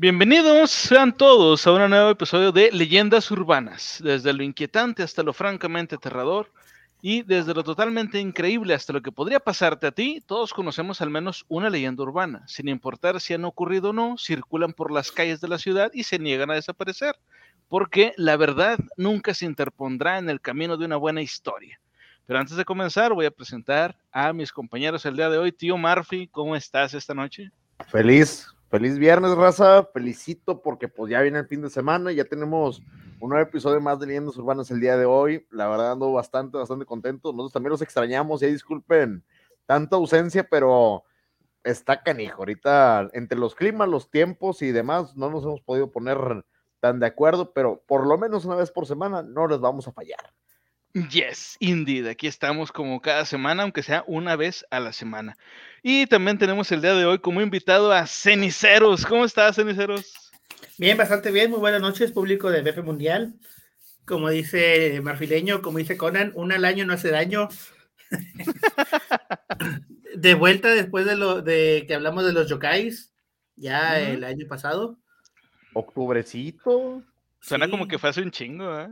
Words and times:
Bienvenidos 0.00 0.70
sean 0.70 1.14
todos 1.14 1.66
a 1.66 1.72
un 1.72 1.90
nuevo 1.90 2.08
episodio 2.08 2.52
de 2.52 2.72
Leyendas 2.72 3.30
Urbanas, 3.30 4.00
desde 4.02 4.32
lo 4.32 4.42
inquietante 4.42 5.02
hasta 5.02 5.22
lo 5.22 5.34
francamente 5.34 5.96
aterrador 5.96 6.50
y 7.02 7.20
desde 7.20 7.52
lo 7.52 7.62
totalmente 7.62 8.18
increíble 8.18 8.72
hasta 8.72 8.94
lo 8.94 9.02
que 9.02 9.12
podría 9.12 9.40
pasarte 9.40 9.86
a 9.86 9.92
ti, 9.92 10.22
todos 10.26 10.54
conocemos 10.54 11.02
al 11.02 11.10
menos 11.10 11.44
una 11.48 11.68
leyenda 11.68 12.02
urbana, 12.02 12.48
sin 12.48 12.68
importar 12.68 13.20
si 13.20 13.34
han 13.34 13.44
ocurrido 13.44 13.90
o 13.90 13.92
no, 13.92 14.16
circulan 14.16 14.72
por 14.72 14.90
las 14.90 15.12
calles 15.12 15.42
de 15.42 15.48
la 15.48 15.58
ciudad 15.58 15.90
y 15.92 16.04
se 16.04 16.18
niegan 16.18 16.50
a 16.50 16.54
desaparecer, 16.54 17.14
porque 17.68 18.14
la 18.16 18.38
verdad 18.38 18.78
nunca 18.96 19.34
se 19.34 19.44
interpondrá 19.44 20.16
en 20.16 20.30
el 20.30 20.40
camino 20.40 20.78
de 20.78 20.86
una 20.86 20.96
buena 20.96 21.20
historia. 21.20 21.78
Pero 22.24 22.38
antes 22.38 22.56
de 22.56 22.64
comenzar, 22.64 23.12
voy 23.12 23.26
a 23.26 23.30
presentar 23.30 23.94
a 24.12 24.32
mis 24.32 24.50
compañeros 24.50 25.04
el 25.04 25.16
día 25.16 25.28
de 25.28 25.36
hoy. 25.36 25.52
Tío 25.52 25.76
Murphy, 25.76 26.26
¿cómo 26.26 26.56
estás 26.56 26.94
esta 26.94 27.12
noche? 27.12 27.50
Feliz, 27.86 28.46
Feliz 28.70 28.98
viernes, 28.98 29.34
raza. 29.34 29.84
Felicito 29.92 30.62
porque 30.62 30.86
pues 30.86 31.10
ya 31.10 31.20
viene 31.22 31.40
el 31.40 31.48
fin 31.48 31.60
de 31.60 31.70
semana 31.70 32.12
y 32.12 32.14
ya 32.14 32.24
tenemos 32.24 32.80
un 33.18 33.30
nuevo 33.30 33.42
episodio 33.42 33.80
más 33.80 33.98
de 33.98 34.06
Leyendas 34.06 34.36
Urbanas 34.36 34.70
el 34.70 34.78
día 34.78 34.96
de 34.96 35.06
hoy. 35.06 35.44
La 35.50 35.66
verdad 35.66 35.90
ando 35.90 36.12
bastante, 36.12 36.56
bastante 36.56 36.84
contento. 36.84 37.32
Nosotros 37.32 37.52
también 37.52 37.72
los 37.72 37.82
extrañamos 37.82 38.44
y 38.44 38.46
disculpen 38.46 39.24
tanta 39.66 39.96
ausencia, 39.96 40.46
pero 40.48 41.02
está 41.64 42.00
canijo. 42.04 42.42
Ahorita 42.42 43.08
entre 43.12 43.36
los 43.36 43.56
climas, 43.56 43.88
los 43.88 44.08
tiempos 44.08 44.62
y 44.62 44.70
demás 44.70 45.16
no 45.16 45.30
nos 45.30 45.42
hemos 45.42 45.60
podido 45.62 45.90
poner 45.90 46.44
tan 46.78 47.00
de 47.00 47.06
acuerdo, 47.06 47.52
pero 47.52 47.82
por 47.88 48.06
lo 48.06 48.18
menos 48.18 48.44
una 48.44 48.54
vez 48.54 48.70
por 48.70 48.86
semana 48.86 49.20
no 49.20 49.48
les 49.48 49.58
vamos 49.58 49.88
a 49.88 49.92
fallar. 49.92 50.32
Yes, 50.92 51.56
indeed. 51.60 52.08
Aquí 52.08 52.26
estamos 52.26 52.72
como 52.72 53.00
cada 53.00 53.24
semana, 53.24 53.62
aunque 53.62 53.82
sea 53.82 54.02
una 54.08 54.34
vez 54.34 54.66
a 54.70 54.80
la 54.80 54.92
semana. 54.92 55.36
Y 55.82 56.06
también 56.06 56.38
tenemos 56.38 56.72
el 56.72 56.82
día 56.82 56.94
de 56.94 57.06
hoy 57.06 57.20
como 57.20 57.40
invitado 57.40 57.92
a 57.92 58.06
Ceniceros. 58.06 59.06
¿Cómo 59.06 59.24
estás, 59.24 59.56
Ceniceros? 59.56 60.12
Bien, 60.78 60.96
bastante 60.96 61.30
bien. 61.30 61.50
Muy 61.50 61.60
buenas 61.60 61.80
noches, 61.80 62.10
público 62.10 62.50
de 62.50 62.62
BP 62.62 62.82
Mundial. 62.82 63.34
Como 64.04 64.30
dice 64.30 65.00
Marfileño, 65.00 65.62
como 65.62 65.78
dice 65.78 65.96
Conan, 65.96 66.32
una 66.34 66.56
al 66.56 66.64
año 66.64 66.84
no 66.84 66.94
hace 66.94 67.10
daño. 67.10 67.48
de 70.16 70.34
vuelta 70.34 70.70
después 70.70 71.06
de 71.06 71.16
lo 71.16 71.40
de 71.40 71.84
que 71.86 71.94
hablamos 71.94 72.24
de 72.24 72.32
los 72.32 72.48
yokais, 72.48 73.12
ya 73.54 74.00
el 74.00 74.24
año 74.24 74.48
pasado. 74.48 74.98
Octubrecito. 75.72 77.04
Suena 77.40 77.70
como 77.70 77.86
que 77.86 77.98
fue 77.98 78.10
hace 78.10 78.22
un 78.22 78.32
chingo, 78.32 78.76
¿eh? 78.80 78.88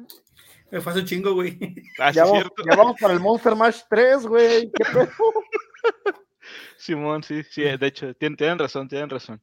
Me 0.70 0.80
fue 0.80 0.92
hace 0.92 1.00
un 1.00 1.06
chingo, 1.06 1.32
güey. 1.32 1.58
Ah, 1.98 2.10
ya, 2.10 2.24
vamos, 2.24 2.44
ya, 2.68 2.76
vamos, 2.76 3.00
para 3.00 3.14
el 3.14 3.20
Monster 3.20 3.56
Mash 3.56 3.80
3, 3.88 4.26
güey. 4.26 4.70
¿Qué 4.70 4.84
Simón, 6.76 7.22
sí, 7.22 7.42
sí, 7.42 7.62
de 7.62 7.86
hecho, 7.86 8.14
tienen, 8.14 8.58
razón, 8.58 8.88
tienen 8.88 9.10
razón. 9.10 9.42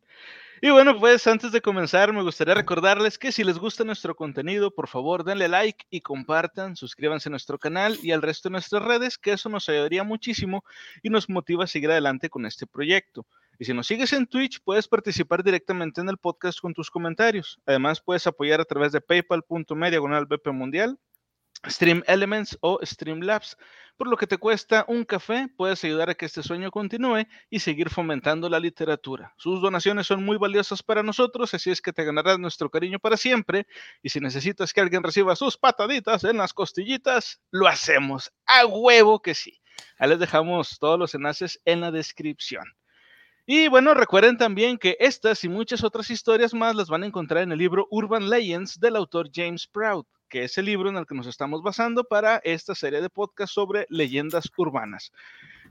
Y 0.61 0.69
bueno, 0.69 0.97
pues 0.97 1.27
antes 1.27 1.51
de 1.51 1.61
comenzar, 1.61 2.13
me 2.13 2.23
gustaría 2.23 2.53
recordarles 2.53 3.17
que 3.17 3.31
si 3.31 3.43
les 3.43 3.57
gusta 3.57 3.83
nuestro 3.83 4.15
contenido, 4.15 4.71
por 4.71 4.87
favor 4.87 5.23
denle 5.23 5.47
like 5.47 5.85
y 5.89 6.01
compartan, 6.01 6.75
suscríbanse 6.75 7.29
a 7.29 7.31
nuestro 7.31 7.59
canal 7.59 7.97
y 8.01 8.11
al 8.11 8.21
resto 8.21 8.49
de 8.49 8.53
nuestras 8.53 8.83
redes, 8.83 9.17
que 9.17 9.33
eso 9.33 9.49
nos 9.49 9.67
ayudaría 9.67 10.03
muchísimo 10.03 10.63
y 11.03 11.09
nos 11.09 11.29
motiva 11.29 11.65
a 11.65 11.67
seguir 11.67 11.91
adelante 11.91 12.29
con 12.29 12.45
este 12.45 12.65
proyecto. 12.65 13.25
Y 13.59 13.65
si 13.65 13.73
nos 13.73 13.87
sigues 13.87 14.13
en 14.13 14.27
Twitch, 14.27 14.61
puedes 14.63 14.87
participar 14.87 15.43
directamente 15.43 16.01
en 16.01 16.09
el 16.09 16.17
podcast 16.17 16.59
con 16.59 16.73
tus 16.73 16.89
comentarios. 16.89 17.59
Además, 17.65 18.01
puedes 18.01 18.25
apoyar 18.27 18.61
a 18.61 18.65
través 18.65 18.91
de 18.91 19.01
paypal.me 19.01 19.89
diagonal 19.89 20.25
BP 20.25 20.47
Mundial 20.47 20.97
Stream 21.67 22.03
Elements 22.07 22.57
o 22.61 22.79
Streamlabs. 22.83 23.57
Por 23.97 24.07
lo 24.07 24.17
que 24.17 24.27
te 24.27 24.37
cuesta 24.37 24.83
un 24.89 25.05
café, 25.05 25.47
puedes 25.55 25.81
ayudar 25.85 26.09
a 26.09 26.15
que 26.15 26.25
este 26.25 26.43
sueño 26.43 26.69
continúe 26.69 27.27
y 27.49 27.59
seguir 27.59 27.89
fomentando 27.89 28.49
la 28.49 28.59
literatura. 28.59 29.33
Sus 29.37 29.61
donaciones 29.61 30.05
son 30.05 30.23
muy 30.23 30.37
valiosas 30.37 30.83
para 30.83 31.01
nosotros, 31.01 31.53
así 31.53 31.71
es 31.71 31.81
que 31.81 31.93
te 31.93 32.03
ganarás 32.03 32.37
nuestro 32.37 32.69
cariño 32.69 32.99
para 32.99 33.15
siempre. 33.15 33.67
Y 34.03 34.09
si 34.09 34.19
necesitas 34.19 34.73
que 34.73 34.81
alguien 34.81 35.01
reciba 35.01 35.35
sus 35.37 35.57
pataditas 35.57 36.25
en 36.25 36.37
las 36.37 36.53
costillitas, 36.53 37.41
lo 37.51 37.67
hacemos. 37.67 38.33
A 38.45 38.65
huevo 38.65 39.21
que 39.21 39.33
sí. 39.33 39.61
Ahí 39.97 40.09
les 40.09 40.19
dejamos 40.19 40.77
todos 40.77 40.99
los 40.99 41.15
enlaces 41.15 41.61
en 41.63 41.79
la 41.79 41.91
descripción. 41.91 42.65
Y 43.45 43.69
bueno, 43.69 43.93
recuerden 43.93 44.37
también 44.37 44.77
que 44.77 44.97
estas 44.99 45.43
y 45.45 45.49
muchas 45.49 45.85
otras 45.85 46.09
historias 46.09 46.53
más 46.53 46.75
las 46.75 46.89
van 46.89 47.03
a 47.03 47.05
encontrar 47.05 47.43
en 47.43 47.53
el 47.53 47.59
libro 47.59 47.87
Urban 47.91 48.29
Legends 48.29 48.77
del 48.79 48.97
autor 48.97 49.29
James 49.33 49.67
Proud 49.67 50.05
que 50.29 50.43
es 50.43 50.57
el 50.57 50.65
libro 50.65 50.89
en 50.89 50.97
el 50.97 51.05
que 51.05 51.15
nos 51.15 51.27
estamos 51.27 51.61
basando 51.61 52.03
para 52.03 52.37
esta 52.43 52.75
serie 52.75 53.01
de 53.01 53.09
podcast 53.09 53.53
sobre 53.53 53.85
leyendas 53.89 54.49
urbanas. 54.57 55.11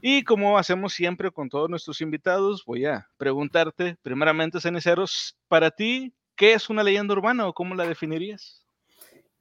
Y 0.01 0.23
como 0.25 0.59
hacemos 0.59 0.93
siempre 0.93 1.31
con 1.31 1.49
todos 1.49 1.71
nuestros 1.71 2.01
invitados, 2.01 2.65
voy 2.65 2.87
a 2.87 3.09
preguntarte, 3.17 3.97
primeramente, 4.03 4.61
Ceniceros, 4.61 5.37
para 5.49 5.71
ti, 5.71 6.15
¿qué 6.37 6.53
es 6.55 6.69
una 6.71 6.83
leyenda 6.83 7.15
urbana 7.15 7.47
o 7.47 7.55
cómo 7.55 7.75
la 7.75 7.87
definirías? 7.87 8.65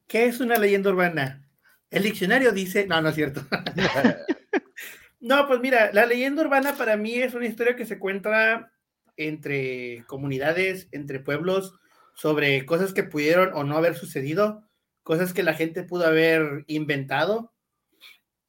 ¿Qué 0.07 0.25
es 0.25 0.39
una 0.39 0.57
leyenda 0.57 0.89
urbana? 0.89 1.47
El 1.89 2.03
diccionario 2.03 2.51
dice, 2.51 2.87
no, 2.87 3.01
no 3.01 3.09
es 3.09 3.15
cierto. 3.15 3.41
no, 5.19 5.47
pues 5.47 5.59
mira, 5.59 5.91
la 5.93 6.05
leyenda 6.05 6.43
urbana 6.43 6.75
para 6.75 6.97
mí 6.97 7.15
es 7.15 7.33
una 7.33 7.45
historia 7.45 7.75
que 7.75 7.85
se 7.85 7.99
cuenta 7.99 8.71
entre 9.15 10.03
comunidades, 10.07 10.87
entre 10.91 11.19
pueblos, 11.19 11.75
sobre 12.15 12.65
cosas 12.65 12.93
que 12.93 13.03
pudieron 13.03 13.51
o 13.53 13.63
no 13.63 13.77
haber 13.77 13.95
sucedido 13.95 14.67
cosas 15.03 15.33
que 15.33 15.43
la 15.43 15.53
gente 15.53 15.83
pudo 15.83 16.05
haber 16.05 16.63
inventado 16.67 17.53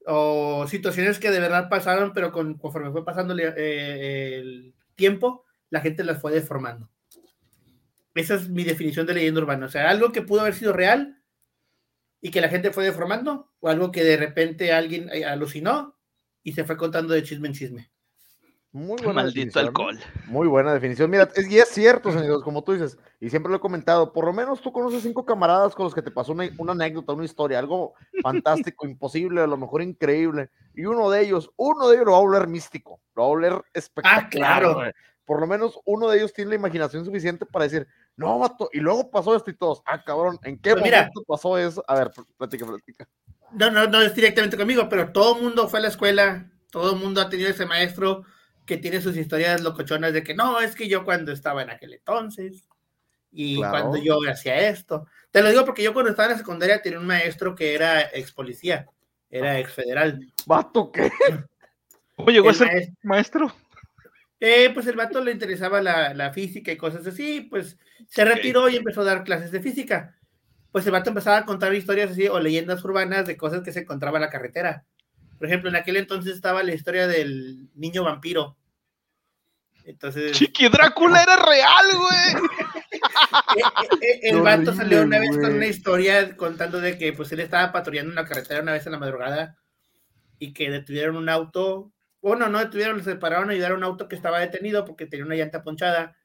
o 0.06 0.66
situaciones 0.68 1.18
que 1.18 1.30
de 1.30 1.40
verdad 1.40 1.68
pasaron, 1.68 2.12
pero 2.12 2.32
con, 2.32 2.54
conforme 2.54 2.90
fue 2.90 3.04
pasando 3.04 3.36
eh, 3.36 4.38
el 4.38 4.74
tiempo, 4.94 5.44
la 5.70 5.80
gente 5.80 6.04
las 6.04 6.20
fue 6.20 6.32
deformando. 6.32 6.90
Esa 8.14 8.36
es 8.36 8.48
mi 8.48 8.64
definición 8.64 9.06
de 9.06 9.14
leyenda 9.14 9.40
urbana. 9.40 9.66
O 9.66 9.68
sea, 9.68 9.90
algo 9.90 10.12
que 10.12 10.22
pudo 10.22 10.42
haber 10.42 10.54
sido 10.54 10.72
real 10.72 11.20
y 12.20 12.30
que 12.30 12.40
la 12.40 12.48
gente 12.48 12.70
fue 12.70 12.84
deformando, 12.84 13.52
o 13.60 13.68
algo 13.68 13.90
que 13.90 14.04
de 14.04 14.16
repente 14.16 14.72
alguien 14.72 15.10
eh, 15.12 15.24
alucinó 15.24 15.98
y 16.42 16.52
se 16.52 16.64
fue 16.64 16.76
contando 16.76 17.12
de 17.12 17.22
chisme 17.22 17.48
en 17.48 17.54
chisme. 17.54 17.90
Muy 18.74 19.00
buena 19.04 19.22
Maldito 19.22 19.60
alcohol. 19.60 20.00
Muy 20.26 20.48
buena 20.48 20.74
definición. 20.74 21.08
Mira, 21.08 21.28
es, 21.36 21.48
y 21.48 21.60
es 21.60 21.68
cierto, 21.68 22.10
señores, 22.10 22.42
como 22.42 22.64
tú 22.64 22.72
dices, 22.72 22.98
y 23.20 23.30
siempre 23.30 23.48
lo 23.48 23.58
he 23.58 23.60
comentado, 23.60 24.12
por 24.12 24.24
lo 24.24 24.32
menos 24.32 24.60
tú 24.60 24.72
conoces 24.72 25.04
cinco 25.04 25.24
camaradas 25.24 25.76
con 25.76 25.84
los 25.84 25.94
que 25.94 26.02
te 26.02 26.10
pasó 26.10 26.32
una, 26.32 26.72
anécdota, 26.72 27.12
una 27.12 27.24
historia, 27.24 27.60
algo 27.60 27.94
fantástico, 28.24 28.84
imposible, 28.84 29.42
a 29.42 29.46
lo 29.46 29.56
mejor 29.56 29.80
increíble, 29.80 30.50
y 30.74 30.86
uno 30.86 31.08
de 31.08 31.22
ellos, 31.22 31.52
uno 31.54 31.86
de 31.86 31.94
ellos 31.94 32.06
lo 32.06 32.12
va 32.12 32.18
a 32.18 32.22
volver 32.22 32.48
místico, 32.48 33.00
lo 33.14 33.22
va 33.22 33.26
a 33.26 33.28
volver 33.28 33.62
espectacular. 33.72 34.24
Ah, 34.24 34.28
claro. 34.28 34.92
Por 35.24 35.38
lo 35.38 35.46
menos 35.46 35.78
uno 35.84 36.08
de 36.08 36.18
ellos 36.18 36.32
tiene 36.32 36.48
la 36.48 36.56
imaginación 36.56 37.04
suficiente 37.04 37.46
para 37.46 37.66
decir, 37.66 37.86
no, 38.16 38.40
vato, 38.40 38.70
y 38.72 38.80
luego 38.80 39.08
pasó 39.08 39.36
esto 39.36 39.52
y 39.52 39.56
todos, 39.56 39.82
ah, 39.86 40.02
cabrón, 40.02 40.40
¿en 40.42 40.58
qué 40.58 40.72
pues 40.72 40.84
momento 40.84 41.22
pasó 41.28 41.56
eso? 41.56 41.84
A 41.86 41.94
ver, 41.94 42.10
platica, 42.36 42.66
platica. 42.66 43.08
No, 43.52 43.70
no, 43.70 43.86
no 43.86 44.02
es 44.02 44.12
directamente 44.16 44.56
conmigo, 44.56 44.88
pero 44.88 45.12
todo 45.12 45.36
el 45.36 45.44
mundo 45.44 45.68
fue 45.68 45.78
a 45.78 45.82
la 45.82 45.88
escuela, 45.88 46.50
todo 46.72 46.94
el 46.94 46.98
mundo 46.98 47.20
ha 47.20 47.30
tenido 47.30 47.50
ese 47.50 47.66
maestro 47.66 48.24
que 48.66 48.76
tiene 48.76 49.00
sus 49.00 49.16
historias 49.16 49.62
locochonas 49.62 50.12
de 50.12 50.22
que 50.22 50.34
no, 50.34 50.60
es 50.60 50.74
que 50.74 50.88
yo 50.88 51.04
cuando 51.04 51.32
estaba 51.32 51.62
en 51.62 51.70
aquel 51.70 51.94
entonces 51.94 52.68
y 53.30 53.56
cuando 53.56 53.96
yo 53.96 54.18
hacía 54.30 54.68
esto. 54.68 55.06
Te 55.30 55.42
lo 55.42 55.50
digo 55.50 55.64
porque 55.64 55.82
yo 55.82 55.92
cuando 55.92 56.10
estaba 56.10 56.26
en 56.26 56.32
la 56.32 56.38
secundaria 56.38 56.80
tenía 56.80 57.00
un 57.00 57.06
maestro 57.06 57.54
que 57.54 57.74
era 57.74 58.02
ex 58.02 58.32
policía, 58.32 58.86
era 59.28 59.58
ex 59.58 59.72
federal. 59.72 60.32
¿Vato 60.46 60.92
qué? 60.92 61.10
¿Cómo 62.16 62.30
llegó 62.30 62.50
a 62.50 62.54
ser 62.54 62.90
maestro? 63.02 63.52
Eh, 64.40 64.70
pues 64.74 64.86
el 64.86 64.96
vato 64.96 65.22
le 65.22 65.32
interesaba 65.32 65.80
la, 65.80 66.32
física 66.32 66.70
y 66.70 66.76
cosas 66.76 67.06
así, 67.06 67.40
pues 67.42 67.78
se 68.06 68.24
retiró 68.24 68.68
y 68.68 68.76
empezó 68.76 69.00
a 69.00 69.04
dar 69.04 69.24
clases 69.24 69.50
de 69.50 69.60
física. 69.60 70.16
Pues 70.70 70.84
el 70.86 70.92
vato 70.92 71.10
empezaba 71.10 71.38
a 71.38 71.44
contar 71.44 71.74
historias 71.74 72.10
así 72.10 72.28
o 72.28 72.38
leyendas 72.40 72.84
urbanas 72.84 73.26
de 73.26 73.36
cosas 73.36 73.62
que 73.62 73.72
se 73.72 73.80
encontraba 73.80 74.18
en 74.18 74.22
la 74.22 74.30
carretera. 74.30 74.84
Por 75.38 75.46
ejemplo, 75.46 75.70
en 75.70 75.76
aquel 75.76 75.96
entonces 75.96 76.34
estaba 76.34 76.62
la 76.62 76.74
historia 76.74 77.06
del 77.06 77.68
niño 77.74 78.04
vampiro. 78.04 78.56
Entonces. 79.84 80.32
Chiqui 80.32 80.68
Drácula 80.68 81.22
era 81.22 81.36
real, 81.36 81.86
güey. 81.96 82.48
Eh, 83.56 83.60
eh, 83.60 83.98
eh, 84.00 84.20
el 84.30 84.40
vato 84.40 84.72
salió 84.72 85.02
una 85.02 85.18
vez 85.18 85.36
con 85.36 85.54
una 85.54 85.66
historia 85.66 86.36
contando 86.36 86.80
de 86.80 86.96
que 86.96 87.12
pues 87.12 87.30
él 87.32 87.40
estaba 87.40 87.72
patrullando 87.72 88.10
en 88.10 88.16
la 88.16 88.24
carretera 88.24 88.62
una 88.62 88.72
vez 88.72 88.86
en 88.86 88.92
la 88.92 88.98
madrugada 88.98 89.58
y 90.38 90.52
que 90.52 90.70
detuvieron 90.70 91.16
un 91.16 91.28
auto. 91.28 91.92
Bueno, 92.22 92.48
no 92.48 92.60
detuvieron, 92.60 93.02
se 93.02 93.16
pararon 93.16 93.50
a 93.50 93.52
ayudar 93.52 93.72
a 93.72 93.76
un 93.76 93.84
auto 93.84 94.08
que 94.08 94.16
estaba 94.16 94.38
detenido 94.38 94.84
porque 94.84 95.06
tenía 95.06 95.26
una 95.26 95.34
llanta 95.34 95.62
ponchada 95.62 96.16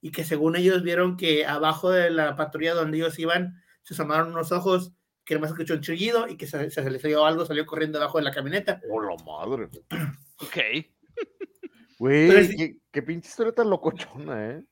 y 0.00 0.12
que 0.12 0.24
según 0.24 0.56
ellos 0.56 0.82
vieron 0.82 1.16
que 1.16 1.46
abajo 1.46 1.90
de 1.90 2.10
la 2.10 2.36
patrulla 2.36 2.74
donde 2.74 2.98
ellos 2.98 3.18
iban 3.18 3.62
se 3.82 3.94
asomaron 3.94 4.32
unos 4.32 4.52
ojos 4.52 4.92
que 5.24 5.34
además 5.34 5.50
escuchó 5.50 5.74
un 5.74 5.80
chillido 5.80 6.28
y 6.28 6.36
que 6.36 6.46
se, 6.46 6.70
se, 6.70 6.90
le 6.90 6.98
salió 6.98 7.24
algo, 7.24 7.46
salió 7.46 7.66
corriendo 7.66 7.98
debajo 7.98 8.18
de 8.18 8.24
la 8.24 8.32
camioneta. 8.32 8.80
¡Oh, 8.90 9.00
la 9.00 9.16
madre! 9.24 9.68
ok. 10.40 10.56
Güey, 11.98 12.56
qué, 12.56 12.76
qué, 12.92 13.02
pinche 13.02 13.28
historia 13.28 13.52
tan 13.52 13.70
locochona, 13.70 14.50
¿eh? 14.50 14.64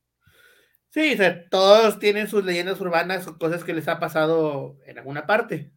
Sí, 0.90 1.12
o 1.12 1.16
sea, 1.16 1.48
todos 1.48 1.98
tienen 1.98 2.28
sus 2.28 2.44
leyendas 2.44 2.80
urbanas 2.80 3.26
o 3.26 3.36
cosas 3.36 3.64
que 3.64 3.74
les 3.74 3.88
ha 3.88 3.98
pasado 3.98 4.78
en 4.86 4.98
alguna 4.98 5.26
parte. 5.26 5.72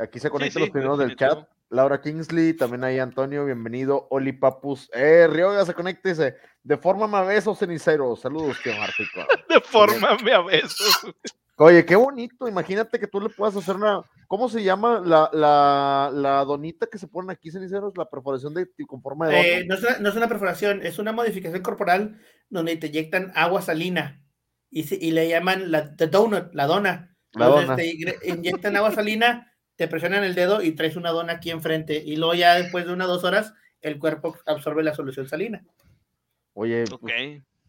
Aquí 0.00 0.20
se 0.20 0.30
conectan 0.30 0.62
los 0.62 0.70
primeros 0.70 0.98
del 0.98 1.16
chat. 1.16 1.48
Laura 1.70 2.00
Kingsley, 2.00 2.54
también 2.54 2.84
ahí 2.84 2.98
Antonio, 2.98 3.44
bienvenido. 3.44 4.08
Oli 4.10 4.32
Papus, 4.32 4.90
eh, 4.92 5.28
Rioga 5.28 5.64
se 5.64 5.74
conecta 5.74 6.08
y 6.08 6.12
dice, 6.12 6.36
de 6.62 6.76
forma 6.76 7.18
a 7.18 7.22
besos 7.22 7.58
cenicero. 7.58 8.16
Saludos, 8.16 8.58
tío 8.62 8.74
Martico. 8.76 9.20
de 9.48 9.60
forma 9.60 10.08
a 10.08 10.42
besos. 10.42 11.14
Oye, 11.62 11.84
qué 11.84 11.94
bonito, 11.94 12.48
imagínate 12.48 12.98
que 12.98 13.06
tú 13.06 13.20
le 13.20 13.28
puedas 13.28 13.54
hacer 13.54 13.76
una, 13.76 14.02
¿cómo 14.26 14.48
se 14.48 14.62
llama 14.62 15.02
la, 15.04 15.28
la, 15.32 16.10
la 16.12 16.44
donita 16.46 16.86
que 16.86 16.96
se 16.96 17.06
ponen 17.06 17.30
aquí 17.30 17.50
ceniceros? 17.50 17.98
La 17.98 18.08
perforación 18.08 18.54
de, 18.54 18.66
con 18.86 19.02
forma 19.02 19.28
de... 19.28 19.58
Eh, 19.58 19.66
no, 19.66 19.74
es 19.74 19.82
una, 19.82 19.98
no, 19.98 20.08
es 20.08 20.16
una, 20.16 20.26
perforación, 20.26 20.80
es 20.82 20.98
una 20.98 21.12
modificación 21.12 21.62
corporal 21.62 22.18
donde 22.48 22.76
te 22.76 22.86
inyectan 22.86 23.30
agua 23.34 23.60
salina 23.60 24.24
y, 24.70 25.06
y 25.06 25.10
le 25.10 25.28
llaman 25.28 25.70
la 25.70 25.94
the 25.96 26.06
donut, 26.06 26.54
la 26.54 26.66
dona. 26.66 27.14
La 27.32 27.46
dona. 27.46 27.76
te 27.76 27.94
inyectan 28.24 28.76
agua 28.76 28.92
salina 28.92 29.50
te 29.80 29.88
presionan 29.88 30.24
el 30.24 30.34
dedo 30.34 30.60
y 30.62 30.72
traes 30.72 30.96
una 30.96 31.08
dona 31.08 31.32
aquí 31.34 31.50
enfrente 31.50 32.02
y 32.04 32.16
luego 32.16 32.34
ya 32.34 32.54
después 32.54 32.84
de 32.84 32.92
unas 32.92 33.08
dos 33.08 33.24
horas 33.24 33.54
el 33.80 33.98
cuerpo 33.98 34.36
absorbe 34.44 34.82
la 34.82 34.94
solución 34.94 35.26
salina. 35.26 35.64
Oye, 36.52 36.84
ok. 36.92 37.10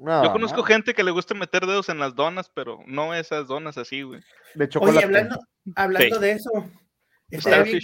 Yo 0.01 0.31
conozco 0.31 0.63
gente 0.63 0.93
que 0.93 1.03
le 1.03 1.11
gusta 1.11 1.33
meter 1.33 1.65
dedos 1.65 1.89
en 1.89 1.99
las 1.99 2.15
donas, 2.15 2.49
pero 2.53 2.79
no 2.87 3.13
esas 3.13 3.47
donas 3.47 3.77
así, 3.77 4.01
güey. 4.01 4.21
De 4.55 4.67
chocolate. 4.67 4.97
Oye, 4.97 5.05
hablando, 5.05 5.39
hablando 5.75 6.19
de 6.19 6.31
eso, 6.31 6.49
estaría 7.29 7.63
bien 7.79 7.81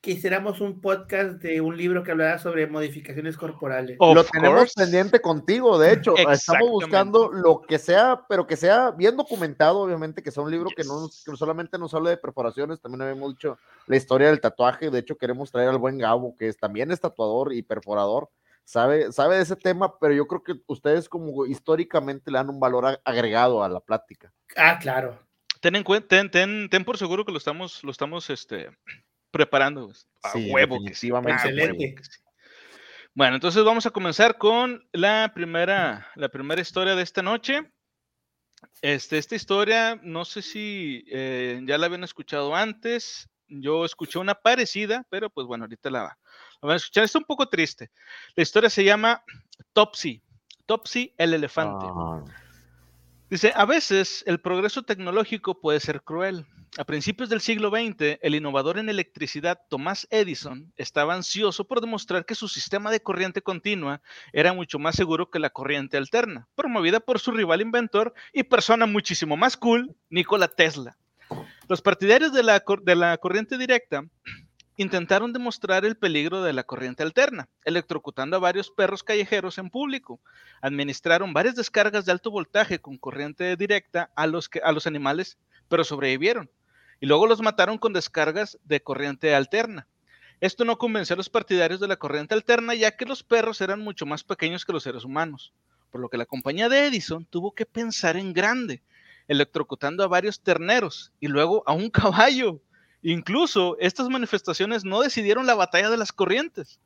que 0.00 0.12
hiciéramos 0.12 0.60
un 0.60 0.80
podcast 0.80 1.42
de 1.42 1.60
un 1.60 1.76
libro 1.76 2.04
que 2.04 2.12
hablara 2.12 2.38
sobre 2.38 2.68
modificaciones 2.68 3.36
corporales. 3.36 3.96
lo 3.98 4.24
tenemos 4.24 4.72
pendiente 4.72 5.20
contigo, 5.20 5.76
de 5.76 5.92
hecho, 5.92 6.16
estamos 6.16 6.70
buscando 6.70 7.32
lo 7.32 7.62
que 7.62 7.78
sea, 7.78 8.22
pero 8.28 8.46
que 8.46 8.56
sea 8.56 8.92
bien 8.92 9.16
documentado, 9.16 9.80
obviamente, 9.80 10.22
que 10.22 10.30
sea 10.30 10.44
un 10.44 10.52
libro 10.52 10.70
que, 10.76 10.84
no, 10.84 11.08
solamente 11.36 11.78
nos 11.78 11.94
hable 11.94 12.10
de 12.10 12.16
perforaciones, 12.16 12.80
también 12.80 13.02
habíamos 13.02 13.34
dicho 13.34 13.58
la 13.86 13.96
historia 13.96 14.28
del 14.28 14.40
tatuaje, 14.40 14.90
de 14.90 15.00
hecho 15.00 15.16
queremos 15.18 15.50
traer 15.50 15.68
al 15.68 15.78
buen 15.78 15.98
Gabo, 15.98 16.36
que 16.36 16.46
es, 16.46 16.56
también 16.56 16.92
es 16.92 17.00
tatuador 17.00 17.52
y 17.52 17.62
perforador, 17.62 18.30
sabe, 18.68 19.10
sabe 19.12 19.36
de 19.36 19.42
ese 19.42 19.56
tema, 19.56 19.98
pero 19.98 20.12
yo 20.12 20.26
creo 20.26 20.42
que 20.42 20.54
ustedes 20.66 21.08
como 21.08 21.46
históricamente 21.46 22.30
le 22.30 22.36
dan 22.36 22.50
un 22.50 22.60
valor 22.60 23.00
agregado 23.02 23.64
a 23.64 23.68
la 23.68 23.80
plática. 23.80 24.30
Ah, 24.56 24.78
claro. 24.78 25.18
Ten 25.60 25.74
en 25.74 25.82
cuenta, 25.82 26.08
ten, 26.08 26.30
ten, 26.30 26.68
ten, 26.68 26.84
por 26.84 26.98
seguro 26.98 27.24
que 27.24 27.32
lo 27.32 27.38
estamos, 27.38 27.82
lo 27.82 27.90
estamos, 27.90 28.28
este, 28.28 28.70
preparando. 29.30 29.90
A 30.22 30.32
huevo 30.36 30.84
que 30.84 30.94
sí. 30.94 31.08
Excelente. 31.08 31.94
Bueno, 33.14 33.36
entonces 33.36 33.64
vamos 33.64 33.86
a 33.86 33.90
comenzar 33.90 34.36
con 34.36 34.86
la 34.92 35.32
primera, 35.34 36.06
la 36.14 36.28
primera 36.28 36.60
historia 36.60 36.94
de 36.94 37.02
esta 37.02 37.22
noche. 37.22 37.72
Este, 38.82 39.16
esta 39.16 39.34
historia, 39.34 39.98
no 40.02 40.26
sé 40.26 40.42
si 40.42 41.04
eh, 41.10 41.60
ya 41.64 41.78
la 41.78 41.86
habían 41.86 42.04
escuchado 42.04 42.54
antes. 42.54 43.28
Yo 43.48 43.86
escuché 43.86 44.18
una 44.18 44.34
parecida, 44.34 45.06
pero 45.08 45.30
pues 45.30 45.46
bueno, 45.46 45.64
ahorita 45.64 45.90
la, 45.90 46.18
la 46.62 46.66
van 46.66 46.74
a 46.74 46.76
escuchar. 46.76 47.04
Está 47.04 47.18
un 47.18 47.24
poco 47.24 47.48
triste. 47.48 47.90
La 48.34 48.42
historia 48.42 48.70
se 48.70 48.84
llama 48.84 49.22
Topsy. 49.72 50.22
Topsy 50.66 51.14
el 51.16 51.34
elefante. 51.34 51.86
Ah. 51.88 52.24
Dice, 53.30 53.52
a 53.54 53.66
veces 53.66 54.24
el 54.26 54.40
progreso 54.40 54.82
tecnológico 54.82 55.60
puede 55.60 55.80
ser 55.80 56.02
cruel. 56.02 56.46
A 56.78 56.84
principios 56.84 57.28
del 57.28 57.40
siglo 57.40 57.70
XX, 57.70 58.18
el 58.22 58.34
innovador 58.34 58.78
en 58.78 58.88
electricidad 58.88 59.60
Thomas 59.68 60.06
Edison 60.10 60.72
estaba 60.76 61.14
ansioso 61.14 61.66
por 61.66 61.80
demostrar 61.80 62.24
que 62.24 62.34
su 62.34 62.48
sistema 62.48 62.90
de 62.90 63.00
corriente 63.00 63.42
continua 63.42 64.00
era 64.32 64.52
mucho 64.52 64.78
más 64.78 64.94
seguro 64.94 65.30
que 65.30 65.38
la 65.38 65.50
corriente 65.50 65.96
alterna, 65.96 66.48
promovida 66.54 67.00
por 67.00 67.18
su 67.18 67.32
rival 67.32 67.60
inventor 67.60 68.14
y 68.32 68.44
persona 68.44 68.86
muchísimo 68.86 69.36
más 69.36 69.56
cool, 69.56 69.94
Nikola 70.08 70.48
Tesla. 70.48 70.96
Los 71.68 71.82
partidarios 71.82 72.32
de 72.32 72.42
la, 72.42 72.62
de 72.82 72.96
la 72.96 73.18
corriente 73.18 73.58
directa 73.58 74.04
intentaron 74.78 75.34
demostrar 75.34 75.84
el 75.84 75.98
peligro 75.98 76.42
de 76.42 76.54
la 76.54 76.64
corriente 76.64 77.02
alterna, 77.02 77.50
electrocutando 77.64 78.36
a 78.36 78.40
varios 78.40 78.70
perros 78.70 79.02
callejeros 79.02 79.58
en 79.58 79.68
público. 79.68 80.20
Administraron 80.62 81.34
varias 81.34 81.56
descargas 81.56 82.06
de 82.06 82.12
alto 82.12 82.30
voltaje 82.30 82.80
con 82.80 82.96
corriente 82.96 83.54
directa 83.56 84.10
a 84.16 84.26
los, 84.26 84.48
que, 84.48 84.60
a 84.60 84.72
los 84.72 84.86
animales, 84.86 85.36
pero 85.68 85.84
sobrevivieron 85.84 86.50
y 87.00 87.06
luego 87.06 87.26
los 87.26 87.40
mataron 87.40 87.78
con 87.78 87.92
descargas 87.92 88.58
de 88.64 88.82
corriente 88.82 89.34
alterna. 89.34 89.86
Esto 90.40 90.64
no 90.64 90.78
convenció 90.78 91.14
a 91.14 91.16
los 91.16 91.30
partidarios 91.30 91.80
de 91.80 91.88
la 91.88 91.96
corriente 91.96 92.34
alterna 92.34 92.74
ya 92.74 92.96
que 92.96 93.04
los 93.04 93.22
perros 93.22 93.60
eran 93.60 93.80
mucho 93.80 94.06
más 94.06 94.22
pequeños 94.24 94.64
que 94.64 94.72
los 94.72 94.82
seres 94.82 95.04
humanos, 95.04 95.52
por 95.90 96.00
lo 96.00 96.08
que 96.08 96.16
la 96.16 96.26
compañía 96.26 96.68
de 96.68 96.86
Edison 96.86 97.24
tuvo 97.24 97.52
que 97.52 97.66
pensar 97.66 98.16
en 98.16 98.32
grande, 98.32 98.82
electrocutando 99.26 100.04
a 100.04 100.08
varios 100.08 100.40
terneros 100.40 101.12
y 101.20 101.28
luego 101.28 101.62
a 101.66 101.72
un 101.72 101.90
caballo. 101.90 102.60
Incluso 103.02 103.76
estas 103.78 104.08
manifestaciones 104.08 104.84
no 104.84 105.00
decidieron 105.00 105.46
la 105.46 105.54
batalla 105.54 105.90
de 105.90 105.96
las 105.96 106.12
corrientes. 106.12 106.80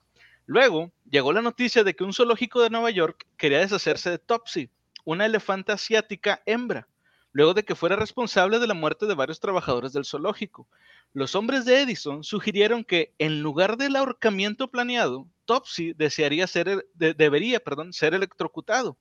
Luego 0.46 0.92
llegó 1.08 1.32
la 1.32 1.42
noticia 1.42 1.84
de 1.84 1.94
que 1.94 2.04
un 2.04 2.12
zoológico 2.12 2.60
de 2.60 2.70
Nueva 2.70 2.90
York 2.90 3.26
quería 3.36 3.60
deshacerse 3.60 4.10
de 4.10 4.18
Topsy, 4.18 4.70
una 5.04 5.26
elefanta 5.26 5.74
asiática 5.74 6.42
hembra, 6.46 6.88
luego 7.32 7.54
de 7.54 7.64
que 7.64 7.74
fuera 7.74 7.96
responsable 7.96 8.58
de 8.58 8.66
la 8.66 8.74
muerte 8.74 9.06
de 9.06 9.14
varios 9.14 9.40
trabajadores 9.40 9.92
del 9.92 10.04
zoológico. 10.04 10.68
Los 11.14 11.34
hombres 11.34 11.64
de 11.64 11.80
Edison 11.80 12.24
sugirieron 12.24 12.84
que 12.84 13.14
en 13.18 13.42
lugar 13.42 13.76
del 13.76 13.96
ahorcamiento 13.96 14.68
planeado, 14.68 15.26
Topsy 15.44 15.92
desearía 15.94 16.46
ser, 16.46 16.86
debería 16.94 17.60
perdón, 17.60 17.92
ser 17.92 18.14
electrocutado, 18.14 18.96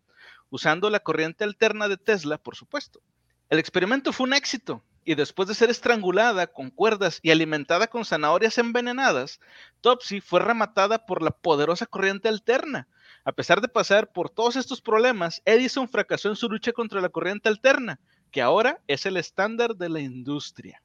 usando 0.49 0.89
la 0.89 0.99
corriente 0.99 1.43
alterna 1.43 1.87
de 1.87 1.97
Tesla, 1.97 2.37
por 2.37 2.55
supuesto. 2.55 3.01
El 3.49 3.59
experimento 3.59 4.13
fue 4.13 4.27
un 4.27 4.33
éxito, 4.33 4.83
y 5.03 5.15
después 5.15 5.47
de 5.47 5.55
ser 5.55 5.69
estrangulada 5.69 6.47
con 6.47 6.69
cuerdas 6.69 7.19
y 7.21 7.31
alimentada 7.31 7.87
con 7.87 8.05
zanahorias 8.05 8.57
envenenadas, 8.57 9.39
Topsy 9.81 10.21
fue 10.21 10.39
rematada 10.39 11.05
por 11.05 11.21
la 11.21 11.31
poderosa 11.31 11.85
corriente 11.85 12.29
alterna. 12.29 12.87
A 13.23 13.31
pesar 13.31 13.61
de 13.61 13.67
pasar 13.67 14.11
por 14.11 14.29
todos 14.29 14.55
estos 14.55 14.81
problemas, 14.81 15.41
Edison 15.45 15.87
fracasó 15.87 16.29
en 16.29 16.35
su 16.35 16.49
lucha 16.49 16.71
contra 16.71 17.01
la 17.01 17.09
corriente 17.09 17.49
alterna, 17.49 17.99
que 18.31 18.41
ahora 18.41 18.79
es 18.87 19.05
el 19.05 19.17
estándar 19.17 19.75
de 19.75 19.89
la 19.89 19.99
industria. 19.99 20.81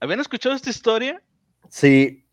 ¿Habían 0.00 0.20
escuchado 0.20 0.54
esta 0.54 0.70
historia? 0.70 1.22
Sí. 1.68 2.24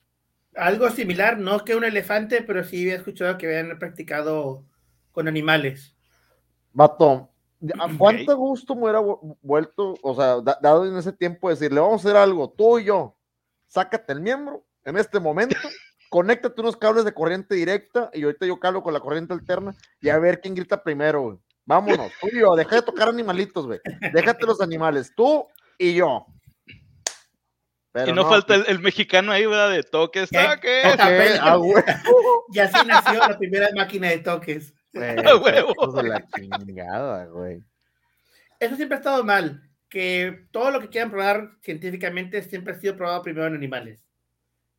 Algo 0.56 0.90
similar, 0.90 1.38
no 1.38 1.64
que 1.66 1.76
un 1.76 1.84
elefante, 1.84 2.42
pero 2.42 2.64
sí 2.64 2.82
había 2.82 2.96
escuchado 2.96 3.38
que 3.38 3.48
habían 3.48 3.78
practicado 3.78 4.66
con 5.12 5.28
animales. 5.28 5.96
Vato, 6.72 7.30
¿a 7.80 7.98
cuánto 7.98 8.36
gusto 8.36 8.76
me 8.76 8.84
hubiera 8.84 9.02
vuelto, 9.42 9.96
o 10.02 10.16
sea, 10.16 10.42
dado 10.62 10.86
en 10.86 10.98
ese 10.98 11.14
tiempo 11.14 11.50
decirle, 11.50 11.80
vamos 11.80 12.06
a 12.06 12.10
hacer 12.10 12.18
algo, 12.18 12.50
tú 12.50 12.80
y 12.80 12.86
yo, 12.86 13.18
sácate 13.68 14.14
el 14.14 14.22
miembro 14.22 14.66
en 14.84 14.98
este 14.98 15.20
momento, 15.20 15.56
conéctate 16.10 16.62
unos 16.62 16.78
cables 16.78 17.06
de 17.06 17.14
corriente 17.14 17.56
directa 17.56 18.10
y 18.14 18.24
ahorita 18.24 18.46
yo 18.46 18.60
calo 18.60 18.84
con 18.84 18.94
la 18.94 19.00
corriente 19.00 19.34
alterna 19.34 19.76
y 20.00 20.10
a 20.10 20.20
ver 20.20 20.42
quién 20.42 20.56
grita 20.56 20.84
primero, 20.84 21.22
güey. 21.22 21.38
Vámonos, 21.66 22.12
tú 22.22 22.28
y 22.32 22.40
yo, 22.40 22.56
deja 22.56 22.76
de 22.76 22.82
tocar 22.84 23.10
animalitos, 23.10 23.66
güey. 23.66 23.80
Déjate 24.14 24.46
los 24.46 24.62
animales, 24.62 25.12
tú 25.16 25.48
y 25.80 25.96
yo. 25.96 26.28
y 28.06 28.12
no, 28.14 28.30
falta 28.30 28.54
el, 28.56 28.80
mexicano 28.80 29.32
ahí, 29.32 29.48
¿verdad? 29.48 29.72
De 29.72 29.82
toques, 29.82 30.30
toques. 30.30 30.84
Ah, 31.00 31.58
y 32.54 32.60
así 32.60 32.78
nació 32.88 33.20
la 33.20 33.38
primera 33.38 33.70
máquina 33.76 34.10
de 34.10 34.20
toques. 34.20 34.76
Eso 38.60 38.76
siempre 38.76 38.96
ha 38.96 39.00
estado 39.00 39.24
mal. 39.24 39.62
Que 39.90 40.48
todo 40.52 40.72
lo 40.72 40.80
que 40.80 40.90
quieran 40.90 41.12
probar 41.12 41.52
científicamente 41.62 42.42
siempre 42.42 42.74
ha 42.74 42.80
sido 42.80 42.96
probado 42.96 43.22
primero 43.22 43.48
en 43.48 43.56
animales. 43.56 44.00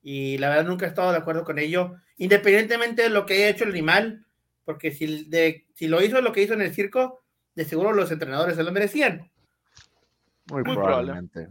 Y 0.02 0.38
la 0.38 0.49
verdad 0.49 0.66
nunca 0.66 0.87
he 0.87 0.88
estado 0.88 1.12
de 1.12 1.18
acuerdo 1.18 1.44
con 1.44 1.58
ello. 1.58 1.96
Independientemente 2.16 3.02
de 3.02 3.11
lo 3.11 3.26
que 3.26 3.35
haya 3.35 3.49
hecho 3.49 3.64
el 3.64 3.70
animal, 3.70 4.26
porque 4.64 4.90
si, 4.90 5.28
de, 5.28 5.66
si 5.75 5.88
lo 5.88 6.02
hizo 6.02 6.20
lo 6.20 6.32
que 6.32 6.42
hizo 6.42 6.54
en 6.54 6.62
el 6.62 6.75
circo, 6.75 7.23
de 7.54 7.64
seguro 7.64 7.92
los 7.92 8.11
entrenadores 8.11 8.56
se 8.56 8.62
lo 8.62 8.73
merecían. 8.73 9.30
Muy, 10.50 10.62
probablemente. 10.62 11.49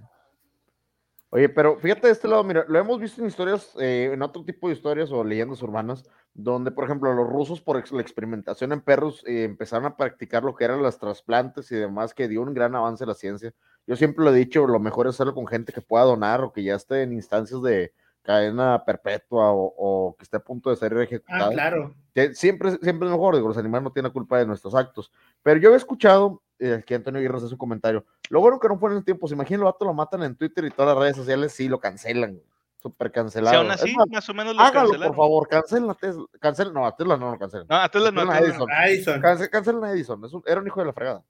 Oye, 1.30 1.50
pero 1.50 1.78
fíjate 1.80 2.08
de 2.08 2.14
este 2.14 2.28
lado, 2.28 2.44
mira, 2.44 2.66
lo 2.68 2.80
hemos 2.80 3.00
visto 3.00 3.22
en 3.22 3.28
historias, 3.28 3.76
eh, 3.80 4.12
en 4.14 4.22
otro 4.22 4.46
tipo 4.46 4.68
de 4.68 4.76
historias 4.76 5.12
o 5.12 5.24
leyendas 5.24 5.62
urbanas, 5.62 6.10
donde, 6.36 6.70
por 6.70 6.84
ejemplo, 6.84 7.12
los 7.14 7.28
rusos 7.28 7.62
por 7.62 7.78
la 7.92 8.02
experimentación 8.02 8.72
en 8.72 8.82
perros 8.82 9.24
eh, 9.26 9.46
empezaron 9.46 9.86
a 9.86 9.98
practicar 9.98 10.44
lo 10.44 10.56
que 10.56 10.66
eran 10.66 10.84
las 10.84 11.00
trasplantes 11.00 11.72
y 11.72 11.76
demás, 11.76 12.14
que 12.14 12.28
dio 12.28 12.44
un 12.44 12.54
gran 12.54 12.76
avance 12.76 13.04
a 13.04 13.08
la 13.08 13.16
ciencia. 13.16 13.54
Yo 13.88 13.96
siempre 13.96 14.24
lo 14.24 14.32
he 14.32 14.38
dicho, 14.38 14.68
lo 14.68 14.80
mejor 14.80 15.08
es 15.08 15.16
hacerlo 15.16 15.34
con 15.34 15.48
gente 15.48 15.74
que 15.74 15.82
pueda 15.82 16.04
donar 16.04 16.42
o 16.42 16.52
que 16.54 16.62
ya 16.62 16.76
esté 16.76 17.02
en 17.02 17.14
instancias 17.14 17.62
de, 17.64 17.92
cadena 18.26 18.84
perpetua 18.84 19.52
o, 19.54 20.16
que 20.18 20.24
esté 20.24 20.38
a 20.38 20.42
punto 20.42 20.70
de 20.70 20.76
ser 20.76 20.98
ejecutada. 20.98 21.48
Ah, 21.48 21.52
claro. 21.52 21.96
Siempre, 22.34 22.72
siempre 22.82 23.08
es 23.08 23.12
mejor, 23.12 23.36
digo, 23.36 23.48
los 23.48 23.58
animales 23.58 23.84
no 23.84 23.92
tienen 23.92 24.12
culpa 24.12 24.40
de 24.40 24.48
nuestros 24.48 24.74
actos. 24.74 25.12
Pero 25.44 25.60
yo 25.60 25.74
he 25.74 25.78
escuchado, 25.78 26.42
eh, 26.60 26.84
que 26.86 26.96
Antonio 26.96 27.22
Guerra 27.22 27.38
hace 27.38 27.48
su 27.48 27.58
comentario, 27.58 28.06
lo 28.30 28.42
bueno 28.42 28.60
que 28.60 28.68
no 28.68 28.80
fue 28.80 28.92
en 28.92 28.98
el 28.98 29.06
tiempo, 29.06 29.28
se 29.28 29.36
imagina 29.36 29.60
el 29.60 29.66
vato 29.66 29.86
lo 29.86 29.94
matan 29.94 30.24
en 30.24 30.36
Twitter 30.36 30.66
y 30.66 30.72
todas 30.72 30.96
las 30.96 31.04
redes 31.04 31.18
sociales, 31.18 31.54
sí, 31.54 31.68
lo 31.70 31.80
cancelan, 31.80 32.42
súper 32.86 33.12
cancelado. 33.12 33.56
Si 33.56 33.58
aún 33.58 33.72
así, 33.72 33.96
más, 34.12 34.30
o 34.30 34.34
menos 34.36 34.56
lo 34.56 34.62
Hágalo, 34.62 34.92
por 34.92 35.16
favor, 35.16 35.48
cancelen 35.48 35.90
a 35.90 35.96
Tesla, 35.96 36.26
cancelen, 36.40 36.74
no, 36.74 36.86
a 36.86 36.96
Tesla 36.96 37.18
no 37.18 37.32
lo 37.32 37.40
cancelen. 37.40 37.66
No, 37.68 37.76
a 37.78 37.90
Tesla 37.90 38.12
no, 38.12 38.32
a 38.32 38.40
Edison. 38.40 38.70
Edison. 38.86 39.22
Cancelen, 39.22 39.84
a 39.84 39.92
Edison, 39.92 40.22
era 40.46 40.62
un 40.62 40.68
hijo 40.68 40.80
de 40.80 40.86
la 40.86 40.94
fregada. 40.94 41.24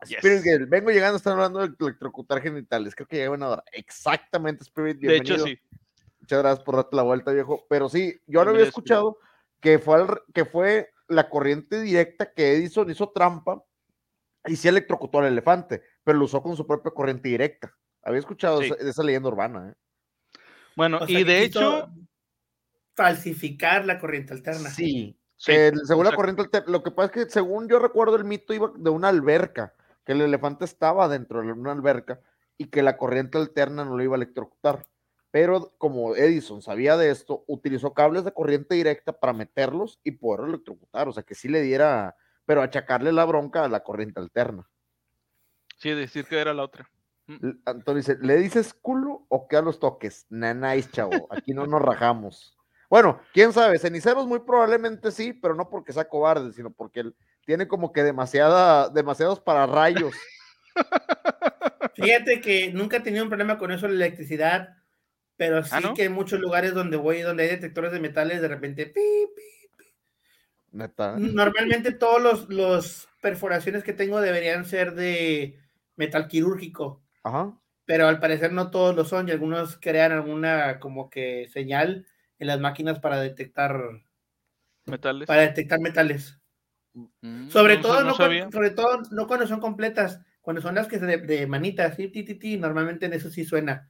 Spirit 0.00 0.66
vengo 0.68 0.90
llegando, 0.90 1.18
están 1.18 1.34
hablando 1.34 1.60
de 1.60 1.74
electrocutar 1.78 2.40
genitales. 2.40 2.94
Creo 2.94 3.06
que 3.06 3.16
llega 3.16 3.30
una 3.30 3.48
hora. 3.50 3.64
Exactamente, 3.72 4.62
Spirit. 4.62 4.98
Bienvenido. 4.98 5.36
De 5.36 5.50
hecho, 5.52 5.60
sí. 5.68 5.76
Muchas 6.20 6.38
gracias 6.38 6.64
por 6.64 6.76
darte 6.76 6.96
la 6.96 7.02
vuelta, 7.02 7.30
viejo. 7.32 7.66
Pero 7.68 7.90
sí, 7.90 8.18
yo 8.26 8.42
lo 8.42 8.52
había 8.52 8.64
escuchado 8.64 9.18
que 9.60 9.78
fue, 9.78 10.06
que 10.32 10.46
fue 10.46 10.88
la 11.08 11.28
corriente 11.28 11.82
directa 11.82 12.32
que 12.32 12.54
Edison 12.54 12.90
hizo 12.90 13.10
trampa 13.10 13.62
y 14.46 14.56
sí 14.56 14.68
electrocutó 14.68 15.18
al 15.18 15.26
elefante, 15.26 15.82
pero 16.02 16.16
lo 16.16 16.24
usó 16.24 16.42
con 16.42 16.56
su 16.56 16.66
propia 16.66 16.92
corriente 16.92 17.28
directa. 17.28 17.70
Había 18.02 18.20
escuchado 18.20 18.62
esa, 18.62 19.02
leyenda 19.02 19.28
urbana. 19.28 19.68
¿eh? 19.68 19.74
Bueno, 20.76 21.00
y 21.06 21.24
de 21.24 21.42
hecho... 21.44 21.90
Falsificar 22.94 23.86
la 23.86 23.98
corriente 23.98 24.34
alterna. 24.34 24.68
Sí, 24.68 25.16
según 25.36 26.04
la 26.04 26.14
corriente 26.14 26.42
alterna, 26.42 26.70
lo 26.70 26.82
que 26.82 26.90
pasa 26.90 27.06
es 27.06 27.26
que 27.26 27.30
según 27.32 27.66
yo 27.68 27.78
recuerdo 27.78 28.16
el 28.16 28.24
mito 28.24 28.52
iba 28.52 28.70
de 28.76 28.90
una 28.90 29.08
alberca, 29.08 29.74
que 30.04 30.12
el 30.12 30.20
elefante 30.20 30.66
estaba 30.66 31.08
dentro 31.08 31.40
de 31.40 31.52
una 31.52 31.72
alberca 31.72 32.20
y 32.58 32.66
que 32.66 32.82
la 32.82 32.98
corriente 32.98 33.38
alterna 33.38 33.86
no 33.86 33.96
lo 33.96 34.02
iba 34.02 34.16
a 34.16 34.18
electrocutar. 34.18 34.86
Pero 35.30 35.72
como 35.78 36.14
Edison 36.14 36.60
sabía 36.60 36.96
de 36.98 37.10
esto, 37.10 37.44
utilizó 37.46 37.94
cables 37.94 38.24
de 38.24 38.34
corriente 38.34 38.74
directa 38.74 39.18
para 39.18 39.32
meterlos 39.32 39.98
y 40.04 40.10
poder 40.10 40.48
electrocutar. 40.48 41.08
O 41.08 41.12
sea, 41.12 41.22
que 41.22 41.34
sí 41.34 41.48
le 41.48 41.62
diera, 41.62 42.16
pero 42.44 42.60
achacarle 42.60 43.12
la 43.12 43.24
bronca 43.24 43.64
a 43.64 43.68
la 43.68 43.82
corriente 43.82 44.20
alterna. 44.20 44.68
Sí, 45.78 45.90
decir 45.90 46.26
que 46.26 46.38
era 46.38 46.52
la 46.52 46.64
otra. 46.64 46.90
Mm. 47.38 47.50
Antonio 47.64 47.98
dice, 47.98 48.18
¿le 48.20 48.36
dices 48.38 48.74
culo 48.74 49.26
o 49.28 49.46
que 49.46 49.56
a 49.56 49.62
los 49.62 49.78
toques? 49.78 50.26
Nanáis, 50.30 50.90
chavo, 50.90 51.28
aquí 51.30 51.54
no 51.54 51.66
nos 51.66 51.80
rajamos. 51.80 52.56
Bueno, 52.88 53.20
quién 53.32 53.52
sabe, 53.52 53.78
Ceniceros 53.78 54.26
muy 54.26 54.40
probablemente 54.40 55.12
sí, 55.12 55.32
pero 55.32 55.54
no 55.54 55.68
porque 55.68 55.92
sea 55.92 56.08
cobarde, 56.08 56.52
sino 56.52 56.70
porque 56.70 57.00
él 57.00 57.14
tiene 57.46 57.68
como 57.68 57.92
que 57.92 58.02
demasiada, 58.02 58.88
demasiados 58.88 59.38
pararrayos. 59.38 60.12
Fíjate 61.94 62.40
que 62.40 62.72
nunca 62.72 62.96
he 62.96 63.00
tenido 63.00 63.22
un 63.22 63.30
problema 63.30 63.58
con 63.58 63.70
eso 63.70 63.86
la 63.86 63.94
electricidad, 63.94 64.76
pero 65.36 65.58
¿Ah, 65.58 65.62
sí 65.62 65.94
que 65.94 66.04
en 66.04 66.12
muchos 66.12 66.40
lugares 66.40 66.74
donde 66.74 66.96
voy, 66.96 67.20
donde 67.20 67.44
hay 67.44 67.50
detectores 67.50 67.92
de 67.92 68.00
metales, 68.00 68.40
de 68.40 68.48
repente, 68.48 68.86
pi, 68.86 69.00
Normalmente 70.72 71.92
todos 71.92 72.22
los, 72.22 72.48
los 72.48 73.08
perforaciones 73.20 73.82
que 73.82 73.92
tengo 73.92 74.20
deberían 74.20 74.64
ser 74.64 74.94
de 74.94 75.58
metal 75.96 76.28
quirúrgico. 76.28 77.02
Ajá. 77.22 77.56
Pero 77.84 78.06
al 78.06 78.20
parecer 78.20 78.52
no 78.52 78.70
todos 78.70 78.94
lo 78.94 79.04
son 79.04 79.28
y 79.28 79.32
algunos 79.32 79.78
crean 79.80 80.12
alguna 80.12 80.78
como 80.78 81.10
que 81.10 81.48
señal 81.52 82.06
en 82.38 82.46
las 82.46 82.60
máquinas 82.60 83.00
para 83.00 83.20
detectar 83.20 84.02
metales. 84.86 85.26
Para 85.26 85.42
detectar 85.42 85.80
metales. 85.80 86.38
Mm, 86.94 87.48
sobre, 87.48 87.76
todo, 87.78 88.02
no, 88.02 88.14
sobre 88.14 88.70
todo 88.70 89.02
no 89.10 89.26
cuando 89.26 89.46
son 89.46 89.60
completas, 89.60 90.20
cuando 90.40 90.62
son 90.62 90.74
las 90.74 90.88
que 90.88 90.98
se 90.98 91.06
de, 91.06 91.46
manitas, 91.46 91.96
sí, 91.96 92.08
ti, 92.08 92.22
ti, 92.24 92.56
normalmente 92.56 93.06
en 93.06 93.12
eso 93.12 93.30
sí 93.30 93.44
suena. 93.44 93.88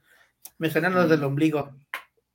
Me 0.57 0.69
suenan 0.69 0.93
los 0.93 1.09
del 1.09 1.21
mm. 1.21 1.25
ombligo. 1.25 1.75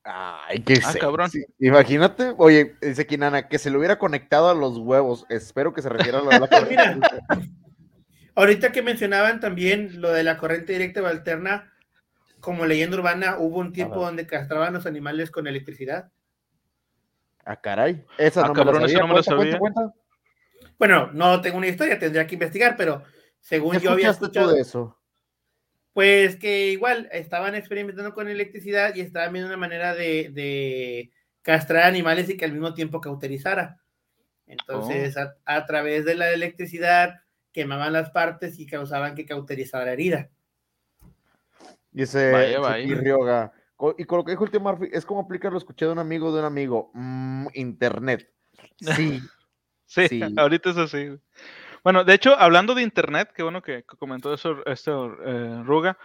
Ay, 0.08 0.60
qué 0.60 0.80
ah, 0.84 0.94
cabrón. 1.00 1.30
Imagínate, 1.58 2.32
oye, 2.38 2.76
dice 2.80 3.06
Kinana, 3.06 3.48
que 3.48 3.58
se 3.58 3.70
le 3.70 3.78
hubiera 3.78 3.98
conectado 3.98 4.48
a 4.48 4.54
los 4.54 4.78
huevos. 4.78 5.26
Espero 5.28 5.74
que 5.74 5.82
se 5.82 5.88
refiera 5.88 6.20
a 6.20 6.22
la, 6.22 6.38
Mira, 6.70 6.96
ahorita 8.36 8.70
que 8.70 8.82
mencionaban 8.82 9.40
también 9.40 10.00
lo 10.00 10.12
de 10.12 10.22
la 10.22 10.36
corriente 10.36 10.74
directa 10.74 11.02
o 11.02 11.06
alterna, 11.06 11.72
como 12.38 12.64
leyenda 12.64 12.96
urbana, 12.96 13.38
hubo 13.38 13.58
un 13.58 13.72
tiempo 13.72 13.96
donde 13.96 14.26
castraban 14.26 14.74
los 14.74 14.86
animales 14.86 15.32
con 15.32 15.48
electricidad. 15.48 16.12
Ah, 17.44 17.60
caray. 17.60 18.04
Esa 18.18 18.44
ah, 18.44 18.48
no, 18.48 18.54
cabrón, 18.54 18.84
me 18.84 18.92
no 18.92 19.08
me 19.08 19.14
lo 19.14 19.22
sabía. 19.22 19.58
Bueno, 20.78 21.10
no 21.12 21.40
tengo 21.40 21.56
una 21.56 21.68
historia, 21.68 21.98
tendría 21.98 22.26
que 22.26 22.34
investigar, 22.34 22.76
pero 22.76 23.02
según 23.40 23.78
yo 23.78 23.90
había 23.90 24.10
escuchado. 24.10 24.52
de 24.52 24.60
eso? 24.60 24.98
Pues 25.92 26.36
que 26.36 26.68
igual 26.68 27.08
estaban 27.10 27.54
experimentando 27.54 28.12
con 28.12 28.28
electricidad 28.28 28.94
y 28.94 29.00
estaban 29.00 29.32
viendo 29.32 29.48
una 29.48 29.56
manera 29.56 29.94
de, 29.94 31.10
castrar 31.40 31.84
animales 31.84 32.28
y 32.28 32.36
que 32.36 32.44
al 32.44 32.52
mismo 32.52 32.74
tiempo 32.74 33.00
cauterizara. 33.00 33.80
Entonces, 34.46 35.16
oh. 35.16 35.32
a, 35.44 35.64
través 35.64 36.04
de 36.04 36.16
la 36.16 36.30
electricidad 36.32 37.20
quemaban 37.56 37.90
las 37.94 38.10
partes 38.10 38.58
y 38.58 38.66
causaban 38.66 39.14
que 39.14 39.24
cauterizara 39.24 39.86
la 39.86 39.92
herida. 39.92 40.28
Y 41.90 42.02
ese 42.02 42.54
y 42.84 42.94
Ryoga. 42.94 43.50
Y 43.96 44.04
con 44.04 44.18
lo 44.18 44.24
que 44.26 44.32
dijo 44.32 44.44
el 44.44 44.50
tío 44.50 44.60
Murphy, 44.60 44.90
es 44.92 45.06
como 45.06 45.20
aplicarlo, 45.20 45.56
escuché 45.56 45.86
de 45.86 45.92
un 45.92 45.98
amigo 45.98 46.30
de 46.34 46.40
un 46.40 46.44
amigo. 46.44 46.90
Mm, 46.92 47.46
internet. 47.54 48.30
Sí. 49.88 50.08
sí, 50.08 50.20
ahorita 50.36 50.70
es 50.70 50.78
así. 50.78 51.10
Bueno, 51.84 52.02
de 52.02 52.12
hecho, 52.12 52.36
hablando 52.36 52.74
de 52.74 52.82
internet, 52.82 53.30
qué 53.32 53.44
bueno 53.44 53.62
que, 53.62 53.84
comentó 53.84 54.34
eso, 54.34 54.66
esto, 54.66 55.16
eh, 55.24 55.62
Ruga. 55.62 55.96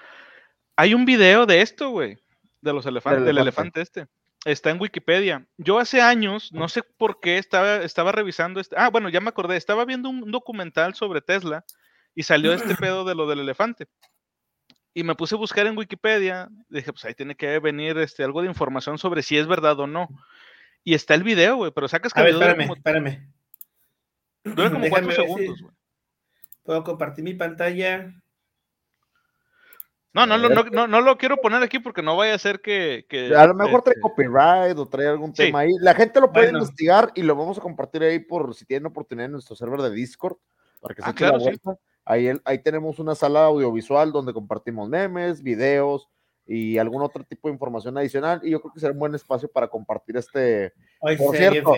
Hay 0.76 0.94
un 0.94 1.04
video 1.04 1.48
de 1.48 1.64
esto, 1.64 1.90
güey, 1.90 2.20
de 2.62 2.74
los 2.74 2.86
elefantes, 2.86 3.26
del 3.26 3.40
elefante 3.40 3.82
este. 3.82 4.06
Está 4.46 4.72
en 4.72 4.82
Wikipedia. 4.82 5.46
Yo 5.58 5.78
hace 5.78 6.02
años, 6.02 6.52
no 6.52 6.68
sé 6.68 6.82
por 6.84 7.20
qué, 7.20 7.38
estaba, 7.38 7.78
estaba 7.78 8.12
revisando 8.12 8.60
este. 8.60 8.76
Ah, 8.78 8.90
bueno, 8.90 9.10
ya 9.10 9.22
me 9.22 9.30
acordé. 9.30 9.56
Estaba 9.56 9.86
viendo 9.86 10.10
un 10.10 10.32
documental 10.32 10.96
sobre 10.96 11.22
Tesla 11.22 11.64
y 12.16 12.24
salió 12.24 12.54
este 12.54 12.76
pedo 12.76 13.06
de 13.06 13.16
lo 13.16 13.28
del 13.28 13.40
elefante. 13.40 13.88
Y 14.94 15.04
me 15.04 15.16
puse 15.16 15.36
a 15.36 15.38
buscar 15.38 15.68
en 15.68 15.78
Wikipedia. 15.78 16.50
Dije, 16.70 16.92
pues 16.92 17.06
ahí 17.06 17.14
tiene 17.14 17.36
que 17.36 17.60
venir 17.60 17.98
este, 18.00 18.24
algo 18.24 18.42
de 18.42 18.48
información 18.48 18.98
sobre 18.98 19.22
si 19.22 19.38
es 19.38 19.48
verdad 19.48 19.80
o 19.80 19.88
no. 19.88 20.10
Y 20.84 20.96
está 20.96 21.14
el 21.14 21.24
video, 21.24 21.58
güey, 21.58 21.72
pero 21.72 21.88
sacas 21.88 22.14
que. 22.14 22.20
A 22.20 22.24
ver, 22.24 22.34
espérame, 22.34 22.74
espérame. 22.74 23.32
Dura 24.44 24.72
como 24.72 24.90
cuatro 24.90 25.12
segundos, 25.12 25.64
Puedo 26.64 26.84
compartir 26.84 27.24
mi 27.24 27.36
pantalla. 27.36 28.12
No, 30.14 30.26
no, 30.26 30.38
no, 30.38 30.88
no, 30.88 31.02
lo 31.02 31.18
quiero 31.18 31.38
poner 31.38 31.64
aquí 31.64 31.80
porque 31.80 32.02
no 32.02 32.18
vaya 32.18 32.36
a 32.36 32.40
ser 32.40 32.62
que. 32.62 33.06
a 33.36 33.48
lo 33.48 33.54
mejor 33.54 33.82
trae 33.82 33.94
este 33.94 34.02
copyright 34.02 34.78
o 34.78 34.86
trae 34.88 35.08
algún 35.08 35.32
tema 35.32 35.60
ahí. 35.60 35.70
La 35.80 35.94
gente 35.94 36.20
lo 36.20 36.32
puede 36.32 36.50
investigar 36.50 37.12
y 37.16 37.22
lo 37.24 37.36
vamos 37.36 37.58
a 37.58 37.62
compartir 37.62 38.04
ahí 38.04 38.20
por 38.20 38.54
si 38.54 38.66
tienen 38.66 38.88
oportunidad 38.88 39.28
en 39.28 39.32
nuestro 39.34 39.56
server 39.56 39.82
de 39.82 39.92
Discord 39.92 40.38
para 40.82 40.96
que 40.96 41.02
se 41.02 41.10
ah, 41.10 41.32
la 41.32 41.38
vuelta. 41.38 41.78
Ahí, 42.04 42.30
ahí 42.44 42.60
tenemos 42.60 43.00
una 43.00 43.16
sala 43.16 43.46
audiovisual 43.46 44.12
donde 44.12 44.34
compartimos 44.34 44.90
memes, 44.90 45.42
videos 45.44 46.10
y 46.46 46.78
algún 46.78 47.04
otro 47.04 47.24
tipo 47.24 47.48
de 47.48 47.54
información 47.54 47.98
adicional. 47.98 48.42
Y 48.44 48.50
yo 48.52 48.60
creo 48.60 48.74
que 48.74 48.80
será 48.82 48.92
un 48.92 49.00
buen 49.00 49.16
espacio 49.16 49.50
para 49.50 49.70
compartir 49.70 50.18
este. 50.18 50.74
por 51.00 51.38
cierto, 51.38 51.74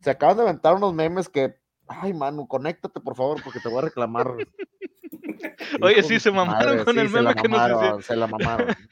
se 0.00 0.10
acaban 0.10 0.36
de 0.36 0.42
aventar 0.44 0.74
unos 0.74 0.94
memes 0.94 1.28
que 1.28 1.56
Ay, 1.88 2.12
Manu, 2.12 2.46
conéctate 2.46 3.00
por 3.00 3.16
favor, 3.16 3.42
porque 3.42 3.60
te 3.60 3.68
voy 3.68 3.78
a 3.78 3.82
reclamar. 3.82 4.34
Oye, 5.82 6.02
sí, 6.02 6.20
se 6.20 6.30
mamaron 6.30 6.84
con 6.84 6.98
el 6.98 7.08
meme 7.08 7.34
que 7.34 7.48
nos 7.48 7.68
decía. 7.68 7.96
Se 8.02 8.16
la 8.16 8.26
mamaron. 8.26 8.68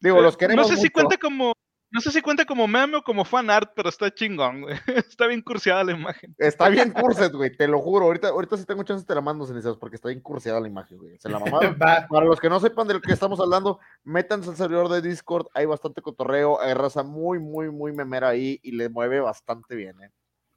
Digo, 0.00 0.20
los 0.20 0.36
queremos. 0.36 0.68
No 0.68 0.76
sé 0.76 0.80
si 0.80 0.90
cuenta 0.90 1.16
como. 1.16 1.54
No 1.90 2.00
sé 2.00 2.10
si 2.10 2.20
cuenta 2.22 2.44
como 2.44 2.66
meme 2.66 2.96
o 2.96 3.02
como 3.04 3.24
fan 3.24 3.48
art, 3.50 3.70
pero 3.76 3.88
está 3.88 4.12
chingón, 4.12 4.62
güey. 4.62 4.76
Está 5.08 5.28
bien 5.28 5.40
curseada 5.42 5.84
la 5.84 5.92
imagen. 5.92 6.34
Está 6.38 6.68
bien 6.68 6.90
curset, 6.90 7.32
güey, 7.32 7.56
te 7.56 7.68
lo 7.68 7.80
juro. 7.80 8.06
Ahorita, 8.06 8.30
ahorita 8.30 8.56
si 8.56 8.64
tengo 8.64 8.82
chance 8.82 9.06
te 9.06 9.14
la 9.14 9.20
mando, 9.20 9.46
Cenizas, 9.46 9.76
porque 9.76 9.94
está 9.94 10.08
bien 10.08 10.20
curseada 10.20 10.58
la 10.58 10.66
imagen, 10.66 10.98
güey. 10.98 11.16
Se 11.20 11.28
la 11.28 11.38
mamaron. 11.38 11.78
Para 11.78 12.24
los 12.24 12.40
que 12.40 12.48
no 12.48 12.58
sepan 12.58 12.88
de 12.88 12.94
lo 12.94 13.00
que 13.00 13.12
estamos 13.12 13.38
hablando, 13.38 13.78
métanse 14.02 14.50
al 14.50 14.56
servidor 14.56 14.88
de 14.88 15.02
Discord. 15.02 15.46
Hay 15.54 15.66
bastante 15.66 16.02
cotorreo. 16.02 16.60
Hay 16.60 16.74
raza 16.74 17.04
muy, 17.04 17.38
muy, 17.38 17.70
muy 17.70 17.92
memera 17.92 18.30
ahí 18.30 18.58
y 18.64 18.72
le 18.72 18.88
mueve 18.88 19.20
bastante 19.20 19.76
bien, 19.76 20.02
¿eh? 20.02 20.10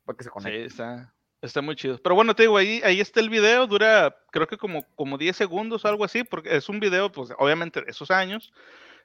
Para 0.06 0.18
que 0.18 0.24
se 0.24 0.32
conecte. 0.32 0.58
Sí, 0.58 0.66
está. 0.66 1.14
Está 1.42 1.62
muy 1.62 1.76
chido. 1.76 2.00
Pero 2.02 2.16
bueno, 2.16 2.36
te 2.36 2.44
digo, 2.44 2.58
ahí, 2.58 2.82
ahí 2.84 3.00
está 3.00 3.20
el 3.20 3.30
video, 3.30 3.68
dura 3.68 4.16
creo 4.32 4.48
que 4.48 4.58
como, 4.58 4.84
como 4.96 5.18
10 5.18 5.36
segundos 5.36 5.86
o 5.86 5.88
algo 5.88 6.04
así, 6.04 6.24
porque 6.24 6.56
es 6.56 6.68
un 6.68 6.80
video, 6.80 7.12
pues 7.12 7.30
obviamente 7.38 7.82
de 7.82 7.92
esos 7.92 8.10
años, 8.10 8.52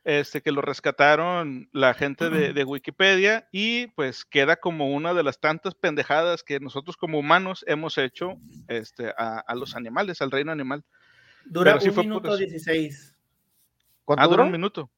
este, 0.05 0.41
que 0.41 0.51
lo 0.51 0.63
rescataron 0.63 1.69
la 1.73 1.95
gente 1.95 2.29
de, 2.29 2.65
Wikipedia 2.65 3.49
y 3.53 3.89
pues 3.89 4.25
queda 4.25 4.57
como 4.57 4.93
una 4.93 5.15
de 5.15 5.23
las 5.23 5.39
tantas 5.39 5.75
pendejadas 5.75 6.43
que 6.43 6.59
nosotros 6.59 6.97
como 6.97 7.19
humanos 7.19 7.65
hemos 7.69 7.99
hecho 7.99 8.37
este, 8.67 9.13
a, 9.17 9.55
los 9.55 9.77
animales, 9.77 10.21
al 10.23 10.31
reino 10.31 10.51
animal. 10.53 10.85
Dura 11.45 11.77
un 11.77 11.97
minuto 11.97 12.37
16. 12.37 13.15
¿Cuánto 14.05 14.25
ah, 14.25 14.27
dura 14.27 14.43
un 14.43 14.53
minuto? 14.53 14.91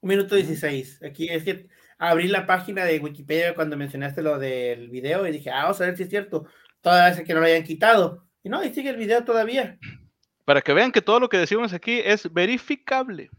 Un 0.00 0.08
minuto 0.08 0.34
16. 0.36 1.02
Aquí 1.02 1.28
es 1.28 1.44
que 1.44 1.68
abrí 1.98 2.28
la 2.28 2.46
página 2.46 2.84
de 2.84 2.98
Wikipedia 2.98 3.54
cuando 3.54 3.76
mencionaste 3.76 4.22
lo 4.22 4.38
del 4.38 4.88
video 4.88 5.26
y 5.26 5.32
dije, 5.32 5.50
ah, 5.50 5.64
vamos 5.64 5.80
a 5.80 5.86
ver 5.86 5.96
si 5.96 6.04
es 6.04 6.08
cierto. 6.08 6.46
Todavía 6.80 7.24
que 7.24 7.34
no 7.34 7.40
lo 7.40 7.46
hayan 7.46 7.62
quitado. 7.62 8.24
Y 8.42 8.48
no, 8.48 8.64
y 8.64 8.72
sigue 8.72 8.90
el 8.90 8.96
video 8.96 9.24
todavía. 9.24 9.78
Para 10.44 10.60
que 10.60 10.72
vean 10.72 10.92
que 10.92 11.02
todo 11.02 11.20
lo 11.20 11.28
que 11.28 11.38
decimos 11.38 11.72
aquí 11.72 12.00
es 12.04 12.32
verificable. 12.32 13.30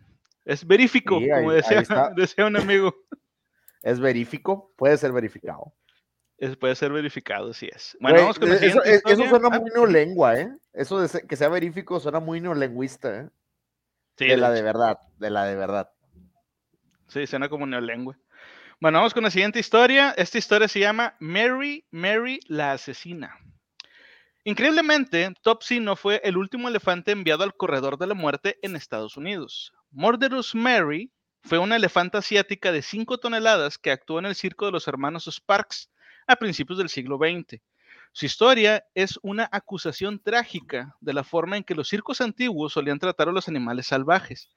Es 0.45 0.65
verifico, 0.65 1.19
como 1.19 1.51
decía, 1.51 1.83
decía, 2.15 2.45
un 2.45 2.57
amigo. 2.57 2.95
Es 3.81 3.99
verifico, 3.99 4.71
puede 4.77 4.95
ser 4.95 5.11
verificado. 5.11 5.73
Es, 6.37 6.55
puede 6.55 6.73
ser 6.73 6.93
verificado, 6.93 7.51
sí 7.51 7.69
es. 7.69 7.97
Bueno, 7.99 8.21
vamos 8.21 8.39
con 8.39 8.49
eso, 8.53 8.81
eso, 8.81 9.27
suena 9.27 9.49
muy 9.49 9.69
neolengua, 9.71 10.39
¿eh? 10.39 10.55
Eso 10.71 11.01
de 11.01 11.27
que 11.27 11.35
sea 11.35 11.49
verifico 11.49 11.99
suena 11.99 12.21
muy 12.21 12.39
neolengüista, 12.39 13.13
¿eh? 13.13 13.29
Sí, 14.17 14.27
de 14.27 14.37
la 14.37 14.51
de 14.51 14.61
verdad, 14.61 14.99
de 15.19 15.29
la 15.29 15.43
de 15.43 15.55
verdad. 15.55 15.91
Sí, 17.09 17.27
suena 17.27 17.49
como 17.49 17.65
neolengua. 17.65 18.17
Bueno, 18.83 18.97
vamos 18.97 19.13
con 19.13 19.23
la 19.23 19.31
siguiente 19.31 19.59
historia. 19.59 20.13
Esta 20.17 20.37
historia 20.37 20.67
se 20.67 20.81
llama 20.81 21.15
Mary, 21.21 21.85
Mary 21.89 22.41
la 22.47 22.73
asesina. 22.73 23.39
Increíblemente, 24.43 25.33
Topsy 25.41 25.79
no 25.79 25.95
fue 25.95 26.19
el 26.25 26.35
último 26.35 26.67
elefante 26.67 27.13
enviado 27.13 27.45
al 27.45 27.55
corredor 27.55 27.97
de 27.97 28.07
la 28.07 28.13
muerte 28.13 28.59
en 28.61 28.75
Estados 28.75 29.15
Unidos. 29.15 29.71
Murderous 29.91 30.53
Mary 30.53 31.13
fue 31.43 31.59
una 31.59 31.77
elefanta 31.77 32.17
asiática 32.17 32.73
de 32.73 32.81
5 32.81 33.19
toneladas 33.19 33.77
que 33.77 33.89
actuó 33.89 34.19
en 34.19 34.25
el 34.25 34.35
circo 34.35 34.65
de 34.65 34.73
los 34.73 34.85
hermanos 34.89 35.29
Sparks 35.31 35.89
a 36.27 36.35
principios 36.35 36.77
del 36.77 36.89
siglo 36.89 37.17
XX. 37.17 37.61
Su 38.11 38.25
historia 38.25 38.83
es 38.95 39.17
una 39.23 39.47
acusación 39.53 40.19
trágica 40.19 40.93
de 40.99 41.13
la 41.13 41.23
forma 41.23 41.55
en 41.55 41.63
que 41.63 41.73
los 41.73 41.87
circos 41.87 42.19
antiguos 42.19 42.73
solían 42.73 42.99
tratar 42.99 43.29
a 43.29 43.31
los 43.31 43.47
animales 43.47 43.87
salvajes. 43.87 44.49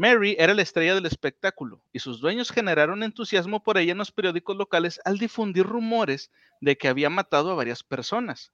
Mary 0.00 0.34
era 0.38 0.54
la 0.54 0.62
estrella 0.62 0.94
del 0.94 1.04
espectáculo 1.04 1.82
y 1.92 1.98
sus 1.98 2.22
dueños 2.22 2.50
generaron 2.50 3.02
entusiasmo 3.02 3.62
por 3.62 3.76
ella 3.76 3.92
en 3.92 3.98
los 3.98 4.10
periódicos 4.10 4.56
locales 4.56 4.98
al 5.04 5.18
difundir 5.18 5.66
rumores 5.66 6.30
de 6.62 6.78
que 6.78 6.88
había 6.88 7.10
matado 7.10 7.50
a 7.50 7.54
varias 7.54 7.82
personas. 7.82 8.50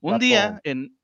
Un 0.00 0.18
día 0.18 0.60
en... 0.62 0.98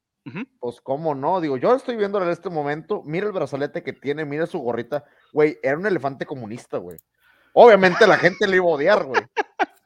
Pues 0.60 0.82
cómo 0.82 1.14
no, 1.14 1.40
digo, 1.40 1.56
yo 1.56 1.74
estoy 1.74 1.96
viendo 1.96 2.22
en 2.22 2.28
este 2.28 2.50
momento, 2.50 3.02
mira 3.06 3.26
el 3.26 3.32
brazalete 3.32 3.82
que 3.82 3.94
tiene, 3.94 4.26
mira 4.26 4.44
su 4.44 4.58
gorrita, 4.58 5.02
güey, 5.32 5.56
era 5.62 5.78
un 5.78 5.86
elefante 5.86 6.26
comunista, 6.26 6.76
güey. 6.76 6.98
Obviamente 7.54 8.06
la 8.06 8.18
gente 8.18 8.46
le 8.46 8.56
iba 8.56 8.66
a 8.66 8.74
odiar, 8.74 9.02
güey. 9.02 9.22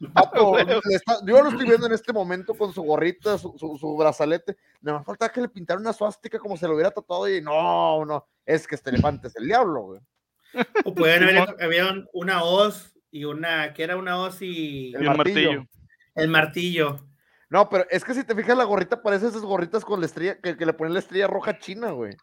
yo 1.26 1.42
lo 1.42 1.50
estoy 1.50 1.66
viendo 1.66 1.86
en 1.86 1.92
este 1.92 2.12
momento 2.12 2.54
con 2.54 2.72
su 2.72 2.82
gorrita, 2.82 3.36
su, 3.36 3.54
su, 3.58 3.96
brazalete. 3.96 4.56
Me 4.80 5.02
falta 5.04 5.28
que 5.28 5.42
le 5.42 5.48
pintara 5.48 5.78
una 5.78 5.92
suástica 5.92 6.38
como 6.38 6.56
se 6.56 6.66
lo 6.66 6.74
hubiera 6.74 6.90
tatuado 6.90 7.28
y 7.28 7.42
no, 7.42 8.04
no, 8.06 8.26
es 8.46 8.66
que 8.66 8.76
este 8.76 8.90
elefante 8.90 9.28
es 9.28 9.36
el 9.36 9.46
diablo, 9.46 9.82
güey. 9.82 10.00
O 10.84 10.94
pueden 10.94 11.22
haber, 11.24 11.54
había 11.60 12.06
una 12.14 12.42
hoz 12.42 12.98
y 13.10 13.24
una, 13.24 13.74
que 13.74 13.82
era 13.82 13.96
una 13.96 14.18
hoz 14.18 14.40
y... 14.40 14.94
El, 14.94 15.04
martillo. 15.04 15.66
El 16.14 16.28
martillo. 16.28 16.96
No, 17.50 17.68
pero 17.68 17.84
es 17.90 18.02
que 18.02 18.14
si 18.14 18.24
te 18.24 18.34
fijas, 18.34 18.56
la 18.56 18.64
gorrita 18.64 19.02
parece 19.02 19.26
esas 19.26 19.42
gorritas 19.42 19.84
con 19.84 20.00
la 20.00 20.06
estrella, 20.06 20.40
que, 20.40 20.54
le 20.54 20.72
ponen 20.72 20.94
la 20.94 21.00
estrella 21.00 21.26
roja 21.26 21.58
china, 21.58 21.90
güey. 21.90 22.16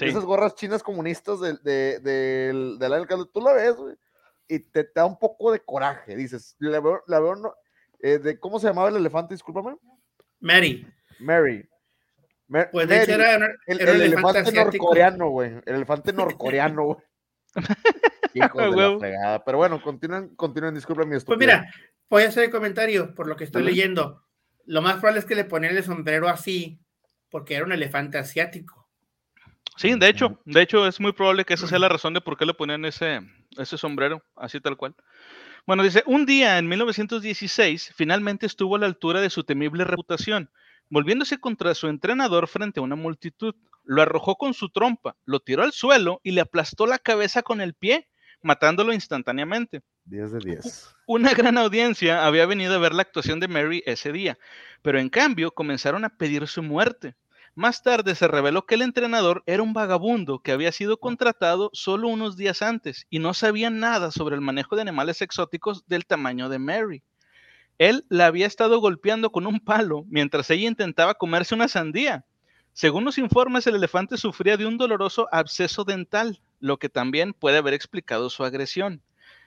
Esas 0.00 0.24
gorras 0.24 0.54
chinas 0.56 0.82
comunistas 0.82 1.40
del 1.40 1.62
de, 1.62 2.00
de, 2.00 2.76
de, 2.78 2.86
alcalde. 2.86 3.26
Tú 3.32 3.40
la 3.40 3.52
ves, 3.52 3.76
güey 3.76 3.94
y 4.50 4.58
te, 4.58 4.90
da 4.92 5.06
un 5.06 5.18
poco 5.18 5.52
de 5.52 5.60
coraje. 5.60 6.16
Dices, 6.16 6.56
la 6.58 6.80
veo, 6.80 7.02
la 7.06 7.20
veo 7.20 7.36
no, 7.36 7.54
eh, 8.00 8.18
de, 8.18 8.38
¿cómo 8.38 8.58
se 8.58 8.66
llamaba 8.66 8.88
el 8.88 8.96
elefante? 8.96 9.34
Discúlpame. 9.34 9.76
Mary. 10.40 10.86
Mary. 11.20 11.68
pues 12.72 12.88
de 12.88 13.02
hecho 13.02 13.12
era, 13.12 13.36
el, 13.66 13.80
elefante, 13.80 14.52
norcoreano, 14.52 15.28
güey. 15.28 15.52
El 15.66 15.76
elefante 15.76 16.12
norcoreano, 16.12 16.84
güey. 16.84 16.98
Hijo 18.34 18.60
de 18.60 18.76
la 18.76 18.98
fregada. 18.98 19.44
Pero 19.44 19.58
bueno, 19.58 19.80
continúen, 19.80 20.34
continúen, 20.34 20.74
disculpen 20.74 21.08
mi 21.08 21.20
Pues 21.20 21.38
mira, 21.38 21.72
voy 22.08 22.24
a 22.24 22.28
hacer 22.28 22.44
el 22.44 22.50
comentario 22.50 23.14
por 23.14 23.28
lo 23.28 23.36
que 23.36 23.44
estoy 23.44 23.62
leyendo. 23.62 24.24
Lo 24.66 24.82
más 24.82 24.94
probable 24.94 25.20
es 25.20 25.26
que 25.26 25.34
le 25.36 25.44
ponían 25.44 25.76
el 25.76 25.84
sombrero 25.84 26.28
así, 26.28 26.80
porque 27.28 27.54
era 27.54 27.64
un 27.64 27.72
elefante 27.72 28.18
asiático. 28.18 28.88
Sí, 29.76 29.96
de 29.98 30.08
hecho, 30.08 30.40
de 30.44 30.62
hecho 30.62 30.86
es 30.86 31.00
muy 31.00 31.12
probable 31.12 31.44
que 31.44 31.54
esa 31.54 31.66
sea 31.66 31.78
la 31.78 31.88
razón 31.88 32.14
de 32.14 32.20
por 32.20 32.36
qué 32.36 32.44
le 32.44 32.54
ponían 32.54 32.84
ese, 32.84 33.20
ese 33.56 33.78
sombrero, 33.78 34.22
así 34.36 34.60
tal 34.60 34.76
cual. 34.76 34.94
Bueno, 35.66 35.82
dice, 35.82 36.02
un 36.06 36.26
día 36.26 36.58
en 36.58 36.68
1916 36.68 37.92
finalmente 37.94 38.46
estuvo 38.46 38.76
a 38.76 38.78
la 38.78 38.86
altura 38.86 39.20
de 39.20 39.30
su 39.30 39.44
temible 39.44 39.84
reputación, 39.84 40.50
volviéndose 40.88 41.38
contra 41.38 41.74
su 41.74 41.88
entrenador 41.88 42.48
frente 42.48 42.80
a 42.80 42.82
una 42.82 42.96
multitud. 42.96 43.54
Lo 43.84 44.02
arrojó 44.02 44.36
con 44.36 44.54
su 44.54 44.70
trompa, 44.70 45.16
lo 45.24 45.40
tiró 45.40 45.62
al 45.62 45.72
suelo 45.72 46.20
y 46.22 46.32
le 46.32 46.40
aplastó 46.40 46.86
la 46.86 46.98
cabeza 46.98 47.42
con 47.42 47.60
el 47.60 47.74
pie, 47.74 48.08
matándolo 48.42 48.92
instantáneamente. 48.92 49.82
10 50.04 50.32
de 50.32 50.38
10. 50.38 50.96
Una 51.06 51.34
gran 51.34 51.58
audiencia 51.58 52.26
había 52.26 52.46
venido 52.46 52.74
a 52.74 52.78
ver 52.78 52.94
la 52.94 53.02
actuación 53.02 53.40
de 53.40 53.48
Mary 53.48 53.82
ese 53.86 54.12
día, 54.12 54.38
pero 54.82 54.98
en 54.98 55.08
cambio 55.08 55.52
comenzaron 55.52 56.04
a 56.04 56.10
pedir 56.10 56.46
su 56.46 56.62
muerte. 56.62 57.16
Más 57.60 57.82
tarde 57.82 58.14
se 58.14 58.26
reveló 58.26 58.64
que 58.64 58.76
el 58.76 58.80
entrenador 58.80 59.42
era 59.44 59.62
un 59.62 59.74
vagabundo 59.74 60.38
que 60.38 60.50
había 60.50 60.72
sido 60.72 60.96
contratado 60.96 61.68
solo 61.74 62.08
unos 62.08 62.38
días 62.38 62.62
antes 62.62 63.06
y 63.10 63.18
no 63.18 63.34
sabía 63.34 63.68
nada 63.68 64.10
sobre 64.12 64.34
el 64.34 64.40
manejo 64.40 64.76
de 64.76 64.80
animales 64.80 65.20
exóticos 65.20 65.86
del 65.86 66.06
tamaño 66.06 66.48
de 66.48 66.58
Mary. 66.58 67.02
Él 67.76 68.06
la 68.08 68.24
había 68.24 68.46
estado 68.46 68.80
golpeando 68.80 69.30
con 69.30 69.46
un 69.46 69.60
palo 69.60 70.06
mientras 70.08 70.48
ella 70.48 70.68
intentaba 70.68 71.12
comerse 71.12 71.54
una 71.54 71.68
sandía. 71.68 72.24
Según 72.72 73.04
los 73.04 73.18
informes, 73.18 73.66
el 73.66 73.74
elefante 73.74 74.16
sufría 74.16 74.56
de 74.56 74.64
un 74.64 74.78
doloroso 74.78 75.28
absceso 75.30 75.84
dental, 75.84 76.40
lo 76.60 76.78
que 76.78 76.88
también 76.88 77.34
puede 77.34 77.58
haber 77.58 77.74
explicado 77.74 78.30
su 78.30 78.42
agresión. 78.42 79.02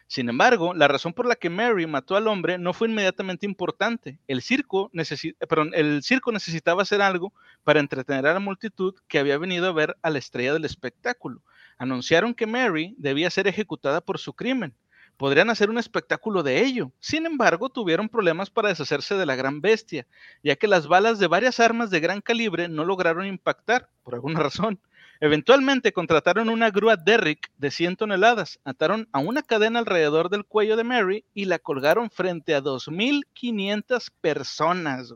Sin 0.07 0.29
embargo, 0.29 0.73
la 0.73 0.87
razón 0.87 1.13
por 1.13 1.25
la 1.25 1.35
que 1.35 1.49
Mary 1.49 1.87
mató 1.87 2.15
al 2.15 2.27
hombre 2.27 2.57
no 2.57 2.73
fue 2.73 2.87
inmediatamente 2.87 3.45
importante. 3.45 4.19
El 4.27 4.41
circo, 4.41 4.91
el 4.93 6.03
circo 6.03 6.31
necesitaba 6.31 6.83
hacer 6.83 7.01
algo 7.01 7.33
para 7.63 7.79
entretener 7.79 8.27
a 8.27 8.33
la 8.33 8.39
multitud 8.39 8.93
que 9.07 9.19
había 9.19 9.37
venido 9.37 9.67
a 9.67 9.73
ver 9.73 9.97
a 10.01 10.09
la 10.09 10.19
estrella 10.19 10.53
del 10.53 10.65
espectáculo. 10.65 11.41
Anunciaron 11.77 12.33
que 12.33 12.47
Mary 12.47 12.95
debía 12.97 13.29
ser 13.29 13.47
ejecutada 13.47 14.01
por 14.01 14.19
su 14.19 14.33
crimen. 14.33 14.75
Podrían 15.17 15.49
hacer 15.49 15.69
un 15.69 15.77
espectáculo 15.77 16.43
de 16.43 16.63
ello. 16.63 16.91
Sin 16.99 17.25
embargo, 17.25 17.69
tuvieron 17.69 18.09
problemas 18.09 18.49
para 18.49 18.69
deshacerse 18.69 19.15
de 19.15 19.25
la 19.25 19.35
gran 19.35 19.61
bestia, 19.61 20.07
ya 20.43 20.55
que 20.55 20.67
las 20.67 20.87
balas 20.87 21.19
de 21.19 21.27
varias 21.27 21.59
armas 21.59 21.91
de 21.91 21.99
gran 21.99 22.21
calibre 22.21 22.67
no 22.67 22.83
lograron 22.83 23.25
impactar, 23.25 23.89
por 24.03 24.15
alguna 24.15 24.39
razón. 24.43 24.79
Eventualmente 25.23 25.93
contrataron 25.93 26.49
una 26.49 26.69
grúa 26.69 26.97
Derrick 26.97 27.49
de 27.57 27.71
100 27.71 27.95
toneladas, 27.95 28.59
ataron 28.65 29.07
a 29.13 29.19
una 29.19 29.41
cadena 29.41 29.79
alrededor 29.79 30.29
del 30.29 30.43
cuello 30.43 30.75
de 30.75 30.83
Mary 30.83 31.25
y 31.33 31.45
la 31.45 31.59
colgaron 31.59 32.09
frente 32.09 32.53
a 32.53 32.61
2.500 32.61 34.11
personas. 34.19 35.13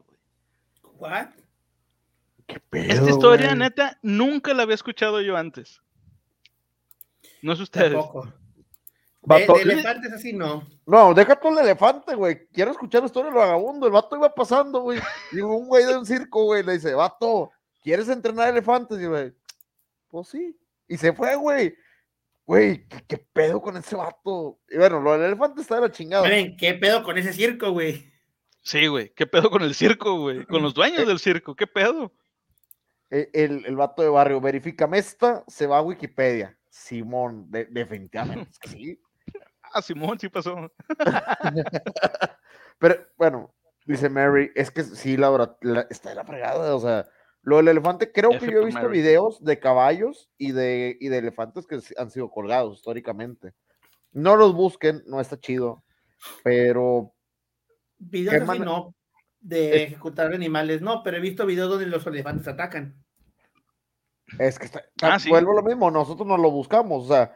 ¿What? 0.97 1.27
¿Qué 2.45 2.57
pedo, 2.69 2.93
Esta 2.93 3.09
historia, 3.09 3.53
neta, 3.53 3.99
nunca 4.01 4.53
la 4.53 4.63
había 4.63 4.75
escuchado 4.75 5.19
yo 5.19 5.35
antes. 5.35 5.81
No 7.41 7.51
es 7.51 7.59
ustedes. 7.59 7.91
Tampoco. 7.91 8.31
De, 9.23 9.45
de, 9.45 9.61
elefantes 9.61 10.13
así 10.13 10.31
no. 10.31 10.65
No, 10.85 11.13
deja 11.13 11.35
todo 11.35 11.59
el 11.59 11.65
elefante, 11.65 12.15
güey. 12.15 12.47
Quiero 12.53 12.71
escuchar 12.71 13.01
la 13.01 13.07
historia 13.07 13.29
del 13.29 13.39
vagabundo. 13.39 13.85
El 13.85 13.91
vato 13.91 14.15
iba 14.15 14.33
pasando, 14.33 14.83
güey. 14.83 15.01
Y 15.33 15.41
un 15.41 15.67
güey 15.67 15.85
de 15.85 15.97
un 15.97 16.05
circo, 16.05 16.45
güey, 16.45 16.63
le 16.63 16.75
dice, 16.75 16.93
vato, 16.93 17.51
¿quieres 17.83 18.07
entrenar 18.07 18.47
elefantes? 18.47 19.01
Y 19.01 19.05
güey, 19.05 19.33
pues 20.09 20.29
sí. 20.29 20.57
Y 20.87 20.97
se 20.97 21.13
fue, 21.13 21.35
güey. 21.35 21.75
Güey, 22.45 22.87
¿qué, 23.07 23.17
pedo 23.17 23.61
con 23.61 23.75
ese 23.75 23.95
vato? 23.95 24.59
Y 24.69 24.77
bueno, 24.77 25.01
lo 25.01 25.13
del 25.13 25.23
elefante 25.23 25.61
está 25.61 25.75
de 25.75 25.81
la 25.81 25.91
chingada. 25.91 26.29
¿qué 26.57 26.73
pedo 26.75 27.03
con 27.03 27.17
ese 27.17 27.33
circo, 27.33 27.71
güey? 27.71 28.09
Sí, 28.61 28.87
güey, 28.87 29.13
¿qué 29.13 29.27
pedo 29.27 29.49
con 29.49 29.63
el 29.63 29.75
circo, 29.75 30.17
güey? 30.19 30.45
Con 30.45 30.61
los 30.61 30.73
dueños 30.73 31.05
del 31.05 31.19
circo, 31.19 31.55
¿qué 31.55 31.67
pedo? 31.67 32.13
E, 33.09 33.29
el, 33.33 33.65
el, 33.65 33.75
vato 33.75 34.01
de 34.01 34.09
barrio, 34.09 34.39
verifícame 34.39 34.97
esta, 34.97 35.43
se 35.47 35.67
va 35.67 35.79
a 35.79 35.81
Wikipedia. 35.81 36.57
Simón, 36.69 37.49
definitivamente, 37.49 38.51
sí. 38.69 38.99
Ah, 39.73 39.81
Simón, 39.81 40.17
sí 40.17 40.29
pasó. 40.29 40.71
Pero 42.79 43.05
bueno, 43.17 43.53
dice 43.85 44.07
Mary, 44.07 44.49
es 44.55 44.71
que 44.71 44.83
sí, 44.83 45.17
Laura, 45.17 45.57
está 45.89 46.09
de 46.09 46.15
la 46.15 46.23
fregada, 46.23 46.73
o 46.73 46.79
sea, 46.79 47.05
lo 47.47 47.55
del 47.55 47.69
elefante, 47.69 48.11
creo 48.11 48.31
que 48.31 48.51
yo 48.51 48.61
he 48.61 48.65
visto 48.65 48.89
videos 48.89 49.41
de 49.41 49.57
caballos 49.57 50.29
y 50.37 50.51
de, 50.51 50.97
de 50.99 51.17
elefantes 51.17 51.65
que 51.65 51.79
han 51.95 52.11
sido 52.11 52.29
colgados 52.29 52.75
históricamente. 52.75 53.53
No 54.11 54.35
los 54.35 54.53
busquen, 54.53 55.01
no 55.07 55.21
está 55.21 55.39
chido, 55.39 55.81
pero... 56.43 57.13
Videos 57.99 58.49
así 58.49 58.59
no, 58.59 58.93
de 59.39 59.83
ejecutar 59.83 60.33
animales, 60.33 60.81
no, 60.81 61.03
pero 61.03 61.15
he 61.15 61.21
visto 61.21 61.45
videos 61.45 61.69
donde 61.69 61.85
los 61.85 62.05
elefantes 62.05 62.49
atacan. 62.49 63.01
Es 64.39 64.59
que 64.59 64.65
está, 64.65 64.83
ah, 65.03 65.17
vuelvo 65.29 65.53
lo 65.53 65.63
mismo, 65.63 65.89
nosotros 65.89 66.27
no 66.27 66.35
lo 66.35 66.51
buscamos, 66.51 67.05
o 67.05 67.07
sea, 67.07 67.33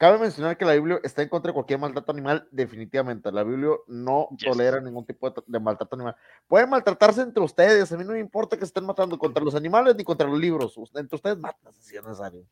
Cabe 0.00 0.16
mencionar 0.16 0.56
que 0.56 0.64
la 0.64 0.72
Biblia 0.72 0.98
está 1.02 1.20
en 1.20 1.28
contra 1.28 1.50
de 1.50 1.52
cualquier 1.52 1.78
maltrato 1.78 2.10
animal, 2.10 2.48
definitivamente. 2.50 3.30
La 3.30 3.44
Biblia 3.44 3.72
no 3.86 4.30
tolera 4.42 4.80
ningún 4.80 5.04
tipo 5.04 5.30
de, 5.30 5.60
maltrato 5.60 5.94
animal. 5.94 6.16
Pueden 6.48 6.70
maltratarse 6.70 7.20
entre 7.20 7.42
ustedes, 7.42 7.92
a 7.92 7.98
mí 7.98 8.04
no 8.04 8.12
me 8.12 8.18
importa 8.18 8.56
que 8.56 8.60
se 8.60 8.68
estén 8.68 8.86
matando 8.86 9.18
contra 9.18 9.44
los 9.44 9.54
animales 9.54 9.94
ni 9.96 10.02
contra 10.02 10.26
los 10.26 10.40
libros. 10.40 10.74
Entre 10.94 11.16
ustedes 11.16 11.36
matan 11.36 11.74
si 11.80 11.98
es 11.98 12.02
necesario. 12.02 12.46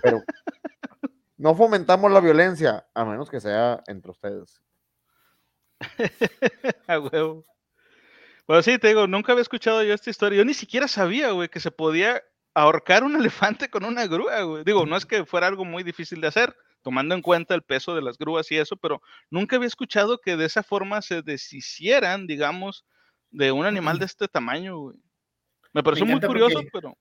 Pero 0.00 0.22
no 1.36 1.52
fomentamos 1.56 2.12
la 2.12 2.20
violencia, 2.20 2.86
a 2.94 3.04
menos 3.04 3.28
que 3.28 3.40
sea 3.40 3.82
entre 3.88 4.12
ustedes. 4.12 4.62
a 6.86 7.00
huevo. 7.00 7.44
Bueno, 8.46 8.62
sí, 8.62 8.78
te 8.78 8.86
digo, 8.86 9.08
nunca 9.08 9.32
había 9.32 9.42
escuchado 9.42 9.82
yo 9.82 9.94
esta 9.94 10.10
historia. 10.10 10.38
Yo 10.38 10.44
ni 10.44 10.54
siquiera 10.54 10.86
sabía, 10.86 11.32
güey, 11.32 11.48
que 11.48 11.58
se 11.58 11.72
podía 11.72 12.22
ahorcar 12.54 13.02
un 13.02 13.16
elefante 13.16 13.68
con 13.68 13.84
una 13.84 14.06
grúa, 14.06 14.42
güey. 14.42 14.62
Digo, 14.62 14.86
no 14.86 14.96
es 14.96 15.06
que 15.06 15.24
fuera 15.26 15.48
algo 15.48 15.64
muy 15.64 15.82
difícil 15.82 16.20
de 16.20 16.28
hacer, 16.28 16.56
tomando 16.82 17.14
en 17.14 17.22
cuenta 17.22 17.54
el 17.54 17.62
peso 17.62 17.94
de 17.94 18.02
las 18.02 18.18
grúas 18.18 18.50
y 18.50 18.56
eso, 18.56 18.76
pero 18.76 19.02
nunca 19.30 19.56
había 19.56 19.68
escuchado 19.68 20.18
que 20.18 20.36
de 20.36 20.46
esa 20.46 20.62
forma 20.62 21.02
se 21.02 21.22
deshicieran, 21.22 22.26
digamos, 22.26 22.84
de 23.30 23.52
un 23.52 23.66
animal 23.66 23.98
de 23.98 24.06
este 24.06 24.28
tamaño, 24.28 24.78
güey. 24.78 24.96
Me 25.72 25.82
pareció 25.82 26.06
muy 26.06 26.20
curioso, 26.20 26.60
pero... 26.72 26.96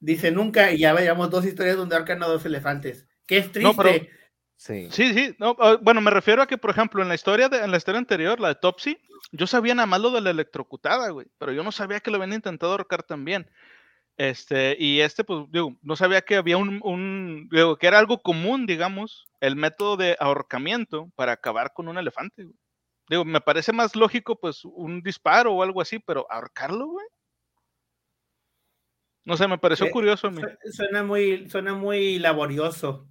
Dice 0.00 0.30
nunca, 0.30 0.72
y 0.72 0.78
ya 0.78 0.92
veíamos 0.92 1.30
dos 1.30 1.46
historias 1.46 1.76
donde 1.76 1.96
ahorcan 1.96 2.22
a 2.22 2.26
dos 2.26 2.44
elefantes. 2.44 3.08
Que 3.26 3.38
es 3.38 3.50
triste. 3.50 4.10
Sí, 4.56 4.88
sí, 4.90 5.12
sí 5.12 5.36
ah, 5.40 5.78
bueno, 5.82 6.00
me 6.00 6.10
refiero 6.10 6.42
a 6.42 6.46
que, 6.46 6.58
por 6.58 6.70
ejemplo, 6.70 7.02
en 7.02 7.08
la 7.08 7.14
historia 7.14 7.48
de, 7.48 7.58
en 7.58 7.70
la 7.70 7.76
historia 7.76 7.98
anterior, 7.98 8.38
la 8.38 8.48
de 8.48 8.54
Topsy, 8.54 8.98
yo 9.32 9.46
sabía 9.46 9.74
nada 9.74 9.86
más 9.86 10.00
lo 10.00 10.10
de 10.10 10.20
la 10.20 10.30
electrocutada, 10.30 11.10
güey, 11.10 11.26
pero 11.38 11.52
yo 11.52 11.62
no 11.64 11.72
sabía 11.72 12.00
que 12.00 12.10
lo 12.10 12.16
habían 12.16 12.34
intentado 12.34 12.72
ahorcar 12.72 13.02
también. 13.02 13.50
Este, 14.16 14.76
y 14.78 15.00
este, 15.00 15.24
pues, 15.24 15.46
digo, 15.50 15.76
no 15.82 15.96
sabía 15.96 16.22
que 16.22 16.36
había 16.36 16.56
un, 16.56 17.48
digo, 17.50 17.76
que 17.76 17.86
era 17.86 17.98
algo 17.98 18.22
común, 18.22 18.64
digamos, 18.66 19.26
el 19.40 19.56
método 19.56 19.96
de 19.96 20.16
ahorcamiento 20.20 21.10
para 21.16 21.32
acabar 21.32 21.72
con 21.72 21.88
un 21.88 21.98
elefante. 21.98 22.46
Digo, 23.08 23.24
me 23.24 23.40
parece 23.40 23.72
más 23.72 23.96
lógico, 23.96 24.38
pues, 24.38 24.64
un 24.64 25.02
disparo 25.02 25.52
o 25.52 25.62
algo 25.62 25.80
así, 25.80 25.98
pero 25.98 26.26
ahorcarlo, 26.30 26.86
güey. 26.86 27.06
No 29.24 29.36
sé, 29.36 29.48
me 29.48 29.58
pareció 29.58 29.90
curioso 29.90 30.28
a 30.28 30.30
mí. 30.30 30.42
Suena 30.70 31.02
muy, 31.02 31.48
suena 31.48 31.74
muy 31.74 32.18
laborioso. 32.18 33.08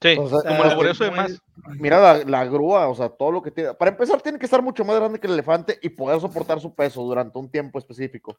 Sí, 0.00 0.16
como 0.16 0.64
laborioso 0.64 1.04
de 1.04 1.10
más. 1.10 1.40
Mira 1.78 2.24
la, 2.24 2.44
grúa, 2.44 2.88
o 2.88 2.94
sea, 2.94 3.08
todo 3.08 3.30
lo 3.30 3.42
que 3.42 3.50
tiene. 3.50 3.74
Para 3.74 3.90
empezar, 3.90 4.20
tiene 4.20 4.38
que 4.38 4.46
estar 4.46 4.62
mucho 4.62 4.84
más 4.84 4.96
grande 4.96 5.20
que 5.20 5.26
el 5.26 5.34
elefante 5.34 5.78
y 5.80 5.90
poder 5.90 6.20
soportar 6.20 6.60
su 6.60 6.74
peso 6.74 7.02
durante 7.02 7.38
un 7.38 7.50
tiempo 7.50 7.78
específico. 7.78 8.38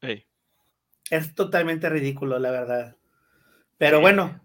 Sí. 0.00 0.26
Es 1.12 1.34
totalmente 1.34 1.90
ridículo, 1.90 2.38
la 2.38 2.50
verdad. 2.50 2.96
Pero 3.76 4.00
bueno, 4.00 4.40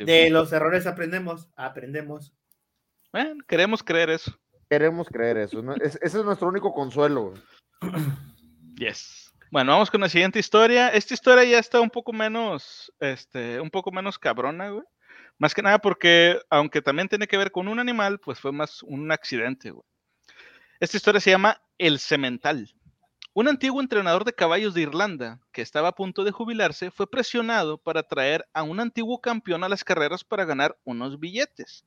de 0.00 0.28
los 0.28 0.52
errores 0.52 0.88
aprendemos, 0.88 1.48
aprendemos. 1.54 2.34
Bueno, 3.12 3.44
queremos 3.46 3.84
creer 3.84 4.10
eso. 4.10 4.36
Queremos 4.68 5.06
creer 5.06 5.36
eso. 5.36 5.62
ese 5.80 5.98
es 6.02 6.14
nuestro 6.24 6.48
único 6.48 6.74
consuelo. 6.74 7.34
Yes. 8.74 9.32
Bueno, 9.52 9.70
vamos 9.70 9.88
con 9.88 10.00
la 10.00 10.08
siguiente 10.08 10.40
historia. 10.40 10.88
Esta 10.88 11.14
historia 11.14 11.44
ya 11.44 11.60
está 11.60 11.80
un 11.80 11.90
poco 11.90 12.12
menos, 12.12 12.92
este, 12.98 13.60
un 13.60 13.70
poco 13.70 13.92
menos 13.92 14.18
cabrona, 14.18 14.70
güey. 14.70 14.84
Más 15.38 15.54
que 15.54 15.62
nada 15.62 15.78
porque, 15.78 16.40
aunque 16.50 16.82
también 16.82 17.08
tiene 17.08 17.28
que 17.28 17.38
ver 17.38 17.52
con 17.52 17.68
un 17.68 17.78
animal, 17.78 18.18
pues 18.18 18.40
fue 18.40 18.50
más 18.50 18.82
un 18.82 19.12
accidente, 19.12 19.70
güey. 19.70 19.84
Esta 20.80 20.96
historia 20.96 21.20
se 21.20 21.30
llama 21.30 21.62
El 21.78 22.00
Cemental. 22.00 22.74
Un 23.32 23.46
antiguo 23.46 23.80
entrenador 23.80 24.24
de 24.24 24.32
caballos 24.32 24.74
de 24.74 24.80
Irlanda, 24.80 25.38
que 25.52 25.62
estaba 25.62 25.86
a 25.86 25.94
punto 25.94 26.24
de 26.24 26.32
jubilarse, 26.32 26.90
fue 26.90 27.08
presionado 27.08 27.78
para 27.78 28.02
traer 28.02 28.44
a 28.52 28.64
un 28.64 28.80
antiguo 28.80 29.20
campeón 29.20 29.62
a 29.62 29.68
las 29.68 29.84
carreras 29.84 30.24
para 30.24 30.44
ganar 30.44 30.76
unos 30.82 31.20
billetes. 31.20 31.84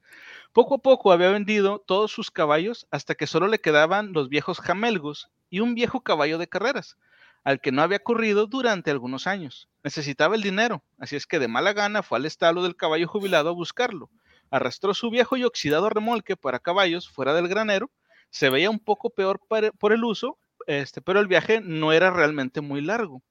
Poco 0.54 0.76
a 0.76 0.78
poco 0.78 1.12
había 1.12 1.32
vendido 1.32 1.80
todos 1.80 2.14
sus 2.14 2.32
caballos 2.32 2.88
hasta 2.92 3.16
que 3.16 3.28
solo 3.28 3.50
le 3.50 3.60
quedaban 3.60 4.14
los 4.14 4.30
viejos 4.30 4.62
jamelgos 4.62 5.32
y 5.50 5.60
un 5.60 5.76
viejo 5.76 6.00
caballo 6.00 6.38
de 6.38 6.48
carreras, 6.48 6.98
al 7.44 7.60
que 7.60 7.74
no 7.74 7.82
había 7.82 8.00
corrido 8.00 8.48
durante 8.48 8.90
algunos 8.90 9.28
años. 9.28 9.68
Necesitaba 9.84 10.36
el 10.36 10.44
dinero, 10.44 10.82
así 10.98 11.18
es 11.18 11.28
que 11.28 11.40
de 11.40 11.50
mala 11.50 11.74
gana 11.74 12.04
fue 12.04 12.20
al 12.20 12.26
establo 12.26 12.64
del 12.64 12.78
caballo 12.78 13.10
jubilado 13.10 13.50
a 13.50 13.54
buscarlo. 13.54 14.10
Arrastró 14.50 14.94
su 14.94 15.10
viejo 15.10 15.36
y 15.36 15.44
oxidado 15.44 15.90
remolque 15.90 16.38
para 16.38 16.60
caballos 16.60 17.10
fuera 17.10 17.34
del 17.34 17.50
granero, 17.50 17.92
se 18.30 18.50
veía 18.50 18.70
un 18.70 18.80
poco 18.80 19.10
peor 19.10 19.42
por 19.78 19.92
el 19.92 20.06
uso 20.06 20.38
este, 20.68 21.02
pero 21.02 21.20
el 21.20 21.28
viaje 21.28 21.62
no 21.62 21.92
era 21.92 22.12
realmente 22.12 22.62
muy 22.62 22.82
largo. 22.82 23.24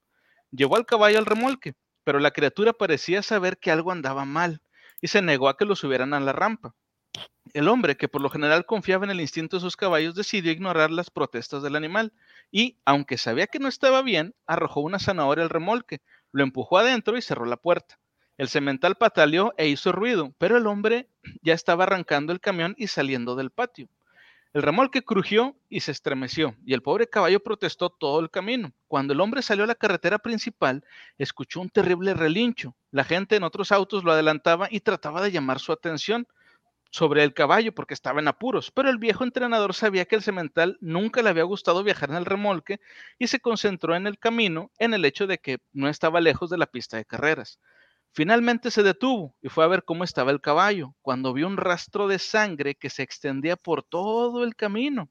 Llevó 0.51 0.77
al 0.77 0.87
caballo 0.87 1.19
al 1.19 1.27
remolque, 1.27 1.75
pero 2.05 2.19
la 2.21 2.31
criatura 2.31 2.73
parecía 2.73 3.23
saber 3.23 3.59
que 3.59 3.71
algo 3.71 3.93
andaba 3.93 4.25
mal 4.25 4.61
y 5.01 5.09
se 5.09 5.23
negó 5.23 5.49
a 5.49 5.57
que 5.57 5.65
lo 5.65 5.77
subieran 5.77 6.15
a 6.15 6.21
la 6.21 6.33
rampa. 6.33 6.75
El 7.55 7.69
hombre, 7.69 7.97
que 7.97 8.09
por 8.09 8.23
lo 8.23 8.31
general 8.31 8.67
confiaba 8.67 9.05
en 9.05 9.11
el 9.11 9.21
instinto 9.21 9.57
de 9.57 9.61
sus 9.61 9.77
caballos, 9.77 10.15
decidió 10.15 10.53
ignorar 10.53 10.91
las 10.91 11.11
protestas 11.11 11.63
del 11.63 11.77
animal 11.77 12.13
y, 12.51 12.79
aunque 12.85 13.19
sabía 13.19 13.47
que 13.47 13.59
no 13.59 13.69
estaba 13.69 14.03
bien, 14.03 14.35
arrojó 14.47 14.81
una 14.81 14.99
zanahoria 14.99 15.45
al 15.45 15.51
remolque, 15.51 16.01
lo 16.33 16.43
empujó 16.43 16.79
adentro 16.79 17.17
y 17.17 17.23
cerró 17.23 17.45
la 17.45 17.57
puerta. 17.57 17.99
El 18.39 18.49
cemental 18.49 18.97
pataleó 18.97 19.53
e 19.59 19.69
hizo 19.69 19.93
ruido, 19.93 20.35
pero 20.39 20.57
el 20.57 20.67
hombre 20.67 21.09
ya 21.43 21.53
estaba 21.53 21.85
arrancando 21.85 22.33
el 22.33 22.41
camión 22.41 22.75
y 22.79 22.87
saliendo 22.87 23.37
del 23.37 23.51
patio. 23.51 23.89
El 24.55 24.63
remolque 24.63 25.03
crujió 25.03 25.57
y 25.71 25.81
se 25.81 25.93
estremeció, 25.93 26.55
y 26.67 26.75
el 26.75 26.83
pobre 26.83 27.09
caballo 27.09 27.41
protestó 27.41 27.89
todo 27.89 28.21
el 28.21 28.29
camino. 28.29 28.75
Cuando 28.87 29.15
el 29.15 29.21
hombre 29.23 29.41
salió 29.41 29.65
a 29.65 29.67
la 29.67 29.75
carretera 29.75 30.19
principal, 30.19 30.85
escuchó 31.17 31.63
un 31.63 31.71
terrible 31.71 32.13
relincho. 32.13 32.77
La 32.91 33.05
gente 33.05 33.37
en 33.37 33.45
otros 33.45 33.73
autos 33.73 34.05
lo 34.05 34.13
adelantaba 34.13 34.69
y 34.71 34.81
trataba 34.81 35.23
de 35.23 35.31
llamar 35.31 35.59
su 35.59 35.73
atención 35.73 36.27
sobre 36.91 37.25
el 37.25 37.33
caballo 37.33 37.75
porque 37.75 37.95
estaba 37.95 38.21
en 38.21 38.29
apuros, 38.29 38.71
pero 38.71 38.91
el 38.91 38.99
viejo 38.99 39.25
entrenador 39.25 39.73
sabía 39.73 40.05
que 40.05 40.17
el 40.17 40.23
cemental 40.23 40.77
nunca 40.83 41.23
le 41.23 41.31
había 41.31 41.45
gustado 41.45 41.83
viajar 41.83 42.11
en 42.11 42.17
el 42.17 42.27
remolque 42.27 42.79
y 43.19 43.29
se 43.29 43.41
concentró 43.41 43.97
en 43.97 44.07
el 44.07 44.19
camino 44.19 44.71
en 44.79 44.93
el 44.93 45.07
hecho 45.07 45.27
de 45.27 45.39
que 45.39 45.61
no 45.73 45.89
estaba 45.89 46.21
lejos 46.21 46.51
de 46.51 46.59
la 46.59 46.67
pista 46.67 46.99
de 46.99 47.07
carreras. 47.07 47.59
Finalmente 48.15 48.71
se 48.71 48.83
detuvo 48.83 49.35
y 49.41 49.49
fue 49.49 49.65
a 49.65 49.69
ver 49.69 49.85
cómo 49.85 50.05
estaba 50.05 50.31
el 50.31 50.43
caballo, 50.43 50.95
cuando 51.01 51.33
vio 51.33 51.47
un 51.47 51.57
rastro 51.57 52.09
de 52.09 52.19
sangre 52.19 52.75
que 52.75 52.91
se 52.91 53.03
extendía 53.03 53.57
por 53.57 53.83
todo 53.83 54.45
el 54.45 54.55
camino. 54.55 55.11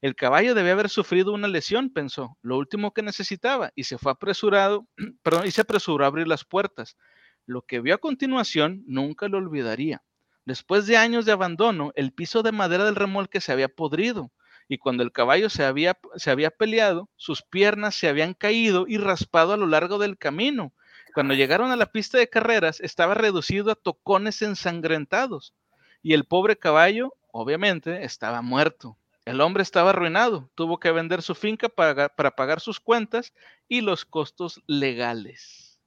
El 0.00 0.14
caballo 0.14 0.54
debía 0.54 0.72
haber 0.72 0.88
sufrido 0.88 1.34
una 1.34 1.46
lesión, 1.46 1.90
pensó, 1.90 2.38
lo 2.40 2.56
último 2.56 2.94
que 2.94 3.02
necesitaba, 3.02 3.70
y 3.74 3.84
se 3.84 3.98
fue 3.98 4.12
apresurado, 4.12 4.88
perdón, 5.22 5.46
y 5.46 5.50
se 5.50 5.60
apresuró 5.60 6.04
a 6.04 6.06
abrir 6.06 6.26
las 6.26 6.44
puertas. 6.46 6.96
Lo 7.44 7.62
que 7.62 7.80
vio 7.80 7.94
a 7.94 7.98
continuación 7.98 8.82
nunca 8.86 9.28
lo 9.28 9.36
olvidaría. 9.36 10.02
Después 10.46 10.86
de 10.86 10.96
años 10.96 11.26
de 11.26 11.32
abandono, 11.32 11.92
el 11.96 12.14
piso 12.14 12.42
de 12.42 12.52
madera 12.52 12.84
del 12.84 12.96
remolque 12.96 13.42
se 13.42 13.52
había 13.52 13.68
podrido, 13.68 14.32
y 14.68 14.78
cuando 14.78 15.02
el 15.02 15.12
caballo 15.12 15.50
se 15.50 15.64
había, 15.64 15.98
se 16.16 16.30
había 16.30 16.50
peleado, 16.50 17.10
sus 17.16 17.42
piernas 17.42 17.94
se 17.94 18.08
habían 18.08 18.32
caído 18.32 18.86
y 18.88 18.96
raspado 18.96 19.52
a 19.52 19.58
lo 19.58 19.66
largo 19.66 19.98
del 19.98 20.16
camino, 20.16 20.72
cuando 21.14 21.34
llegaron 21.34 21.70
a 21.70 21.76
la 21.76 21.92
pista 21.92 22.18
de 22.18 22.28
carreras, 22.28 22.80
estaba 22.80 23.14
reducido 23.14 23.70
a 23.70 23.76
tocones 23.76 24.42
ensangrentados 24.42 25.54
y 26.02 26.14
el 26.14 26.24
pobre 26.24 26.56
caballo, 26.56 27.14
obviamente, 27.32 28.04
estaba 28.04 28.42
muerto. 28.42 28.96
El 29.24 29.40
hombre 29.40 29.62
estaba 29.62 29.90
arruinado, 29.90 30.50
tuvo 30.54 30.80
que 30.80 30.90
vender 30.90 31.22
su 31.22 31.34
finca 31.34 31.68
para, 31.68 32.08
para 32.08 32.30
pagar 32.30 32.60
sus 32.60 32.80
cuentas 32.80 33.34
y 33.68 33.82
los 33.82 34.04
costos 34.04 34.62
legales. 34.66 35.78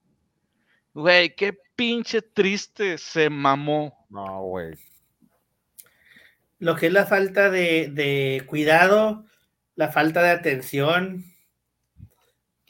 Güey, 0.94 1.36
qué 1.36 1.58
pinche 1.76 2.22
triste 2.22 2.98
se 2.98 3.30
mamó. 3.30 4.06
No, 4.10 4.42
güey. 4.44 4.74
Lo 6.60 6.76
que 6.76 6.88
es 6.88 6.94
la 6.94 7.08
falta 7.08 7.50
de, 7.50 7.90
de 7.90 8.44
cuidado, 8.46 9.26
la 9.76 9.88
falta 9.88 10.22
de 10.22 10.30
atención, 10.30 11.26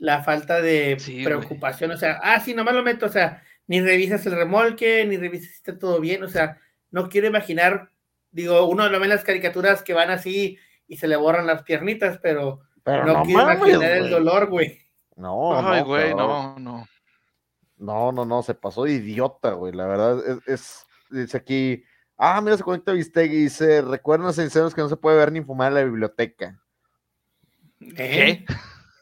la 0.01 0.23
falta 0.23 0.61
de 0.61 0.97
preocupación, 1.23 1.91
o 1.91 1.97
sea, 1.97 2.19
ah, 2.23 2.39
sí, 2.39 2.55
nomás 2.55 2.73
lo 2.73 2.81
meto, 2.81 3.05
o 3.05 3.09
sea, 3.09 3.43
ni 3.67 3.81
revisas 3.81 4.25
el 4.25 4.31
remolque, 4.31 5.05
ni 5.05 5.15
revisas 5.15 5.49
si 5.49 5.53
está 5.57 5.77
todo 5.77 5.99
bien, 5.99 6.23
o 6.23 6.27
sea, 6.27 6.57
no 6.89 7.07
quiero 7.07 7.27
imaginar, 7.27 7.91
digo, 8.31 8.65
uno 8.65 8.89
lo 8.89 8.99
ve 8.99 9.05
en 9.05 9.11
las 9.11 9.23
caricaturas 9.23 9.83
que 9.83 9.93
van 9.93 10.09
así 10.09 10.57
y 10.87 10.97
se 10.97 11.07
le 11.07 11.17
borran 11.17 11.45
las 11.45 11.61
piernitas, 11.61 12.17
pero, 12.17 12.61
no, 12.83 13.21
quiero 13.23 13.43
imaginar 13.43 13.91
el 13.91 14.09
dolor, 14.09 14.49
güey. 14.49 14.79
No, 15.17 15.69
Ay, 15.69 15.83
güey, 15.83 16.15
no, 16.15 16.57
no. 16.57 16.87
No, 17.77 18.11
no, 18.11 18.25
no, 18.25 18.41
se 18.41 18.55
pasó 18.55 18.85
de 18.85 18.93
idiota, 18.93 19.51
güey, 19.51 19.71
la 19.71 19.85
verdad 19.85 20.41
es, 20.47 20.83
dice 21.11 21.37
aquí, 21.37 21.83
ah, 22.17 22.41
mira, 22.41 22.57
se 22.57 22.63
conecta 22.63 22.91
Visteg 22.91 23.31
y 23.31 23.43
dice, 23.43 23.83
recuerden 23.83 24.25
los 24.25 24.35
sinceros 24.35 24.73
que 24.73 24.81
no 24.81 24.89
se 24.89 24.97
puede 24.97 25.17
ver 25.17 25.31
ni 25.31 25.41
fumar 25.41 25.67
en 25.67 25.75
la 25.75 25.83
biblioteca. 25.83 26.59
¿Qué? 27.95 28.45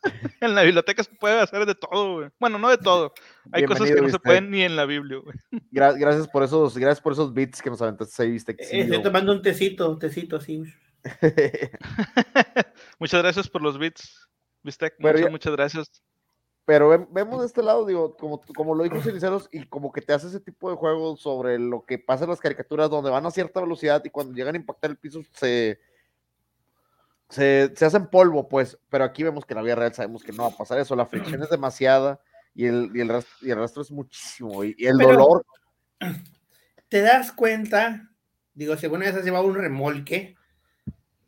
en 0.42 0.56
la 0.56 0.64
biblioteca 0.64 1.04
se 1.04 1.14
puede 1.16 1.40
hacer 1.40 1.66
de 1.66 1.76
todo, 1.76 2.16
güey. 2.16 2.30
Bueno, 2.40 2.58
no 2.58 2.70
de 2.70 2.78
todo. 2.78 3.14
Hay 3.52 3.66
cosas 3.66 3.90
que 3.90 4.02
no 4.02 4.10
se 4.10 4.20
pueden 4.20 4.52
ni 4.52 4.62
en 4.64 4.76
la 4.76 4.86
Biblia, 4.86 5.20
güey. 5.20 5.36
gracias 5.72 6.28
por 6.28 6.44
esos, 6.44 6.78
gracias 6.78 7.02
por 7.02 7.14
esos 7.14 7.34
bits 7.34 7.62
que 7.62 7.70
nos 7.70 7.82
aventaste 7.82 8.24
ahí, 8.24 8.32
viste. 8.32 8.52
Eh, 8.54 8.82
estoy 8.82 9.02
tomando 9.02 9.32
un 9.32 9.42
tecito, 9.42 9.98
tecito 9.98 10.38
así. 10.38 10.64
muchas 13.00 13.22
gracias 13.22 13.48
por 13.48 13.62
los 13.62 13.78
bits, 13.78 14.30
viste. 14.64 14.94
Muchas, 15.00 15.32
muchas 15.32 15.54
gracias. 15.54 16.04
Pero 16.66 17.08
vemos 17.10 17.40
de 17.40 17.48
este 17.48 17.64
lado, 17.64 17.84
digo, 17.84 18.16
como, 18.16 18.42
como 18.56 18.76
lo 18.76 18.84
dijo 18.84 19.02
Ciniceros, 19.02 19.50
y 19.52 19.66
como 19.66 19.92
que 19.92 20.02
te 20.02 20.14
hace 20.14 20.28
ese 20.28 20.40
tipo 20.40 20.70
de 20.70 20.76
juegos 20.76 21.20
sobre 21.20 21.58
lo 21.58 21.84
que 21.84 21.98
pasa 21.98 22.26
en 22.26 22.30
las 22.30 22.40
caricaturas, 22.40 22.92
donde 22.92 23.10
van 23.10 23.26
a 23.26 23.32
cierta 23.32 23.60
velocidad 23.60 24.04
y 24.06 24.12
cuando 24.12 24.36
llegan 24.36 24.54
a 24.54 24.60
impactar 24.60 24.92
el 24.92 24.98
piso 24.98 25.22
se, 25.34 25.80
se, 27.30 27.72
se 27.76 27.86
hacen 27.86 28.08
polvo, 28.08 28.50
pues, 28.50 28.78
pero 28.90 29.04
aquí 29.04 29.24
vemos 29.24 29.46
que 29.46 29.54
en 29.54 29.58
la 29.58 29.64
vida 29.64 29.76
real 29.76 29.94
sabemos 29.94 30.24
que 30.24 30.32
no 30.32 30.44
va 30.44 30.50
a 30.50 30.58
pasar 30.58 30.80
eso, 30.80 30.96
la 30.96 31.06
fricción 31.06 31.42
es 31.44 31.50
demasiada 31.50 32.20
y 32.56 32.66
el, 32.66 32.92
y 32.94 33.02
el, 33.02 33.10
resto, 33.10 33.32
y 33.42 33.52
el 33.52 33.58
resto 33.58 33.82
es 33.82 33.92
muchísimo, 33.92 34.64
y, 34.64 34.76
el 34.80 34.98
dolor. 34.98 35.46
Te 36.90 37.02
das 37.02 37.32
cuenta, 37.32 38.10
digo, 38.54 38.76
si 38.76 38.88
alguna 38.88 39.06
vez 39.06 39.16
has 39.16 39.24
llevado 39.24 39.46
un 39.46 39.56
remolque, 39.56 40.36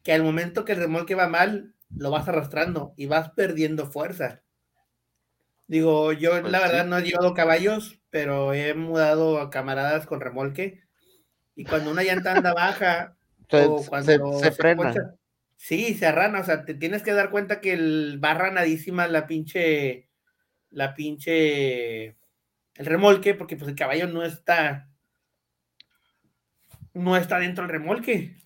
que 0.03 0.13
al 0.13 0.23
momento 0.23 0.65
que 0.65 0.71
el 0.71 0.79
remolque 0.79 1.13
va 1.13 1.27
mal, 1.27 1.75
lo 1.95 2.09
vas 2.09 2.27
arrastrando 2.27 2.93
y 2.97 3.05
vas 3.05 3.29
perdiendo 3.31 3.85
fuerza. 3.85 4.41
Digo, 5.67 6.11
yo 6.13 6.31
pues 6.41 6.51
la 6.51 6.59
verdad 6.59 6.85
no 6.85 6.97
he 6.97 7.03
llevado 7.03 7.35
caballos, 7.35 8.01
pero 8.09 8.53
he 8.53 8.73
mudado 8.73 9.39
a 9.39 9.51
camaradas 9.51 10.07
con 10.07 10.19
remolque. 10.19 10.81
Y 11.55 11.63
cuando 11.65 11.91
una 11.91 12.03
llanta 12.03 12.33
anda 12.33 12.53
baja, 12.53 13.15
o 13.51 13.85
cuando 13.85 14.39
se, 14.39 14.51
frena. 14.51 15.15
Sí, 15.61 15.93
se 15.93 16.07
arrana, 16.07 16.39
o 16.39 16.43
sea, 16.43 16.65
te 16.65 16.73
tienes 16.73 17.03
que 17.03 17.13
dar 17.13 17.29
cuenta 17.29 17.61
que 17.61 17.73
el, 17.73 18.19
va 18.21 18.33
ranadísima 18.33 19.07
la 19.07 19.27
pinche, 19.27 20.09
la 20.71 20.95
pinche, 20.95 22.05
el 22.07 22.85
remolque, 22.85 23.35
porque 23.35 23.55
pues 23.57 23.69
el 23.69 23.75
caballo 23.75 24.07
no 24.07 24.23
está, 24.23 24.89
no 26.95 27.15
está 27.15 27.37
dentro 27.37 27.63
del 27.63 27.73
remolque. 27.73 28.37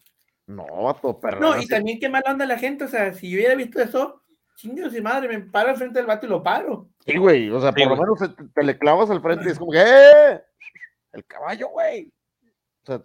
No, 0.47 0.93
No, 1.39 1.61
y 1.61 1.67
también 1.67 2.01
qué 2.01 2.09
mal 2.09 2.23
anda 2.25 2.45
la 2.45 2.59
gente, 2.59 2.83
o 2.83 2.89
sea, 2.89 3.13
si 3.13 3.29
yo 3.29 3.37
hubiera 3.37 3.55
visto 3.55 3.81
eso, 3.81 4.21
Chingue 4.57 4.89
si 4.89 4.99
madre, 4.99 5.29
me 5.29 5.39
paro 5.39 5.69
al 5.69 5.77
frente 5.77 5.99
del 5.99 6.07
vato 6.07 6.25
y 6.25 6.29
lo 6.29 6.43
paro. 6.43 6.89
Sí, 7.05 7.15
güey, 7.15 7.49
o 7.49 7.61
sea, 7.61 7.71
por 7.71 7.87
lo 7.87 7.95
menos 7.95 8.19
te, 8.53 8.63
le 8.63 8.77
clavas 8.77 9.09
al 9.09 9.21
frente 9.21 9.47
y 9.47 9.51
es 9.53 9.57
como 9.57 9.71
que, 9.71 9.81
¡eh! 9.81 10.41
El 11.13 11.25
caballo, 11.25 11.69
güey. 11.69 12.11
O 12.83 12.85
sea. 12.85 13.01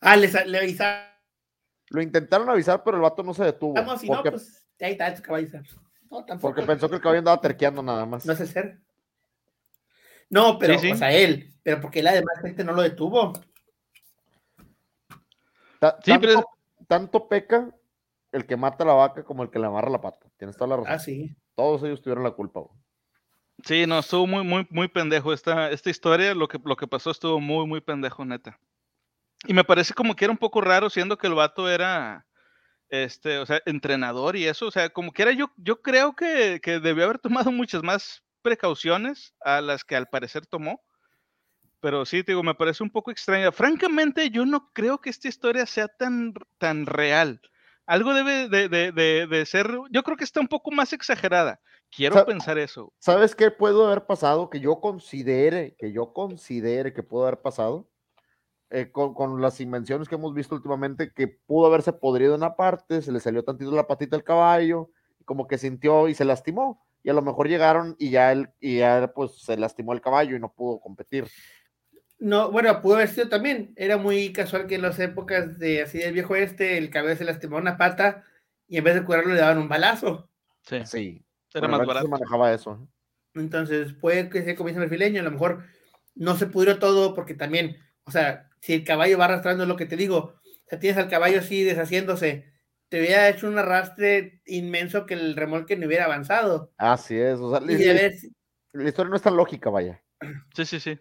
Ah, 0.00 0.14
le, 0.14 0.28
le 0.46 0.58
avisaron. 0.58 1.10
Lo 1.90 2.00
intentaron 2.00 2.48
avisar, 2.48 2.82
pero 2.84 2.96
el 2.96 3.02
vato 3.02 3.22
no 3.22 3.34
se 3.34 3.44
detuvo. 3.44 3.74
Vamos, 3.74 4.00
si 4.00 4.08
no, 4.08 4.22
pues 4.22 4.64
ahí 4.80 4.92
está 4.92 5.08
el 5.08 5.20
caballo. 5.20 5.60
No, 6.10 6.24
Porque 6.40 6.62
pensó 6.62 6.88
que 6.88 6.96
el 6.96 7.00
caballo 7.00 7.18
andaba 7.18 7.40
terqueando 7.40 7.82
nada 7.82 8.06
más. 8.06 8.24
No 8.24 8.34
sé 8.34 8.46
ser. 8.46 8.78
No, 10.28 10.58
pero, 10.58 10.76
o 10.76 10.96
sea, 10.96 11.12
él, 11.12 11.52
pero 11.62 11.80
porque 11.80 12.00
él 12.00 12.06
además 12.06 12.40
gente 12.40 12.62
no 12.62 12.72
lo 12.72 12.82
detuvo. 12.82 13.32
sí, 16.04 16.12
pero... 16.20 16.44
tanto 16.86 17.28
peca 17.28 17.74
el 18.30 18.46
que 18.46 18.56
mata 18.56 18.84
la 18.84 18.92
vaca 18.92 19.24
como 19.24 19.42
el 19.42 19.50
que 19.50 19.58
le 19.58 19.66
amarra 19.66 19.90
la 19.90 20.00
pata. 20.00 20.28
Tienes 20.36 20.56
toda 20.56 20.68
la 20.68 20.76
razón. 20.76 20.92
Ah, 20.92 20.98
sí. 21.00 21.36
Todos 21.56 21.82
ellos 21.82 22.00
tuvieron 22.00 22.22
la 22.22 22.30
culpa. 22.30 22.60
Sí, 23.64 23.84
no, 23.86 23.98
estuvo 23.98 24.26
muy, 24.28 24.44
muy, 24.44 24.66
muy 24.70 24.86
pendejo 24.86 25.32
esta, 25.32 25.70
esta 25.70 25.90
historia. 25.90 26.34
Lo 26.34 26.46
que, 26.46 26.60
lo 26.64 26.76
que 26.76 26.86
pasó 26.86 27.10
estuvo 27.10 27.40
muy, 27.40 27.66
muy 27.66 27.80
pendejo, 27.80 28.24
neta. 28.24 28.58
Y 29.46 29.54
me 29.54 29.64
parece 29.64 29.94
como 29.94 30.14
que 30.14 30.24
era 30.24 30.32
un 30.32 30.38
poco 30.38 30.60
raro, 30.60 30.90
siendo 30.90 31.16
que 31.16 31.26
el 31.26 31.34
vato 31.34 31.68
era, 31.68 32.26
este, 32.88 33.38
o 33.38 33.46
sea, 33.46 33.60
entrenador 33.66 34.36
y 34.36 34.46
eso. 34.46 34.66
O 34.66 34.70
sea, 34.70 34.90
como 34.90 35.12
que 35.12 35.22
era 35.22 35.32
yo, 35.32 35.50
yo 35.56 35.80
creo 35.80 36.14
que, 36.14 36.60
que 36.62 36.80
debió 36.80 37.04
haber 37.04 37.18
tomado 37.18 37.50
muchas 37.52 37.82
más 37.82 38.22
precauciones 38.42 39.34
a 39.40 39.60
las 39.60 39.84
que 39.84 39.96
al 39.96 40.08
parecer 40.08 40.46
tomó. 40.46 40.82
Pero 41.80 42.04
sí, 42.04 42.22
digo, 42.22 42.42
me 42.42 42.54
parece 42.54 42.82
un 42.82 42.90
poco 42.90 43.10
extraña. 43.10 43.52
Francamente, 43.52 44.28
yo 44.30 44.44
no 44.44 44.70
creo 44.74 45.00
que 45.00 45.08
esta 45.08 45.28
historia 45.28 45.64
sea 45.64 45.88
tan, 45.88 46.34
tan 46.58 46.84
real 46.84 47.40
algo 47.90 48.14
debe 48.14 48.48
de, 48.48 49.46
ser, 49.46 49.68
yo 49.90 50.04
creo 50.04 50.16
que 50.16 50.22
está 50.22 50.38
un 50.38 50.46
poco 50.46 50.70
más 50.70 50.92
exagerada. 50.92 51.60
Quiero 51.90 52.24
pensar 52.24 52.56
eso. 52.56 52.92
¿Sabes 53.00 53.34
qué 53.34 53.50
pudo 53.50 53.84
haber 53.84 54.06
pasado? 54.06 54.48
Que 54.48 54.60
yo 54.60 54.80
considere, 54.80 55.74
que 55.76 55.90
yo 55.90 56.12
considere 56.12 56.92
que 56.92 57.02
pudo 57.02 57.24
haber 57.24 57.42
pasado. 57.42 57.88
Eh, 58.72 58.92
con, 58.92 59.42
las 59.42 59.60
invenciones 59.60 60.08
que 60.08 60.14
hemos 60.14 60.32
visto 60.32 60.54
últimamente, 60.54 61.12
que 61.12 61.26
pudo 61.26 61.66
haberse 61.66 61.92
podrido 61.92 62.34
en 62.34 62.42
una 62.42 62.54
parte, 62.54 63.02
se 63.02 63.10
le 63.10 63.18
salió 63.18 63.42
tantito 63.42 63.72
la 63.72 63.88
patita 63.88 64.14
al 64.14 64.22
caballo, 64.22 64.90
como 65.24 65.48
que 65.48 65.58
sintió 65.58 66.06
y 66.08 66.14
se 66.14 66.24
lastimó. 66.24 66.86
Y 67.02 67.10
a 67.10 67.14
lo 67.14 67.22
mejor 67.22 67.48
llegaron 67.48 67.96
y 67.98 68.10
ya 68.10 68.30
él, 68.30 68.50
y 68.60 68.78
ya 68.78 69.12
pues 69.12 69.42
se 69.42 69.56
lastimó 69.56 69.92
el 69.92 70.00
caballo 70.00 70.36
y 70.36 70.40
no 70.40 70.52
pudo 70.52 70.78
competir. 70.78 71.26
No, 72.20 72.52
bueno, 72.52 72.80
pudo 72.80 72.96
haber 72.96 73.08
sido 73.08 73.28
también. 73.28 73.72
Era 73.74 73.96
muy 73.96 74.32
casual 74.32 74.66
que 74.66 74.76
en 74.76 74.82
las 74.82 75.00
épocas 75.00 75.58
de 75.58 75.82
así 75.82 75.98
del 75.98 76.12
viejo 76.12 76.36
este, 76.36 76.78
el 76.78 76.90
cabello 76.90 77.16
se 77.16 77.24
lastimó 77.24 77.56
una 77.56 77.76
pata 77.76 78.22
y 78.68 78.76
en 78.76 78.84
vez 78.84 78.94
de 78.94 79.04
curarlo 79.04 79.34
le 79.34 79.40
daban 79.40 79.58
un 79.58 79.68
balazo. 79.68 80.28
Sí. 80.62 80.82
Sí. 80.84 81.24
Era 81.52 81.66
más 81.66 81.84
barato. 81.84 82.06
Se 82.06 82.10
manejaba 82.10 82.52
eso. 82.52 82.86
Entonces, 83.34 83.94
puede 83.94 84.28
que 84.28 84.42
sea 84.42 84.54
como 84.54 84.68
dice 84.68 84.80
el 84.80 84.90
fileño, 84.90 85.22
a 85.22 85.24
lo 85.24 85.30
mejor 85.32 85.64
no 86.14 86.36
se 86.36 86.46
pudrió 86.46 86.78
todo 86.78 87.14
porque 87.14 87.34
también, 87.34 87.76
o 88.04 88.10
sea, 88.10 88.49
si 88.60 88.74
el 88.74 88.84
caballo 88.84 89.18
va 89.18 89.26
arrastrando 89.26 89.66
lo 89.66 89.76
que 89.76 89.86
te 89.86 89.96
digo, 89.96 90.16
o 90.16 90.68
sea, 90.68 90.78
tienes 90.78 90.98
al 90.98 91.08
caballo 91.08 91.40
así 91.40 91.62
deshaciéndose, 91.62 92.50
te 92.88 93.00
hubiera 93.00 93.28
hecho 93.28 93.48
un 93.48 93.58
arrastre 93.58 94.42
inmenso 94.46 95.06
que 95.06 95.14
el 95.14 95.36
remolque 95.36 95.76
no 95.76 95.86
hubiera 95.86 96.04
avanzado. 96.04 96.72
Así 96.76 97.16
es, 97.18 97.38
o 97.38 97.50
sea, 97.50 97.60
la 97.60 97.72
historia 98.88 99.10
no 99.10 99.16
es 99.16 99.22
tan 99.22 99.36
lógica, 99.36 99.70
vaya. 99.70 100.02
Sí, 100.54 100.64
sí, 100.64 100.80
sí. 100.80 100.98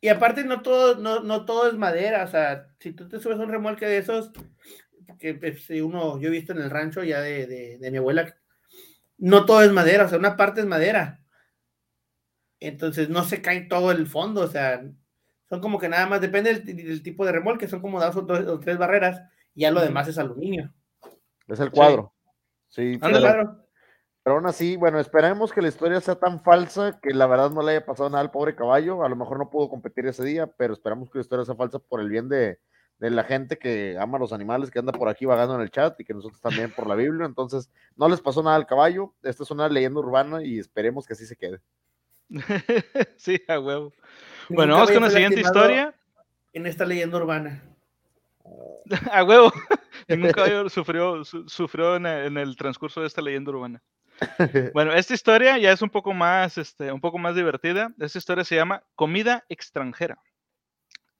Y 0.00 0.08
aparte 0.08 0.44
no 0.44 0.62
todo, 0.62 0.96
no, 0.96 1.20
no 1.20 1.44
todo 1.44 1.68
es 1.68 1.74
madera, 1.74 2.24
o 2.24 2.28
sea, 2.28 2.68
si 2.78 2.92
tú 2.92 3.08
te 3.08 3.18
subes 3.18 3.38
a 3.38 3.42
un 3.42 3.50
remolque 3.50 3.86
de 3.86 3.98
esos, 3.98 4.30
que 5.18 5.34
pues, 5.34 5.68
uno, 5.70 6.20
yo 6.20 6.28
he 6.28 6.32
visto 6.32 6.52
en 6.52 6.58
el 6.58 6.70
rancho 6.70 7.02
ya 7.02 7.20
de, 7.20 7.78
de, 7.78 7.90
mi 7.90 7.96
abuela, 7.96 8.36
no 9.18 9.46
todo 9.46 9.62
es 9.62 9.72
madera, 9.72 10.04
o 10.04 10.08
sea, 10.08 10.18
una 10.18 10.36
parte 10.36 10.60
es 10.60 10.66
madera. 10.66 11.24
Entonces 12.60 13.08
no 13.08 13.24
se 13.24 13.42
cae 13.42 13.62
todo 13.62 13.90
el 13.90 14.06
fondo, 14.06 14.42
o 14.42 14.48
sea, 14.48 14.82
son 15.48 15.60
como 15.60 15.78
que 15.78 15.88
nada 15.88 16.06
más, 16.06 16.20
depende 16.20 16.54
del, 16.54 17.02
tipo 17.02 17.24
de 17.24 17.32
remolque, 17.32 17.68
son 17.68 17.80
como 17.80 18.00
dos 18.00 18.16
o, 18.16 18.60
tres 18.60 18.78
barreras, 18.78 19.22
y 19.54 19.62
ya 19.62 19.70
lo 19.70 19.80
demás 19.80 20.08
es 20.08 20.18
aluminio. 20.18 20.72
Es 21.46 21.60
el 21.60 21.70
cuadro. 21.70 22.12
Sí, 22.68 22.94
sí 22.94 23.00
claro. 23.00 23.66
Pero 24.26 24.38
aún 24.38 24.46
así, 24.46 24.74
bueno, 24.74 24.98
esperemos 24.98 25.52
que 25.52 25.62
la 25.62 25.68
historia 25.68 26.00
sea 26.00 26.16
tan 26.16 26.42
falsa 26.42 26.98
que 27.00 27.14
la 27.14 27.28
verdad 27.28 27.52
no 27.52 27.62
le 27.62 27.70
haya 27.70 27.86
pasado 27.86 28.10
nada 28.10 28.22
al 28.22 28.32
pobre 28.32 28.56
caballo. 28.56 29.04
A 29.04 29.08
lo 29.08 29.14
mejor 29.14 29.38
no 29.38 29.50
pudo 29.50 29.68
competir 29.68 30.04
ese 30.04 30.24
día, 30.24 30.48
pero 30.48 30.74
esperamos 30.74 31.08
que 31.08 31.18
la 31.18 31.22
historia 31.22 31.44
sea 31.44 31.54
falsa 31.54 31.78
por 31.78 32.00
el 32.00 32.08
bien 32.08 32.28
de, 32.28 32.58
la 32.98 33.22
gente 33.22 33.56
que 33.56 33.96
ama 34.00 34.16
a 34.16 34.20
los 34.20 34.32
animales, 34.32 34.72
que 34.72 34.80
anda 34.80 34.90
por 34.90 35.08
aquí 35.08 35.26
vagando 35.26 35.54
en 35.54 35.60
el 35.60 35.70
chat 35.70 36.00
y 36.00 36.04
que 36.04 36.12
nosotros 36.12 36.40
también 36.40 36.72
por 36.72 36.88
la 36.88 36.96
Biblia. 36.96 37.24
Entonces, 37.24 37.70
no 37.94 38.08
les 38.08 38.20
pasó 38.20 38.42
nada 38.42 38.56
al 38.56 38.66
caballo. 38.66 39.14
Esta 39.22 39.44
es 39.44 39.50
una 39.52 39.68
leyenda 39.68 40.00
urbana 40.00 40.42
y 40.42 40.58
esperemos 40.58 41.06
que 41.06 41.12
así 41.12 41.24
se 41.24 41.36
quede. 41.36 41.60
sí, 43.16 43.40
a 43.46 43.60
huevo. 43.60 43.92
Bueno, 44.48 44.74
vamos 44.74 44.90
con 44.90 45.02
la 45.02 45.10
siguiente 45.10 45.40
historia. 45.40 45.94
En 46.52 46.66
esta 46.66 46.84
leyenda 46.84 47.18
urbana. 47.18 47.62
a 49.12 49.24
huevo. 49.24 49.52
Ningún 50.08 50.30
caballo 50.30 50.68
sufrió, 50.68 51.24
sufrió 51.24 51.96
en 51.96 52.36
el 52.36 52.56
transcurso 52.56 53.00
de 53.00 53.06
esta 53.06 53.22
leyenda 53.22 53.50
urbana. 53.50 53.82
Bueno, 54.72 54.92
esta 54.94 55.12
historia 55.12 55.58
ya 55.58 55.72
es 55.72 55.82
un 55.82 55.90
poco 55.90 56.14
más, 56.14 56.56
este, 56.56 56.90
un 56.90 57.00
poco 57.00 57.18
más 57.18 57.34
divertida. 57.34 57.92
Esta 57.98 58.18
historia 58.18 58.44
se 58.44 58.56
llama 58.56 58.82
Comida 58.94 59.44
extranjera. 59.48 60.18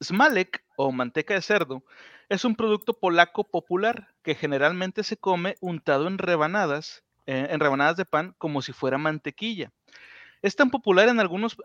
Smalek 0.03 0.65
o 0.77 0.93
manteca 0.93 1.35
de 1.35 1.43
cerdo 1.43 1.83
es 2.29 2.45
un 2.45 2.57
producto 2.57 2.95
polaco 2.95 3.45
popular 3.45 4.09
que 4.23 4.35
generalmente 4.35 5.03
se 5.03 5.17
come 5.17 5.57
untado 5.61 6.07
en 6.07 6.19
rebanadas, 6.19 7.05
eh, 7.27 7.49
en 7.51 7.61
rebanadas 7.61 7.97
de 7.97 8.05
pan 8.05 8.35
como 8.39 8.63
si 8.63 8.73
fuera 8.73 8.99
mantequilla. 8.99 9.73
Es 10.43 10.57
tan 10.57 10.71
popular 10.71 11.09
en 11.09 11.21
algunos, 11.21 11.57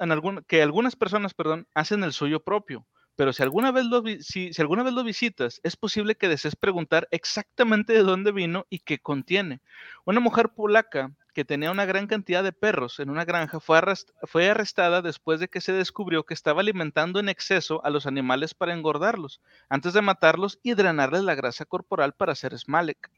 que 0.48 0.62
algunas 0.62 0.96
personas, 0.96 1.34
perdón, 1.34 1.68
hacen 1.74 2.04
el 2.04 2.14
suyo 2.14 2.40
propio. 2.42 2.86
Pero 3.16 3.34
si 3.34 3.44
alguna, 3.44 3.72
vez 3.72 3.86
lo, 3.86 4.04
si 4.20 4.52
alguna 4.58 4.84
vez 4.84 4.94
lo 4.94 5.04
visitas, 5.04 5.60
es 5.64 5.76
posible 5.76 6.16
que 6.16 6.30
desees 6.30 6.56
preguntar 6.56 7.08
exactamente 7.12 7.94
de 7.94 8.04
dónde 8.04 8.32
vino 8.32 8.66
y 8.70 8.80
qué 8.80 9.00
contiene. 9.00 9.62
Una 10.06 10.20
mujer 10.20 10.50
polaca 10.50 11.12
que 11.34 11.46
tenía 11.46 11.72
una 11.72 11.86
gran 11.86 12.08
cantidad 12.08 12.44
de 12.44 12.52
perros 12.52 13.00
en 13.00 13.10
una 13.10 13.26
granja, 13.26 13.60
fue, 13.60 13.82
fue, 14.24 14.50
arrestada 14.50 15.02
después 15.02 15.40
de 15.40 15.48
que 15.48 15.62
se 15.62 15.72
descubrió 15.72 16.26
que 16.26 16.34
estaba 16.34 16.62
alimentando 16.62 17.20
en 17.20 17.30
exceso 17.30 17.84
a 17.86 17.90
los 17.90 18.06
animales 18.06 18.54
para 18.54 18.74
engordarlos, 18.74 19.42
antes 19.70 19.94
de 19.94 20.02
matarlos 20.02 20.60
y 20.64 20.74
drenarles 20.74 21.24
la 21.24 21.36
grasa 21.36 21.66
corporal 21.66 22.14
para 22.14 22.34
hacer 22.34 22.58
smalek. 22.58 23.10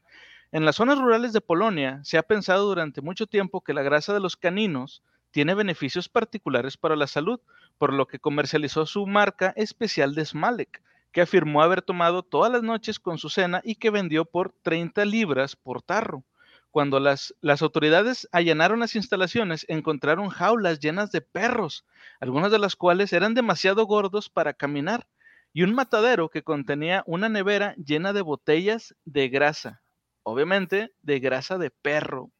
En 0.52 0.64
las 0.64 0.76
zonas 0.76 0.98
rurales 0.98 1.32
de 1.32 1.40
Polonia 1.40 2.00
se 2.04 2.18
ha 2.18 2.22
pensado 2.22 2.66
durante 2.66 3.00
mucho 3.00 3.26
tiempo 3.26 3.62
que 3.62 3.74
la 3.74 3.82
grasa 3.82 4.14
de 4.14 4.20
los 4.20 4.36
caninos 4.36 5.02
tiene 5.34 5.54
beneficios 5.54 6.08
particulares 6.08 6.76
para 6.76 6.94
la 6.94 7.08
salud, 7.08 7.40
por 7.76 7.92
lo 7.92 8.06
que 8.06 8.20
comercializó 8.20 8.86
su 8.86 9.04
marca 9.04 9.52
especial 9.56 10.14
de 10.14 10.24
Smalek, 10.24 10.80
que 11.10 11.22
afirmó 11.22 11.60
haber 11.60 11.82
tomado 11.82 12.22
todas 12.22 12.52
las 12.52 12.62
noches 12.62 13.00
con 13.00 13.18
su 13.18 13.28
cena 13.28 13.60
y 13.64 13.74
que 13.74 13.90
vendió 13.90 14.26
por 14.26 14.54
30 14.62 15.04
libras 15.06 15.56
por 15.56 15.82
tarro. 15.82 16.22
Cuando 16.70 17.00
las, 17.00 17.34
las 17.40 17.62
autoridades 17.62 18.28
allanaron 18.30 18.78
las 18.78 18.94
instalaciones, 18.94 19.66
encontraron 19.68 20.28
jaulas 20.28 20.78
llenas 20.78 21.10
de 21.10 21.20
perros, 21.20 21.84
algunas 22.20 22.52
de 22.52 22.60
las 22.60 22.76
cuales 22.76 23.12
eran 23.12 23.34
demasiado 23.34 23.86
gordos 23.86 24.30
para 24.30 24.54
caminar, 24.54 25.08
y 25.52 25.64
un 25.64 25.74
matadero 25.74 26.28
que 26.28 26.44
contenía 26.44 27.02
una 27.06 27.28
nevera 27.28 27.74
llena 27.74 28.12
de 28.12 28.22
botellas 28.22 28.94
de 29.04 29.28
grasa, 29.30 29.82
obviamente 30.22 30.94
de 31.02 31.18
grasa 31.18 31.58
de 31.58 31.72
perro. 31.72 32.30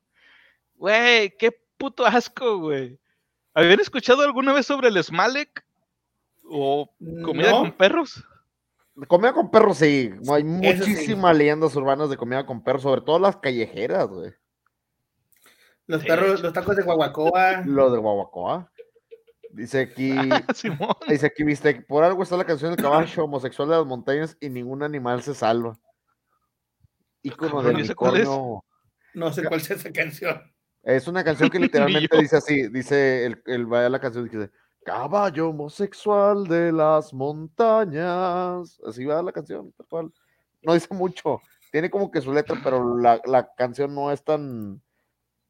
Güey, 0.76 1.36
qué 1.36 1.63
puto 1.76 2.06
asco, 2.06 2.58
güey. 2.58 2.98
¿Habían 3.54 3.80
escuchado 3.80 4.22
alguna 4.22 4.52
vez 4.52 4.66
sobre 4.66 4.88
el 4.88 5.02
Smalek? 5.02 5.64
¿O 6.44 6.90
comida 7.22 7.52
con 7.52 7.72
perros? 7.72 8.24
Comida 9.08 9.32
con 9.32 9.50
perros, 9.50 9.78
sí. 9.78 10.12
Hay 10.30 10.44
muchísimas 10.44 11.36
leyendas 11.36 11.74
urbanas 11.76 12.10
de 12.10 12.16
comida 12.16 12.46
con 12.46 12.62
perros, 12.62 12.82
sobre 12.82 13.00
todo 13.00 13.18
las 13.18 13.36
callejeras, 13.36 14.06
güey. 14.08 14.32
Los 15.86 16.04
perros, 16.04 16.40
los 16.40 16.52
tacos 16.52 16.76
de 16.76 16.82
guaguacoa. 16.82 17.62
Lo 17.66 17.90
de 17.90 17.98
guaguacoa. 17.98 18.70
Dice 19.50 19.80
aquí, 19.82 20.12
dice 21.08 21.26
aquí, 21.26 21.44
viste, 21.44 21.82
por 21.82 22.02
algo 22.02 22.22
está 22.22 22.36
la 22.36 22.44
canción 22.44 22.74
del 22.74 22.82
caballo 22.82 23.24
homosexual 23.24 23.68
de 23.68 23.76
las 23.76 23.86
montañas 23.86 24.36
y 24.40 24.48
ningún 24.48 24.82
animal 24.82 25.22
se 25.22 25.34
salva. 25.34 25.78
Ícono 27.22 27.62
de 27.62 27.70
unicornio. 27.70 28.64
No 29.14 29.32
sé 29.32 29.44
cuál 29.44 29.60
es 29.60 29.70
esa 29.70 29.92
canción. 29.92 30.53
Es 30.84 31.08
una 31.08 31.24
canción 31.24 31.50
que 31.50 31.58
literalmente 31.60 32.16
dice 32.18 32.36
así, 32.36 32.68
dice 32.68 33.26
el, 33.26 33.42
el, 33.46 33.68
la 33.68 33.98
canción 33.98 34.24
dice, 34.24 34.50
Caballo 34.84 35.48
homosexual 35.48 36.46
de 36.46 36.70
las 36.70 37.12
montañas. 37.14 38.78
Así 38.86 39.04
va 39.04 39.22
la 39.22 39.32
canción, 39.32 39.72
tal 39.72 39.86
cual. 39.88 40.12
No 40.62 40.74
dice 40.74 40.92
mucho. 40.94 41.40
Tiene 41.72 41.90
como 41.90 42.10
que 42.10 42.20
su 42.20 42.32
letra, 42.32 42.60
pero 42.62 42.96
la, 42.98 43.50
canción 43.56 43.94
no 43.94 44.12
es 44.12 44.22
tan. 44.22 44.80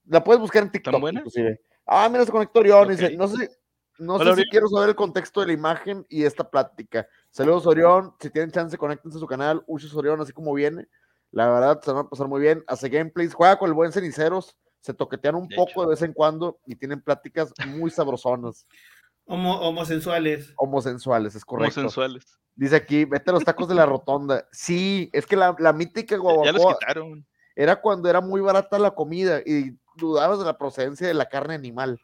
La 0.07 0.23
puedes 0.23 0.40
buscar 0.40 0.62
en 0.62 0.70
TikTok, 0.70 0.94
inclusive. 0.94 1.61
Ah, 1.85 2.09
mira, 2.09 2.25
se 2.25 2.31
conectó 2.31 2.61
Orión. 2.61 2.88
Dice, 2.88 3.16
no 3.16 3.27
sé, 3.27 3.51
no 3.99 4.18
sé 4.18 4.37
si 4.37 4.49
quiero 4.49 4.68
saber 4.68 4.90
el 4.90 4.94
contexto 4.94 5.40
de 5.40 5.49
la 5.49 5.53
imagen 5.53 6.07
y 6.09 6.25
esta 6.25 6.49
plática. 6.49 7.07
Saludos, 7.31 7.66
Orión. 7.66 8.14
Si 8.20 8.31
tienen 8.31 8.53
chance, 8.53 8.79
conéctense 8.79 9.18
a 9.18 9.20
su 9.20 9.27
canal. 9.27 9.64
Usos 9.66 9.94
Orión, 9.97 10.20
así 10.20 10.33
como 10.33 10.55
viene. 10.55 10.87
La 11.33 11.51
verdad, 11.51 11.81
se 11.83 11.90
van 11.90 12.07
a 12.07 12.09
pasar 12.09 12.29
muy 12.29 12.40
bien. 12.40 12.62
Hace 12.68 12.88
gameplays, 12.88 13.35
juega 13.35 13.59
con 13.59 13.68
el 13.68 13.75
buen 13.75 13.90
ceniceros, 13.90 14.57
se 14.85 14.92
toquetean 14.92 15.35
un 15.35 15.49
poco 15.49 15.83
de 15.83 15.88
vez 15.88 16.03
en 16.03 16.12
cuando 16.12 16.61
y 16.66 16.77
tienen 16.77 17.01
pláticas 17.01 17.55
muy 17.66 17.90
sabrosonas. 17.90 18.66
Homo, 19.25 19.59
homosensuales. 19.61 20.53
Homosensuales, 20.59 21.35
es 21.35 21.42
correcto. 21.47 21.81
Homosensuales. 21.81 22.38
Dice 22.55 22.77
aquí, 22.77 23.07
vete 23.07 23.31
a 23.31 23.33
los 23.33 23.44
tacos 23.44 23.66
de 23.66 23.75
la 23.75 23.87
rotonda. 23.87 24.47
Sí, 24.53 25.09
es 25.14 25.25
que 25.25 25.37
la, 25.37 25.57
la 25.59 25.73
mítica 25.73 26.18
guaguacoa. 26.18 26.53
Ya 26.53 26.53
los 26.53 26.79
quitaron. 26.79 27.27
Era 27.57 27.81
cuando 27.81 28.11
era 28.11 28.20
muy 28.20 28.42
barata 28.42 28.79
la 28.79 28.90
comida 28.90 29.40
y 29.40 29.73
dudabas 29.97 30.38
de 30.38 30.44
la 30.44 30.59
procedencia 30.59 31.07
de 31.07 31.14
la 31.14 31.31
carne 31.31 31.55
animal. 31.55 31.99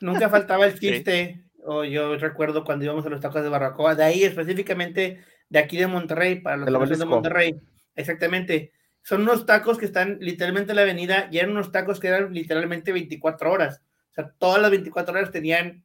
Nunca 0.00 0.28
faltaba 0.28 0.66
el 0.66 0.76
chiste. 0.80 1.44
O 1.64 1.84
yo 1.84 2.16
recuerdo 2.16 2.64
cuando 2.64 2.86
íbamos 2.86 3.06
a 3.06 3.08
los 3.08 3.20
tacos 3.20 3.44
de 3.44 3.48
barbacoa, 3.48 3.94
de 3.94 4.02
ahí 4.02 4.24
específicamente 4.24 5.24
de 5.48 5.58
aquí 5.60 5.76
de 5.76 5.86
Monterrey, 5.86 6.40
para 6.40 6.56
los 6.56 6.98
de 6.98 7.06
Monterrey. 7.06 7.60
Exactamente. 7.94 8.72
Son 9.04 9.20
unos 9.20 9.44
tacos 9.44 9.76
que 9.76 9.84
están 9.84 10.16
literalmente 10.20 10.72
en 10.72 10.76
la 10.76 10.82
avenida 10.82 11.28
y 11.30 11.36
eran 11.36 11.50
unos 11.50 11.70
tacos 11.70 12.00
que 12.00 12.08
eran 12.08 12.32
literalmente 12.32 12.90
24 12.90 13.52
horas. 13.52 13.82
O 14.10 14.14
sea, 14.14 14.32
todas 14.38 14.62
las 14.62 14.70
24 14.70 15.14
horas 15.14 15.30
tenían 15.30 15.84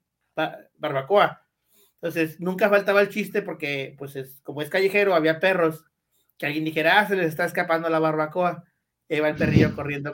barbacoa. 0.77 1.45
Entonces, 1.95 2.39
nunca 2.39 2.69
faltaba 2.69 3.01
el 3.01 3.09
chiste 3.09 3.41
porque, 3.41 3.93
pues, 3.97 4.15
es, 4.15 4.39
como 4.41 4.61
es 4.61 4.69
callejero, 4.69 5.15
había 5.15 5.41
perros. 5.41 5.83
Que 6.37 6.45
alguien 6.45 6.63
dijera, 6.63 6.97
ah, 6.97 7.07
se 7.09 7.17
les 7.17 7.27
está 7.27 7.43
escapando 7.43 7.89
la 7.89 7.99
barbacoa. 7.99 8.63
Y 9.09 9.19
va 9.19 9.27
el 9.27 9.35
perrillo 9.35 9.75
corriendo 9.75 10.13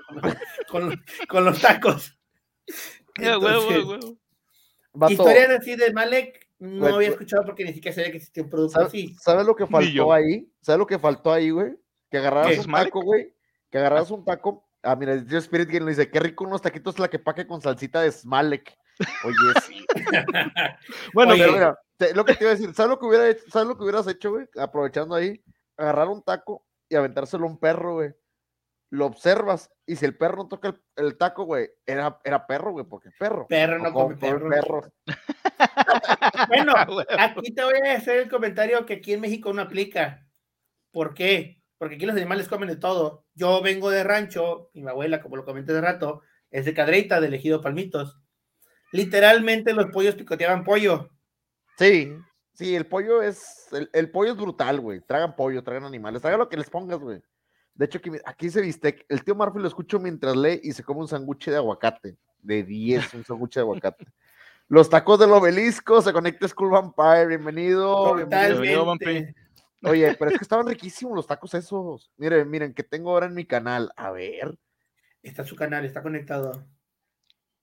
con, 0.67 1.45
los 1.45 1.61
tacos. 1.61 2.17
Historias 5.09 5.49
así 5.51 5.75
de 5.75 5.93
Malek 5.93 6.49
no 6.57 6.87
había 6.87 7.09
escuchado 7.09 7.45
porque 7.45 7.65
ni 7.65 7.73
siquiera 7.73 7.93
sabía 7.93 8.09
que 8.09 8.17
existía 8.17 8.41
un 8.41 8.49
producto 8.49 8.79
así. 8.79 9.15
¿Sabes 9.21 9.45
lo 9.45 9.55
que 9.55 9.67
faltó 9.67 10.11
ahí? 10.11 10.49
¿Sabes 10.61 10.79
lo 10.79 10.87
que 10.87 10.97
faltó 10.97 11.31
ahí, 11.31 11.51
güey? 11.51 11.75
Que 12.09 12.17
agarraras 12.17 12.65
un 12.65 12.71
taco, 12.71 13.01
güey. 13.01 13.33
Que 13.69 13.77
agarraras 13.77 14.11
un 14.11 14.23
taco 14.23 14.65
Ah, 14.85 14.95
mira, 14.95 15.13
el 15.13 15.33
Spirit 15.33 15.67
Game 15.67 15.89
dice, 15.89 16.11
qué 16.11 16.19
rico 16.19 16.43
unos 16.43 16.61
taquitos 16.61 16.99
la 16.99 17.09
que 17.09 17.17
paque 17.17 17.47
con 17.47 17.59
salsita 17.59 18.01
de 18.01 18.11
Smalek. 18.11 18.77
Oye, 19.23 19.35
sí. 19.65 19.83
bueno, 21.13 21.33
pero 21.35 21.51
mira, 21.53 21.79
lo 22.13 22.23
que 22.23 22.35
te 22.35 22.43
iba 22.43 22.51
a 22.51 22.55
decir, 22.55 22.73
¿sabes 22.75 22.91
lo 22.91 22.99
que, 22.99 23.07
hubiera 23.07 23.35
¿sabes 23.51 23.67
lo 23.67 23.75
que 23.75 23.83
hubieras 23.83 24.07
hecho, 24.07 24.31
güey? 24.31 24.45
Aprovechando 24.57 25.15
ahí, 25.15 25.43
agarrar 25.75 26.07
un 26.09 26.21
taco 26.21 26.67
y 26.87 26.95
aventárselo 26.95 27.45
a 27.45 27.49
un 27.49 27.57
perro, 27.57 27.95
güey. 27.95 28.13
Lo 28.91 29.07
observas 29.07 29.71
y 29.87 29.95
si 29.95 30.05
el 30.05 30.15
perro 30.15 30.43
no 30.43 30.47
toca 30.47 30.79
el, 30.95 31.17
taco, 31.17 31.45
güey, 31.45 31.67
era, 31.87 32.21
era 32.23 32.45
perro, 32.45 32.71
güey, 32.71 32.85
porque 32.85 33.09
perro. 33.17 33.47
Perro 33.47 33.79
no 33.79 33.91
come 33.91 34.15
perro. 34.17 34.83
bueno, 36.47 36.73
aquí 37.17 37.55
te 37.55 37.63
voy 37.63 37.79
a 37.87 37.97
hacer 37.97 38.19
el 38.19 38.29
comentario 38.29 38.85
que 38.85 38.93
aquí 38.93 39.13
en 39.13 39.21
México 39.21 39.51
no 39.51 39.63
aplica. 39.63 40.29
¿Por 40.91 41.15
qué? 41.15 41.64
Porque 41.77 41.95
aquí 41.95 42.05
los 42.05 42.15
animales 42.15 42.47
comen 42.47 42.69
de 42.69 42.77
todo. 42.77 43.25
Yo 43.33 43.61
vengo 43.61 43.89
de 43.89 44.03
rancho, 44.03 44.69
y 44.73 44.81
mi 44.81 44.89
abuela, 44.89 45.21
como 45.21 45.35
lo 45.35 45.45
comenté 45.45 45.73
de 45.73 45.81
rato, 45.81 46.21
es 46.51 46.65
de 46.65 46.73
Cadreita, 46.73 47.19
de 47.19 47.35
Ejido 47.35 47.61
Palmitos. 47.61 48.19
Literalmente 48.91 49.73
los 49.73 49.88
pollos 49.88 50.15
picoteaban 50.15 50.63
pollo. 50.63 51.09
Sí, 51.77 52.15
sí, 52.53 52.75
el 52.75 52.85
pollo 52.85 53.21
es, 53.21 53.67
el, 53.91 54.09
pollo 54.09 54.31
es 54.31 54.38
brutal, 54.38 54.79
güey. 54.79 55.01
Tragan 55.01 55.35
pollo, 55.35 55.63
tragan 55.63 55.83
animales, 55.83 56.21
tragan 56.21 56.39
lo 56.39 56.47
que 56.47 56.57
les 56.57 56.69
pongas, 56.69 56.99
güey. 56.99 57.21
De 57.73 57.85
hecho, 57.85 57.97
aquí, 57.97 58.09
aquí 58.25 58.49
se 58.49 58.61
viste, 58.61 59.05
el 59.09 59.23
tío 59.25 59.35
Murphy 59.35 59.59
lo 59.59 59.67
escucho 59.67 59.99
mientras 59.99 60.35
lee 60.38 60.61
y 60.63 60.71
se 60.71 60.83
come 60.83 61.01
un 61.01 61.09
sándwich 61.09 61.47
de 61.47 61.57
aguacate. 61.57 62.15
De 62.41 62.63
10, 62.63 63.13
un 63.15 63.25
sándwich 63.25 63.55
de 63.55 63.61
aguacate. 63.61 64.05
Los 64.69 64.89
tacos 64.89 65.19
del 65.19 65.31
obelisco, 65.31 66.01
se 66.01 66.13
conecta 66.13 66.47
School 66.47 66.71
Vampire, 66.71 67.27
bienvenido. 67.27 68.15
Bienvenido, 68.15 68.85
Vampire. 68.85 69.35
Oye, 69.83 70.15
pero 70.17 70.31
es 70.31 70.38
que 70.38 70.43
estaban 70.43 70.67
riquísimos 70.67 71.15
los 71.15 71.27
tacos 71.27 71.53
esos. 71.53 72.11
Miren, 72.17 72.49
miren, 72.49 72.73
que 72.73 72.83
tengo 72.83 73.11
ahora 73.11 73.27
en 73.27 73.33
mi 73.33 73.45
canal. 73.45 73.91
A 73.95 74.11
ver. 74.11 74.57
Está 75.21 75.43
su 75.43 75.55
canal, 75.55 75.85
está 75.85 76.01
conectado. 76.01 76.65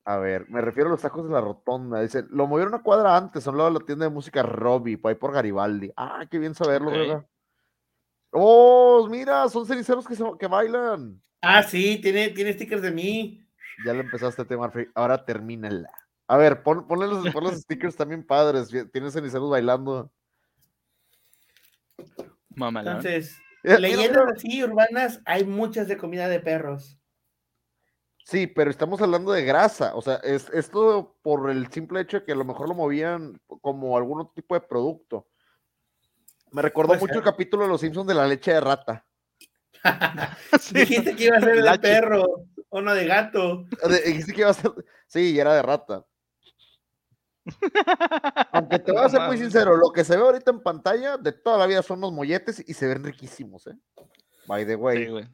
A 0.04 0.16
ver, 0.18 0.48
me 0.48 0.60
refiero 0.60 0.88
a 0.88 0.92
los 0.92 1.00
tacos 1.00 1.24
de 1.24 1.32
la 1.32 1.40
rotonda. 1.40 2.00
Dice, 2.02 2.24
lo 2.30 2.46
movieron 2.46 2.74
una 2.74 2.82
cuadra 2.82 3.16
antes, 3.16 3.44
son 3.44 3.56
lado 3.56 3.70
de 3.70 3.78
la 3.78 3.86
tienda 3.86 4.06
de 4.06 4.10
música 4.10 4.42
Robbie, 4.42 4.98
por 4.98 5.10
ahí 5.10 5.14
por 5.14 5.32
Garibaldi. 5.32 5.92
Ah, 5.96 6.26
qué 6.28 6.38
bien 6.38 6.54
saberlo, 6.54 6.90
¿verdad? 6.90 7.26
Oh, 8.32 9.06
mira, 9.08 9.48
son 9.48 9.66
ceniceros 9.66 10.06
que, 10.06 10.16
que 10.38 10.46
bailan. 10.46 11.22
Ah, 11.40 11.62
sí, 11.62 12.00
tiene, 12.00 12.30
tiene 12.30 12.52
stickers 12.52 12.82
de 12.82 12.90
mí. 12.90 13.46
Ya 13.84 13.92
le 13.92 14.00
empezaste 14.00 14.42
a 14.42 14.44
temar, 14.44 14.72
ahora 14.94 15.24
termínala. 15.24 15.90
A 16.26 16.36
ver, 16.36 16.62
ponle 16.62 17.06
los, 17.06 17.28
pon 17.30 17.44
los 17.44 17.54
stickers 17.62 17.96
también 17.96 18.26
padres. 18.26 18.70
Tiene 18.92 19.10
ceniceros 19.10 19.50
bailando. 19.50 20.10
Entonces, 22.56 23.38
leyendas 23.62 24.24
así 24.36 24.62
urbanas, 24.62 25.20
hay 25.24 25.44
muchas 25.44 25.88
de 25.88 25.96
comida 25.96 26.28
de 26.28 26.40
perros. 26.40 26.98
Sí, 28.24 28.46
pero 28.46 28.70
estamos 28.70 29.00
hablando 29.02 29.32
de 29.32 29.44
grasa, 29.44 29.96
o 29.96 30.02
sea, 30.02 30.16
es 30.16 30.48
esto 30.50 31.18
por 31.22 31.50
el 31.50 31.66
simple 31.72 32.00
hecho 32.00 32.20
de 32.20 32.24
que 32.24 32.32
a 32.32 32.36
lo 32.36 32.44
mejor 32.44 32.68
lo 32.68 32.74
movían 32.74 33.40
como 33.46 33.96
algún 33.96 34.20
otro 34.20 34.32
tipo 34.34 34.54
de 34.54 34.60
producto. 34.60 35.26
Me 36.52 36.62
recordó 36.62 36.94
mucho 36.94 37.14
el 37.14 37.24
capítulo 37.24 37.64
de 37.64 37.70
Los 37.70 37.80
Simpsons 37.80 38.06
de 38.06 38.14
la 38.14 38.26
leche 38.26 38.52
de 38.52 38.60
rata. 38.60 39.06
Dijiste 40.72 41.16
que 41.16 41.24
iba 41.24 41.36
a 41.38 41.40
ser 41.40 41.62
de 41.62 41.78
perro 41.78 42.46
o 42.68 42.80
no 42.80 42.94
de 42.94 43.06
gato. 43.06 43.64
Dijiste 44.04 44.32
que 44.32 44.42
iba 44.42 44.50
a 44.50 44.54
ser, 44.54 44.72
sí, 45.06 45.38
era 45.38 45.54
de 45.54 45.62
rata. 45.62 46.06
Aunque 48.52 48.78
te 48.78 48.92
voy 48.92 49.04
a 49.04 49.08
ser 49.08 49.20
muy 49.22 49.38
sincero, 49.38 49.76
lo 49.76 49.90
que 49.92 50.04
se 50.04 50.16
ve 50.16 50.22
ahorita 50.22 50.50
en 50.50 50.60
pantalla 50.60 51.16
de 51.16 51.32
toda 51.32 51.58
la 51.58 51.66
vida 51.66 51.82
son 51.82 52.00
los 52.00 52.12
molletes 52.12 52.62
y 52.66 52.74
se 52.74 52.86
ven 52.86 53.04
riquísimos, 53.04 53.66
¿eh? 53.66 53.76
By 54.46 54.66
the 54.66 54.76
way. 54.76 55.28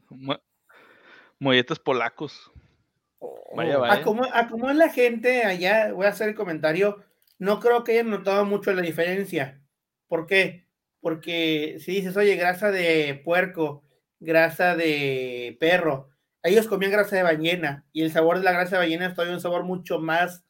molletes 1.39 1.79
polacos. 1.79 2.51
Oh. 3.19 3.55
vaya. 3.55 3.93
A 3.93 4.01
como, 4.01 4.23
a 4.23 4.71
es 4.71 4.77
la 4.77 4.89
gente 4.89 5.43
allá, 5.43 5.93
voy 5.93 6.05
a 6.05 6.09
hacer 6.09 6.29
el 6.29 6.35
comentario, 6.35 7.03
no 7.37 7.59
creo 7.59 7.83
que 7.83 7.93
hayan 7.93 8.09
notado 8.09 8.45
mucho 8.45 8.71
la 8.73 8.81
diferencia. 8.81 9.61
¿Por 10.07 10.25
qué? 10.25 10.67
Porque 11.01 11.77
si 11.79 11.93
dices, 11.93 12.17
oye, 12.17 12.35
grasa 12.35 12.71
de 12.71 13.21
puerco, 13.23 13.83
grasa 14.19 14.75
de 14.75 15.57
perro, 15.59 16.09
ellos 16.43 16.67
comían 16.67 16.91
grasa 16.91 17.15
de 17.15 17.23
ballena 17.23 17.85
y 17.91 18.01
el 18.01 18.11
sabor 18.11 18.37
de 18.39 18.45
la 18.45 18.51
grasa 18.51 18.71
de 18.71 18.85
ballena 18.85 19.07
es 19.07 19.13
todavía 19.13 19.35
un 19.35 19.41
sabor 19.41 19.63
mucho 19.63 19.99
más 19.99 20.43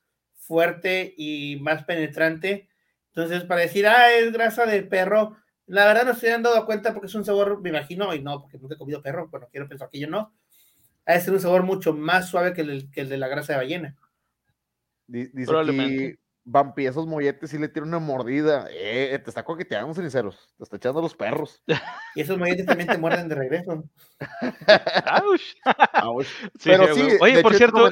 fuerte 0.49 1.13
y 1.15 1.59
más 1.61 1.85
penetrante. 1.85 2.67
Entonces, 3.13 3.43
para 3.43 3.61
decir, 3.61 3.85
ah, 3.85 4.11
es 4.11 4.33
grasa 4.33 4.65
de 4.65 4.81
perro, 4.81 5.37
la 5.67 5.85
verdad 5.85 6.05
no 6.05 6.15
se 6.15 6.33
han 6.33 6.41
dado 6.41 6.65
cuenta 6.65 6.91
porque 6.91 7.05
es 7.05 7.13
un 7.13 7.23
sabor, 7.23 7.61
me 7.61 7.69
imagino, 7.69 8.13
y 8.15 8.23
no, 8.23 8.41
porque 8.41 8.57
nunca 8.57 8.73
he 8.73 8.77
comido 8.77 9.03
perro, 9.03 9.27
bueno, 9.29 9.47
quiero 9.51 9.69
pensar 9.69 9.89
que 9.91 9.99
yo 9.99 10.07
no, 10.07 10.33
ha 11.05 11.13
de 11.13 11.21
ser 11.21 11.33
un 11.33 11.39
sabor 11.39 11.61
mucho 11.61 11.93
más 11.93 12.29
suave 12.29 12.53
que 12.53 12.61
el, 12.61 12.89
que 12.89 13.01
el 13.01 13.09
de 13.09 13.17
la 13.17 13.27
grasa 13.27 13.53
de 13.53 13.59
ballena. 13.59 13.95
Dice 15.05 15.45
Probablemente. 15.45 16.19
Vampi, 16.51 16.87
esos 16.87 17.05
molletes 17.05 17.51
sí 17.51 17.59
le 17.59 17.69
tienen 17.69 17.89
una 17.89 17.99
mordida. 17.99 18.65
Eh, 18.71 19.19
te 19.23 19.29
está 19.29 19.43
coqueteando, 19.43 19.93
sinceros. 19.93 20.51
Te 20.57 20.63
está 20.63 20.77
echando 20.77 20.99
los 20.99 21.15
perros. 21.15 21.61
Y 22.15 22.21
esos 22.21 22.39
molletes 22.39 22.65
también 22.65 22.89
te 22.89 22.97
muerden 22.97 23.29
de 23.29 23.35
regreso. 23.35 23.83
Pero 26.63 26.95
sí, 26.95 27.07
oye, 27.21 27.43
por 27.43 27.53
cierto, 27.53 27.91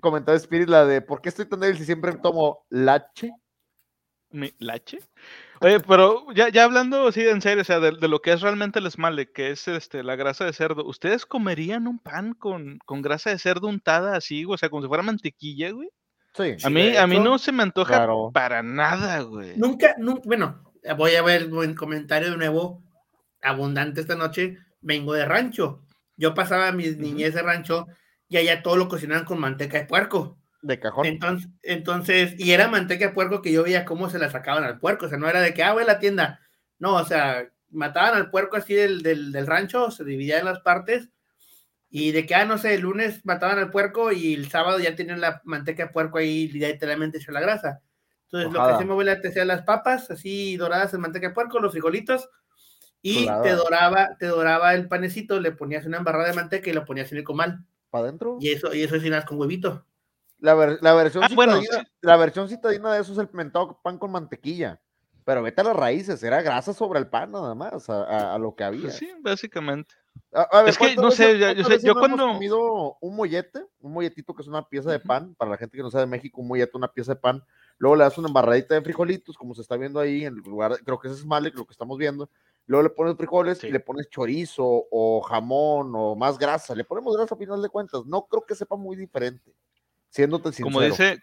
comentaba 0.00 0.36
Spirit 0.36 0.68
la 0.68 0.84
de 0.84 1.00
¿por 1.00 1.20
qué 1.20 1.28
estoy 1.28 1.46
tan 1.46 1.60
débil 1.60 1.78
si 1.78 1.84
siempre 1.84 2.12
tomo 2.22 2.64
lache? 2.68 3.32
¿Mi 4.30 4.52
lache? 4.58 4.98
Oye, 5.60 5.80
pero 5.80 6.26
ya, 6.34 6.48
ya 6.48 6.64
hablando 6.64 7.08
así 7.08 7.22
en 7.22 7.40
serio, 7.40 7.62
o 7.62 7.64
sea, 7.64 7.80
de, 7.80 7.92
lo 7.92 8.20
que 8.20 8.32
es 8.32 8.42
realmente 8.42 8.80
el 8.80 8.86
esmale, 8.86 9.30
que 9.30 9.50
es 9.50 9.66
este 9.68 10.02
la 10.02 10.16
grasa 10.16 10.44
de 10.44 10.52
cerdo, 10.52 10.84
¿ustedes 10.84 11.24
comerían 11.24 11.86
un 11.86 11.98
pan 11.98 12.34
con, 12.34 12.78
con 12.84 13.00
grasa 13.02 13.30
de 13.30 13.38
cerdo 13.38 13.68
untada 13.68 14.16
así, 14.16 14.44
o 14.44 14.56
sea, 14.58 14.68
como 14.68 14.82
si 14.82 14.88
fuera 14.88 15.02
mantequilla, 15.02 15.70
güey? 15.70 15.88
Sí. 16.34 16.56
A 16.62 16.68
mí, 16.68 16.96
a 16.96 17.06
mí 17.06 17.18
no 17.18 17.38
se 17.38 17.52
me 17.52 17.62
antoja 17.62 18.06
para 18.34 18.62
nada, 18.62 19.20
güey. 19.22 19.56
Nunca, 19.56 19.94
nunca, 19.96 20.22
bueno, 20.26 20.62
voy 20.98 21.14
a 21.14 21.22
ver 21.22 21.50
un 21.50 21.74
comentario 21.74 22.30
de 22.30 22.36
nuevo, 22.36 22.82
abundante 23.40 24.02
esta 24.02 24.16
noche, 24.16 24.58
vengo 24.82 25.14
de 25.14 25.24
rancho. 25.24 25.82
Yo 26.18 26.34
pasaba 26.34 26.72
mi 26.72 26.84
niñez 26.90 27.34
de 27.34 27.42
rancho 27.42 27.86
y 28.28 28.36
allá 28.36 28.62
todo 28.62 28.76
lo 28.76 28.88
cocinaban 28.88 29.24
con 29.24 29.38
manteca 29.38 29.78
de 29.78 29.86
puerco. 29.86 30.38
De 30.62 30.80
cajón. 30.80 31.06
Entonces, 31.06 31.50
entonces, 31.62 32.34
y 32.38 32.52
era 32.52 32.68
manteca 32.68 33.06
de 33.06 33.12
puerco 33.12 33.42
que 33.42 33.52
yo 33.52 33.62
veía 33.62 33.84
cómo 33.84 34.10
se 34.10 34.18
la 34.18 34.30
sacaban 34.30 34.64
al 34.64 34.80
puerco, 34.80 35.06
o 35.06 35.08
sea, 35.08 35.18
no 35.18 35.28
era 35.28 35.40
de 35.40 35.54
que, 35.54 35.62
ah, 35.62 35.72
voy 35.72 35.84
a 35.84 35.86
la 35.86 35.98
tienda. 35.98 36.40
No, 36.78 36.94
o 36.94 37.04
sea, 37.04 37.48
mataban 37.70 38.14
al 38.14 38.30
puerco 38.30 38.56
así 38.56 38.74
del, 38.74 39.02
del, 39.02 39.46
rancho, 39.46 39.90
se 39.90 40.04
dividía 40.04 40.38
en 40.38 40.46
las 40.46 40.60
partes, 40.60 41.10
y 41.88 42.12
de 42.12 42.26
que, 42.26 42.34
ah, 42.34 42.44
no 42.44 42.58
sé, 42.58 42.74
el 42.74 42.80
lunes 42.82 43.24
mataban 43.24 43.58
al 43.58 43.70
puerco 43.70 44.12
y 44.12 44.34
el 44.34 44.50
sábado 44.50 44.78
ya 44.78 44.96
tenían 44.96 45.20
la 45.20 45.40
manteca 45.44 45.84
de 45.84 45.92
puerco 45.92 46.18
ahí 46.18 46.48
literalmente 46.48 47.18
hecho 47.18 47.32
la 47.32 47.40
grasa. 47.40 47.80
Entonces, 48.24 48.52
lo 48.52 48.66
que 48.66 48.72
hacía 48.72 48.86
mi 48.86 48.92
abuela 48.92 49.20
te 49.20 49.28
hacía 49.28 49.44
las 49.44 49.62
papas 49.62 50.10
así 50.10 50.56
doradas 50.56 50.92
en 50.94 51.00
manteca 51.00 51.28
de 51.28 51.34
puerco, 51.34 51.60
los 51.60 51.70
frijolitos, 51.70 52.28
y 53.02 53.28
te 53.44 53.52
doraba, 53.52 54.16
te 54.18 54.26
doraba 54.26 54.74
el 54.74 54.88
panecito, 54.88 55.38
le 55.38 55.52
ponías 55.52 55.86
una 55.86 55.98
embarrada 55.98 56.28
de 56.28 56.34
manteca 56.34 56.68
y 56.68 56.72
lo 56.72 56.84
ponías 56.84 57.12
en 57.12 57.18
el 57.18 57.24
comal 57.24 57.64
adentro. 57.98 58.38
Y 58.40 58.50
eso, 58.50 58.74
y 58.74 58.82
eso 58.82 58.96
es 58.96 59.24
con 59.24 59.38
huevito. 59.38 59.84
La, 60.38 60.54
la 60.54 60.94
versión 60.94 61.24
ah, 61.24 61.28
citadina, 61.28 61.88
la 62.02 62.16
versión 62.16 62.48
citadina 62.48 62.92
de 62.92 63.00
eso 63.00 63.12
es 63.12 63.18
el 63.18 63.28
pimentado 63.28 63.80
pan 63.82 63.98
con 63.98 64.10
mantequilla. 64.10 64.80
Pero 65.26 65.42
vete 65.42 65.60
a 65.60 65.64
las 65.64 65.74
raíces, 65.74 66.22
era 66.22 66.40
grasa 66.40 66.72
sobre 66.72 67.00
el 67.00 67.08
pan 67.08 67.32
nada 67.32 67.52
más, 67.52 67.90
a, 67.90 68.38
lo 68.38 68.54
que 68.54 68.62
había. 68.62 68.82
Pues 68.82 68.94
sí, 68.94 69.10
básicamente. 69.22 69.92
es 70.66 70.78
que 70.78 70.94
no 70.94 71.10
sé, 71.10 71.36
yo, 71.82 71.94
cuando. 71.94 72.28
comido 72.28 72.96
un 73.00 73.16
mollete, 73.16 73.66
un 73.80 73.92
molletito 73.92 74.36
que 74.36 74.42
es 74.42 74.48
una 74.48 74.68
pieza 74.68 74.92
de 74.92 75.00
pan, 75.00 75.34
para 75.34 75.50
la 75.50 75.56
gente 75.56 75.76
que 75.76 75.82
no 75.82 75.90
sabe 75.90 76.02
de 76.02 76.10
México, 76.10 76.40
un 76.40 76.46
mollete, 76.46 76.76
una 76.76 76.92
pieza 76.92 77.14
de 77.14 77.20
pan, 77.20 77.42
luego 77.78 77.96
le 77.96 78.04
das 78.04 78.16
una 78.18 78.28
embarradita 78.28 78.76
de 78.76 78.82
frijolitos, 78.82 79.36
como 79.36 79.52
se 79.52 79.62
está 79.62 79.76
viendo 79.76 79.98
ahí 79.98 80.24
en 80.24 80.34
el 80.34 80.42
lugar, 80.42 80.78
creo 80.84 81.00
que 81.00 81.08
ese 81.08 81.16
es 81.16 81.26
Malek, 81.26 81.56
lo 81.56 81.66
que 81.66 81.72
estamos 81.72 81.98
viendo, 81.98 82.30
luego 82.66 82.82
le 82.82 82.90
pones 82.90 83.16
frijoles 83.16 83.62
y 83.64 83.70
le 83.70 83.80
pones 83.80 84.08
chorizo 84.10 84.64
o 84.90 85.20
jamón 85.22 85.92
o 85.94 86.14
más 86.14 86.38
grasa, 86.38 86.74
le 86.74 86.84
ponemos 86.84 87.16
grasa 87.16 87.34
a 87.34 87.38
final 87.38 87.62
de 87.62 87.68
cuentas, 87.68 88.04
no 88.06 88.26
creo 88.26 88.44
que 88.44 88.54
sepa 88.54 88.76
muy 88.76 88.96
diferente, 88.96 89.54
siéndote 90.10 90.52
sincero. 90.52 90.66
Como 90.66 90.80
dice, 90.80 91.20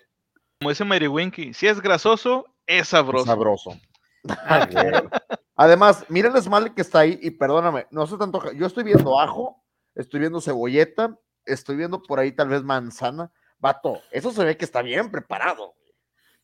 como 0.59 0.69
dice 0.69 0.85
Mary 0.85 1.07
Winky, 1.07 1.53
si 1.53 1.67
es 1.67 1.81
grasoso, 1.81 2.45
es 2.65 2.89
sabroso. 2.89 3.25
sabroso. 3.25 3.77
Además, 5.55 6.05
miren 6.09 6.31
el 6.31 6.37
esmalte 6.37 6.73
que 6.73 6.81
está 6.81 6.99
ahí 6.99 7.19
y 7.21 7.31
perdóname, 7.31 7.87
no 7.91 8.07
sé 8.07 8.17
tanto, 8.17 8.51
yo 8.53 8.65
estoy 8.65 8.83
viendo 8.83 9.19
ajo, 9.19 9.63
estoy 9.95 10.21
viendo 10.21 10.41
cebolleta, 10.41 11.19
estoy 11.45 11.75
viendo 11.75 12.01
por 12.01 12.19
ahí 12.19 12.31
tal 12.31 12.47
vez 12.47 12.63
manzana, 12.63 13.31
vato, 13.59 14.01
eso 14.11 14.31
se 14.31 14.43
ve 14.43 14.57
que 14.57 14.65
está 14.65 14.81
bien 14.81 15.11
preparado. 15.11 15.75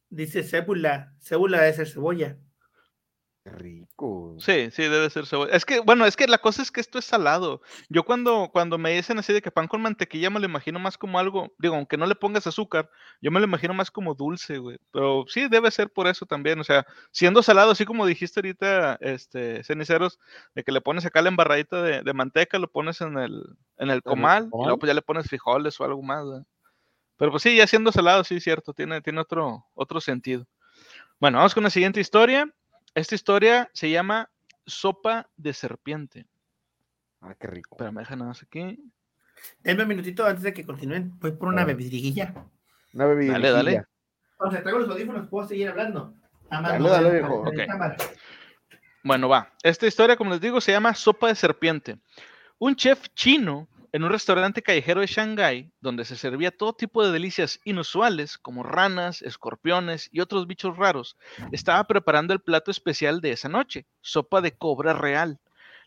Dice 0.10 0.43
cébula, 0.43 1.14
cébula 1.20 1.62
debe 1.62 1.74
ser 1.74 1.88
cebolla. 1.88 2.38
Rico. 3.45 4.35
Sí, 4.39 4.69
sí, 4.71 4.83
debe 4.83 5.09
ser 5.09 5.25
cebolla. 5.25 5.53
Es 5.53 5.65
que, 5.65 5.79
bueno, 5.79 6.05
es 6.05 6.15
que 6.15 6.27
la 6.27 6.37
cosa 6.37 6.61
es 6.61 6.71
que 6.71 6.81
esto 6.81 6.99
es 6.99 7.05
salado. 7.05 7.61
Yo 7.89 8.03
cuando, 8.03 8.49
cuando 8.51 8.77
me 8.77 8.91
dicen 8.91 9.17
así 9.17 9.33
de 9.33 9.41
que 9.41 9.51
pan 9.51 9.67
con 9.67 9.81
mantequilla 9.81 10.29
me 10.29 10.39
lo 10.39 10.45
imagino 10.45 10.79
más 10.79 10.97
como 10.97 11.19
algo, 11.19 11.53
digo, 11.57 11.75
aunque 11.75 11.97
no 11.97 12.05
le 12.05 12.15
pongas 12.15 12.47
azúcar, 12.47 12.89
yo 13.21 13.31
me 13.31 13.39
lo 13.39 13.45
imagino 13.45 13.73
más 13.73 13.91
como 13.91 14.13
dulce, 14.13 14.57
güey. 14.57 14.77
Pero 14.91 15.25
sí, 15.27 15.47
debe 15.47 15.71
ser 15.71 15.89
por 15.89 16.07
eso 16.07 16.25
también. 16.25 16.59
O 16.59 16.63
sea, 16.63 16.85
siendo 17.11 17.41
salado, 17.41 17.71
así 17.71 17.85
como 17.85 18.05
dijiste 18.05 18.39
ahorita, 18.39 18.97
este, 19.01 19.63
ceniceros, 19.63 20.19
de 20.53 20.63
que 20.63 20.71
le 20.71 20.81
pones 20.81 21.05
acá 21.05 21.21
la 21.21 21.29
embarradita 21.29 21.81
de, 21.81 22.13
manteca, 22.13 22.59
lo 22.59 22.69
pones 22.69 23.01
en 23.01 23.17
el, 23.17 23.41
en 23.77 23.89
el 23.89 24.03
comal, 24.03 24.45
y 24.45 24.63
luego 24.63 24.79
pues 24.79 24.89
ya 24.89 24.93
le 24.93 25.01
pones 25.01 25.27
frijoles 25.27 25.79
o 25.79 25.85
algo 25.85 26.01
más, 26.03 26.25
Pero 27.17 27.31
pues 27.31 27.43
sí, 27.43 27.55
ya 27.55 27.67
siendo 27.67 27.91
salado, 27.91 28.23
sí, 28.23 28.39
cierto, 28.39 28.73
tiene, 28.73 29.01
tiene 29.01 29.21
otro, 29.21 29.65
otro 29.73 30.01
sentido. 30.01 30.45
Bueno, 31.19 31.37
vamos 31.37 31.53
con 31.53 31.63
la 31.63 31.69
siguiente 31.69 31.99
historia. 31.99 32.53
Esta 32.95 33.15
historia 33.15 33.69
se 33.73 33.89
llama 33.89 34.29
Sopa 34.65 35.29
de 35.37 35.53
Serpiente. 35.53 36.25
Ah, 37.21 37.35
qué 37.39 37.47
rico. 37.47 37.75
Pero 37.77 37.91
me 37.91 38.01
dejan 38.01 38.19
nada 38.19 38.29
más 38.29 38.43
aquí. 38.43 38.79
Denme 39.59 39.83
un 39.83 39.89
minutito 39.89 40.25
antes 40.25 40.43
de 40.43 40.53
que 40.53 40.65
continúen. 40.65 41.17
Voy 41.19 41.31
por 41.31 41.47
una 41.47 41.65
bebidiguilla. 41.65 42.33
Una 42.93 43.05
bebidiguilla. 43.05 43.39
Dale, 43.39 43.51
dale. 43.51 43.85
O 44.37 44.49
sea, 44.49 44.61
traigo 44.61 44.79
los 44.79 44.89
audífonos, 44.89 45.27
puedo 45.27 45.47
seguir 45.47 45.69
hablando. 45.69 46.13
dale, 46.49 46.89
dale, 46.89 47.11
viejo. 47.11 47.45
Bueno, 49.03 49.29
va. 49.29 49.51
Esta 49.63 49.87
historia, 49.87 50.15
como 50.15 50.31
les 50.31 50.41
digo, 50.41 50.61
se 50.61 50.71
llama 50.71 50.93
Sopa 50.93 51.27
de 51.27 51.35
Serpiente. 51.35 51.99
Un 52.57 52.75
chef 52.75 53.07
chino 53.13 53.67
en 53.91 54.03
un 54.03 54.11
restaurante 54.11 54.61
callejero 54.61 55.01
de 55.01 55.07
Shanghái, 55.07 55.71
donde 55.81 56.05
se 56.05 56.15
servía 56.15 56.51
todo 56.51 56.73
tipo 56.73 57.05
de 57.05 57.11
delicias 57.11 57.59
inusuales, 57.63 58.37
como 58.37 58.63
ranas, 58.63 59.21
escorpiones 59.21 60.09
y 60.11 60.19
otros 60.19 60.47
bichos 60.47 60.77
raros, 60.77 61.17
estaba 61.51 61.83
preparando 61.85 62.33
el 62.33 62.41
plato 62.41 62.71
especial 62.71 63.21
de 63.21 63.31
esa 63.31 63.49
noche, 63.49 63.87
sopa 64.01 64.41
de 64.41 64.51
cobra 64.51 64.93
real. 64.93 65.39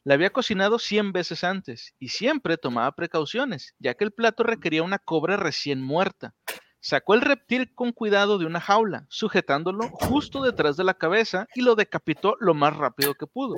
La 0.05 0.15
había 0.15 0.31
cocinado 0.31 0.79
100 0.81 1.13
veces 1.13 1.45
antes 1.45 1.95
y 2.01 2.09
siempre 2.09 2.57
tomaba 2.57 2.91
precauciones, 2.93 3.75
ya 3.79 3.95
que 3.95 4.05
el 4.05 4.11
plato 4.11 4.43
requería 4.43 4.83
una 4.83 4.99
cobra 4.99 5.37
recién 5.37 5.81
muerta. 5.81 6.35
Sacó 6.81 7.15
el 7.15 7.21
reptil 7.21 7.73
con 7.73 7.93
cuidado 7.93 8.39
de 8.39 8.47
una 8.47 8.61
jaula, 8.61 9.07
sujetándolo 9.09 9.89
justo 9.91 10.43
detrás 10.43 10.77
de 10.77 10.83
la 10.83 10.95
cabeza 10.95 11.47
y 11.55 11.63
lo 11.63 11.77
decapitó 11.77 12.37
lo 12.41 12.55
más 12.55 12.77
rápido 12.77 13.15
que 13.15 13.29
pudo, 13.29 13.55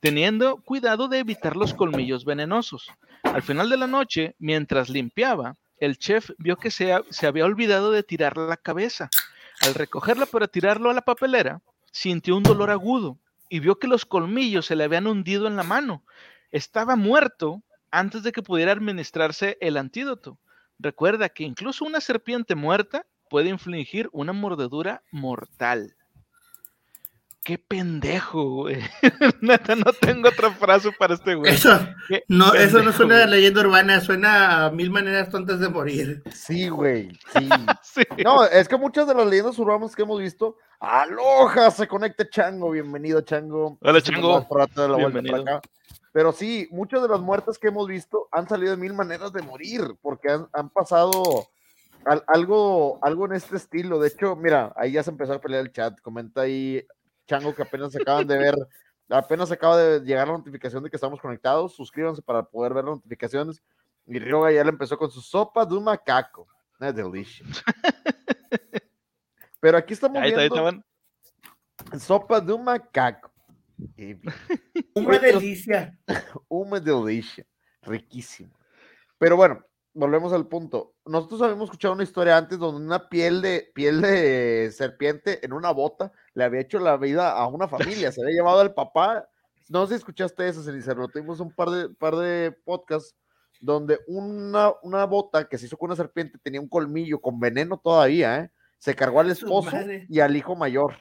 teniendo 0.00 0.62
cuidado 0.62 1.08
de 1.08 1.18
evitar 1.18 1.56
los 1.56 1.74
colmillos 1.74 2.24
venenosos. 2.24 2.88
Al 3.22 3.42
final 3.42 3.68
de 3.68 3.76
la 3.76 3.86
noche, 3.86 4.34
mientras 4.38 4.88
limpiaba, 4.88 5.56
el 5.78 5.98
chef 5.98 6.30
vio 6.38 6.56
que 6.56 6.70
se, 6.70 6.92
había 6.92 7.44
olvidado 7.44 7.90
de 7.90 8.02
tirar 8.02 8.36
la 8.36 8.56
cabeza. 8.56 9.10
Al 9.60 9.74
recogerla 9.74 10.26
para 10.26 10.48
tirarlo 10.48 10.90
a 10.90 10.94
la 10.94 11.02
papelera, 11.02 11.60
sintió 11.90 12.36
un 12.36 12.42
dolor 12.42 12.70
agudo 12.70 13.18
y 13.48 13.60
vio 13.60 13.78
que 13.78 13.88
los 13.88 14.04
colmillos 14.04 14.66
se 14.66 14.76
le 14.76 14.84
habían 14.84 15.06
hundido 15.06 15.46
en 15.46 15.56
la 15.56 15.62
mano. 15.62 16.04
Estaba 16.52 16.96
muerto 16.96 17.62
antes 17.90 18.22
de 18.22 18.32
que 18.32 18.42
pudiera 18.42 18.72
administrarse 18.72 19.56
el 19.60 19.76
antídoto. 19.76 20.38
Recuerda 20.78 21.28
que 21.28 21.44
incluso 21.44 21.84
una 21.84 22.00
serpiente 22.00 22.54
muerta 22.54 23.06
puede 23.28 23.48
infligir 23.48 24.08
una 24.12 24.32
mordedura 24.32 25.02
mortal. 25.10 25.97
Qué 27.48 27.56
pendejo, 27.56 28.44
güey. 28.44 28.76
Neta, 29.40 29.74
no 29.74 29.90
tengo 29.98 30.28
otra 30.28 30.50
frase 30.50 30.92
para 30.92 31.14
este 31.14 31.34
güey. 31.34 31.54
Eso 31.54 31.80
no, 32.28 32.52
eso 32.52 32.82
no 32.82 32.92
suena 32.92 33.22
a 33.22 33.26
leyenda 33.26 33.62
urbana, 33.62 34.02
suena 34.02 34.66
a 34.66 34.70
mil 34.70 34.90
maneras 34.90 35.30
tontas 35.30 35.58
de 35.58 35.70
morir. 35.70 36.22
Sí, 36.30 36.68
güey. 36.68 37.18
Sí. 37.32 37.48
No, 38.22 38.44
es 38.44 38.68
que 38.68 38.76
muchas 38.76 39.08
de 39.08 39.14
las 39.14 39.26
leyendas 39.26 39.58
urbanas 39.58 39.96
que 39.96 40.02
hemos 40.02 40.20
visto, 40.20 40.58
aloja, 40.78 41.70
se 41.70 41.88
conecta 41.88 42.28
Chango, 42.28 42.70
bienvenido 42.72 43.22
Chango. 43.22 43.78
Hola 43.80 44.02
Chango. 44.02 44.46
Bienvenido. 44.98 45.62
Pero 46.12 46.32
sí, 46.32 46.68
muchas 46.70 47.00
de 47.00 47.08
las 47.08 47.20
muertes 47.20 47.58
que 47.58 47.68
hemos 47.68 47.88
visto 47.88 48.28
han 48.30 48.46
salido 48.46 48.72
de 48.72 48.76
mil 48.76 48.92
maneras 48.92 49.32
de 49.32 49.40
morir, 49.40 49.96
porque 50.02 50.28
han, 50.52 50.68
pasado 50.68 51.48
algo, 52.26 52.98
algo 53.02 53.24
en 53.24 53.32
este 53.32 53.56
estilo. 53.56 53.98
De 53.98 54.08
hecho, 54.08 54.36
mira, 54.36 54.70
ahí 54.76 54.92
ya 54.92 55.02
se 55.02 55.10
empezó 55.10 55.32
a 55.32 55.40
pelear 55.40 55.62
el 55.62 55.72
chat. 55.72 55.98
Comenta 56.02 56.42
ahí, 56.42 56.84
Chango, 57.28 57.54
que 57.54 57.62
apenas 57.62 57.94
acaban 57.94 58.26
de 58.26 58.38
ver, 58.38 58.54
apenas 59.08 59.52
acaba 59.52 59.76
de 59.76 60.00
llegar 60.00 60.26
la 60.26 60.38
notificación 60.38 60.82
de 60.82 60.90
que 60.90 60.96
estamos 60.96 61.20
conectados. 61.20 61.74
Suscríbanse 61.74 62.22
para 62.22 62.42
poder 62.42 62.74
ver 62.74 62.84
las 62.84 62.96
notificaciones. 62.96 63.62
Y 64.06 64.18
Ryoga 64.18 64.50
ya 64.50 64.64
le 64.64 64.70
empezó 64.70 64.96
con 64.96 65.10
su 65.10 65.20
sopa 65.20 65.66
de 65.66 65.76
un 65.76 65.84
macaco. 65.84 66.48
Es 66.80 66.94
delicious. 66.94 67.62
Pero 69.60 69.76
aquí 69.76 69.92
estamos 69.92 70.22
viendo 70.22 70.82
sopa 71.98 72.40
de 72.40 72.52
un 72.52 72.64
macaco. 72.64 73.30
Una 74.94 75.18
delicia. 75.18 75.98
Una 76.48 76.80
delicia. 76.80 77.46
Riquísimo. 77.82 78.56
Pero 79.18 79.36
bueno, 79.36 79.64
volvemos 79.98 80.32
al 80.32 80.46
punto. 80.46 80.94
Nosotros 81.04 81.42
habíamos 81.42 81.64
escuchado 81.64 81.94
una 81.94 82.04
historia 82.04 82.36
antes 82.36 82.58
donde 82.58 82.80
una 82.86 83.08
piel 83.08 83.42
de, 83.42 83.70
piel 83.74 84.00
de 84.00 84.70
serpiente 84.72 85.44
en 85.44 85.52
una 85.52 85.72
bota 85.72 86.12
le 86.34 86.44
había 86.44 86.60
hecho 86.60 86.78
la 86.78 86.96
vida 86.96 87.32
a 87.32 87.48
una 87.48 87.66
familia. 87.66 88.12
Se 88.12 88.22
había 88.22 88.36
llevado 88.36 88.60
al 88.60 88.74
papá. 88.74 89.28
No 89.68 89.84
sé 89.86 89.94
si 89.94 89.98
escuchaste 89.98 90.48
eso, 90.48 90.62
Cenicero. 90.62 91.08
Tuvimos 91.08 91.40
un 91.40 91.52
par 91.52 91.70
de, 91.70 91.88
par 91.88 92.14
de 92.14 92.52
podcasts 92.64 93.16
donde 93.60 93.98
una, 94.06 94.72
una 94.82 95.04
bota 95.04 95.48
que 95.48 95.58
se 95.58 95.66
hizo 95.66 95.76
con 95.76 95.88
una 95.88 95.96
serpiente 95.96 96.38
tenía 96.38 96.60
un 96.60 96.68
colmillo 96.68 97.20
con 97.20 97.40
veneno 97.40 97.76
todavía, 97.76 98.38
¿eh? 98.38 98.50
Se 98.78 98.94
cargó 98.94 99.18
al 99.18 99.30
esposo 99.30 99.76
y 100.08 100.20
al 100.20 100.36
hijo 100.36 100.54
mayor. 100.54 100.94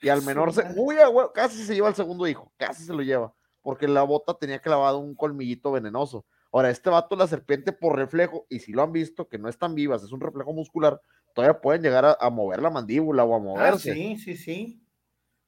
Y 0.00 0.08
al 0.08 0.22
menor 0.22 0.52
se, 0.52 0.62
uy, 0.76 0.94
casi 1.34 1.64
se 1.64 1.74
lleva 1.74 1.88
al 1.88 1.96
segundo 1.96 2.28
hijo, 2.28 2.52
casi 2.56 2.84
se 2.84 2.92
lo 2.92 3.02
lleva, 3.02 3.34
porque 3.60 3.88
la 3.88 4.04
bota 4.04 4.34
tenía 4.34 4.60
clavado 4.60 4.98
un 4.98 5.16
colmillito 5.16 5.72
venenoso. 5.72 6.24
Ahora, 6.52 6.70
este 6.70 6.90
vato, 6.90 7.16
la 7.16 7.26
serpiente 7.26 7.72
por 7.72 7.96
reflejo, 7.96 8.46
y 8.48 8.58
si 8.58 8.72
lo 8.72 8.82
han 8.82 8.92
visto, 8.92 9.28
que 9.28 9.38
no 9.38 9.48
están 9.48 9.74
vivas, 9.74 10.02
es 10.02 10.12
un 10.12 10.20
reflejo 10.20 10.52
muscular, 10.52 11.00
todavía 11.34 11.60
pueden 11.60 11.82
llegar 11.82 12.16
a, 12.18 12.30
mover 12.30 12.60
la 12.60 12.70
mandíbula 12.70 13.24
o 13.24 13.34
a 13.34 13.36
ah, 13.36 13.40
moverse. 13.40 13.94
sí, 13.94 14.16
sí, 14.16 14.36
sí. 14.36 14.82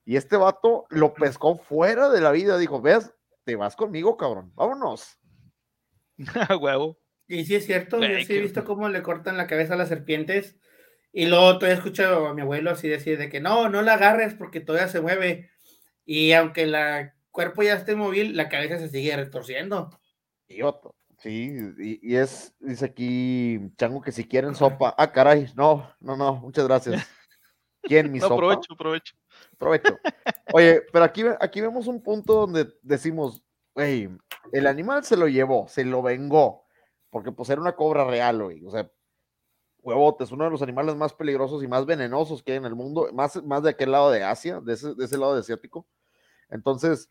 Y 0.04 0.16
este 0.16 0.36
vato 0.36 0.86
lo 0.90 1.14
pescó 1.14 1.56
fuera 1.56 2.08
de 2.08 2.20
la 2.20 2.32
vida, 2.32 2.58
dijo, 2.58 2.80
ves, 2.80 3.12
te 3.44 3.56
vas 3.56 3.76
conmigo, 3.76 4.16
cabrón, 4.16 4.52
vámonos. 4.54 5.18
Huevo. 6.60 6.98
Y 7.26 7.44
sí 7.44 7.54
es 7.54 7.66
cierto, 7.66 8.00
yo 8.00 8.20
sí 8.24 8.34
he 8.34 8.40
visto 8.40 8.64
cómo 8.64 8.88
le 8.88 9.02
cortan 9.02 9.36
la 9.36 9.46
cabeza 9.46 9.74
a 9.74 9.76
las 9.76 9.88
serpientes 9.88 10.56
y 11.12 11.26
luego 11.26 11.58
todavía 11.58 11.76
escucho 11.76 12.26
a 12.26 12.34
mi 12.34 12.40
abuelo 12.40 12.70
así 12.70 12.88
decir 12.88 13.18
de 13.18 13.28
que 13.28 13.40
no, 13.40 13.68
no 13.68 13.82
la 13.82 13.94
agarres 13.94 14.34
porque 14.34 14.60
todavía 14.60 14.88
se 14.88 15.00
mueve. 15.00 15.50
Y 16.04 16.32
aunque 16.32 16.62
el 16.62 16.76
cuerpo 17.30 17.62
ya 17.62 17.74
esté 17.74 17.94
móvil, 17.94 18.36
la 18.36 18.48
cabeza 18.48 18.78
se 18.78 18.88
sigue 18.88 19.16
retorciendo. 19.16 19.90
Sí, 21.18 21.56
y, 21.78 22.16
es, 22.16 22.54
dice 22.58 22.84
aquí 22.84 23.60
Chango 23.76 24.00
que 24.00 24.10
si 24.10 24.24
quieren 24.24 24.54
sopa. 24.54 24.94
Ah, 24.98 25.12
caray, 25.12 25.52
no, 25.54 25.88
no, 26.00 26.16
no, 26.16 26.34
muchas 26.36 26.66
gracias. 26.66 27.06
¿Quién 27.82 28.10
mi 28.10 28.18
sopa? 28.20 28.34
Aprovecho, 28.34 28.72
aprovecho. 28.72 29.14
Aprovecho. 29.54 29.98
Oye, 30.52 30.82
pero 30.92 31.04
aquí, 31.04 31.22
aquí 31.40 31.60
vemos 31.60 31.86
un 31.86 32.02
punto 32.02 32.34
donde 32.34 32.68
decimos, 32.82 33.44
hey, 33.76 34.08
el 34.52 34.66
animal 34.66 35.04
se 35.04 35.16
lo 35.16 35.28
llevó, 35.28 35.68
se 35.68 35.84
lo 35.84 36.02
vengó, 36.02 36.64
porque 37.10 37.30
pues 37.30 37.50
era 37.50 37.60
una 37.60 37.76
cobra 37.76 38.04
real, 38.04 38.42
güey. 38.42 38.64
O 38.64 38.70
sea, 38.70 38.90
huevotes, 39.82 40.32
uno 40.32 40.44
de 40.44 40.50
los 40.50 40.62
animales 40.62 40.96
más 40.96 41.12
peligrosos 41.12 41.62
y 41.62 41.68
más 41.68 41.86
venenosos 41.86 42.42
que 42.42 42.52
hay 42.52 42.58
en 42.58 42.64
el 42.64 42.74
mundo, 42.74 43.08
más, 43.12 43.42
más 43.44 43.62
de 43.62 43.70
aquel 43.70 43.92
lado 43.92 44.10
de 44.10 44.24
Asia, 44.24 44.60
de 44.60 44.72
ese, 44.74 44.94
de 44.94 45.04
ese 45.04 45.18
lado 45.18 45.34
asiático. 45.34 45.86
Entonces, 46.48 47.10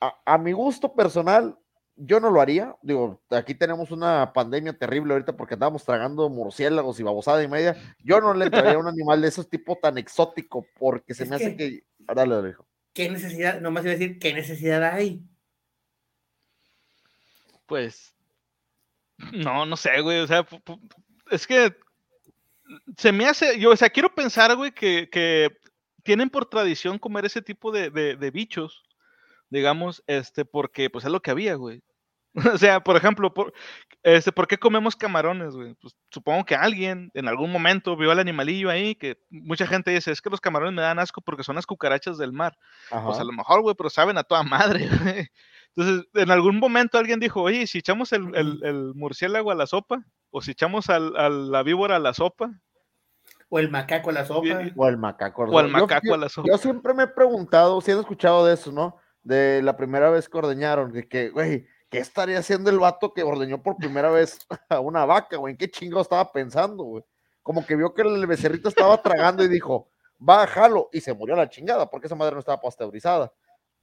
a, 0.00 0.38
mi 0.38 0.52
gusto 0.52 0.94
personal, 0.94 1.58
yo 1.96 2.20
no 2.20 2.30
lo 2.30 2.40
haría. 2.40 2.76
Digo, 2.82 3.20
aquí 3.30 3.54
tenemos 3.54 3.90
una 3.90 4.32
pandemia 4.32 4.76
terrible 4.78 5.14
ahorita 5.14 5.36
porque 5.36 5.54
andamos 5.54 5.84
tragando 5.84 6.28
murciélagos 6.28 7.00
y 7.00 7.02
babosada 7.02 7.42
y 7.42 7.48
media. 7.48 7.76
Yo 8.04 8.20
no 8.20 8.34
le 8.34 8.44
entraría 8.46 8.74
a 8.74 8.78
un 8.78 8.88
animal 8.88 9.20
de 9.20 9.28
ese 9.28 9.44
tipo 9.44 9.76
tan 9.76 9.98
exótico 9.98 10.66
porque 10.78 11.14
se 11.14 11.26
me 11.26 11.36
hace 11.36 11.56
que, 11.56 11.84
Dale, 12.14 12.34
dale, 12.34 12.50
hijo. 12.50 12.66
¿Qué 12.92 13.10
necesidad? 13.10 13.60
Nomás 13.60 13.84
iba 13.84 13.92
a 13.92 13.96
decir, 13.96 14.18
¿qué 14.18 14.32
necesidad 14.32 14.82
hay? 14.84 15.22
Pues, 17.66 18.14
no, 19.32 19.66
no 19.66 19.76
sé, 19.76 20.00
güey, 20.00 20.20
o 20.20 20.26
sea, 20.26 20.46
es 21.30 21.46
que 21.46 21.74
se 22.96 23.12
me 23.12 23.26
hace, 23.26 23.58
yo, 23.58 23.70
o 23.70 23.76
sea, 23.76 23.90
quiero 23.90 24.14
pensar, 24.14 24.54
güey, 24.56 24.72
que, 24.72 25.08
que 25.10 25.58
tienen 26.02 26.30
por 26.30 26.48
tradición 26.48 26.98
comer 26.98 27.24
ese 27.24 27.42
tipo 27.42 27.72
de, 27.72 27.90
de, 27.90 28.16
de, 28.16 28.30
bichos, 28.30 28.84
digamos, 29.50 30.02
este, 30.06 30.44
porque 30.44 30.90
pues 30.90 31.04
es 31.04 31.10
lo 31.10 31.20
que 31.20 31.30
había, 31.30 31.54
güey. 31.54 31.82
O 32.54 32.58
sea, 32.58 32.80
por 32.80 32.96
ejemplo, 32.96 33.32
por, 33.32 33.52
este, 34.02 34.30
¿por 34.30 34.46
qué 34.46 34.58
comemos 34.58 34.94
camarones, 34.94 35.54
güey? 35.54 35.74
Pues 35.80 35.96
supongo 36.10 36.44
que 36.44 36.54
alguien 36.54 37.10
en 37.14 37.28
algún 37.28 37.50
momento 37.50 37.96
vio 37.96 38.10
al 38.10 38.18
animalillo 38.18 38.68
ahí, 38.68 38.94
que 38.94 39.18
mucha 39.30 39.66
gente 39.66 39.90
dice, 39.90 40.12
es 40.12 40.20
que 40.20 40.28
los 40.28 40.40
camarones 40.40 40.74
me 40.74 40.82
dan 40.82 40.98
asco 40.98 41.22
porque 41.22 41.44
son 41.44 41.56
las 41.56 41.66
cucarachas 41.66 42.18
del 42.18 42.32
mar. 42.32 42.56
Pues 42.90 43.18
a 43.18 43.24
lo 43.24 43.32
mejor, 43.32 43.62
güey, 43.62 43.74
pero 43.74 43.88
saben 43.88 44.18
a 44.18 44.22
toda 44.22 44.42
madre, 44.42 44.86
güey. 45.02 45.28
Entonces, 45.74 46.06
en 46.14 46.30
algún 46.30 46.58
momento 46.58 46.98
alguien 46.98 47.20
dijo, 47.20 47.42
oye, 47.42 47.66
si 47.66 47.78
echamos 47.78 48.12
el, 48.12 48.34
el, 48.34 48.60
el 48.62 48.94
murciélago 48.94 49.50
a 49.50 49.54
la 49.54 49.66
sopa, 49.66 50.02
o 50.30 50.40
si 50.40 50.52
echamos 50.52 50.88
al, 50.88 51.16
a 51.16 51.28
la 51.28 51.62
víbora 51.62 51.96
a 51.96 51.98
la 51.98 52.14
sopa, 52.14 52.50
o 53.48 53.58
el 53.58 53.70
macaco 53.70 54.10
a 54.10 54.12
la 54.12 54.24
sopa. 54.24 54.48
O 54.76 54.88
el 54.88 54.96
macaco, 54.96 55.44
o 55.44 55.60
el 55.60 55.68
macaco 55.68 56.14
a 56.14 56.16
la 56.16 56.28
sopa. 56.28 56.48
Yo 56.50 56.58
siempre 56.58 56.94
me 56.94 57.04
he 57.04 57.08
preguntado, 57.08 57.80
si 57.80 57.92
han 57.92 58.00
escuchado 58.00 58.44
de 58.44 58.54
eso, 58.54 58.72
¿no? 58.72 58.96
De 59.26 59.60
la 59.60 59.76
primera 59.76 60.08
vez 60.08 60.28
que 60.28 60.38
ordeñaron, 60.38 60.92
de 60.92 61.08
que, 61.08 61.30
güey, 61.30 61.66
¿qué 61.90 61.98
estaría 61.98 62.38
haciendo 62.38 62.70
el 62.70 62.78
vato 62.78 63.12
que 63.12 63.24
ordeñó 63.24 63.60
por 63.60 63.76
primera 63.76 64.08
vez 64.08 64.38
a 64.68 64.78
una 64.78 65.04
vaca, 65.04 65.36
güey? 65.36 65.50
¿En 65.50 65.58
qué 65.58 65.68
chingo 65.68 66.00
estaba 66.00 66.30
pensando, 66.30 66.84
güey? 66.84 67.04
Como 67.42 67.66
que 67.66 67.74
vio 67.74 67.92
que 67.92 68.02
el 68.02 68.24
becerrito 68.28 68.68
estaba 68.68 69.02
tragando 69.02 69.42
y 69.42 69.48
dijo, 69.48 69.90
bájalo, 70.16 70.90
y 70.92 71.00
se 71.00 71.12
murió 71.12 71.34
a 71.34 71.38
la 71.38 71.48
chingada, 71.48 71.90
porque 71.90 72.06
esa 72.06 72.14
madre 72.14 72.34
no 72.34 72.38
estaba 72.38 72.60
pasteurizada. 72.60 73.32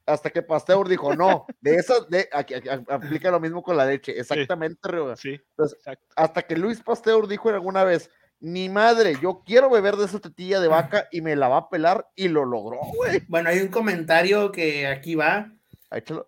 Hasta 0.06 0.30
que 0.30 0.42
Pasteur 0.42 0.88
dijo, 0.88 1.14
no, 1.14 1.46
de 1.60 1.76
esas, 1.76 2.10
de, 2.10 2.30
aquí, 2.32 2.54
aplica 2.88 3.30
lo 3.30 3.42
mismo 3.42 3.62
con 3.62 3.76
la 3.76 3.86
leche, 3.86 4.18
exactamente, 4.18 4.80
sí, 5.18 5.42
Entonces, 5.58 5.78
hasta 6.16 6.42
que 6.44 6.56
Luis 6.56 6.82
Pasteur 6.82 7.28
dijo 7.28 7.50
alguna 7.50 7.84
vez, 7.84 8.10
ni 8.44 8.68
madre, 8.68 9.16
yo 9.22 9.42
quiero 9.46 9.70
beber 9.70 9.96
de 9.96 10.04
esa 10.04 10.20
tetilla 10.20 10.60
de 10.60 10.68
vaca 10.68 11.08
y 11.14 11.22
me 11.22 11.38
la 11.38 11.48
va 11.48 11.58
a 11.60 11.70
pelar 11.70 12.10
y 12.14 12.28
lo 12.28 12.44
logró, 12.44 12.82
güey. 12.94 13.22
Bueno, 13.30 13.48
hay 13.48 13.60
un 13.60 13.70
comentario 13.70 14.52
que 14.52 14.86
aquí 14.86 15.16
va. 15.16 15.54
Échalo. 15.90 16.28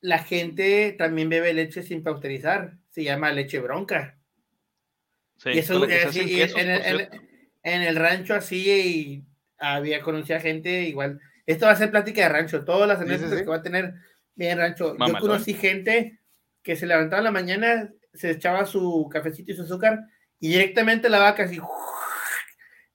La 0.00 0.20
gente 0.20 0.94
también 0.96 1.28
bebe 1.28 1.52
leche 1.52 1.82
sin 1.82 2.04
pausterizar, 2.04 2.74
se 2.90 3.02
llama 3.02 3.32
leche 3.32 3.58
bronca. 3.58 4.20
Sí, 5.38 5.50
y 5.54 5.58
eso 5.58 5.82
así, 6.06 6.40
en, 6.40 6.70
el, 6.70 7.08
en, 7.64 7.82
el, 7.82 7.96
rancho 7.96 8.36
así 8.36 8.70
y 8.70 9.26
había 9.58 10.00
conocida 10.00 10.38
gente 10.38 10.84
igual. 10.84 11.20
Esto 11.44 11.66
va 11.66 11.72
a 11.72 11.76
ser 11.76 11.90
plática 11.90 12.22
de 12.22 12.28
rancho, 12.28 12.64
todas 12.64 12.86
las 12.86 13.00
anécdotas 13.00 13.42
que 13.42 13.48
va 13.48 13.56
a 13.56 13.62
tener 13.62 13.94
bien 14.36 14.58
rancho. 14.58 14.96
Yo 14.96 15.18
conocí 15.18 15.54
gente 15.54 16.20
que 16.62 16.76
se 16.76 16.86
levantaba 16.86 17.18
en 17.18 17.24
la 17.24 17.30
mañana, 17.32 17.92
se 18.14 18.30
echaba 18.30 18.64
su 18.64 19.08
cafecito 19.10 19.50
y 19.50 19.56
su 19.56 19.62
azúcar 19.62 19.98
y 20.40 20.48
directamente 20.48 21.08
la 21.08 21.18
vaca 21.18 21.44
así 21.44 21.60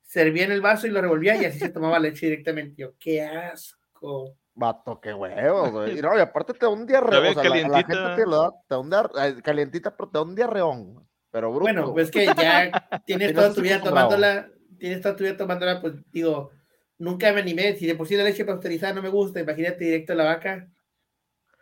servía 0.04 0.46
en 0.46 0.52
el 0.52 0.62
vaso 0.62 0.86
y 0.86 0.92
lo 0.92 1.02
revolvía 1.02 1.36
y 1.36 1.46
así 1.46 1.60
se 1.60 1.70
tomaba 1.70 2.00
leche 2.00 2.28
directamente. 2.28 2.82
Yo, 2.82 2.94
qué 3.00 3.24
asco. 3.24 4.38
Vato, 4.54 5.02
qué 5.02 5.14
huevo, 5.14 5.72
güey. 5.72 5.98
Y, 5.98 6.02
no, 6.02 6.16
y 6.16 6.22
aparte 6.22 6.54
te 6.54 6.66
da 6.66 6.70
un 6.70 6.86
diarreón. 6.86 7.36
O 7.36 7.42
sea, 7.42 7.50
la, 7.50 7.68
la, 7.68 7.78
gente 7.78 8.16
te 8.16 8.26
lo 8.26 8.42
da, 8.44 8.52
te 8.52 8.76
da 8.76 8.80
un 8.80 8.90
diarreón, 8.90 9.42
calientita, 9.42 9.96
pero 9.96 10.10
te 10.10 10.18
da 10.20 10.24
un 10.24 10.36
diarreón. 10.36 11.08
Pero 11.32 11.50
bruto. 11.50 11.64
Bueno, 11.64 11.92
pues 11.94 12.12
que 12.12 12.26
ya 12.26 12.72
tienes 13.08 13.34
toda 13.34 13.52
tu 13.52 13.62
vida 13.62 13.82
tomándola, 13.82 14.50
tienes 14.78 15.02
toda 15.02 15.16
tu 15.16 15.24
vida 15.24 15.36
tomándola, 15.36 15.82
pues 15.82 15.96
digo, 16.12 16.52
nunca 17.00 17.34
me 17.34 17.42
animé. 17.42 17.76
Si 17.76 17.88
de 17.88 17.96
por 17.96 18.08
sí 18.08 18.16
la 18.16 18.24
leche 18.24 18.46
pasteurizada 18.46 18.94
no 18.94 19.02
me 19.02 19.10
gusta, 19.10 19.40
imagínate 19.40 19.84
directo 19.84 20.14
a 20.14 20.16
la 20.16 20.26
vaca. 20.26 20.68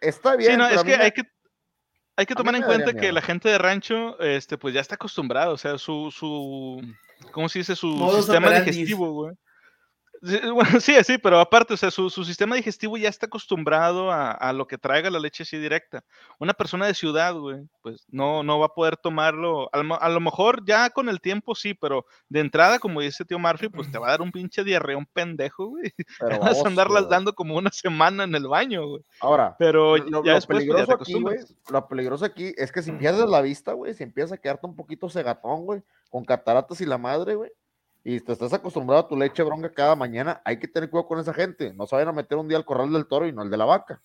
Está 0.02 0.36
bien. 0.36 0.52
Sí, 0.52 0.58
no, 0.58 0.68
es 0.68 0.84
que 0.84 0.96
hay 0.96 1.12
que 1.12 1.24
hay 2.22 2.26
que 2.28 2.36
tomar 2.36 2.56
en 2.56 2.62
cuenta 2.62 2.94
que 2.94 3.12
la 3.12 3.22
gente 3.22 3.50
de 3.50 3.58
rancho, 3.58 4.20
este, 4.20 4.58
pues 4.58 4.74
ya 4.74 4.82
está 4.82 4.96
acostumbrada, 4.96 5.50
o 5.50 5.58
sea, 5.58 5.78
su, 5.78 6.12
su, 6.12 6.82
¿cómo 7.32 7.50
se 7.50 7.60
dice? 7.60 7.76
Su 7.76 7.98
sistema 8.16 8.52
digestivo, 8.60 9.12
güey. 9.12 9.36
Bueno, 10.22 10.54
sí, 10.82 10.94
sí, 11.04 11.18
pero 11.18 11.40
aparte, 11.40 11.74
o 11.74 11.78
sea, 11.78 11.90
su, 11.90 12.10
sistema 12.10 12.56
digestivo 12.56 12.96
ya 12.98 13.10
está 13.10 13.26
acostumbrado 13.26 14.12
a, 14.12 14.54
lo 14.54 14.68
que 14.68 14.78
traiga 14.78 15.10
la 15.10 15.20
leche 15.20 15.44
así 15.44 15.58
directa. 15.58 16.04
Una 16.40 16.54
persona 16.54 16.86
de 16.86 16.94
ciudad, 16.94 17.34
güey, 17.34 17.68
pues 17.82 18.06
no, 18.10 18.44
no 18.44 18.60
va 18.60 18.68
a 18.68 18.74
poder 18.74 18.98
tomarlo. 18.98 19.70
A 19.74 20.10
lo, 20.10 20.20
mejor 20.20 20.64
ya 20.66 20.92
con 20.92 21.10
el 21.10 21.22
tiempo 21.22 21.56
sí, 21.56 21.74
pero 21.74 22.06
de 22.30 22.40
entrada, 22.40 22.78
como 22.78 23.02
dice 23.02 23.26
tío 23.26 23.40
Murphy, 23.40 23.70
pues 23.70 23.92
te 23.92 23.98
va 23.98 24.08
a 24.08 24.12
dar 24.12 24.22
un 24.22 24.32
pinche 24.32 24.64
diarreón 24.64 25.08
pendejo, 25.12 25.70
güey. 25.70 25.92
Vas 26.54 26.64
a 26.64 26.68
andarlas 26.68 27.10
dando 27.10 27.34
como 27.34 27.56
una 27.56 27.72
semana 27.72 28.24
en 28.24 28.36
el 28.36 28.48
baño, 28.48 28.88
güey. 28.88 29.02
Ahora, 29.22 29.56
pero 29.58 29.98
lo, 29.98 30.24
ya 30.24 30.36
después, 30.36 30.66
pues, 30.66 30.68
peligroso 30.68 30.94
aquí, 30.94 31.14
güey, 31.20 31.40
lo 31.70 31.88
peligroso 31.88 32.26
aquí 32.26 32.54
es 32.58 32.72
que 32.72 32.84
si 32.84 32.92
pierdes 32.92 33.28
la 33.28 33.42
vista, 33.42 33.74
güey, 33.74 33.96
si 33.96 34.04
empiezas 34.04 34.34
a 34.34 34.38
quedarte 34.38 34.68
un 34.68 34.76
poquito 34.76 35.10
cegatón, 35.10 35.66
güey, 35.66 35.82
con 36.12 36.24
cataratas 36.26 36.80
y 36.82 36.86
la 36.86 37.00
madre, 37.00 37.36
güey 37.36 37.52
y 38.04 38.20
te 38.20 38.34
estás 38.34 38.54
acostumbrado 38.54 39.02
a 39.02 39.08
tu 39.08 39.16
leche 39.16 39.44
bronca 39.44 39.72
cada 39.72 39.96
mañana, 39.96 40.42
hay 40.44 40.58
que 40.58 40.68
tener 40.68 40.90
cuidado 40.90 41.08
con 41.08 41.20
esa 41.20 41.34
gente. 41.34 41.74
No 41.74 41.86
se 41.86 41.96
vayan 41.96 42.10
a 42.10 42.14
meter 42.14 42.38
un 42.38 42.48
día 42.48 42.58
al 42.58 42.66
corral 42.66 42.92
del 42.92 43.08
toro 43.08 43.28
y 43.28 43.32
no 43.32 43.42
al 43.42 43.50
de 43.50 43.58
la 43.58 43.66
vaca. 43.66 44.02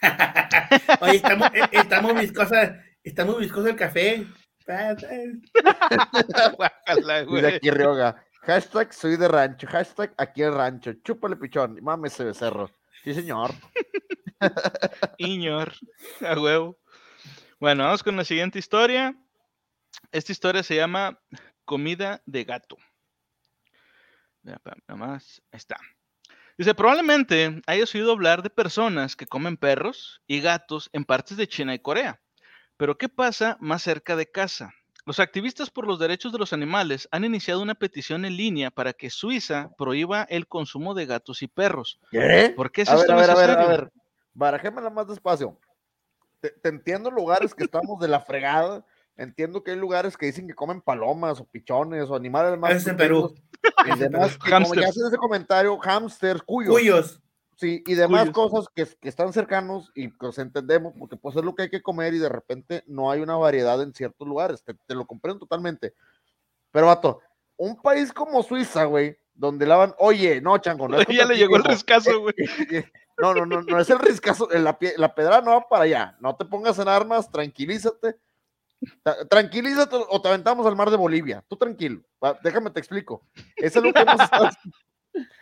Oye, 1.00 1.16
estamos, 1.16 1.48
eh, 1.54 1.68
estamos 1.72 2.14
viscosos, 2.14 2.58
estamos 3.02 3.38
viscosos 3.38 3.70
el 3.70 3.76
café. 3.76 4.26
de 7.32 7.48
aquí 7.48 7.70
Rioga. 7.70 8.24
Hashtag 8.42 8.92
soy 8.92 9.16
de 9.16 9.28
rancho. 9.28 9.66
Hashtag 9.66 10.12
aquí 10.16 10.42
el 10.42 10.54
rancho. 10.54 10.92
Chúpale 11.04 11.36
pichón. 11.36 11.78
Mames 11.82 12.14
ese 12.14 12.24
becerro. 12.24 12.70
Sí, 13.04 13.14
señor. 13.14 13.52
Iñor. 15.18 15.72
A 16.20 16.38
huevo. 16.38 16.78
Bueno, 17.60 17.84
vamos 17.84 18.02
con 18.02 18.16
la 18.16 18.24
siguiente 18.24 18.58
historia. 18.58 19.14
Esta 20.10 20.32
historia 20.32 20.62
se 20.62 20.74
llama 20.76 21.20
Comida 21.64 22.22
de 22.26 22.44
gato. 22.44 22.76
Nada 24.42 24.60
más, 24.96 25.42
está. 25.52 25.76
Dice, 26.58 26.74
probablemente 26.74 27.62
hayas 27.66 27.94
oído 27.94 28.12
hablar 28.12 28.42
de 28.42 28.50
personas 28.50 29.16
que 29.16 29.26
comen 29.26 29.56
perros 29.56 30.20
y 30.26 30.40
gatos 30.40 30.90
en 30.92 31.04
partes 31.04 31.36
de 31.36 31.48
China 31.48 31.74
y 31.74 31.78
Corea. 31.78 32.20
Pero 32.76 32.98
¿qué 32.98 33.08
pasa 33.08 33.56
más 33.60 33.82
cerca 33.82 34.16
de 34.16 34.30
casa? 34.30 34.72
Los 35.04 35.18
activistas 35.18 35.70
por 35.70 35.86
los 35.86 35.98
derechos 35.98 36.32
de 36.32 36.38
los 36.38 36.52
animales 36.52 37.08
han 37.10 37.24
iniciado 37.24 37.60
una 37.62 37.74
petición 37.74 38.24
en 38.24 38.36
línea 38.36 38.70
para 38.70 38.92
que 38.92 39.10
Suiza 39.10 39.70
prohíba 39.76 40.22
el 40.24 40.46
consumo 40.46 40.94
de 40.94 41.06
gatos 41.06 41.42
y 41.42 41.48
perros. 41.48 41.98
¿Qué? 42.10 42.52
¿Por 42.54 42.70
qué 42.70 42.82
es 42.82 42.88
a 42.88 42.96
ver, 42.96 43.10
a 43.10 43.16
ver, 43.16 43.30
a 43.30 43.34
ver, 43.34 43.50
a 43.50 43.66
ver, 43.66 44.90
más 44.92 45.08
despacio. 45.08 45.58
Te, 46.40 46.50
te, 46.50 46.68
entiendo 46.68 47.10
lugares 47.10 47.54
que 47.54 47.64
estamos 47.64 47.98
de 48.00 48.08
la 48.08 48.20
fregada, 48.20 48.84
Entiendo 49.16 49.62
que 49.62 49.72
hay 49.72 49.76
lugares 49.76 50.16
que 50.16 50.26
dicen 50.26 50.48
que 50.48 50.54
comen 50.54 50.80
palomas 50.80 51.40
o 51.40 51.44
pichones 51.44 52.08
o 52.08 52.14
animales 52.14 52.58
más. 52.58 52.72
Es 52.72 52.86
en 52.86 52.96
Perú. 52.96 53.34
Y 53.86 53.98
demás, 53.98 54.38
que 54.38 54.50
como 54.50 54.74
ya 54.74 54.88
hacen 54.88 55.06
ese 55.06 55.16
comentario, 55.16 55.78
hamsters, 55.78 56.42
cuyos. 56.42 56.72
Cuyos. 56.72 57.22
Sí, 57.56 57.84
y 57.86 57.94
demás 57.94 58.30
cosas 58.30 58.66
que, 58.74 58.86
que, 59.00 59.08
están 59.08 59.32
cercanos 59.32 59.92
y 59.94 60.10
que 60.10 60.26
entendemos, 60.38 60.94
porque 60.98 61.16
pues 61.16 61.36
es 61.36 61.44
lo 61.44 61.54
que 61.54 61.62
hay 61.62 61.70
que 61.70 61.82
comer 61.82 62.14
y 62.14 62.18
de 62.18 62.28
repente 62.28 62.82
no 62.88 63.10
hay 63.10 63.20
una 63.20 63.36
variedad 63.36 63.80
en 63.82 63.94
ciertos 63.94 64.26
lugares. 64.26 64.64
Te, 64.64 64.94
lo 64.94 65.06
comprendo 65.06 65.40
totalmente. 65.40 65.94
Pero, 66.72 66.86
vato, 66.86 67.20
un 67.56 67.80
país 67.80 68.12
como 68.12 68.42
Suiza, 68.42 68.84
güey, 68.84 69.16
donde 69.34 69.66
lavan, 69.66 69.94
oye, 69.98 70.40
no, 70.40 70.58
chango, 70.58 70.88
no. 70.88 70.96
ya 71.08 71.26
le 71.26 71.36
llegó 71.36 71.56
el 71.56 71.64
riscazo, 71.64 72.20
güey. 72.20 72.34
no, 73.18 73.34
no, 73.34 73.46
no, 73.46 73.62
no 73.62 73.78
es 73.78 73.90
el 73.90 73.98
riscazo, 74.00 74.48
la, 74.50 74.76
la 74.96 75.14
pedra 75.14 75.40
no 75.42 75.52
va 75.52 75.68
para 75.68 75.84
allá. 75.84 76.16
No 76.18 76.34
te 76.34 76.46
pongas 76.46 76.78
en 76.80 76.88
armas, 76.88 77.30
tranquilízate 77.30 78.16
Tranquilízate 79.28 79.96
o 80.08 80.20
te 80.20 80.28
aventamos 80.28 80.66
al 80.66 80.76
mar 80.76 80.90
de 80.90 80.96
Bolivia. 80.96 81.44
Tú 81.48 81.56
tranquilo. 81.56 82.02
Déjame 82.42 82.70
te 82.70 82.80
explico. 82.80 83.26
Es 83.56 83.74
que. 83.74 83.92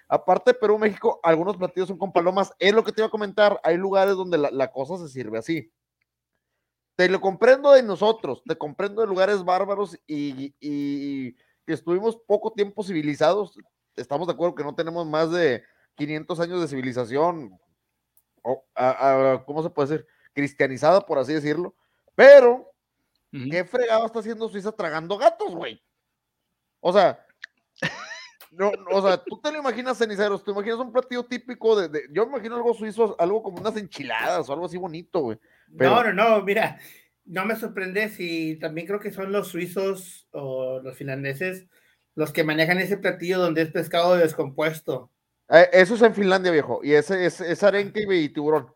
Aparte 0.08 0.50
de 0.50 0.58
Perú, 0.58 0.78
México, 0.78 1.20
algunos 1.22 1.56
platillos 1.56 1.88
son 1.88 1.98
con 1.98 2.12
palomas. 2.12 2.52
Es 2.58 2.74
lo 2.74 2.82
que 2.82 2.92
te 2.92 3.00
iba 3.00 3.06
a 3.06 3.10
comentar. 3.10 3.60
Hay 3.62 3.76
lugares 3.76 4.16
donde 4.16 4.38
la, 4.38 4.72
cosa 4.72 4.98
se 4.98 5.08
sirve 5.08 5.38
así. 5.38 5.72
Te 6.96 7.08
lo 7.08 7.20
comprendo 7.20 7.72
de 7.72 7.82
nosotros, 7.82 8.42
te 8.44 8.56
comprendo 8.56 9.00
de 9.00 9.06
lugares 9.06 9.44
bárbaros 9.44 9.96
y, 10.06 10.52
que 11.64 11.72
estuvimos 11.72 12.16
poco 12.26 12.52
tiempo 12.52 12.82
civilizados. 12.82 13.56
Estamos 13.96 14.26
de 14.26 14.32
acuerdo 14.34 14.54
que 14.54 14.64
no 14.64 14.74
tenemos 14.74 15.06
más 15.06 15.30
de 15.30 15.62
500 15.94 16.40
años 16.40 16.60
de 16.60 16.68
civilización, 16.68 17.56
o, 18.42 18.64
¿cómo 19.46 19.62
se 19.62 19.70
puede 19.70 19.88
decir? 19.88 20.06
Cristianizada, 20.34 21.00
por 21.00 21.18
así 21.18 21.32
decirlo. 21.32 21.74
Pero 22.14 22.69
¿Qué 23.30 23.64
fregado 23.64 24.06
está 24.06 24.18
haciendo 24.18 24.48
Suiza 24.48 24.72
tragando 24.72 25.16
gatos, 25.16 25.54
güey? 25.54 25.80
O 26.80 26.92
sea, 26.92 27.24
no, 28.50 28.72
o 28.90 29.02
sea, 29.02 29.22
tú 29.22 29.40
te 29.40 29.52
lo 29.52 29.58
imaginas 29.58 29.98
ceniceros, 29.98 30.44
te 30.44 30.50
imaginas 30.50 30.78
un 30.78 30.92
platillo 30.92 31.24
típico 31.24 31.80
de, 31.80 32.08
yo 32.10 32.26
me 32.26 32.32
imagino 32.32 32.56
algo 32.56 32.74
suizo, 32.74 33.14
algo 33.18 33.42
como 33.42 33.60
unas 33.60 33.76
enchiladas 33.76 34.48
o 34.48 34.52
algo 34.52 34.66
así 34.66 34.76
bonito, 34.76 35.20
güey. 35.20 35.38
No, 35.68 36.02
no, 36.02 36.12
no, 36.12 36.42
mira, 36.42 36.78
no 37.24 37.44
me 37.44 37.54
sorprende 37.54 38.08
si 38.08 38.56
también 38.58 38.86
creo 38.86 38.98
que 38.98 39.12
son 39.12 39.30
los 39.30 39.48
suizos 39.48 40.28
o 40.32 40.80
los 40.80 40.96
finlandeses 40.96 41.68
los 42.14 42.32
que 42.32 42.44
manejan 42.44 42.78
ese 42.78 42.98
platillo 42.98 43.38
donde 43.38 43.62
es 43.62 43.70
pescado 43.70 44.16
descompuesto. 44.16 45.10
Eh, 45.48 45.68
eso 45.72 45.94
es 45.94 46.02
en 46.02 46.14
Finlandia, 46.14 46.52
viejo. 46.52 46.80
Y 46.82 46.92
ese 46.92 47.24
es, 47.24 47.62
arenque 47.62 48.06
y 48.08 48.28
tiburón. 48.28 48.72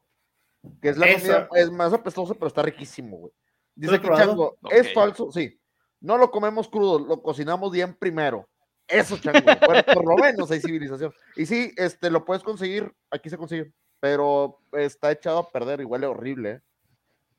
Que 0.80 0.90
es 0.90 0.96
la 0.96 1.12
comida, 1.12 1.48
es 1.54 1.70
más 1.70 1.92
apestoso, 1.92 2.34
pero 2.34 2.46
está 2.46 2.62
riquísimo, 2.62 3.18
güey. 3.18 3.32
Dice 3.74 4.00
que 4.00 4.08
Chango, 4.08 4.56
es 4.70 4.92
falso, 4.92 5.30
sí. 5.32 5.58
No 6.00 6.18
lo 6.18 6.30
comemos 6.30 6.68
crudo, 6.68 6.98
lo 6.98 7.22
cocinamos 7.22 7.72
bien 7.72 7.94
primero. 7.94 8.48
Eso, 8.86 9.18
Chango. 9.18 9.40
por 9.94 10.04
lo 10.06 10.16
menos 10.16 10.50
hay 10.50 10.60
civilización. 10.60 11.12
Y 11.36 11.46
sí, 11.46 11.72
este, 11.76 12.10
lo 12.10 12.24
puedes 12.24 12.42
conseguir, 12.42 12.92
aquí 13.10 13.30
se 13.30 13.38
consigue, 13.38 13.72
pero 14.00 14.58
está 14.72 15.10
echado 15.10 15.38
a 15.38 15.50
perder 15.50 15.80
y 15.80 15.84
huele 15.84 16.06
horrible. 16.06 16.50
¿eh? 16.50 16.60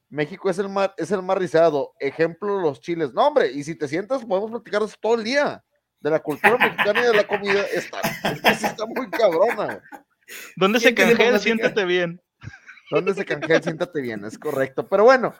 México 0.09 0.49
es 0.49 0.57
el 0.59 0.69
más, 0.69 0.91
es 0.97 1.11
el 1.11 1.21
más 1.21 1.37
rizado. 1.37 1.93
Ejemplo, 1.99 2.59
los 2.59 2.81
chiles. 2.81 3.13
No, 3.13 3.27
hombre, 3.27 3.51
y 3.51 3.63
si 3.63 3.75
te 3.75 3.87
sientas, 3.87 4.25
podemos 4.25 4.51
platicar 4.51 4.81
eso 4.83 4.95
todo 4.99 5.15
el 5.15 5.23
día. 5.23 5.63
De 5.99 6.11
la 6.11 6.19
cultura 6.19 6.57
mexicana 6.57 7.01
y 7.01 7.05
de 7.05 7.13
la 7.13 7.27
comida. 7.27 7.63
Está, 7.73 7.99
está 8.49 8.85
muy 8.85 9.09
cabrona. 9.09 9.81
¿Dónde 10.55 10.79
se 10.79 10.93
canjea? 10.93 11.39
Siéntate 11.39 11.85
bien. 11.85 12.21
¿Dónde 12.91 13.13
se 13.13 13.25
canjea? 13.25 13.61
Siéntate 13.61 14.01
bien, 14.01 14.23
es 14.25 14.37
correcto. 14.37 14.87
Pero 14.87 15.03
bueno, 15.03 15.33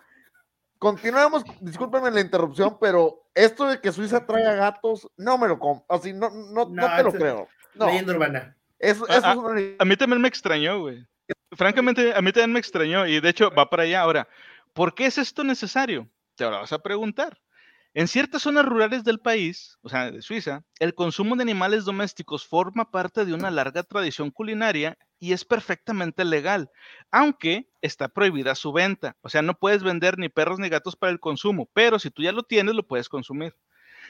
continuamos. 0.85 1.43
Discúlpenme 1.61 2.11
la 2.11 2.21
interrupción, 2.21 2.77
pero 2.79 3.27
esto 3.33 3.67
de 3.67 3.81
que 3.81 3.91
Suiza 3.91 4.23
traiga 4.23 4.53
gatos, 4.53 5.07
no 5.17 5.35
me 5.39 5.47
lo 5.47 5.57
compro. 5.57 5.83
Así, 5.89 6.13
no, 6.13 6.29
no, 6.29 6.69
no, 6.69 6.95
te 6.95 7.03
lo 7.03 7.11
creo. 7.11 7.47
No. 7.73 7.87
Leyenda 7.87 8.13
urbana. 8.13 8.55
Eso, 8.77 9.07
eso 9.07 9.25
a, 9.25 9.31
a, 9.79 9.85
mí 9.85 9.97
también 9.97 10.21
me 10.21 10.27
extrañó, 10.27 10.81
güey. 10.81 11.03
Francamente, 11.53 12.13
a 12.13 12.21
mí 12.21 12.31
también 12.31 12.53
me 12.53 12.59
extrañó 12.59 13.07
y 13.07 13.19
de 13.19 13.29
hecho 13.29 13.49
va 13.49 13.67
para 13.67 13.81
allá. 13.81 14.01
Ahora, 14.01 14.27
¿por 14.73 14.93
qué 14.93 15.07
es 15.07 15.17
esto 15.17 15.43
necesario? 15.43 16.07
Te 16.35 16.43
lo 16.43 16.51
vas 16.51 16.71
a 16.71 16.77
preguntar. 16.77 17.35
En 17.97 18.09
ciertas 18.09 18.41
zonas 18.41 18.65
rurales 18.65 19.05
del 19.05 19.21
país, 19.21 19.77
o 19.81 19.87
sea, 19.87 20.11
de 20.11 20.21
Suiza, 20.21 20.65
el 20.79 20.93
consumo 20.93 21.37
de 21.37 21.43
animales 21.43 21.85
domésticos 21.85 22.45
forma 22.45 22.91
parte 22.91 23.23
de 23.23 23.33
una 23.33 23.49
larga 23.49 23.83
tradición 23.83 24.31
culinaria 24.31 24.97
y 25.17 25.31
es 25.31 25.45
perfectamente 25.45 26.25
legal, 26.25 26.69
aunque 27.09 27.69
está 27.81 28.09
prohibida 28.09 28.53
su 28.55 28.73
venta. 28.73 29.15
O 29.21 29.29
sea, 29.29 29.41
no 29.43 29.57
puedes 29.57 29.81
vender 29.81 30.19
ni 30.19 30.27
perros 30.27 30.59
ni 30.59 30.67
gatos 30.67 30.97
para 30.97 31.13
el 31.13 31.21
consumo, 31.21 31.69
pero 31.71 31.97
si 31.97 32.11
tú 32.11 32.21
ya 32.21 32.33
lo 32.33 32.43
tienes, 32.43 32.75
lo 32.75 32.85
puedes 32.85 33.07
consumir. 33.07 33.55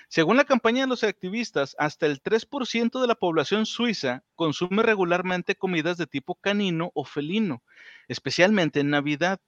Según 0.10 0.38
la 0.38 0.46
campaña 0.46 0.82
de 0.82 0.88
los 0.88 1.04
activistas, 1.04 1.76
hasta 1.78 2.08
el 2.08 2.24
3% 2.24 3.00
de 3.00 3.08
la 3.08 3.14
población 3.14 3.68
suiza 3.68 4.24
consume 4.34 4.82
regularmente 4.82 5.54
comidas 5.54 5.98
de 5.98 6.08
tipo 6.08 6.34
canino 6.34 6.90
o 6.96 7.06
felino, 7.06 7.62
especialmente 8.08 8.80
en 8.80 8.90
Navidad. 8.90 9.40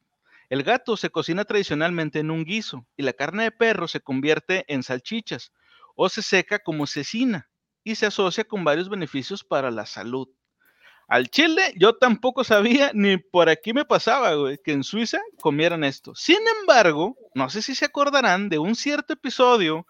El 0.49 0.63
gato 0.63 0.95
se 0.95 1.09
cocina 1.09 1.43
tradicionalmente 1.43 2.19
en 2.19 2.31
un 2.31 2.45
guiso 2.45 2.87
y 2.95 3.03
la 3.03 3.11
carne 3.11 3.43
de 3.43 3.51
perro 3.51 3.87
se 3.87 3.99
convierte 3.99 4.63
en 4.69 4.81
salchichas 4.81 5.51
o 5.95 6.07
se 6.07 6.21
seca 6.21 6.59
como 6.59 6.87
cecina 6.87 7.49
y 7.83 7.95
se 7.95 8.05
asocia 8.05 8.45
con 8.45 8.63
varios 8.63 8.87
beneficios 8.89 9.43
para 9.43 9.71
la 9.71 9.85
salud. 9.85 10.29
Al 11.09 11.29
chile 11.29 11.73
yo 11.77 11.97
tampoco 11.97 12.43
sabía 12.45 12.91
ni 12.93 13.17
por 13.17 13.49
aquí 13.49 13.73
me 13.73 13.85
pasaba, 13.85 14.35
güey, 14.35 14.57
que 14.63 14.71
en 14.71 14.83
Suiza 14.83 15.19
comieran 15.41 15.83
esto. 15.83 16.15
Sin 16.15 16.39
embargo, 16.61 17.17
no 17.33 17.49
sé 17.49 17.61
si 17.61 17.75
se 17.75 17.85
acordarán 17.85 18.49
de 18.49 18.59
un 18.59 18.75
cierto 18.75 19.13
episodio, 19.13 19.85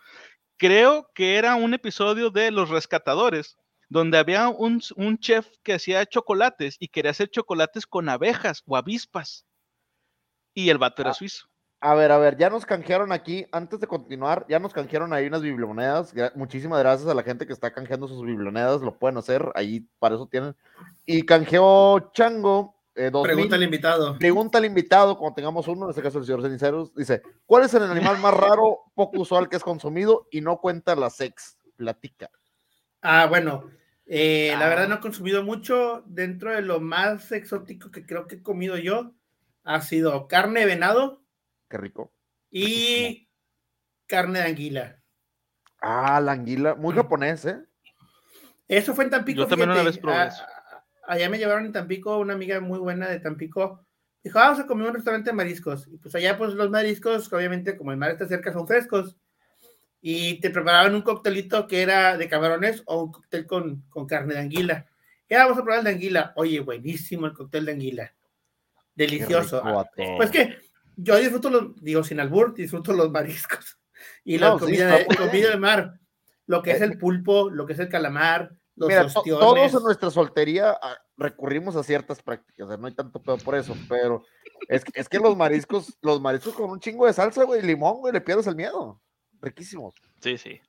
creo 0.58 1.10
que 1.16 1.38
era 1.38 1.56
un 1.56 1.74
episodio 1.76 2.32
de 2.32 2.52
Los 2.52 2.70
Rescatadores, 2.70 3.58
donde 3.90 4.18
había 4.18 4.50
un, 4.50 4.82
un 4.96 5.18
chef 5.20 5.48
que 5.64 5.74
hacía 5.74 6.06
chocolates 6.06 6.78
y 6.80 6.88
quería 6.88 7.12
hacer 7.12 7.30
chocolates 7.30 7.88
con 7.88 8.10
abejas 8.10 8.64
o 8.66 8.78
avispas 8.78 9.47
y 10.58 10.72
el 10.72 10.80
vato 10.80 11.04
era 11.04 11.12
ah, 11.12 11.14
suizo. 11.14 11.48
A 11.80 11.94
ver, 11.94 12.12
a 12.12 12.18
ver, 12.18 12.36
ya 12.36 12.50
nos 12.50 12.66
canjearon 12.66 13.12
aquí, 13.12 13.46
antes 13.52 13.80
de 13.80 13.86
continuar, 13.86 14.44
ya 14.50 14.58
nos 14.58 14.74
canjearon 14.74 15.14
ahí 15.14 15.28
unas 15.28 15.44
bibliomonedas. 15.44 16.16
Muchísimas 16.34 16.80
gracias 16.80 17.08
a 17.08 17.14
la 17.14 17.22
gente 17.22 17.46
que 17.46 17.54
está 17.54 17.72
canjeando 17.72 18.08
sus 18.08 18.26
bibliomonedas, 18.26 18.82
lo 18.82 18.98
pueden 18.98 19.20
hacer, 19.20 19.52
ahí 19.54 19.88
para 20.00 20.16
eso 20.16 20.26
tienen. 20.26 20.56
Y 21.06 21.22
canjeó 21.22 22.12
Chango. 22.12 22.76
Eh, 22.96 23.12
pregunta 23.22 23.56
al 23.56 23.62
invitado. 23.62 24.18
Pregunta 24.18 24.58
al 24.58 24.66
invitado, 24.66 25.16
cuando 25.20 25.36
tengamos 25.36 25.68
uno, 25.68 25.86
en 25.86 25.90
este 25.92 26.02
caso 26.02 26.18
el 26.18 26.26
señor 26.26 26.42
Ceniceros, 26.42 26.96
dice: 26.96 27.22
¿Cuál 27.46 27.66
es 27.66 27.76
el 27.76 27.84
animal 27.84 28.18
más 28.18 28.34
raro, 28.34 28.80
poco 28.96 29.22
usual 29.22 29.48
que 29.48 29.58
es 29.58 29.64
consumido 29.64 30.28
y 30.32 30.42
no 30.42 30.58
cuenta 30.58 30.96
la 30.96 31.12
sex? 31.12 31.60
Platica. 31.76 32.32
Ah, 33.04 33.28
bueno, 33.28 33.66
eh, 34.08 34.56
la 34.58 34.68
verdad 34.68 34.86
ah. 34.86 34.88
no 34.88 34.96
he 34.96 35.02
consumido 35.02 35.44
mucho. 35.44 36.02
Dentro 36.08 36.52
de 36.52 36.64
lo 36.64 36.80
más 36.80 37.32
exótico 37.32 37.92
que 37.92 38.08
creo 38.08 38.26
que 38.26 38.38
he 38.38 38.42
comido 38.42 38.76
yo, 38.78 39.14
ha 39.68 39.82
sido 39.82 40.28
carne 40.28 40.62
de 40.62 40.66
venado. 40.66 41.22
Qué 41.70 41.78
rico. 41.78 42.14
Y 42.50 43.30
carne 44.08 44.40
de 44.40 44.46
anguila. 44.46 45.04
Ah, 45.82 46.22
la 46.22 46.32
anguila, 46.32 46.76
muy 46.76 46.96
japonés, 46.96 47.46
¿eh? 47.46 47.62
Eso 48.68 48.96
fue 48.96 49.04
en 49.04 49.12
Tampico. 49.12 49.42
Yo 49.42 49.48
también 49.48 49.70
una 49.70 49.84
vez 49.84 49.98
probé 49.98 50.28
eso. 50.28 50.44
Allá 51.06 51.30
me 51.30 51.38
llevaron 51.38 51.66
en 51.66 51.74
Tampico, 51.74 52.18
una 52.18 52.34
amiga 52.34 52.60
muy 52.62 52.80
buena 52.80 53.10
de 53.10 53.20
Tampico. 53.20 53.86
Dijo, 54.24 54.40
vamos 54.40 54.60
a 54.60 54.68
comer 54.68 54.88
un 54.88 54.96
restaurante 54.96 55.30
de 55.30 55.36
mariscos. 55.36 55.88
Y 55.88 55.98
pues 55.98 56.16
allá, 56.16 56.38
pues 56.38 56.54
los 56.54 56.70
mariscos, 56.70 57.32
obviamente, 57.32 57.78
como 57.78 57.92
el 57.92 57.98
mar 57.98 58.12
está 58.12 58.26
cerca, 58.26 58.54
son 58.54 58.68
frescos. 58.68 59.18
Y 60.02 60.40
te 60.40 60.50
preparaban 60.50 60.96
un 60.96 61.02
coctelito 61.02 61.68
que 61.68 61.82
era 61.82 62.18
de 62.18 62.30
camarones 62.30 62.84
o 62.86 63.04
un 63.04 63.12
cóctel 63.12 63.46
con, 63.46 63.82
con 63.90 64.08
carne 64.08 64.36
de 64.36 64.40
anguila. 64.40 64.88
Ya 65.30 65.44
vamos 65.44 65.58
a 65.58 65.64
probar 65.64 65.80
el 65.80 65.86
de 65.86 65.92
anguila. 65.92 66.34
Oye, 66.38 66.62
buenísimo 66.62 67.26
el 67.26 67.34
cóctel 67.34 67.66
de 67.66 67.74
anguila. 67.74 68.14
Delicioso. 68.98 69.62
pues 70.18 70.32
que 70.32 70.58
yo 70.96 71.18
disfruto 71.18 71.50
los, 71.52 71.76
digo 71.82 72.04
sin 72.04 72.20
albur, 72.20 72.56
disfruto 72.56 72.94
los 72.94 73.12
mariscos 73.12 73.78
y 74.26 74.40
la 74.40 74.58
comida, 74.58 74.98
de, 74.98 75.06
comida 75.06 75.50
del 75.52 75.60
mar. 75.60 76.00
Lo 76.48 76.64
que 76.64 76.72
es 76.72 76.82
el 76.82 76.98
pulpo, 76.98 77.50
lo 77.50 77.66
que 77.66 77.74
es 77.74 77.80
el 77.80 77.90
calamar, 77.90 78.52
los 78.76 78.88
Mira, 78.90 79.08
todos 79.08 79.74
en 79.74 79.84
nuestra 79.84 80.10
soltería 80.12 80.78
ah, 80.82 80.98
recurrimos 81.18 81.76
a 81.76 81.84
ciertas 81.84 82.22
prácticas, 82.22 82.80
no 82.80 82.88
hay 82.88 82.94
tanto 82.94 83.22
pedo 83.22 83.38
por 83.40 83.56
eso, 83.56 83.76
pero 83.90 84.24
es, 84.68 84.84
es 84.94 85.10
que 85.10 85.18
los 85.20 85.36
mariscos, 85.36 85.98
los 86.02 86.22
mariscos 86.22 86.54
con 86.54 86.70
un 86.70 86.80
chingo 86.80 87.08
de 87.08 87.14
salsa, 87.14 87.44
güey, 87.44 87.64
limón, 87.64 87.98
güey, 87.98 88.14
le 88.14 88.22
pierdes 88.22 88.48
el 88.48 88.56
miedo. 88.56 89.02
Riquísimos. 89.42 89.96
Sí, 90.22 90.38
sí. 90.38 90.62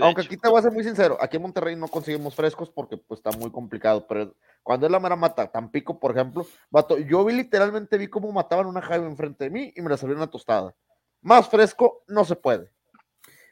Aunque 0.00 0.22
aquí 0.22 0.36
te 0.36 0.48
voy 0.48 0.58
a 0.58 0.62
ser 0.62 0.72
muy 0.72 0.84
sincero, 0.84 1.18
aquí 1.20 1.36
en 1.36 1.42
Monterrey 1.42 1.76
no 1.76 1.88
conseguimos 1.88 2.34
frescos 2.34 2.70
porque 2.70 2.96
pues 2.96 3.18
está 3.18 3.36
muy 3.36 3.50
complicado, 3.50 4.06
pero 4.06 4.34
cuando 4.62 4.86
es 4.86 4.92
la 4.92 5.00
mera 5.00 5.16
mata, 5.16 5.50
Tampico, 5.50 5.98
por 5.98 6.12
ejemplo, 6.12 6.46
vato, 6.70 6.98
yo 6.98 7.24
vi 7.24 7.34
literalmente 7.34 7.98
vi 7.98 8.08
cómo 8.08 8.30
mataban 8.32 8.66
una 8.66 8.80
jaiba 8.80 9.06
enfrente 9.06 9.44
de 9.44 9.50
mí 9.50 9.72
y 9.74 9.82
me 9.82 9.90
la 9.90 9.96
salieron 9.96 10.22
una 10.22 10.30
tostada. 10.30 10.74
Más 11.20 11.48
fresco 11.48 12.04
no 12.06 12.24
se 12.24 12.36
puede. 12.36 12.70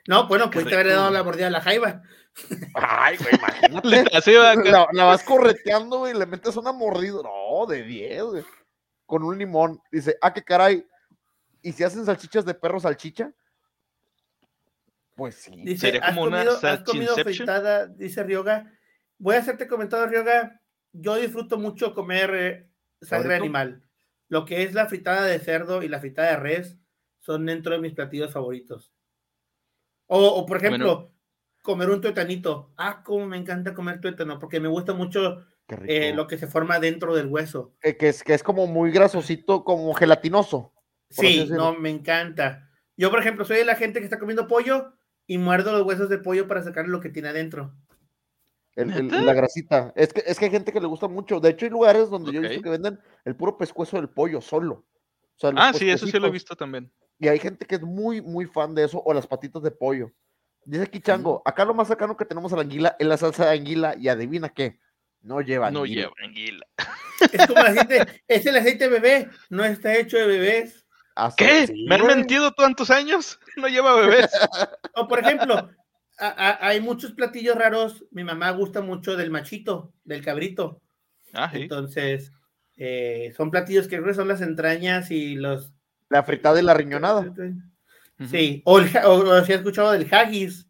No, 0.07 0.27
bueno, 0.29 0.51
pues 0.51 0.67
te 0.67 0.75
haber 0.75 0.89
dado 0.89 1.11
la 1.11 1.23
mordida 1.23 1.49
a 1.49 1.51
la 1.51 1.61
jaiba. 1.61 2.03
Ay, 2.75 3.17
güey, 3.17 3.35
imagínate. 3.35 4.05
la, 4.93 5.05
vas 5.05 5.23
correteando, 5.23 6.09
y 6.09 6.15
le 6.15 6.27
metes 6.27 6.57
una 6.57 6.73
mordida. 6.73 7.21
No, 7.23 7.67
de 7.67 7.83
10, 7.83 8.23
güey. 8.25 8.45
Con 9.07 9.23
un 9.25 9.39
limón. 9.39 9.81
Dice, 9.91 10.17
ah, 10.21 10.33
qué 10.33 10.43
caray. 10.43 10.87
¿Y 11.63 11.73
si 11.73 11.85
hacen 11.85 12.05
salchichas 12.05 12.45
de 12.45 12.55
perro 12.55 12.81
salchicha? 12.81 13.33
Pues 15.21 15.35
sí. 15.35 15.53
Dice, 15.55 15.89
Sería 15.89 16.01
como 16.01 16.23
una 16.23 16.47
comido, 16.47 16.59
¿has 16.63 16.83
comido 16.83 17.15
fritada? 17.15 17.87
Dice 17.89 18.23
Ryoga. 18.23 18.73
Voy 19.19 19.37
a 19.37 19.41
hacerte 19.41 19.69
comentado, 19.69 20.07
Ryoga 20.07 20.63
yo 20.95 21.17
disfruto 21.17 21.59
mucho 21.59 21.93
comer 21.93 22.35
eh, 22.35 22.71
sangre 23.03 23.35
animal. 23.35 23.83
Lo 24.31 24.47
que 24.47 24.63
es 24.63 24.73
la 24.73 24.87
fritada 24.87 25.27
de 25.27 25.39
cerdo 25.39 25.83
y 25.83 25.89
la 25.89 26.01
fritada 26.01 26.31
de 26.31 26.37
res 26.39 26.79
son 27.19 27.45
dentro 27.45 27.75
de 27.75 27.81
mis 27.81 27.93
platillos 27.93 28.33
favoritos. 28.33 28.95
O, 30.07 30.47
por 30.47 30.57
ejemplo, 30.57 31.13
comer 31.61 31.91
un 31.91 32.01
tuetanito. 32.01 32.73
Ah, 32.79 33.03
cómo 33.05 33.27
me 33.27 33.37
encanta 33.37 33.75
comer 33.75 34.01
tuétano, 34.01 34.39
porque 34.39 34.59
me 34.59 34.69
gusta 34.69 34.95
mucho 34.95 35.45
eh, 35.87 36.15
lo 36.15 36.29
que 36.29 36.39
se 36.39 36.47
forma 36.47 36.81
dentro 36.81 37.15
del 37.15 37.27
hueso. 37.27 37.75
que, 37.83 38.09
es, 38.09 38.25
que 38.25 38.33
es 38.33 38.43
como 38.43 38.67
muy 38.67 38.91
grasosito, 38.91 39.65
como 39.65 39.93
gelatinoso. 39.93 40.73
Sí, 41.11 41.47
no, 41.51 41.75
me 41.75 41.91
encanta. 41.91 42.71
Yo, 42.97 43.11
por 43.11 43.21
ejemplo, 43.21 43.45
soy 43.45 43.59
de 43.59 43.67
la 43.67 43.77
gente 43.77 43.99
que 43.99 44.07
está 44.07 44.19
comiendo 44.19 44.49
pollo 44.49 44.95
y 45.31 45.39
muerdo 45.39 45.71
los 45.71 45.87
huesos 45.87 46.09
de 46.09 46.19
pollo 46.19 46.49
para 46.49 46.65
sacar 46.65 46.89
lo 46.89 47.01
que 47.01 47.09
tiene 47.09 47.29
adentro 47.29 47.73
la 48.77 49.35
grasita. 49.35 49.93
Es 49.95 50.13
que, 50.13 50.23
es 50.27 50.39
que 50.39 50.47
hay 50.47 50.51
gente 50.51 50.73
que 50.73 50.81
le 50.81 50.87
gusta 50.87 51.09
mucho. 51.09 51.41
De 51.41 51.51
hecho, 51.51 51.67
hay 51.67 51.71
lugares 51.71 52.09
donde 52.09 52.33
yo 52.33 52.41
he 52.41 52.49
visto 52.49 52.63
que 52.63 52.71
venden 52.71 52.99
el 53.25 53.37
puro 53.37 53.57
pescuezo 53.57 53.97
del 53.97 54.09
pollo 54.09 54.41
solo. 54.41 54.85
ah, 55.57 55.73
sí, 55.73 55.89
eso 55.89 56.07
sí 56.07 56.19
lo 56.19 56.29
he 56.29 56.31
visto 56.31 56.57
también. 56.57 56.91
Y 57.19 57.29
hay 57.29 57.39
gente 57.39 57.67
que 57.67 57.77
es 57.77 57.83
muy, 57.83 58.21
muy 58.21 58.47
fan 58.47 58.75
de 58.75 58.85
eso, 58.85 59.03
o 59.05 59.13
las 59.13 59.27
patitas 59.27 59.63
de 59.63 59.71
pollo. 59.71 60.11
Dice 60.65 60.85
aquí 60.85 61.01
Chango, 61.01 61.43
acá 61.45 61.65
lo 61.65 61.75
más 61.75 61.89
cercano 61.89 62.17
que 62.17 62.25
tenemos 62.25 62.53
a 62.53 62.57
la 62.57 62.63
anguila 62.63 62.97
es 62.99 63.07
la 63.07 63.17
salsa 63.17 63.47
de 63.47 63.59
anguila, 63.59 63.95
y 63.99 64.09
adivina 64.09 64.49
qué, 64.49 64.79
no 65.21 65.41
lleva 65.41 65.69
anguila. 65.69 65.81
No 65.81 65.87
lleva 65.87 66.13
anguila. 66.23 66.67
Es 67.33 67.47
como 67.47 67.61
el 67.61 67.67
aceite, 67.67 68.23
es 68.29 68.47
el 68.47 68.57
aceite 68.57 68.89
bebé, 68.89 69.29
no 69.51 69.65
está 69.65 69.95
hecho 69.97 70.17
de 70.17 70.27
bebés. 70.27 70.80
¿Qué? 71.37 71.73
¿Me 71.87 71.97
han 71.97 72.07
mentido 72.07 72.53
tantos 72.53 72.91
años? 72.91 73.39
No 73.57 73.69
lleva 73.69 73.95
bebés. 73.95 74.31
o 74.95 75.07
por 75.07 75.19
ejemplo, 75.19 75.69
hay 76.17 76.81
muchos 76.81 77.13
platillos 77.13 77.57
raros. 77.57 78.05
Mi 78.11 78.25
mamá 78.25 78.51
gusta 78.53 78.81
mucho 78.81 79.17
del 79.17 79.31
machito, 79.31 79.93
del 80.05 80.25
cabrito. 80.25 80.81
Ah, 81.35 81.51
Entonces, 81.53 82.33
eh, 82.77 83.35
son 83.37 83.51
platillos 83.51 83.87
que 83.87 84.15
son 84.15 84.29
las 84.29 84.41
entrañas 84.41 85.11
y 85.11 85.35
los. 85.35 85.73
La 86.09 86.23
fritada 86.23 86.59
y 86.59 86.63
la 86.63 86.75
riñonada. 86.75 87.33
Sí, 88.31 88.63
o, 88.65 88.81
si 88.81 88.97
has 88.97 89.51
escuchado 89.51 89.93
del 89.93 90.09
haggis. 90.11 90.67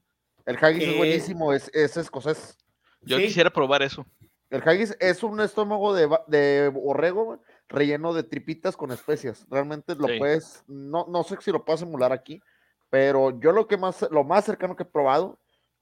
El 0.47 0.57
haggis 0.61 0.89
es 0.89 0.97
buenísimo, 0.97 1.53
es, 1.53 1.71
es 1.75 1.97
escocés. 1.97 2.57
Yo 3.03 3.19
quisiera 3.19 3.51
probar 3.51 3.83
eso. 3.83 4.07
El 4.51 4.63
haggis 4.69 4.97
es 4.99 5.23
un 5.23 5.41
estómago 5.41 5.95
de, 5.95 6.09
de 6.27 6.69
borrego 6.69 7.41
relleno 7.71 8.13
de 8.13 8.25
tripitas 8.25 8.77
con 8.77 8.91
especias. 8.91 9.47
Realmente 9.49 9.95
lo 9.95 10.09
puedes, 10.19 10.65
no, 10.67 11.07
no 11.09 11.23
sé 11.23 11.37
si 11.41 11.51
lo 11.51 11.65
puedes 11.65 11.83
emular 11.83 12.13
aquí, 12.13 12.43
pero 12.91 13.41
yo 13.41 13.53
lo 13.53 13.67
que 13.67 13.79
más, 13.79 14.07
lo 14.11 14.25
más 14.25 14.45
cercano 14.45 14.77
que 14.77 14.83
he 14.83 14.87
probado, 14.87 15.39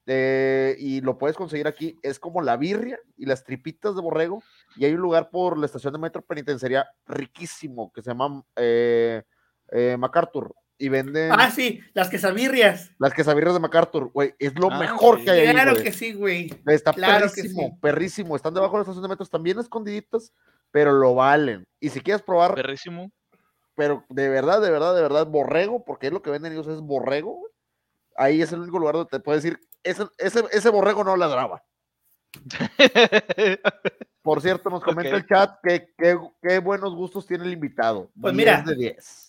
eh, 0.07 0.77
y 0.79 1.01
lo 1.01 1.19
puedes 1.19 1.37
conseguir 1.37 1.67
aquí, 1.67 1.99
es 2.03 2.19
como 2.19 2.41
la 2.41 2.57
birria 2.57 2.99
y 3.17 3.27
las 3.27 3.45
tripitas 3.45 3.95
de 3.95 4.03
borrego, 4.03 4.43
y 4.77 4.85
hay 4.85 4.93
un 4.93 5.01
lugar 5.01 5.31
por 5.31 5.59
la 5.59 5.67
estación 5.67 5.93
de 5.93 5.99
metro 5.99 6.23
penitenciaria 6.23 6.87
riquísimo 7.07 7.93
que 7.93 8.03
se 8.03 8.11
llama 8.11 8.43
eh, 8.57 9.23
eh, 9.71 9.97
MacArthur, 9.99 10.55
y 10.79 10.89
venden. 10.89 11.33
Ah, 11.33 11.51
sí, 11.51 11.81
las 11.93 12.09
quesabirrias. 12.09 12.93
Las 12.99 13.13
quesabirrias 13.13 13.55
de 13.55 13.61
MacArthur, 13.61 14.11
güey. 14.13 14.35
Es 14.39 14.55
lo 14.57 14.71
ah, 14.71 14.79
mejor 14.79 15.23
que 15.25 15.31
hay 15.31 15.41
ahí. 15.41 15.53
Claro 15.53 15.75
que 15.75 15.93
sí, 15.93 16.13
güey. 16.13 16.55
Está 16.67 16.93
perrísimo, 16.93 17.79
perrísimo. 17.81 18.37
Están 18.37 18.55
debajo 18.55 18.77
de 18.77 18.79
la 18.79 18.83
estación 18.83 19.03
de 19.03 19.09
metro, 19.09 19.25
están 19.25 19.43
bien 19.43 19.59
escondiditas, 19.59 20.33
pero 20.71 20.93
lo 20.93 21.15
valen. 21.15 21.65
Y 21.81 21.91
si 21.91 22.01
quieres 22.01 22.23
probar. 22.23 22.55
Perrísimo. 22.55 23.11
Pero 23.75 24.05
de 24.09 24.29
verdad, 24.29 24.61
de 24.61 24.71
verdad, 24.71 24.95
de 24.95 25.03
verdad, 25.03 25.27
borrego, 25.27 25.85
porque 25.85 26.09
es 26.09 26.13
lo 26.13 26.23
que 26.23 26.31
venden 26.31 26.53
ellos, 26.53 26.67
es 26.67 26.81
borrego, 26.81 27.49
Ahí 28.19 28.43
es 28.43 28.53
el 28.53 28.59
único 28.61 28.81
lugar 28.81 28.97
donde 28.97 29.11
te 29.11 29.21
puedes 29.21 29.45
decir, 29.45 29.61
ese, 29.85 30.05
ese, 30.19 30.45
ese 30.51 30.71
borrego 30.71 31.05
no 31.05 31.17
ladraba. 31.17 31.65
Por 34.23 34.43
cierto, 34.43 34.69
nos 34.69 34.83
comenta 34.83 35.17
el 35.17 35.27
chat 35.27 35.55
que 35.63 35.95
qué 36.43 36.59
buenos 36.59 36.95
gustos 36.97 37.27
tiene 37.27 37.45
el 37.45 37.53
invitado. 37.53 38.11
Pues 38.21 38.35
mira, 38.35 38.65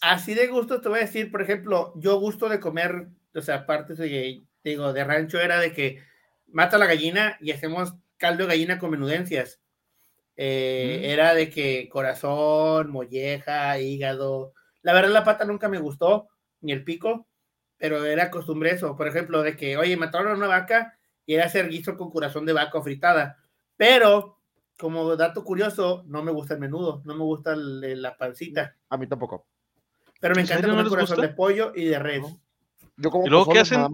así 0.01 0.33
de 0.33 0.47
gusto 0.47 0.81
te 0.81 0.89
voy 0.89 0.99
a 0.99 1.03
decir, 1.03 1.31
por 1.31 1.41
ejemplo, 1.41 1.93
yo 1.95 2.19
gusto 2.19 2.49
de 2.49 2.59
comer, 2.59 3.07
o 3.33 3.41
sea, 3.41 3.55
aparte 3.55 3.93
de, 3.93 4.43
digo, 4.63 4.91
de 4.91 5.03
rancho 5.05 5.39
era 5.39 5.59
de 5.59 5.71
que 5.71 6.03
mata 6.47 6.77
la 6.77 6.87
gallina 6.87 7.37
y 7.39 7.51
hacemos 7.51 7.93
caldo 8.17 8.43
de 8.43 8.49
gallina 8.49 8.79
con 8.79 8.89
menudencias. 8.89 9.61
Eh, 10.41 11.01
mm. 11.01 11.03
Era 11.03 11.33
de 11.33 11.49
que 11.49 11.89
corazón, 11.89 12.91
molleja, 12.91 13.77
hígado. 13.77 14.53
La 14.83 14.93
verdad, 14.93 15.11
la 15.11 15.25
pata 15.25 15.43
nunca 15.43 15.67
me 15.67 15.79
gustó, 15.79 16.29
ni 16.61 16.71
el 16.71 16.85
pico, 16.85 17.27
pero 17.77 18.05
era 18.05 18.31
costumbre 18.31 18.71
eso. 18.71 18.95
Por 18.95 19.09
ejemplo, 19.09 19.43
de 19.43 19.57
que, 19.57 19.75
oye, 19.75 19.97
mataron 19.97 20.31
a 20.31 20.35
una 20.35 20.47
vaca 20.47 20.97
y 21.25 21.33
era 21.33 21.47
hacer 21.47 21.67
guiso 21.67 21.97
con 21.97 22.09
corazón 22.09 22.45
de 22.45 22.53
vaca 22.53 22.81
fritada. 22.81 23.37
Pero 23.75 24.39
como 24.77 25.13
dato 25.17 25.43
curioso, 25.43 26.05
no 26.07 26.23
me 26.23 26.31
gusta 26.31 26.53
el 26.53 26.61
menudo, 26.61 27.01
no 27.03 27.15
me 27.15 27.23
gusta 27.25 27.53
la 27.57 28.15
pancita. 28.15 28.77
A 28.87 28.95
mí 28.95 29.07
tampoco. 29.07 29.45
Pero 30.21 30.35
me 30.35 30.43
encanta 30.43 30.69
comer 30.69 30.87
corazón 30.87 31.19
de 31.19 31.29
pollo 31.29 31.73
y 31.75 31.83
de 31.83 31.99
res. 31.99 32.23
Yo 32.95 33.11
como 33.11 33.27
¿Y 33.27 33.29
luego 33.29 33.51
qué 33.51 33.59
hacen? 33.59 33.85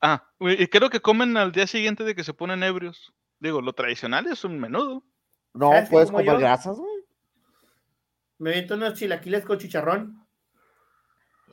Ah, 0.00 0.28
y 0.40 0.66
creo 0.66 0.90
que 0.90 0.98
comen 0.98 1.36
al 1.36 1.52
día 1.52 1.68
siguiente 1.68 2.02
de 2.02 2.16
que 2.16 2.24
se 2.24 2.34
ponen 2.34 2.64
ebrios. 2.64 3.14
Digo, 3.38 3.60
lo 3.60 3.74
tradicional 3.74 4.26
es 4.26 4.42
un 4.42 4.58
menudo. 4.58 5.04
No, 5.54 5.70
puedes 5.90 6.10
comer 6.10 6.38
grasas, 6.38 6.78
güey. 6.78 7.04
Me 8.38 8.50
meto 8.50 8.74
unos 8.74 8.94
chilaquiles 8.94 9.44
con 9.44 9.58
chicharrón. 9.58 10.26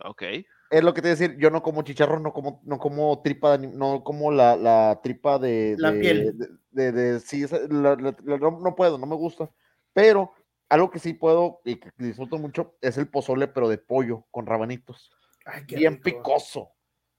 Ok 0.03 0.23
es 0.69 0.83
lo 0.83 0.93
que 0.93 1.01
te 1.01 1.07
voy 1.07 1.15
a 1.15 1.19
decir, 1.19 1.37
yo 1.39 1.49
no 1.49 1.63
como 1.63 1.81
chicharrón, 1.81 2.21
no 2.21 2.31
como, 2.31 2.61
no 2.63 2.77
como 2.77 3.21
tripa, 3.21 3.57
no 3.57 4.03
como 4.03 4.31
la, 4.31 4.55
la 4.55 4.99
tripa 5.01 5.39
de... 5.39 5.75
La 5.79 5.91
piel. 5.91 6.59
De, 6.71 6.91
de, 6.91 7.19
sí, 7.19 7.45
no, 7.69 8.75
puedo, 8.75 8.97
no 8.99 9.07
me 9.07 9.15
gusta, 9.15 9.49
pero 9.93 10.31
algo 10.69 10.91
que 10.91 10.99
sí 10.99 11.13
puedo 11.13 11.61
y 11.65 11.77
que 11.77 11.89
disfruto 11.97 12.37
mucho 12.37 12.75
es 12.81 12.97
el 12.97 13.07
pozole, 13.07 13.47
pero 13.47 13.67
de 13.67 13.79
pollo, 13.79 14.25
con 14.29 14.45
rabanitos. 14.45 15.11
Bien 15.67 15.99
picoso, 15.99 16.69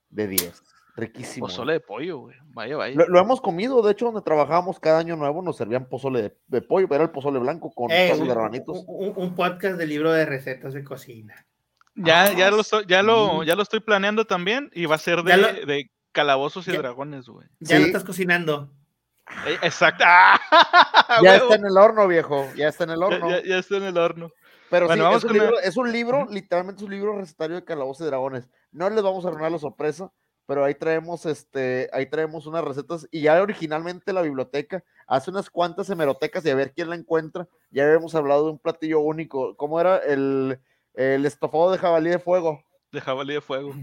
de 0.09 0.29
10. 0.29 0.63
Riquísimo. 0.97 1.47
Pozole 1.47 1.75
de 1.75 1.81
pollo, 1.81 2.19
güey. 2.19 2.37
Vaya, 2.53 2.77
vaya. 2.77 3.05
Lo, 3.09 3.21
hemos 3.21 3.41
comido, 3.41 3.83
de 3.83 3.93
hecho, 3.93 4.07
donde 4.07 4.23
trabajábamos 4.23 4.81
cada 4.81 4.99
año 4.99 5.17
nuevo 5.17 5.43
nos 5.43 5.57
servían 5.57 5.89
pozole 5.89 6.35
de, 6.47 6.63
pollo, 6.63 6.89
pero 6.89 6.97
era 6.97 7.05
el 7.05 7.11
pozole 7.11 7.39
blanco 7.39 7.73
con 7.73 7.91
eh, 7.91 8.17
de 8.17 8.35
rabanitos. 8.35 8.85
un, 8.87 9.35
podcast 9.35 9.77
de 9.77 9.87
libro 9.87 10.13
de 10.13 10.27
recetas 10.27 10.75
de 10.75 10.85
cocina. 10.85 11.47
Ya, 11.95 12.33
ya, 12.33 12.51
lo, 12.51 12.63
ya, 12.87 13.03
lo, 13.03 13.43
ya 13.43 13.55
lo 13.55 13.63
estoy 13.63 13.81
planeando 13.81 14.25
también 14.25 14.71
y 14.73 14.87
va 14.87 14.95
a 14.95 14.99
ser 14.99 15.23
de, 15.23 15.65
de 15.67 15.91
calabozos 16.13 16.67
y 16.69 16.73
dragones, 16.73 17.27
güey. 17.29 17.47
Ya 17.61 17.79
lo 17.79 17.87
estás 17.87 18.05
cocinando. 18.05 18.71
Eh, 19.47 19.59
exacto. 19.63 20.05
ya 21.23 21.37
está 21.37 21.55
en 21.55 21.67
el 21.67 21.77
horno, 21.77 22.07
viejo. 22.09 22.47
Ya 22.57 22.69
está 22.69 22.85
en 22.85 22.91
el 22.91 23.03
horno. 23.03 23.31
Ya, 23.45 23.59
está 23.59 23.77
en 23.77 23.85
el 23.85 23.97
horno. 23.97 24.33
Pero 24.71 24.87
sí, 24.93 25.01
es, 25.01 25.25
un 25.25 25.33
libro, 25.33 25.61
es, 25.61 25.77
un 25.77 25.93
libro, 25.93 26.27
literalmente 26.31 26.81
es 26.81 26.85
un 26.85 26.93
libro 26.93 27.19
recetario 27.19 27.57
de 27.57 27.65
calabozos 27.65 28.07
y 28.07 28.09
dragones. 28.09 28.49
No 28.71 28.89
les 28.89 29.03
vamos 29.03 29.25
a 29.25 29.29
arruinar 29.29 29.51
la 29.51 29.59
sorpresa, 29.59 30.13
pero 30.47 30.65
ahí 30.65 30.75
traemos 30.75 31.27
este, 31.27 31.89
ahí 31.93 32.07
traemos 32.07 32.47
unas 32.47 32.65
recetas 32.65 33.07
y 33.11 33.23
ya 33.23 33.41
originalmente 33.41 34.13
la 34.13 34.23
biblioteca 34.23 34.83
hace 35.07 35.31
unas 35.31 35.51
cuantas 35.51 35.89
hemerotecas 35.91 36.45
y 36.45 36.51
a 36.51 36.55
ver 36.55 36.73
quién 36.73 36.91
la 36.91 36.97
encuentra. 36.97 37.49
Ya 37.71 37.85
habíamos 37.85 38.15
hablado 38.15 38.47
de 38.47 38.53
un 38.53 38.59
platillo 38.59 39.01
único. 39.01 39.57
¿Cómo 39.57 39.81
era 39.81 39.99
el 39.99 40.61
el 40.95 41.27
estofado 41.27 41.73
de 41.73 41.79
jabalí 41.79 42.11
de 42.11 42.19
fuego. 42.19 42.63
De 42.93 43.01
jabalí 43.01 43.35
de 43.35 43.41
fuego. 43.41 43.75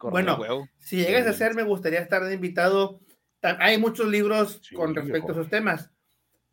Bueno, 0.00 0.38
si 0.78 0.98
llegas 0.98 1.26
a 1.26 1.32
ser, 1.32 1.54
me 1.54 1.62
gustaría 1.62 2.00
estar 2.00 2.22
de 2.24 2.34
invitado. 2.34 3.00
Hay 3.42 3.78
muchos 3.78 4.08
libros 4.08 4.60
con 4.74 4.94
respecto 4.94 5.28
a 5.28 5.32
esos 5.32 5.48
temas. 5.48 5.90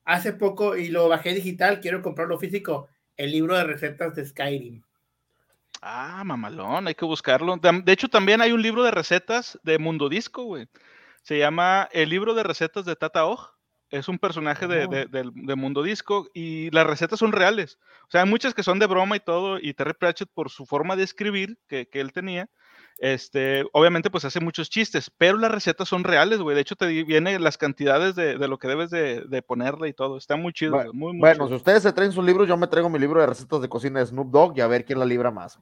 Hace 0.04 0.34
poco, 0.34 0.76
y 0.78 0.88
lo 0.88 1.08
bajé 1.10 1.34
digital, 1.34 1.80
quiero 1.80 2.02
comprarlo 2.02 2.40
físico, 2.40 2.88
el 3.18 3.32
libro 3.32 3.56
de 3.56 3.66
recetas 3.66 4.16
de 4.16 4.26
Skyrim. 4.26 4.82
Ah, 5.82 6.24
mamalón, 6.24 6.88
hay 6.88 6.96
que 6.96 7.06
buscarlo. 7.06 7.58
De 7.58 7.92
hecho, 7.92 8.08
también 8.08 8.42
hay 8.42 8.52
un 8.52 8.62
libro 8.62 8.84
de 8.84 8.92
recetas 8.92 9.60
de 9.64 9.80
Mundo 9.80 10.10
Disco, 10.10 10.44
güey. 10.44 10.68
Se 11.24 11.40
llama 11.40 11.90
El 11.92 12.10
libro 12.10 12.34
de 12.36 12.44
recetas 12.44 12.86
de 12.86 12.96
Tata 12.96 13.26
Oj 13.26 13.52
es 13.90 14.08
un 14.08 14.20
personaje 14.20 14.68
de, 14.68 14.88
de, 14.88 15.56
Mundo 15.56 15.84
Disco 15.84 16.28
y 16.34 16.72
las 16.72 16.88
recetas 16.88 17.20
son 17.20 17.34
reales. 17.34 17.78
O 18.04 18.12
sea, 18.12 18.22
hay 18.22 18.30
muchas 18.30 18.54
que 18.54 18.64
son 18.64 18.80
de 18.80 18.86
broma 18.86 19.18
y 19.18 19.20
todo, 19.20 19.60
y 19.60 19.74
Terry 19.74 19.94
Pratchett 19.94 20.30
por 20.34 20.50
su 20.50 20.66
forma 20.66 20.96
de 20.96 21.04
escribir 21.04 21.60
que, 21.68 21.90
que 21.90 22.00
él 22.00 22.14
tenía, 22.14 22.50
este, 23.02 23.66
obviamente 23.74 24.12
pues 24.12 24.26
hace 24.26 24.40
muchos 24.40 24.70
chistes, 24.70 25.12
pero 25.18 25.36
las 25.36 25.50
recetas 25.50 25.90
son 25.90 26.04
reales, 26.04 26.38
güey. 26.38 26.54
De 26.54 26.62
hecho 26.62 26.76
te 26.76 26.86
vienen 26.86 27.44
las 27.44 27.58
cantidades 27.58 28.14
de, 28.14 28.36
lo 28.36 28.60
que 28.60 28.68
debes 28.68 28.92
de, 28.92 29.42
ponerle 29.42 29.88
y 29.90 29.94
todo. 29.94 30.20
Está 30.20 30.36
muy 30.36 30.54
chido. 30.54 30.74
Bueno, 30.74 30.94
muy, 30.94 31.18
bueno 31.18 31.48
si 31.48 31.56
ustedes 31.56 31.82
se 31.82 31.94
traen 31.94 32.12
sus 32.12 32.24
libros, 32.24 32.48
yo 32.48 32.58
me 32.58 32.68
traigo 32.68 32.92
mi 32.92 33.00
libro 33.00 33.20
de 33.20 33.26
recetas 33.26 33.60
de 33.60 33.70
cocina 33.70 34.00
de 34.00 34.06
Snoop 34.06 34.30
Dogg 34.30 34.56
y 34.56 34.62
a 34.62 34.68
ver 34.68 34.86
quién 34.86 35.00
la 35.00 35.06
libra 35.06 35.32
más. 35.32 35.60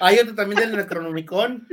hay 0.00 0.18
otro 0.18 0.34
también 0.34 0.60
del 0.60 0.76
Necronomicon. 0.78 1.68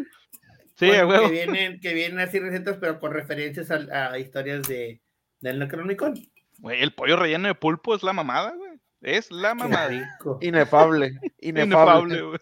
Sí, 0.75 0.91
que 0.91 1.29
vienen, 1.31 1.79
que 1.79 1.93
vienen 1.93 2.19
así 2.19 2.39
recetas, 2.39 2.75
pero 2.77 2.99
con 2.99 3.13
referencias 3.13 3.71
a, 3.71 4.19
historias 4.19 4.67
de, 4.67 5.01
del 5.39 5.59
Necronomicon. 5.59 6.15
Güey, 6.57 6.81
el 6.81 6.93
pollo 6.93 7.15
relleno 7.15 7.47
de 7.47 7.55
pulpo 7.55 7.95
es 7.95 8.03
la 8.03 8.11
mamada, 8.11 8.53
güey. 8.53 8.71
Es 9.01 9.31
la 9.31 9.55
mamada. 9.55 9.89
Inefable. 10.41 11.17
Inefable, 11.39 12.21
güey. 12.21 12.39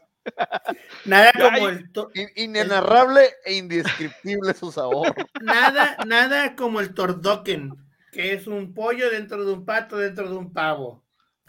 Nada 1.06 1.32
como 1.34 1.70
el 1.70 1.90
inenarrable 2.36 3.30
e 3.46 3.56
indescriptible 3.56 4.54
su 4.54 4.72
sabor. 4.72 5.14
Nada, 5.42 5.98
nada 6.06 6.56
como 6.56 6.80
el 6.80 6.94
tordoken, 6.94 7.74
que 8.12 8.34
es 8.34 8.48
un 8.48 8.74
pollo 8.74 9.10
dentro 9.10 9.46
de 9.46 9.54
un 9.54 9.66
pato 9.66 9.98
dentro 9.98 10.30
de 10.30 10.36
un 10.36 10.52
pavo. 10.52 11.04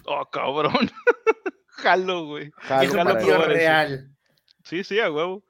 Oh, 0.04 0.24
cabrón. 0.30 0.90
Jalo, 1.68 2.26
güey. 2.26 2.52
es 2.82 2.90
un 2.92 3.02
platillo 3.02 3.44
real. 3.44 4.10
Sí, 4.64 4.84
sí, 4.84 5.00
a 5.00 5.10
huevo. 5.10 5.44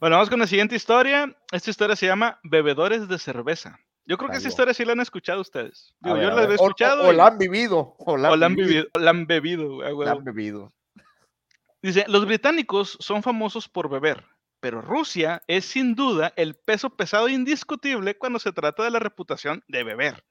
Bueno, 0.00 0.16
vamos 0.16 0.30
con 0.30 0.38
la 0.38 0.46
siguiente 0.46 0.76
historia. 0.76 1.34
Esta 1.52 1.70
historia 1.70 1.96
se 1.96 2.06
llama 2.06 2.38
Bebedores 2.42 3.08
de 3.08 3.18
cerveza. 3.18 3.78
Yo 4.08 4.16
creo 4.16 4.30
que 4.30 4.38
esa 4.38 4.48
historia 4.48 4.72
sí 4.72 4.86
la 4.86 4.92
han 4.92 5.00
escuchado 5.00 5.40
ustedes. 5.40 5.94
yo 6.00 6.16
la 6.16 6.44
he 6.44 6.54
escuchado. 6.54 7.08
O, 7.08 7.12
la 7.12 7.26
han 7.26 7.36
vivido. 7.36 7.94
O 7.98 8.16
la 8.16 8.30
han, 8.30 8.54
vivido. 8.54 8.86
La 8.94 9.10
han 9.10 9.26
bebido. 9.26 9.82
La 9.82 10.12
han 10.12 10.24
bebido. 10.24 10.72
Dice, 11.80 12.04
los 12.08 12.26
británicos 12.26 12.96
son 13.00 13.22
famosos 13.22 13.68
por 13.68 13.88
beber, 13.88 14.24
pero 14.58 14.80
Rusia 14.80 15.42
es 15.46 15.64
sin 15.64 15.94
duda 15.94 16.32
el 16.36 16.56
peso 16.56 16.90
pesado 16.90 17.28
indiscutible 17.28 18.18
cuando 18.18 18.40
se 18.40 18.50
trata 18.52 18.82
de 18.82 18.90
la 18.90 18.98
reputación 18.98 19.62
de 19.68 19.84
beber. 19.84 20.24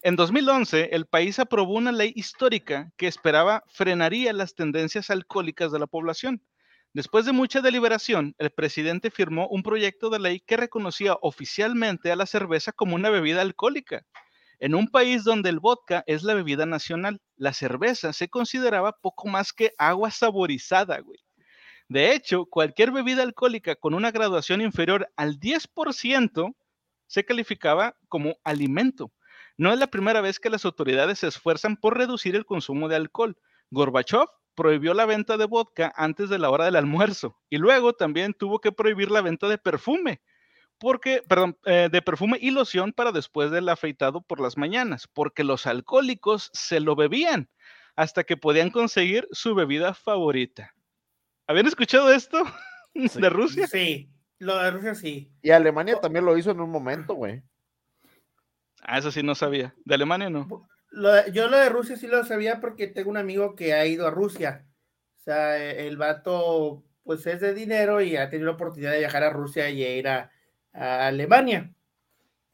En 0.00 0.16
2011, 0.16 0.88
el 0.92 1.04
país 1.04 1.38
aprobó 1.38 1.74
una 1.74 1.92
ley 1.92 2.12
histórica 2.16 2.90
que 2.96 3.06
esperaba 3.06 3.64
frenaría 3.66 4.32
las 4.32 4.54
tendencias 4.54 5.10
alcohólicas 5.10 5.72
de 5.72 5.78
la 5.78 5.86
población. 5.86 6.42
Después 6.94 7.26
de 7.26 7.32
mucha 7.32 7.60
deliberación, 7.60 8.34
el 8.38 8.50
presidente 8.50 9.10
firmó 9.10 9.46
un 9.48 9.62
proyecto 9.62 10.08
de 10.08 10.20
ley 10.20 10.40
que 10.40 10.56
reconocía 10.56 11.18
oficialmente 11.20 12.10
a 12.10 12.16
la 12.16 12.24
cerveza 12.24 12.72
como 12.72 12.94
una 12.94 13.10
bebida 13.10 13.42
alcohólica. 13.42 14.06
En 14.60 14.74
un 14.74 14.88
país 14.88 15.24
donde 15.24 15.50
el 15.50 15.60
vodka 15.60 16.02
es 16.06 16.22
la 16.24 16.34
bebida 16.34 16.66
nacional, 16.66 17.20
la 17.36 17.52
cerveza 17.52 18.12
se 18.12 18.28
consideraba 18.28 18.92
poco 18.92 19.28
más 19.28 19.52
que 19.52 19.72
agua 19.78 20.10
saborizada, 20.10 20.98
güey. 21.00 21.18
De 21.88 22.12
hecho, 22.12 22.44
cualquier 22.46 22.90
bebida 22.90 23.22
alcohólica 23.22 23.76
con 23.76 23.94
una 23.94 24.10
graduación 24.10 24.60
inferior 24.60 25.10
al 25.16 25.38
10% 25.38 26.54
se 27.06 27.24
calificaba 27.24 27.96
como 28.08 28.36
alimento. 28.44 29.12
No 29.56 29.72
es 29.72 29.78
la 29.78 29.86
primera 29.86 30.20
vez 30.20 30.38
que 30.38 30.50
las 30.50 30.64
autoridades 30.64 31.20
se 31.20 31.28
esfuerzan 31.28 31.76
por 31.76 31.96
reducir 31.96 32.36
el 32.36 32.44
consumo 32.44 32.88
de 32.88 32.96
alcohol. 32.96 33.38
Gorbachev 33.70 34.26
prohibió 34.54 34.92
la 34.92 35.06
venta 35.06 35.36
de 35.36 35.46
vodka 35.46 35.92
antes 35.96 36.28
de 36.28 36.38
la 36.38 36.50
hora 36.50 36.64
del 36.64 36.76
almuerzo 36.76 37.38
y 37.48 37.58
luego 37.58 37.92
también 37.94 38.34
tuvo 38.34 38.60
que 38.60 38.72
prohibir 38.72 39.10
la 39.10 39.22
venta 39.22 39.48
de 39.48 39.56
perfume. 39.56 40.20
Porque, 40.78 41.22
perdón, 41.28 41.58
eh, 41.64 41.88
de 41.90 42.02
perfume 42.02 42.38
y 42.40 42.50
loción 42.50 42.92
para 42.92 43.12
después 43.12 43.50
del 43.50 43.68
afeitado 43.68 44.20
por 44.20 44.40
las 44.40 44.56
mañanas, 44.56 45.08
porque 45.12 45.44
los 45.44 45.66
alcohólicos 45.66 46.50
se 46.52 46.80
lo 46.80 46.96
bebían 46.96 47.48
hasta 47.96 48.24
que 48.24 48.36
podían 48.36 48.70
conseguir 48.70 49.26
su 49.32 49.54
bebida 49.54 49.92
favorita. 49.92 50.72
¿Habían 51.46 51.66
escuchado 51.66 52.12
esto 52.12 52.42
de 52.94 53.28
Rusia? 53.28 53.66
Sí, 53.66 54.08
lo 54.38 54.56
de 54.58 54.70
Rusia 54.70 54.94
sí. 54.94 55.32
Y 55.42 55.50
Alemania 55.50 56.00
también 56.00 56.24
lo 56.24 56.38
hizo 56.38 56.52
en 56.52 56.60
un 56.60 56.70
momento, 56.70 57.14
güey. 57.14 57.42
Ah, 58.82 58.98
eso 58.98 59.10
sí 59.10 59.22
no 59.22 59.34
sabía. 59.34 59.74
¿De 59.84 59.94
Alemania 59.94 60.30
no? 60.30 60.68
yo 61.32 61.48
lo 61.48 61.58
de 61.58 61.68
Rusia 61.68 61.96
sí 61.96 62.06
lo 62.06 62.24
sabía 62.24 62.60
porque 62.60 62.86
tengo 62.86 63.10
un 63.10 63.18
amigo 63.18 63.54
que 63.54 63.74
ha 63.74 63.84
ido 63.84 64.06
a 64.06 64.10
Rusia. 64.10 64.64
O 65.18 65.20
sea, 65.20 65.58
el 65.58 65.96
vato 65.96 66.84
pues 67.02 67.26
es 67.26 67.40
de 67.40 67.54
dinero 67.54 68.00
y 68.00 68.16
ha 68.16 68.30
tenido 68.30 68.50
la 68.50 68.54
oportunidad 68.54 68.92
de 68.92 69.00
viajar 69.00 69.24
a 69.24 69.30
Rusia 69.30 69.68
y 69.70 69.82
ir 69.82 70.08
a, 70.08 70.30
Alemania. 70.78 71.72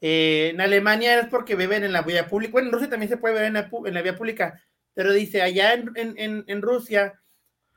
Eh, 0.01 0.49
en 0.53 0.61
Alemania 0.61 1.19
es 1.19 1.27
porque 1.27 1.55
beben 1.55 1.83
en 1.83 1.93
la 1.93 2.01
vía 2.01 2.27
pública. 2.27 2.51
Bueno, 2.51 2.67
en 2.67 2.73
Rusia 2.73 2.89
también 2.89 3.09
se 3.09 3.17
puede 3.17 3.35
beber 3.35 3.47
en 3.47 3.93
la, 3.93 4.01
vía 4.01 4.15
pública, 4.15 4.61
pero 4.93 5.11
dice, 5.13 5.41
allá 5.41 5.73
en, 5.73 6.61
Rusia 6.61 7.21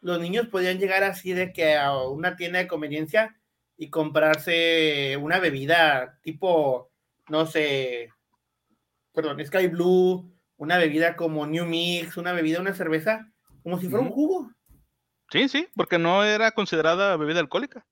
los 0.01 0.21
niños 0.21 0.49
podían 0.49 0.79
llegar 0.79 1.05
así 1.05 1.33
de 1.33 1.53
que 1.53 1.77
a 1.77 1.99
una 2.03 2.37
tienda 2.37 2.59
de 2.59 2.69
conveniencia 2.69 3.37
y 3.77 3.91
comprarse 3.91 5.17
una 5.21 5.39
bebida 5.39 6.19
tipo, 6.23 6.91
no 7.29 7.47
sé, 7.47 8.11
perdón, 9.13 9.45
Sky 9.45 9.69
Blue, 9.69 10.31
una 10.57 10.79
bebida 10.79 11.17
como 11.17 11.47
New 11.47 11.67
Mix, 11.67 12.17
una 12.17 12.33
bebida, 12.33 12.61
una 12.61 12.75
cerveza, 12.75 13.33
como 13.63 13.79
si 13.81 13.89
fuera 13.89 14.05
un 14.05 14.13
jugo. 14.13 14.51
Sí, 15.31 15.49
sí, 15.49 15.69
porque 15.75 15.99
no 15.99 16.25
era 16.25 16.53
considerada 16.53 17.17
bebida 17.17 17.41
alcohólica. 17.41 17.87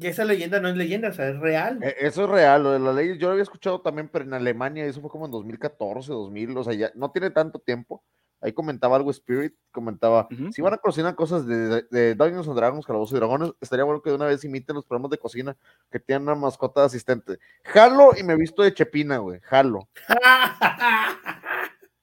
Y 0.00 0.06
esa 0.06 0.24
leyenda 0.24 0.60
no 0.60 0.68
es 0.68 0.76
leyenda, 0.76 1.08
o 1.08 1.12
sea, 1.12 1.28
es 1.28 1.38
real. 1.38 1.82
E, 1.82 1.94
eso 2.00 2.24
es 2.24 2.30
real, 2.30 2.62
lo 2.62 2.72
de 2.72 2.78
la 2.78 2.92
ley, 2.92 3.18
yo 3.18 3.26
lo 3.26 3.32
había 3.32 3.42
escuchado 3.42 3.80
también, 3.80 4.08
pero 4.08 4.24
en 4.24 4.34
Alemania, 4.34 4.86
eso 4.86 5.00
fue 5.00 5.10
como 5.10 5.26
en 5.26 5.32
2014, 5.32 6.12
2000, 6.12 6.56
o 6.56 6.64
sea, 6.64 6.72
ya 6.74 6.90
no 6.94 7.10
tiene 7.10 7.30
tanto 7.30 7.58
tiempo. 7.58 8.02
Ahí 8.40 8.52
comentaba 8.52 8.96
algo 8.96 9.12
Spirit, 9.12 9.54
comentaba, 9.70 10.26
si 10.52 10.62
van 10.62 10.74
a 10.74 10.78
cocinar 10.78 11.14
cosas 11.14 11.46
de, 11.46 11.82
de, 11.90 12.16
Dungeons 12.16 12.48
and 12.48 12.56
Dragons, 12.56 12.84
Calabozos 12.84 13.12
y 13.12 13.16
Dragones, 13.16 13.52
estaría 13.60 13.84
bueno 13.84 14.02
que 14.02 14.10
de 14.10 14.16
una 14.16 14.26
vez 14.26 14.42
imiten 14.42 14.74
los 14.74 14.84
programas 14.84 15.12
de 15.12 15.18
cocina 15.18 15.56
que 15.92 16.00
tienen 16.00 16.24
una 16.24 16.34
mascota 16.34 16.80
de 16.80 16.86
asistente. 16.86 17.38
Jalo 17.62 18.10
y 18.18 18.24
me 18.24 18.34
visto 18.34 18.62
de 18.64 18.74
Chepina, 18.74 19.18
güey, 19.18 19.38
jalo. 19.42 19.88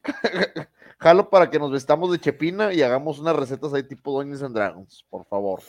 jalo 0.98 1.30
para 1.30 1.50
que 1.50 1.60
nos 1.60 1.72
vestamos 1.72 2.10
de 2.10 2.20
Chepina 2.20 2.72
y 2.74 2.84
hagamos 2.84 3.20
unas 3.20 3.36
recetas 3.36 3.74
ahí 3.74 3.84
tipo 3.84 4.14
Dungeons 4.14 4.44
and 4.44 4.56
Dragons, 4.56 5.06
por 5.10 5.26
favor. 5.26 5.62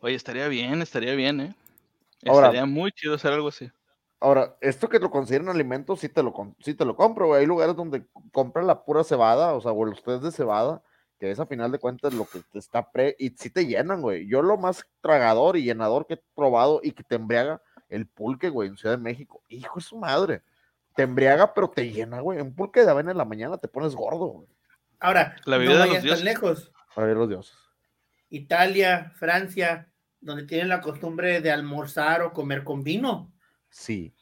Oye, 0.00 0.14
estaría 0.14 0.48
bien, 0.48 0.82
estaría 0.82 1.14
bien, 1.14 1.40
¿eh? 1.40 1.54
estaría 2.22 2.66
muy 2.66 2.92
chido 2.92 3.14
hacer 3.14 3.32
algo 3.32 3.48
así. 3.48 3.70
Ahora, 4.20 4.56
esto 4.60 4.88
que 4.88 4.98
lo 4.98 5.10
consideran 5.10 5.48
alimentos, 5.48 6.00
sí 6.00 6.08
te 6.08 6.22
lo, 6.22 6.34
sí 6.60 6.74
te 6.74 6.84
lo 6.84 6.96
compro, 6.96 7.28
güey. 7.28 7.40
Hay 7.40 7.46
lugares 7.46 7.76
donde 7.76 8.04
compran 8.32 8.66
la 8.66 8.84
pura 8.84 9.04
cebada, 9.04 9.54
o 9.54 9.60
sea, 9.60 9.72
o 9.72 9.84
los 9.84 10.02
test 10.02 10.24
de 10.24 10.32
cebada, 10.32 10.82
que 11.20 11.30
es 11.30 11.38
a 11.38 11.46
final 11.46 11.70
de 11.70 11.78
cuentas 11.78 12.12
lo 12.14 12.24
que 12.24 12.40
te 12.40 12.58
está 12.58 12.90
pre, 12.90 13.14
y 13.18 13.30
sí 13.30 13.50
te 13.50 13.66
llenan, 13.66 14.02
güey. 14.02 14.26
Yo 14.26 14.42
lo 14.42 14.56
más 14.56 14.84
tragador 15.00 15.56
y 15.56 15.62
llenador 15.62 16.06
que 16.06 16.14
he 16.14 16.22
probado 16.34 16.80
y 16.82 16.92
que 16.92 17.04
te 17.04 17.14
embriaga, 17.14 17.62
el 17.88 18.06
pulque, 18.06 18.48
güey, 18.48 18.68
en 18.68 18.76
Ciudad 18.76 18.96
de 18.96 19.02
México. 19.02 19.42
Hijo 19.48 19.76
de 19.76 19.84
su 19.84 19.96
madre. 19.96 20.42
Te 20.96 21.04
embriaga, 21.04 21.54
pero 21.54 21.70
te 21.70 21.88
llena, 21.88 22.20
güey. 22.20 22.40
Un 22.40 22.54
pulque 22.54 22.84
de 22.84 22.90
avena 22.90 23.12
en 23.12 23.18
la 23.18 23.24
mañana 23.24 23.56
te 23.58 23.68
pones 23.68 23.94
gordo, 23.94 24.26
güey. 24.26 24.48
Ahora, 24.98 25.36
la 25.44 25.58
vida 25.58 25.74
no 25.74 25.78
vayas 25.78 26.04
tan 26.04 26.24
lejos. 26.24 26.72
Para 26.94 27.06
ver 27.06 27.16
los 27.16 27.28
dioses. 27.28 27.67
Italia, 28.30 29.12
Francia, 29.16 29.88
donde 30.20 30.44
tienen 30.44 30.68
la 30.68 30.80
costumbre 30.80 31.40
de 31.40 31.50
almorzar 31.50 32.22
o 32.22 32.32
comer 32.32 32.64
con 32.64 32.82
vino. 32.82 33.32
Sí. 33.70 34.12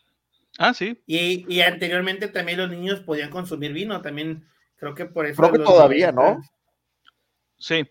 Ah, 0.58 0.74
sí. 0.74 1.02
Y, 1.06 1.60
anteriormente 1.60 2.28
también 2.28 2.58
los 2.58 2.70
niños 2.70 3.00
podían 3.00 3.30
consumir 3.30 3.72
vino, 3.72 4.00
también 4.00 4.48
creo 4.76 4.94
que 4.94 5.06
por 5.06 5.26
eso. 5.26 5.42
Creo 5.42 5.52
que 5.52 5.58
todavía, 5.58 6.12
¿no? 6.12 6.40
Sí. 7.58 7.88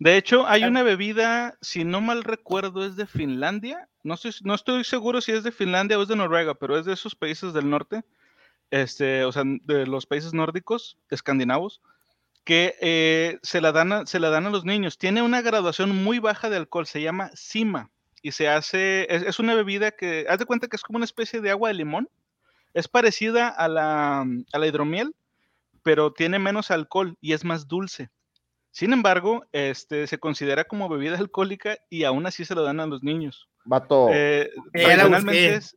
De 0.00 0.16
hecho, 0.16 0.46
hay 0.46 0.62
una 0.64 0.84
bebida, 0.84 1.58
si 1.60 1.84
no 1.84 2.00
mal 2.00 2.22
recuerdo, 2.22 2.84
es 2.84 2.94
de 2.96 3.06
Finlandia. 3.06 3.88
No, 4.04 4.16
sé, 4.16 4.30
no 4.44 4.54
estoy 4.54 4.84
seguro 4.84 5.20
si 5.20 5.32
es 5.32 5.42
de 5.42 5.50
Finlandia 5.50 5.98
o 5.98 6.02
es 6.02 6.08
de 6.08 6.16
Noruega, 6.16 6.54
pero 6.54 6.78
es 6.78 6.86
de 6.86 6.92
esos 6.92 7.16
países 7.16 7.52
del 7.52 7.68
norte, 7.68 8.04
este, 8.70 9.24
o 9.24 9.32
sea, 9.32 9.42
de 9.44 9.86
los 9.86 10.06
países 10.06 10.32
nórdicos, 10.32 10.98
escandinavos, 11.10 11.82
que 12.48 12.76
eh, 12.80 13.38
se, 13.42 13.60
la 13.60 13.72
dan 13.72 13.92
a, 13.92 14.06
se 14.06 14.18
la 14.18 14.30
dan 14.30 14.46
a 14.46 14.50
los 14.50 14.64
niños. 14.64 14.96
Tiene 14.96 15.20
una 15.20 15.42
graduación 15.42 15.94
muy 16.02 16.18
baja 16.18 16.48
de 16.48 16.56
alcohol, 16.56 16.86
se 16.86 17.02
llama 17.02 17.30
Sima, 17.34 17.90
y 18.22 18.32
se 18.32 18.48
hace, 18.48 19.06
es, 19.10 19.38
una 19.38 19.54
bebida 19.54 19.90
que, 19.90 20.24
haz 20.30 20.38
de 20.38 20.46
cuenta 20.46 20.66
que 20.66 20.76
es 20.76 20.82
como 20.82 20.96
una 20.96 21.04
especie 21.04 21.42
de 21.42 21.50
agua 21.50 21.68
de 21.68 21.74
limón, 21.74 22.08
es 22.72 22.88
parecida 22.88 23.48
a 23.48 23.68
la, 23.68 24.20
a 24.22 24.58
la 24.58 24.66
hidromiel, 24.66 25.14
pero 25.82 26.14
tiene 26.14 26.38
menos 26.38 26.70
alcohol 26.70 27.18
y 27.20 27.34
es 27.34 27.44
más 27.44 27.68
dulce. 27.68 28.08
Sin 28.70 28.94
embargo, 28.94 29.44
este, 29.52 30.06
se 30.06 30.16
considera 30.16 30.64
como 30.64 30.88
bebida 30.88 31.18
alcohólica 31.18 31.76
y 31.90 32.04
aún 32.04 32.24
así 32.24 32.46
se 32.46 32.54
lo 32.54 32.62
dan 32.62 32.80
a 32.80 32.86
los 32.86 33.02
niños. 33.02 33.46
Vato. 33.66 34.08
Eh, 34.10 34.50
tradicionalmente 34.72 35.54
es, 35.54 35.76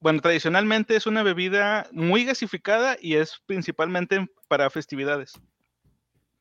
bueno, 0.00 0.20
tradicionalmente 0.20 0.94
es 0.94 1.06
una 1.06 1.22
bebida 1.22 1.88
muy 1.90 2.26
gasificada 2.26 2.98
y 3.00 3.14
es 3.14 3.40
principalmente 3.46 4.28
para 4.46 4.68
festividades. 4.68 5.40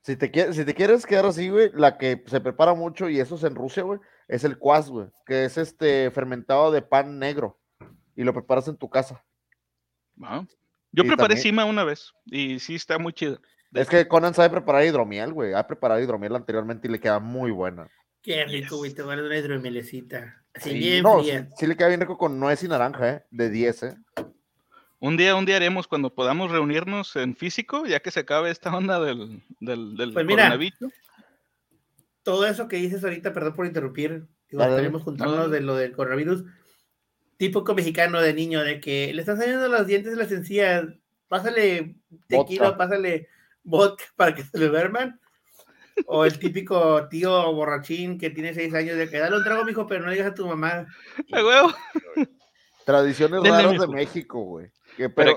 Si 0.06 0.16
te, 0.16 0.30
quieres, 0.30 0.56
si 0.56 0.64
te 0.64 0.76
quieres 0.76 1.04
quedar 1.04 1.26
así, 1.26 1.50
güey, 1.50 1.72
la 1.74 1.98
que 1.98 2.24
se 2.28 2.40
prepara 2.40 2.76
mucho, 2.76 3.10
y 3.10 3.20
eso 3.20 3.34
es 3.34 3.44
en 3.44 3.56
Rusia, 3.56 3.82
güey, 3.82 4.00
es 4.28 4.44
el 4.44 4.60
kwas, 4.60 4.88
güey, 4.88 5.08
que 5.26 5.46
es 5.46 5.58
este 5.58 6.12
fermentado 6.12 6.72
de 6.72 6.84
pan 6.84 7.18
negro, 7.18 7.60
y 8.16 8.24
lo 8.24 8.32
preparas 8.32 8.68
en 8.68 8.78
tu 8.78 8.88
casa. 8.88 9.26
Yo 10.92 11.06
preparé 11.06 11.38
cima 11.38 11.66
una 11.66 11.84
vez, 11.84 12.14
y 12.26 12.60
sí 12.60 12.76
está 12.76 13.00
muy 13.00 13.14
chido. 13.14 13.42
Es 13.74 13.90
que 13.90 14.08
Conan 14.08 14.36
sabe 14.36 14.52
preparar 14.52 14.86
hidromiel, 14.86 15.34
güey, 15.34 15.54
ha 15.56 15.66
preparado 15.66 16.00
hidromiel 16.00 16.36
anteriormente 16.36 16.88
y 16.88 16.92
le 16.92 17.00
queda 17.00 17.20
muy 17.20 17.50
buena. 17.50 17.90
Qué 18.22 18.46
rico, 18.46 18.78
güey, 18.78 18.94
te 18.94 19.02
a 19.02 19.06
una 19.06 19.36
hidromielecita. 19.36 20.46
Así 20.54 20.76
bien 20.76 21.02
no, 21.02 21.24
sí, 21.24 21.32
sí, 21.58 21.66
le 21.66 21.76
queda 21.76 21.88
bien 21.88 22.02
rico 22.02 22.20
con 22.20 22.40
nuez 22.40 22.62
y 22.62 22.68
naranja, 22.68 23.10
¿eh? 23.10 23.26
De 23.32 23.50
10, 23.50 23.84
¿eh? 23.84 23.98
Un 25.06 25.18
día, 25.18 25.36
un 25.36 25.46
día 25.46 25.58
haremos 25.58 25.88
cuando 25.88 26.16
podamos 26.16 26.50
reunirnos 26.50 27.16
en 27.16 27.36
físico, 27.36 27.86
ya 27.86 28.00
que 28.00 28.10
se 28.10 28.22
acabe 28.22 28.50
esta 28.50 28.76
onda 28.76 29.00
del, 29.00 29.40
del, 29.60 29.96
del 29.96 30.14
pues 30.14 30.26
mira, 30.26 30.58
Todo 32.24 32.48
eso 32.48 32.68
que 32.68 32.78
dices 32.78 33.04
ahorita, 33.04 33.32
perdón 33.32 33.54
por 33.54 33.68
interrumpir, 33.68 34.26
queremos 34.50 35.04
juntarnos 35.04 35.52
de 35.52 35.62
lo 35.62 35.76
del 35.76 35.92
coronavirus, 35.92 36.46
típico 37.38 37.76
mexicano 37.76 38.20
de 38.20 38.34
niño, 38.34 38.64
de 38.64 38.80
que 38.80 39.14
le 39.14 39.20
están 39.20 39.38
saliendo 39.38 39.68
los 39.68 39.86
dientes 39.86 40.14
de 40.14 40.18
las 40.18 40.32
encías, 40.32 40.88
pásale 41.28 41.98
tequila, 42.28 42.76
pásale 42.76 43.30
vodka 43.62 44.06
para 44.16 44.34
que 44.34 44.42
se 44.42 44.58
le 44.58 44.70
duerman. 44.70 45.20
O 46.08 46.26
el 46.26 46.40
típico 46.40 47.08
tío 47.10 47.54
borrachín 47.54 48.18
que 48.18 48.32
tiene 48.32 48.56
seis 48.56 48.74
años 48.74 48.98
de 48.98 49.08
que 49.08 49.20
dale 49.20 49.38
un 49.38 49.44
trago, 49.44 49.66
mijo, 49.66 49.86
pero 49.86 50.04
no 50.04 50.12
digas 50.12 50.32
a 50.32 50.34
tu 50.34 50.48
mamá. 50.48 50.88
¡A 51.32 51.46
huevo! 51.46 51.76
Tradiciones 52.86 53.44
raras 53.44 53.80
de 53.80 53.88
México, 53.88 54.42
güey 54.42 54.72
pero, 55.16 55.36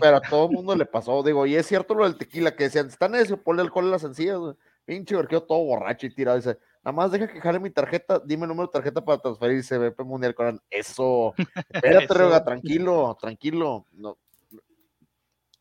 pero, 0.00 0.16
a 0.16 0.20
todo 0.20 0.46
el 0.46 0.52
mundo 0.52 0.74
le 0.74 0.86
pasó, 0.86 1.22
digo, 1.22 1.46
y 1.46 1.54
es 1.56 1.66
cierto 1.66 1.94
lo 1.94 2.04
del 2.04 2.16
tequila, 2.16 2.54
que 2.54 2.64
decían, 2.64 2.88
están 2.88 3.14
eso, 3.14 3.36
ponle 3.36 3.62
alcohol 3.62 3.84
en 3.84 3.90
las 3.90 4.04
encías, 4.04 4.38
pinche 4.84 5.16
verqueo 5.16 5.42
todo 5.42 5.64
borracho 5.64 6.06
y 6.06 6.14
tirado, 6.14 6.36
dice, 6.36 6.58
nada 6.84 6.92
más 6.92 7.12
deja 7.12 7.28
que 7.28 7.40
jale 7.40 7.58
mi 7.60 7.70
tarjeta, 7.70 8.20
dime 8.24 8.44
el 8.44 8.48
número 8.48 8.68
de 8.68 8.72
tarjeta 8.72 9.04
para 9.04 9.18
transferir 9.18 9.64
CBP 9.64 10.00
Mundial 10.00 10.34
Coran, 10.34 10.60
eso, 10.70 11.34
espérate, 11.70 12.12
Rioga, 12.12 12.44
tranquilo, 12.44 13.16
tranquilo, 13.20 13.86
no. 13.92 14.18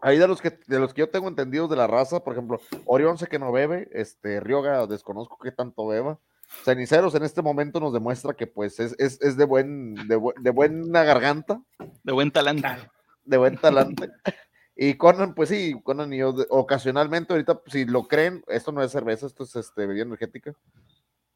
Ahí 0.01 0.17
de 0.19 0.27
los 0.27 0.41
que 0.41 0.59
de 0.67 0.79
los 0.79 0.93
que 0.93 0.99
yo 0.99 1.09
tengo 1.09 1.27
entendidos 1.27 1.69
de 1.69 1.77
la 1.77 1.87
raza, 1.87 2.23
por 2.23 2.33
ejemplo, 2.33 2.59
Orión 2.85 3.17
sé 3.17 3.27
que 3.27 3.39
no 3.39 3.51
bebe, 3.51 3.89
este 3.91 4.39
Rioga 4.39 4.85
desconozco 4.85 5.37
qué 5.41 5.51
tanto 5.51 5.87
beba. 5.87 6.19
Ceniceros 6.63 7.15
en 7.15 7.23
este 7.23 7.41
momento 7.41 7.79
nos 7.79 7.91
demuestra 7.91 8.35
que 8.35 8.45
pues 8.45 8.79
es, 8.79 8.93
es, 8.99 9.19
es 9.21 9.35
de 9.35 9.45
buen 9.45 9.95
de, 10.07 10.21
de, 10.41 10.49
buena 10.51 11.03
garganta. 11.03 11.59
De 12.03 12.13
buen 12.13 12.29
talento 12.29 12.67
de 13.25 13.37
buen 13.37 13.57
talante. 13.57 14.09
Y 14.77 14.95
Conan, 14.95 15.33
pues 15.33 15.47
sí, 15.47 15.73
Conan 15.83 16.11
y 16.11 16.17
yo 16.17 16.35
ocasionalmente, 16.49 17.31
ahorita, 17.31 17.61
si 17.67 17.85
lo 17.85 18.09
creen, 18.09 18.43
esto 18.47 18.73
no 18.73 18.83
es 18.83 18.91
cerveza, 18.91 19.25
esto 19.25 19.45
es 19.45 19.55
este, 19.55 19.85
bebida 19.85 20.03
energética. 20.03 20.53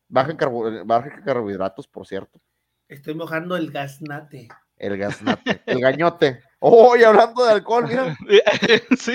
Bajen, 0.09 0.35
carbohidratos, 0.35 1.87
por 1.87 2.05
cierto. 2.05 2.41
Estoy 2.89 3.13
mojando 3.13 3.55
el 3.55 3.71
gasnate. 3.71 4.49
El 4.75 4.97
gasnate, 4.97 5.61
el 5.67 5.79
gañote. 5.79 6.43
Oh, 6.59 6.97
y 6.97 7.03
hablando 7.03 7.45
de 7.45 7.53
alcohol, 7.53 7.85
mira. 7.87 8.17
sí, 8.97 9.13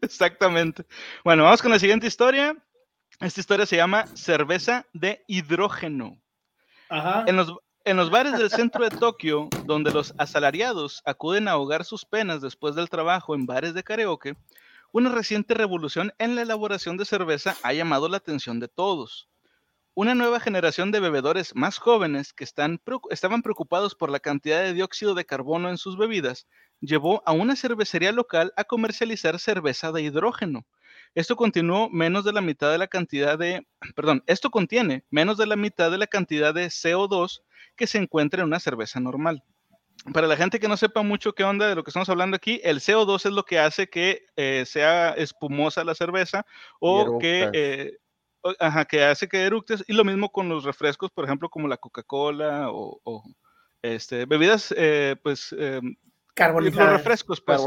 exactamente. 0.00 0.86
Bueno, 1.22 1.44
vamos 1.44 1.60
con 1.60 1.70
la 1.70 1.78
siguiente 1.78 2.06
historia. 2.06 2.56
Esta 3.20 3.40
historia 3.40 3.66
se 3.66 3.76
llama 3.76 4.06
cerveza 4.14 4.86
de 4.94 5.22
hidrógeno. 5.26 6.18
Ajá. 6.88 7.24
En 7.26 7.36
los, 7.36 7.52
en 7.84 7.96
los 7.96 8.10
bares 8.10 8.38
del 8.38 8.50
centro 8.50 8.84
de 8.84 8.96
Tokio, 8.96 9.48
donde 9.64 9.90
los 9.90 10.14
asalariados 10.18 11.02
acuden 11.06 11.48
a 11.48 11.52
ahogar 11.52 11.84
sus 11.84 12.04
penas 12.04 12.40
después 12.42 12.74
del 12.74 12.90
trabajo 12.90 13.34
en 13.34 13.46
bares 13.46 13.72
de 13.72 13.82
karaoke, 13.82 14.36
una 14.92 15.10
reciente 15.10 15.54
revolución 15.54 16.12
en 16.18 16.34
la 16.34 16.42
elaboración 16.42 16.96
de 16.96 17.04
cerveza 17.04 17.56
ha 17.62 17.72
llamado 17.72 18.08
la 18.08 18.18
atención 18.18 18.60
de 18.60 18.68
todos. 18.68 19.28
una 19.94 20.14
nueva 20.14 20.40
generación 20.40 20.92
de 20.92 21.00
bebedores 21.00 21.54
más 21.54 21.78
jóvenes 21.78 22.32
que 22.32 22.44
están, 22.44 22.80
estaban 23.10 23.42
preocupados 23.42 23.94
por 23.94 24.08
la 24.08 24.20
cantidad 24.20 24.60
de 24.60 24.72
dióxido 24.72 25.14
de 25.14 25.26
carbono 25.26 25.68
en 25.68 25.78
sus 25.78 25.98
bebidas 25.98 26.46
llevó 26.80 27.22
a 27.26 27.32
una 27.32 27.56
cervecería 27.56 28.12
local 28.12 28.52
a 28.56 28.64
comercializar 28.64 29.38
cerveza 29.38 29.92
de 29.92 30.02
hidrógeno. 30.02 30.64
Esto 31.14 31.36
continuó 31.36 31.90
menos 31.90 32.24
de 32.24 32.32
la 32.32 32.40
mitad 32.40 32.70
de 32.70 32.78
la 32.78 32.86
cantidad 32.86 33.38
de, 33.38 33.66
perdón, 33.96 34.22
esto 34.26 34.50
contiene 34.50 35.04
menos 35.10 35.38
de 35.38 35.46
la 35.46 35.56
mitad 35.56 35.90
de 35.90 35.98
la 35.98 36.06
cantidad 36.06 36.54
de 36.54 36.66
CO2 36.66 37.42
que 37.76 37.86
se 37.86 37.98
encuentra 37.98 38.40
en 38.40 38.46
una 38.46 38.60
cerveza 38.60 39.00
normal. 39.00 39.42
Para 40.14 40.26
la 40.26 40.36
gente 40.36 40.58
que 40.58 40.68
no 40.68 40.78
sepa 40.78 41.02
mucho 41.02 41.34
qué 41.34 41.44
onda 41.44 41.68
de 41.68 41.74
lo 41.74 41.84
que 41.84 41.90
estamos 41.90 42.08
hablando 42.08 42.34
aquí, 42.34 42.60
el 42.64 42.80
CO2 42.80 43.26
es 43.26 43.32
lo 43.32 43.44
que 43.44 43.58
hace 43.58 43.88
que 43.88 44.24
eh, 44.36 44.64
sea 44.66 45.10
espumosa 45.10 45.84
la 45.84 45.94
cerveza 45.94 46.46
o 46.78 47.18
que, 47.18 47.50
eh, 47.52 47.98
ajá, 48.58 48.86
que 48.86 49.04
hace 49.04 49.28
que 49.28 49.42
eructes. 49.42 49.84
Y 49.86 49.92
lo 49.92 50.04
mismo 50.04 50.32
con 50.32 50.48
los 50.48 50.64
refrescos, 50.64 51.10
por 51.10 51.26
ejemplo, 51.26 51.50
como 51.50 51.68
la 51.68 51.76
Coca-Cola 51.76 52.68
o, 52.70 53.22
este, 53.82 54.24
bebidas 54.24 54.74
eh, 54.76 55.16
pues 55.22 55.54
em, 55.58 55.94
Carbonizadas. 56.40 56.92
Los 56.92 56.98
refrescos, 57.00 57.40
pues. 57.42 57.60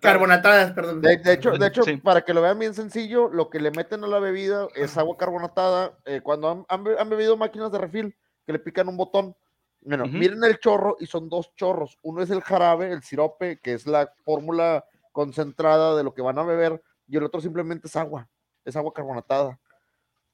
Carbonatadas. 0.00 0.72
perdón. 0.72 1.00
De, 1.00 1.14
hecho, 1.32 1.50
de 1.50 1.66
hecho 1.66 1.82
para 2.00 2.22
que 2.22 2.32
lo 2.32 2.42
vean 2.42 2.60
bien 2.60 2.74
sencillo, 2.74 3.28
lo 3.28 3.50
que 3.50 3.58
le 3.58 3.72
meten 3.72 4.04
a 4.04 4.06
la 4.06 4.20
bebida 4.20 4.68
es 4.76 4.96
agua 4.96 5.16
carbonatada. 5.16 5.98
Eh, 6.04 6.20
cuando 6.22 6.64
han, 6.68 7.10
bebido 7.10 7.36
máquinas 7.36 7.72
de 7.72 7.78
refil, 7.78 8.16
que 8.46 8.52
le 8.52 8.60
pican 8.60 8.88
un 8.88 8.96
botón. 8.96 9.34
Bueno, 9.80 10.06
miren 10.06 10.44
el 10.44 10.60
chorro 10.60 10.96
y 11.00 11.06
son 11.06 11.28
dos 11.28 11.52
chorros. 11.56 11.98
Uno 12.02 12.22
es 12.22 12.30
el 12.30 12.40
jarabe, 12.40 12.92
el 12.92 13.02
sirope, 13.02 13.58
que 13.58 13.72
es 13.72 13.84
la 13.86 14.12
fórmula 14.24 14.84
concentrada 15.10 15.96
de 15.96 16.04
lo 16.04 16.14
que 16.14 16.22
van 16.22 16.38
a 16.38 16.44
beber, 16.44 16.80
y 17.08 17.16
el 17.16 17.24
otro 17.24 17.40
simplemente 17.40 17.88
es 17.88 17.96
agua, 17.96 18.28
es 18.64 18.76
agua 18.76 18.92
carbonatada. 18.92 19.58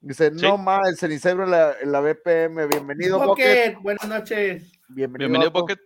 Dice, 0.00 0.30
no 0.30 0.58
más, 0.58 0.86
el 0.88 0.98
cenicero 0.98 1.44
en 1.44 1.50
la, 1.50 1.74
la 1.84 2.00
BPM, 2.00 2.68
bienvenido, 2.68 3.24
Pocket. 3.24 3.78
Buenas 3.80 4.06
noches. 4.06 4.70
Bienvenido, 4.88 5.30
bienvenido 5.30 5.52
Pocket. 5.52 5.78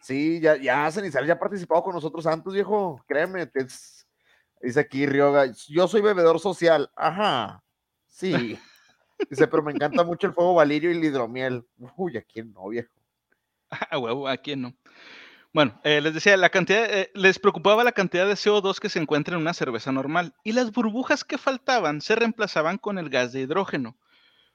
Sí, 0.00 0.40
ya, 0.40 0.56
ya 0.56 0.90
Cenizal 0.90 1.26
ya 1.26 1.34
ha 1.34 1.38
participado 1.38 1.82
con 1.82 1.94
nosotros 1.94 2.26
antes, 2.26 2.52
viejo. 2.52 3.02
Créeme, 3.06 3.50
dice 4.62 4.80
aquí 4.80 5.06
Ryoga, 5.06 5.52
yo 5.68 5.88
soy 5.88 6.00
bebedor 6.00 6.40
social. 6.40 6.90
Ajá, 6.96 7.62
sí. 8.06 8.58
Dice, 9.28 9.48
pero 9.48 9.62
me 9.62 9.72
encanta 9.72 10.04
mucho 10.04 10.28
el 10.28 10.32
fuego 10.32 10.54
valirio 10.54 10.92
y 10.92 10.96
el 10.96 11.04
hidromiel. 11.04 11.66
Uy, 11.96 12.16
¿a 12.16 12.22
quién 12.22 12.52
no, 12.52 12.68
viejo? 12.68 12.92
A 13.90 13.98
huevo, 13.98 14.28
¿a 14.28 14.36
quién 14.36 14.62
no? 14.62 14.74
Bueno, 15.52 15.80
eh, 15.82 16.00
les 16.00 16.14
decía, 16.14 16.36
la 16.36 16.50
cantidad, 16.50 16.84
eh, 16.84 17.10
les 17.14 17.38
preocupaba 17.38 17.82
la 17.82 17.92
cantidad 17.92 18.26
de 18.26 18.34
CO2 18.34 18.78
que 18.78 18.88
se 18.88 18.98
encuentra 18.98 19.34
en 19.34 19.40
una 19.40 19.54
cerveza 19.54 19.90
normal 19.92 20.34
y 20.44 20.52
las 20.52 20.72
burbujas 20.72 21.24
que 21.24 21.38
faltaban 21.38 22.00
se 22.00 22.14
reemplazaban 22.14 22.78
con 22.78 22.98
el 22.98 23.08
gas 23.08 23.32
de 23.32 23.40
hidrógeno. 23.40 23.96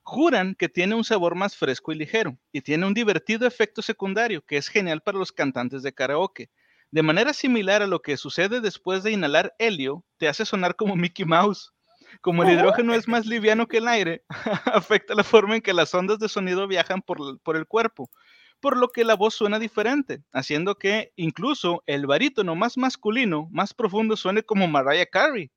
Juran 0.04 0.56
que 0.56 0.70
tiene 0.70 0.95
un 0.95 1.04
sabor 1.04 1.36
más 1.36 1.56
fresco 1.56 1.91
y 1.91 1.95
ligero 1.95 2.38
y 2.51 2.62
tiene 2.62 2.86
un 2.86 2.93
divertido 2.93 3.47
efecto 3.47 3.82
secundario 3.82 4.41
que 4.45 4.58
es 4.58 4.68
genial 4.68 5.01
para 5.01 5.18
los 5.18 5.32
cantantes 5.32 5.82
de 5.82 5.93
karaoke. 5.93 6.49
De 6.91 7.01
manera 7.01 7.34
similar 7.34 7.82
a 7.82 7.88
lo 7.88 8.01
que 8.01 8.18
sucede 8.18 8.62
después 8.62 9.01
de 9.01 9.12
inhalar 9.12 9.56
helio, 9.58 10.06
te 10.18 10.28
hace 10.28 10.45
sonar 10.45 10.76
como 10.76 10.95
Mickey 10.95 11.26
Mouse. 11.26 11.74
Como 12.22 12.43
el 12.43 12.51
hidrógeno 12.51 12.93
es 12.93 13.08
más 13.08 13.26
liviano 13.26 13.68
que 13.68 13.78
el 13.78 13.88
aire, 13.88 14.24
afecta 14.66 15.16
la 15.16 15.24
forma 15.24 15.56
en 15.56 15.62
que 15.62 15.74
las 15.74 15.93
ondas 15.95 16.20
de 16.20 16.30
sonido 16.30 16.68
viajan 16.68 17.01
por, 17.01 17.18
el 17.56 17.66
cuerpo, 17.66 18.12
por 18.60 18.78
lo 18.78 18.89
que 18.89 19.04
la 19.04 19.16
voz 19.16 19.34
suena 19.34 19.58
diferente, 19.58 20.22
haciendo 20.32 20.76
que 20.76 21.12
incluso 21.16 21.82
el 21.88 22.06
barítono 22.06 22.56
más 22.56 22.78
masculino, 22.78 23.47
más 23.51 23.74
profundo, 23.74 24.16
suene 24.16 24.43
como 24.43 24.68
Mariah 24.68 25.08
Carey. 25.08 25.49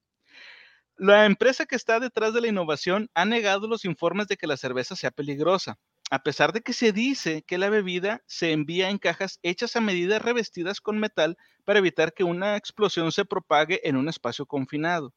La 0.98 1.26
empresa 1.26 1.66
que 1.66 1.76
está 1.76 2.00
detrás 2.00 2.32
de 2.32 2.40
la 2.40 2.48
innovación 2.48 3.10
ha 3.12 3.26
negado 3.26 3.68
los 3.68 3.84
informes 3.84 4.28
de 4.28 4.38
que 4.38 4.46
la 4.46 4.56
cerveza 4.56 4.96
sea 4.96 5.10
peligrosa, 5.10 5.78
a 6.10 6.22
pesar 6.22 6.54
de 6.54 6.62
que 6.62 6.72
se 6.72 6.90
dice 6.90 7.42
que 7.42 7.58
la 7.58 7.68
bebida 7.68 8.22
se 8.26 8.52
envía 8.52 8.88
en 8.88 8.96
cajas 8.96 9.38
hechas 9.42 9.76
a 9.76 9.82
medida 9.82 10.18
revestidas 10.18 10.80
con 10.80 10.98
metal 10.98 11.36
para 11.66 11.80
evitar 11.80 12.14
que 12.14 12.24
una 12.24 12.56
explosión 12.56 13.12
se 13.12 13.26
propague 13.26 13.86
en 13.86 13.96
un 13.96 14.08
espacio 14.08 14.46
confinado. 14.46 15.12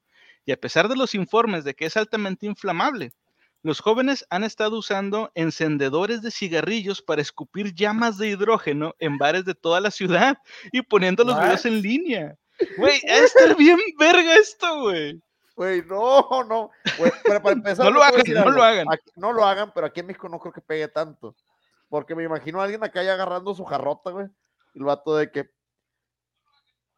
Y 0.46 0.52
a 0.52 0.58
pesar 0.60 0.90
de 0.90 0.98
los 0.98 1.16
informes 1.16 1.64
de 1.64 1.74
que 1.74 1.86
es 1.86 1.96
altamente 1.96 2.46
inflamable, 2.46 3.14
los 3.64 3.80
jóvenes 3.80 4.26
han 4.30 4.44
estado 4.44 4.78
usando 4.78 5.32
encendedores 5.34 6.22
de 6.22 6.32
cigarrillos 6.32 7.02
para 7.02 7.22
escupir 7.22 7.74
llamas 7.74 8.18
de 8.18 8.28
hidrógeno 8.28 8.96
en 9.00 9.18
bares 9.18 9.46
de 9.46 9.56
toda 9.56 9.80
la 9.80 9.92
ciudad 9.92 10.38
y 10.74 10.82
poniendo 10.82 11.24
los 11.24 11.40
videos 11.40 11.66
en 11.66 11.82
línea. 11.82 12.36
Güey, 12.78 13.00
a 13.08 13.54
bien 13.54 13.80
verga 13.98 14.36
esto, 14.36 14.82
güey. 14.82 15.22
Güey, 15.60 15.84
no, 15.88 16.26
no. 16.47 16.72
pero 17.22 17.41
para 17.41 17.51
empezar, 17.53 17.86
no 17.86 17.91
lo 17.91 18.01
hagan, 18.01 18.22
no 18.34 18.49
lo 18.49 18.64
hagan. 18.64 18.88
no 19.18 19.34
lo 19.34 19.43
hagan, 19.43 19.74
pero 19.76 19.88
aquí 19.88 19.99
en 19.99 20.07
México 20.07 20.30
no 20.30 20.39
creo 20.39 20.53
que 20.53 20.62
pegue 20.62 20.88
tanto. 20.88 21.36
Porque 21.89 22.16
me 22.16 22.24
imagino 22.24 22.62
a 22.62 22.64
alguien 22.64 22.82
acá 22.82 23.03
ya 23.03 23.12
agarrando 23.12 23.53
su 23.53 23.66
jarrota, 23.66 24.12
güey. 24.12 24.28
Y 24.74 24.80
el 24.80 24.86
vato 24.86 25.18
de 25.18 25.30
que. 25.30 25.49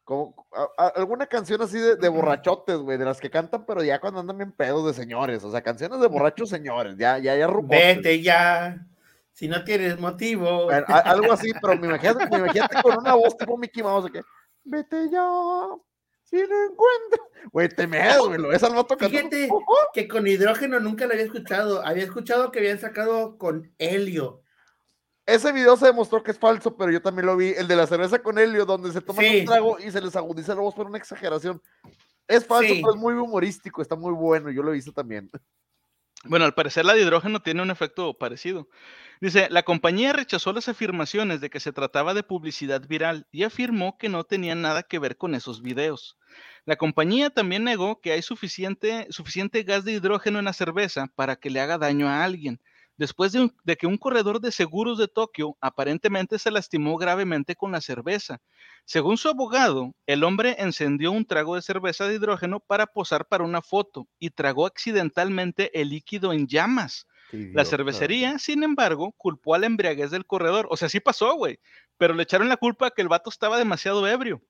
Como, 0.04 0.46
alguna 0.78 1.26
canción 1.26 1.60
así 1.64 1.80
de, 1.80 2.10
borrachotes, 2.10 2.78
güey, 2.78 3.00
de 3.00 3.06
las 3.06 3.20
que 3.20 3.32
cantan, 3.32 3.66
pero 3.66 3.84
ya 3.84 4.00
cuando 4.00 4.20
andan 4.20 4.38
bien 4.38 4.52
pedos 4.52 4.86
de 4.86 4.94
señores. 4.94 5.44
O 5.44 5.50
sea, 5.50 5.64
canciones 5.64 6.00
de 6.00 6.08
borrachos 6.08 6.50
señores, 6.50 6.98
ya, 6.98 7.18
ya, 7.18 7.36
ya 7.36 7.48
Vete 7.64 8.22
ya. 8.22 8.78
Si 9.32 9.48
no 9.48 9.64
tienes 9.64 10.00
motivo. 10.00 10.70
algo 10.70 11.34
así, 11.34 11.52
pero 11.60 11.80
me 11.80 11.88
imagínate, 11.88 12.30
me 12.30 12.38
imagínate 12.38 12.80
con 12.84 13.00
una 13.00 13.16
voz 13.16 13.36
tipo 13.36 13.58
Mickey 13.58 13.82
Mouse 13.82 14.12
que. 14.12 14.22
Vete 14.64 15.10
ya 15.10 15.28
si 16.32 16.38
no 16.38 16.64
encuentro. 16.64 17.30
Güey, 17.52 17.70
te 17.70 17.86
me 17.86 18.18
güey, 18.20 18.40
lo 18.40 18.48
ves 18.48 18.64
al 18.64 18.74
vato 18.74 18.98
Fíjate 18.98 19.50
que 19.94 20.08
con 20.08 20.26
hidrógeno 20.26 20.80
nunca 20.80 21.06
lo 21.06 21.12
había 21.12 21.26
escuchado. 21.26 21.86
Había 21.86 22.06
escuchado 22.06 22.52
que 22.52 22.60
habían 22.60 22.80
sacado 22.80 23.38
con 23.38 23.74
helio. 23.78 24.42
Ese 25.26 25.52
video 25.52 25.78
se 25.78 25.88
demostró 25.88 26.24
que 26.24 26.32
es 26.32 26.40
falso, 26.40 26.76
pero 26.76 26.92
yo 26.92 27.02
también 27.02 27.26
lo 27.26 27.38
vi. 27.38 27.50
El 27.50 27.68
de 27.68 27.76
la 27.76 27.86
cerveza 27.86 28.20
con 28.20 28.40
helio, 28.40 28.66
donde 28.66 28.92
se 28.92 29.02
toma 29.02 29.22
un 29.22 29.46
trago 29.46 29.78
y 29.80 29.92
se 29.92 30.02
les 30.02 30.16
agudiza 30.16 30.56
la 30.56 30.62
voz 30.62 30.74
por 30.74 30.88
una 30.88 30.98
exageración. 30.98 31.62
Es 32.28 32.46
falso, 32.46 32.74
pero 32.74 32.94
es 32.94 33.00
muy 33.00 33.14
humorístico, 33.14 33.82
está 33.82 33.96
muy 33.96 34.14
bueno. 34.14 34.50
Yo 34.50 34.64
lo 34.64 34.72
he 34.72 34.76
visto 34.76 34.94
también. 34.94 35.30
Bueno, 36.24 36.46
al 36.46 36.54
parecer 36.54 36.86
la 36.86 36.94
de 36.94 37.02
hidrógeno 37.02 37.42
tiene 37.42 37.62
un 37.62 37.72
efecto 37.72 38.18
parecido. 38.18 38.68
Dice, 39.22 39.50
la 39.52 39.62
compañía 39.62 40.14
rechazó 40.14 40.52
las 40.52 40.68
afirmaciones 40.68 41.42
de 41.42 41.52
que 41.52 41.60
se 41.60 41.72
trataba 41.72 42.16
de 42.16 42.24
publicidad 42.24 42.82
viral 42.88 43.28
y 43.32 43.44
afirmó 43.44 43.96
que 44.00 44.10
no 44.10 44.24
tenía 44.24 44.56
nada 44.56 44.82
que 44.82 44.98
ver 44.98 45.16
con 45.16 45.36
esos 45.36 45.62
videos. 45.62 46.18
La 46.66 46.76
compañía 46.76 47.30
también 47.30 47.64
negó 47.64 48.02
que 48.02 48.14
hay 48.14 48.24
suficiente, 48.24 49.08
gas 49.64 49.86
de 49.86 49.92
hidrógeno 49.92 50.40
en 50.40 50.46
la 50.46 50.54
cerveza 50.54 51.06
para 51.16 51.36
que 51.36 51.52
le 51.52 51.60
haga 51.60 51.78
daño 51.78 52.10
a 52.10 52.24
alguien, 52.24 52.60
después 52.98 53.32
de, 53.32 53.52
de, 53.64 53.78
que 53.78 53.86
un 53.86 53.98
corredor 54.00 54.42
de 54.42 54.52
seguros 54.52 54.98
de 54.98 55.08
Tokio 55.08 55.56
aparentemente 55.62 56.40
se 56.40 56.50
lastimó 56.50 56.98
gravemente 56.98 57.56
con 57.56 57.74
la 57.74 57.82
cerveza. 57.82 58.42
Según 58.86 59.18
su 59.18 59.30
abogado, 59.30 59.94
el 60.08 60.24
hombre 60.24 60.56
encendió 60.58 61.12
un 61.12 61.26
trago 61.28 61.56
de 61.56 61.62
cerveza 61.62 62.08
de 62.08 62.16
hidrógeno 62.16 62.60
para 62.60 62.88
posar 62.88 63.28
para 63.28 63.44
una 63.44 63.62
foto 63.62 64.08
y 64.18 64.32
tragó 64.32 64.66
accidentalmente 64.66 65.80
el 65.80 65.90
líquido 65.90 66.34
en 66.34 66.48
llamas. 66.48 67.06
La 67.32 67.66
cervecería, 67.66 68.40
sin 68.40 68.64
embargo, 68.64 69.14
culpó 69.18 69.56
a 69.56 69.60
la 69.60 69.68
embriaguez 69.68 70.12
del 70.12 70.26
corredor. 70.26 70.68
O 70.70 70.78
sea, 70.78 70.90
sí 70.90 71.00
pasó, 71.00 71.36
güey, 71.36 71.60
pero 71.98 72.14
le 72.14 72.24
echaron 72.24 72.50
la 72.50 72.58
culpa 72.58 72.88
a 72.88 72.92
que 72.92 73.02
el 73.02 73.08
vato 73.08 73.30
estaba 73.30 73.58
demasiado 73.58 74.08
ebrio 74.08 74.42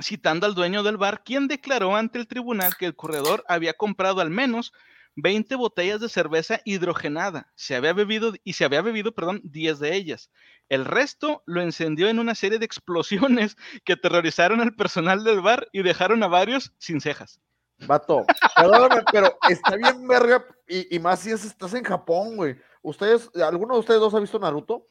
citando 0.00 0.46
al 0.46 0.54
dueño 0.54 0.82
del 0.82 0.96
bar, 0.96 1.22
quien 1.24 1.48
declaró 1.48 1.96
ante 1.96 2.18
el 2.18 2.26
tribunal 2.26 2.76
que 2.76 2.86
el 2.86 2.96
corredor 2.96 3.44
había 3.48 3.74
comprado 3.74 4.20
al 4.20 4.30
menos 4.30 4.72
20 5.16 5.54
botellas 5.56 6.00
de 6.00 6.08
cerveza 6.08 6.60
hidrogenada. 6.64 7.52
Se 7.54 7.76
había 7.76 7.92
bebido 7.92 8.32
y 8.44 8.54
se 8.54 8.64
había 8.64 8.80
bebido, 8.80 9.12
perdón, 9.12 9.42
10 9.44 9.78
de 9.78 9.94
ellas. 9.94 10.30
El 10.68 10.86
resto 10.86 11.42
lo 11.44 11.60
encendió 11.60 12.08
en 12.08 12.18
una 12.18 12.34
serie 12.34 12.58
de 12.58 12.64
explosiones 12.64 13.56
que 13.84 13.94
aterrorizaron 13.94 14.60
al 14.60 14.74
personal 14.74 15.24
del 15.24 15.40
bar 15.40 15.68
y 15.72 15.82
dejaron 15.82 16.22
a 16.22 16.28
varios 16.28 16.72
sin 16.78 17.00
cejas. 17.00 17.40
Vato, 17.86 18.24
perdóname, 18.56 19.02
pero 19.10 19.36
está 19.48 19.76
bien 19.76 20.06
verga 20.06 20.44
y, 20.68 20.98
más 20.98 21.20
si 21.20 21.30
estás 21.30 21.74
en 21.74 21.84
Japón, 21.84 22.36
güey. 22.36 22.56
¿Ustedes, 22.82 23.30
alguno 23.36 23.74
de 23.74 23.80
ustedes 23.80 24.00
dos 24.00 24.14
ha 24.14 24.20
visto 24.20 24.38
Naruto? 24.38 24.86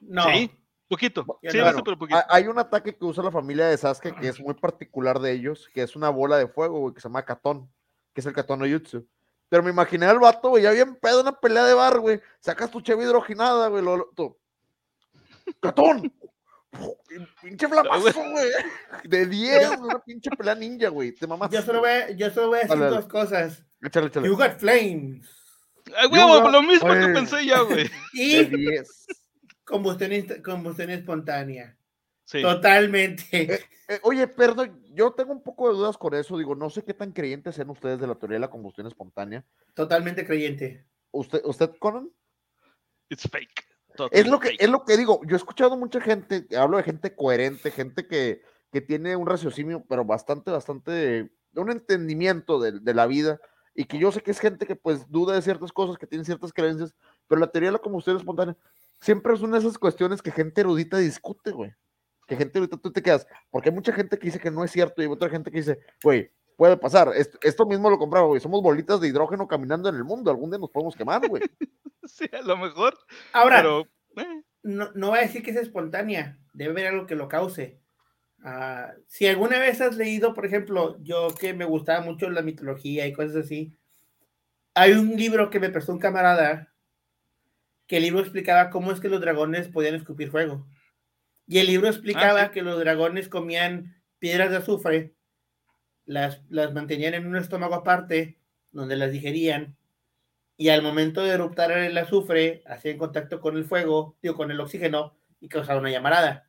No. 0.00 0.24
Sí. 0.24 0.50
Poquito, 0.88 1.26
sí, 1.42 1.58
pero 1.84 1.98
poquito. 1.98 2.20
Hay 2.28 2.46
un 2.46 2.58
ataque 2.60 2.94
que 2.94 3.04
usa 3.04 3.24
la 3.24 3.32
familia 3.32 3.66
de 3.66 3.76
Sasuke 3.76 4.14
que 4.20 4.28
es 4.28 4.38
muy 4.38 4.54
particular 4.54 5.18
de 5.18 5.32
ellos, 5.32 5.68
que 5.74 5.82
es 5.82 5.96
una 5.96 6.10
bola 6.10 6.38
de 6.38 6.46
fuego, 6.46 6.78
güey, 6.78 6.94
que 6.94 7.00
se 7.00 7.08
llama 7.08 7.24
Katon, 7.24 7.68
que 8.12 8.20
es 8.20 8.26
el 8.26 8.32
Katon 8.32 8.60
no 8.60 8.66
Jutsu. 8.66 9.04
Pero 9.48 9.64
me 9.64 9.70
imaginé 9.70 10.06
al 10.06 10.20
vato, 10.20 10.50
güey, 10.50 10.62
ya 10.62 10.70
bien 10.70 10.94
pedo 10.94 11.22
una 11.22 11.32
pelea 11.32 11.64
de 11.64 11.74
bar, 11.74 11.98
güey. 11.98 12.20
Sacas 12.38 12.70
tu 12.70 12.80
cheve 12.80 13.02
hidrogenada, 13.02 13.66
güey, 13.66 13.82
lo, 13.82 14.12
tú. 14.14 14.36
¡Catón! 15.60 16.12
Pinche 17.42 17.68
flamazo, 17.68 18.20
güey. 18.30 18.50
De 19.04 19.26
10, 19.26 19.78
una 19.78 19.98
pinche 19.98 20.30
pelea 20.30 20.54
ninja, 20.54 20.88
güey. 20.88 21.12
Te 21.12 21.26
mamás. 21.26 21.50
Yo 21.50 21.62
solo 21.62 21.80
voy, 21.80 22.16
yo 22.16 22.30
solo 22.30 22.48
voy 22.48 22.58
a 22.58 22.62
decir 22.62 22.78
dos 22.78 23.06
cosas. 23.06 23.64
Échale, 23.82 24.08
échale. 24.08 24.28
You 24.28 24.36
got 24.36 24.58
flames. 24.58 25.28
Ay, 25.96 26.08
güey, 26.08 26.20
lo 26.20 26.62
mismo 26.62 26.92
que 26.92 27.08
pensé 27.08 27.46
ya, 27.46 27.60
güey. 27.60 27.88
Y... 28.14 28.44
De 28.44 28.56
10 28.56 29.06
combustión, 29.66 30.42
combustión 30.42 30.90
espontánea. 30.90 31.76
Totalmente. 32.24 33.24
Eh, 33.32 33.60
eh, 33.88 34.00
oye, 34.02 34.26
perdón, 34.26 34.82
yo 34.92 35.12
tengo 35.12 35.32
un 35.32 35.42
poco 35.42 35.68
de 35.68 35.74
dudas 35.74 35.98
con 35.98 36.14
eso. 36.14 36.38
Digo, 36.38 36.54
no 36.54 36.70
sé 36.70 36.82
qué 36.82 36.94
tan 36.94 37.12
creyentes 37.12 37.54
sean 37.54 37.70
ustedes 37.70 38.00
de 38.00 38.06
la 38.06 38.14
teoría 38.14 38.36
de 38.36 38.40
la 38.40 38.50
combustión 38.50 38.86
espontánea. 38.86 39.44
Totalmente 39.74 40.26
creyente. 40.26 40.86
¿Usted, 41.10 41.42
usted 41.44 41.70
Conan? 41.78 42.10
It's 43.08 43.28
fake. 43.28 43.64
Es 44.10 44.26
lo, 44.26 44.40
que, 44.40 44.56
es 44.58 44.68
lo 44.68 44.84
que 44.84 44.96
digo. 44.96 45.20
Yo 45.26 45.36
he 45.36 45.38
escuchado 45.38 45.76
mucha 45.76 46.00
gente, 46.00 46.46
hablo 46.56 46.76
de 46.76 46.82
gente 46.82 47.14
coherente, 47.14 47.70
gente 47.70 48.06
que, 48.06 48.42
que 48.72 48.80
tiene 48.80 49.16
un 49.16 49.26
raciocinio, 49.26 49.84
pero 49.88 50.04
bastante, 50.04 50.50
bastante, 50.50 51.30
un 51.54 51.70
entendimiento 51.70 52.60
de, 52.60 52.80
de 52.80 52.94
la 52.94 53.06
vida 53.06 53.40
y 53.76 53.84
que 53.84 53.98
yo 53.98 54.10
sé 54.10 54.22
que 54.22 54.30
es 54.30 54.40
gente 54.40 54.66
que 54.66 54.74
pues 54.74 55.08
duda 55.10 55.34
de 55.34 55.42
ciertas 55.42 55.70
cosas, 55.70 55.98
que 55.98 56.06
tiene 56.06 56.24
ciertas 56.24 56.52
creencias, 56.52 56.94
pero 57.28 57.40
la 57.40 57.50
teoría 57.50 57.68
de 57.68 57.74
la 57.74 57.78
combustión 57.78 58.16
espontánea 58.16 58.56
siempre 59.00 59.34
es 59.34 59.42
una 59.42 59.58
de 59.58 59.66
esas 59.66 59.78
cuestiones 59.78 60.22
que 60.22 60.30
gente 60.30 60.62
erudita 60.62 60.96
discute, 60.98 61.50
güey. 61.50 61.74
Que 62.26 62.36
gente 62.36 62.58
erudita 62.58 62.78
tú 62.78 62.90
te 62.90 63.02
quedas, 63.02 63.26
porque 63.50 63.68
hay 63.68 63.74
mucha 63.74 63.92
gente 63.92 64.18
que 64.18 64.26
dice 64.26 64.40
que 64.40 64.50
no 64.50 64.64
es 64.64 64.72
cierto 64.72 65.00
y 65.00 65.04
hay 65.04 65.10
otra 65.10 65.28
gente 65.28 65.50
que 65.50 65.58
dice, 65.58 65.78
güey, 66.02 66.32
puede 66.56 66.76
pasar. 66.76 67.12
Esto, 67.14 67.66
mismo 67.66 67.90
lo 67.90 67.98
compraba, 67.98 68.26
güey. 68.26 68.40
Somos 68.40 68.62
bolitas 68.62 69.00
de 69.00 69.08
hidrógeno 69.08 69.46
caminando 69.46 69.88
en 69.88 69.96
el 69.96 70.04
mundo. 70.04 70.30
Algún 70.30 70.50
día 70.50 70.58
nos 70.58 70.70
podemos 70.70 70.96
quemar, 70.96 71.26
güey. 71.28 71.42
sí, 72.04 72.26
a 72.32 72.42
lo 72.42 72.56
mejor. 72.56 72.98
Ahora, 73.32 73.64
eh. 74.16 74.42
no, 74.62 74.90
no 74.94 75.10
va 75.10 75.18
a 75.18 75.22
decir 75.22 75.42
que 75.42 75.50
es 75.52 75.56
espontánea. 75.56 76.38
Debe 76.52 76.70
haber 76.72 76.86
algo 76.88 77.06
que 77.06 77.14
lo 77.14 77.28
cause. 77.28 77.78
Ah, 78.42 78.92
si 79.06 79.26
alguna 79.26 79.58
vez 79.58 79.80
has 79.80 79.96
leído, 79.96 80.34
por 80.34 80.46
ejemplo, 80.46 80.96
yo 81.02 81.28
que 81.38 81.52
me 81.52 81.64
gustaba 81.64 82.00
mucho 82.04 82.30
la 82.30 82.42
mitología 82.42 83.06
y 83.06 83.12
cosas 83.12 83.36
así, 83.36 83.74
hay 84.74 84.92
un 84.92 85.16
libro 85.16 85.50
que 85.50 85.58
me 85.58 85.70
prestó 85.70 85.92
un 85.92 85.98
camarada 85.98 86.72
que 87.86 87.96
el 87.96 88.04
libro 88.04 88.20
explicaba 88.20 88.70
cómo 88.70 88.92
es 88.92 89.00
que 89.00 89.08
los 89.08 89.20
dragones 89.20 89.68
podían 89.68 89.94
escupir 89.94 90.30
fuego. 90.30 90.66
Y 91.46 91.58
el 91.58 91.66
libro 91.66 91.88
explicaba 91.88 92.42
ah, 92.42 92.50
que 92.50 92.62
los 92.62 92.78
dragones 92.78 93.28
comían 93.28 94.00
piedras 94.18 94.50
de 94.50 94.56
azufre, 94.58 95.15
las, 96.06 96.42
las 96.48 96.72
mantenían 96.72 97.14
en 97.14 97.26
un 97.26 97.36
estómago 97.36 97.74
aparte, 97.74 98.38
donde 98.70 98.96
las 98.96 99.12
digerían, 99.12 99.76
y 100.56 100.70
al 100.70 100.82
momento 100.82 101.22
de 101.22 101.30
eruptar 101.30 101.70
el 101.72 101.98
azufre, 101.98 102.62
hacían 102.66 102.96
contacto 102.96 103.40
con 103.40 103.56
el 103.56 103.64
fuego, 103.64 104.16
digo, 104.22 104.36
con 104.36 104.50
el 104.50 104.60
oxígeno, 104.60 105.16
y 105.40 105.48
causaban 105.48 105.80
una 105.80 105.90
llamarada. 105.90 106.48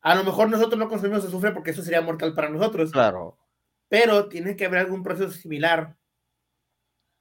A 0.00 0.14
lo 0.14 0.24
mejor 0.24 0.48
nosotros 0.48 0.78
no 0.78 0.88
consumimos 0.88 1.24
azufre 1.24 1.52
porque 1.52 1.72
eso 1.72 1.82
sería 1.82 2.00
mortal 2.00 2.34
para 2.34 2.48
nosotros. 2.48 2.92
Claro. 2.92 3.38
Pero 3.88 4.28
tiene 4.28 4.56
que 4.56 4.66
haber 4.66 4.80
algún 4.80 5.02
proceso 5.02 5.30
similar, 5.30 5.96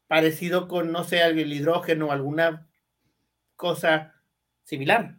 parecido 0.07 0.67
con, 0.67 0.91
no 0.91 1.03
sé, 1.03 1.21
el 1.21 1.51
hidrógeno 1.51 2.07
o 2.07 2.11
alguna 2.11 2.69
cosa 3.55 4.13
similar. 4.63 5.17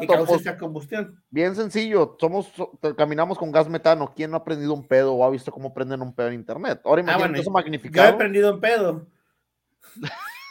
Que 0.00 0.06
causa 0.06 0.26
pues, 0.26 0.40
esa 0.42 0.56
combustión. 0.56 1.22
Bien 1.30 1.54
sencillo, 1.54 2.16
somos, 2.20 2.52
caminamos 2.96 3.38
con 3.38 3.50
gas 3.50 3.68
metano. 3.68 4.12
¿Quién 4.14 4.30
no 4.30 4.36
ha 4.36 4.40
aprendido 4.40 4.74
un 4.74 4.86
pedo 4.86 5.14
o 5.14 5.24
ha 5.24 5.30
visto 5.30 5.50
cómo 5.50 5.74
prenden 5.74 6.02
un 6.02 6.14
pedo 6.14 6.28
en 6.28 6.34
internet? 6.34 6.80
Ahora 6.84 7.02
ah, 7.02 7.04
imagínate 7.04 7.40
eso 7.40 7.50
magnificado. 7.50 8.06
Yo 8.06 8.12
he 8.12 8.14
aprendido 8.14 8.54
un 8.54 8.60
pedo. 8.60 9.06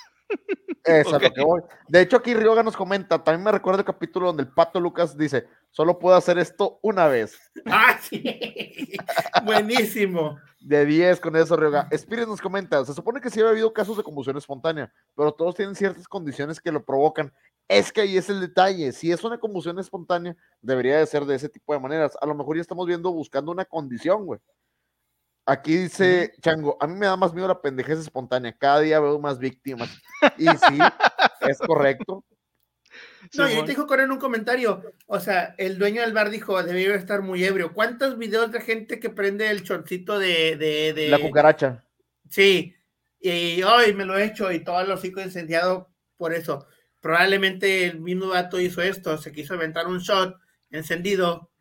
Eso 0.83 1.15
es 1.15 1.21
lo 1.21 1.31
que 1.31 1.41
voy. 1.41 1.61
De 1.87 2.01
hecho, 2.01 2.17
aquí 2.17 2.33
Ryoga 2.33 2.63
nos 2.63 2.75
comenta, 2.75 3.23
también 3.23 3.43
me 3.43 3.51
recuerda 3.51 3.79
el 3.81 3.85
capítulo 3.85 4.27
donde 4.27 4.43
el 4.43 4.49
pato 4.49 4.79
Lucas 4.79 5.15
dice, 5.15 5.47
solo 5.69 5.99
puedo 5.99 6.15
hacer 6.15 6.37
esto 6.37 6.79
una 6.81 7.07
vez. 7.07 7.37
Ah, 7.65 7.97
sí. 8.01 8.23
Buenísimo. 9.45 10.39
De 10.59 10.85
10 10.85 11.19
con 11.19 11.35
eso, 11.35 11.55
Ryoga. 11.55 11.87
Spirit 11.91 12.27
nos 12.27 12.41
comenta, 12.41 12.83
se 12.85 12.93
supone 12.93 13.21
que 13.21 13.29
sí 13.29 13.39
había 13.39 13.51
habido 13.51 13.73
casos 13.73 13.97
de 13.97 14.03
combustión 14.03 14.37
espontánea, 14.37 14.91
pero 15.15 15.31
todos 15.31 15.55
tienen 15.55 15.75
ciertas 15.75 16.07
condiciones 16.07 16.59
que 16.59 16.71
lo 16.71 16.83
provocan. 16.83 17.31
Es 17.71 17.93
que 17.93 18.01
ahí 18.01 18.17
es 18.17 18.29
el 18.29 18.41
detalle. 18.41 18.91
Si 18.91 19.13
es 19.13 19.23
una 19.23 19.39
combustión 19.39 19.79
espontánea, 19.79 20.35
debería 20.61 20.97
de 20.97 21.05
ser 21.05 21.23
de 21.23 21.35
ese 21.35 21.47
tipo 21.47 21.71
de 21.71 21.79
maneras. 21.79 22.17
A 22.19 22.25
lo 22.25 22.35
mejor 22.35 22.57
ya 22.57 22.61
estamos 22.61 22.85
viendo 22.85 23.13
buscando 23.13 23.49
una 23.49 23.63
condición, 23.63 24.25
güey. 24.25 24.41
Aquí 25.45 25.77
dice 25.77 26.33
Chango, 26.41 26.75
a 26.81 26.85
mí 26.85 26.95
me 26.95 27.05
da 27.05 27.15
más 27.15 27.33
miedo 27.33 27.47
la 27.47 27.61
pendejez 27.61 27.99
espontánea, 27.99 28.51
cada 28.57 28.81
día 28.81 28.99
veo 28.99 29.17
más 29.19 29.39
víctimas. 29.39 29.89
Y 30.37 30.47
sí, 30.47 30.49
es 31.49 31.59
correcto. 31.59 32.25
No, 33.37 33.49
y 33.49 33.55
te 33.61 33.67
dijo 33.67 33.87
con 33.87 34.01
en 34.01 34.11
un 34.11 34.19
comentario, 34.19 34.83
o 35.05 35.21
sea, 35.21 35.55
el 35.57 35.79
dueño 35.79 36.01
del 36.01 36.11
bar 36.11 36.29
dijo, 36.29 36.61
debería 36.61 36.93
estar 36.95 37.21
muy 37.21 37.41
ebrio. 37.41 37.73
¿Cuántos 37.73 38.17
videos 38.17 38.51
de 38.51 38.59
gente 38.59 38.99
que 38.99 39.09
prende 39.09 39.49
el 39.49 39.63
chorcito 39.63 40.19
de, 40.19 40.57
de, 40.57 41.07
La 41.07 41.19
cucaracha. 41.19 41.85
Sí, 42.29 42.75
y 43.17 43.63
hoy 43.63 43.93
me 43.93 44.03
lo 44.03 44.17
he 44.17 44.25
hecho 44.25 44.51
y 44.51 44.61
todo 44.61 44.81
el 44.81 44.91
hocico 44.91 45.21
incendiado 45.21 45.89
por 46.17 46.33
eso. 46.33 46.67
Probablemente 47.01 47.85
el 47.85 47.99
mismo 47.99 48.29
vato 48.29 48.59
hizo 48.59 48.81
esto, 48.81 49.17
se 49.17 49.31
quiso 49.31 49.55
aventar 49.55 49.87
un 49.87 49.99
shot 49.99 50.37
encendido 50.69 51.51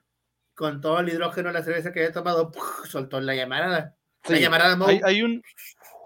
con 0.54 0.82
todo 0.82 1.00
el 1.00 1.08
hidrógeno 1.08 1.48
de 1.48 1.54
la 1.54 1.64
cerveza 1.64 1.92
que 1.92 2.00
había 2.00 2.12
tomado, 2.12 2.52
soltó 2.84 3.20
la 3.20 3.34
llamarada. 3.34 3.96
La 4.28 4.38
llamarada 4.38 4.78
hay, 5.02 5.22
un, 5.22 5.42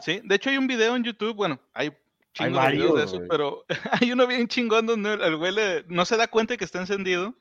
sí, 0.01 0.21
de 0.23 0.35
hecho 0.37 0.51
hay 0.51 0.57
un 0.57 0.69
video 0.69 0.95
en 0.95 1.03
YouTube, 1.03 1.35
bueno, 1.35 1.61
hay 1.73 1.91
chingos 2.33 2.65
de 2.65 2.71
videos 2.71 2.97
de 2.97 3.05
eso, 3.05 3.21
pero 3.29 3.65
hay 4.01 4.13
uno 4.13 4.29
bien 4.29 4.47
chingón 4.47 4.87
donde 4.87 5.15
el 5.15 5.37
güey 5.37 5.53
no 5.89 6.05
se 6.05 6.17
da 6.17 6.29
cuenta 6.29 6.55
de 6.55 6.59
que 6.59 6.65
está 6.65 6.79
encendido, 6.79 7.35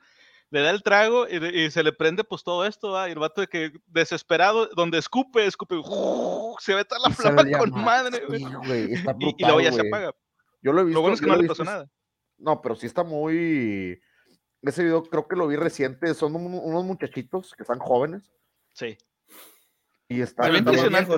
le 0.49 0.61
da 0.61 0.71
el 0.71 0.81
trago 0.81 1.27
y, 1.27 1.69
se 1.69 1.83
le 1.83 1.93
prende 1.93 2.23
pues 2.23 2.43
todo 2.43 2.65
esto, 2.65 3.07
y 3.07 3.11
el 3.11 3.19
vato 3.19 3.41
de 3.41 3.47
que 3.47 3.71
desesperado, 3.85 4.67
donde 4.75 4.97
escupe, 4.97 5.45
escupe, 5.45 5.75
se 6.59 6.73
ve 6.73 6.85
toda 6.85 7.09
la 7.09 7.15
flama 7.15 7.43
con 7.59 7.71
madre, 7.71 8.23
güey. 8.27 8.41
y, 8.41 9.43
luego 9.43 9.61
ya 9.61 9.71
se 9.71 9.87
apaga. 9.87 10.15
Yo 10.63 10.73
lo 10.73 10.81
he 10.81 10.85
visto. 10.85 10.97
Lo 10.97 11.01
bueno 11.01 11.13
es 11.13 11.21
que 11.21 11.27
no 11.27 11.35
le 11.35 11.47
pasó 11.47 11.63
nada. 11.63 11.87
No, 12.39 12.59
pero 12.61 12.75
sí 12.75 12.87
está 12.87 13.03
muy 13.03 14.01
ese 14.69 14.83
video 14.83 15.03
creo 15.03 15.27
que 15.27 15.35
lo 15.35 15.47
vi 15.47 15.55
reciente, 15.55 16.13
son 16.13 16.35
unos 16.35 16.85
muchachitos 16.85 17.53
que 17.55 17.63
están 17.63 17.79
jóvenes. 17.79 18.31
Sí. 18.73 18.97
Y 20.07 20.21
están 20.21 20.55
impresionante. 20.55 21.13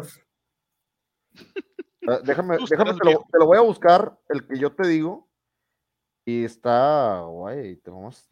Ah, 2.08 2.20
déjame, 2.24 2.58
déjame 2.70 2.94
te 2.94 3.12
lo, 3.12 3.26
te 3.32 3.40
lo, 3.40 3.46
voy 3.48 3.58
a 3.58 3.62
buscar, 3.62 4.18
el 4.30 4.48
que 4.48 4.60
yo 4.60 4.72
te 4.74 4.88
digo. 4.88 5.30
Y 6.24 6.44
está 6.44 7.22
guay, 7.22 7.78
te 7.78 7.92
vamos. 7.92 8.30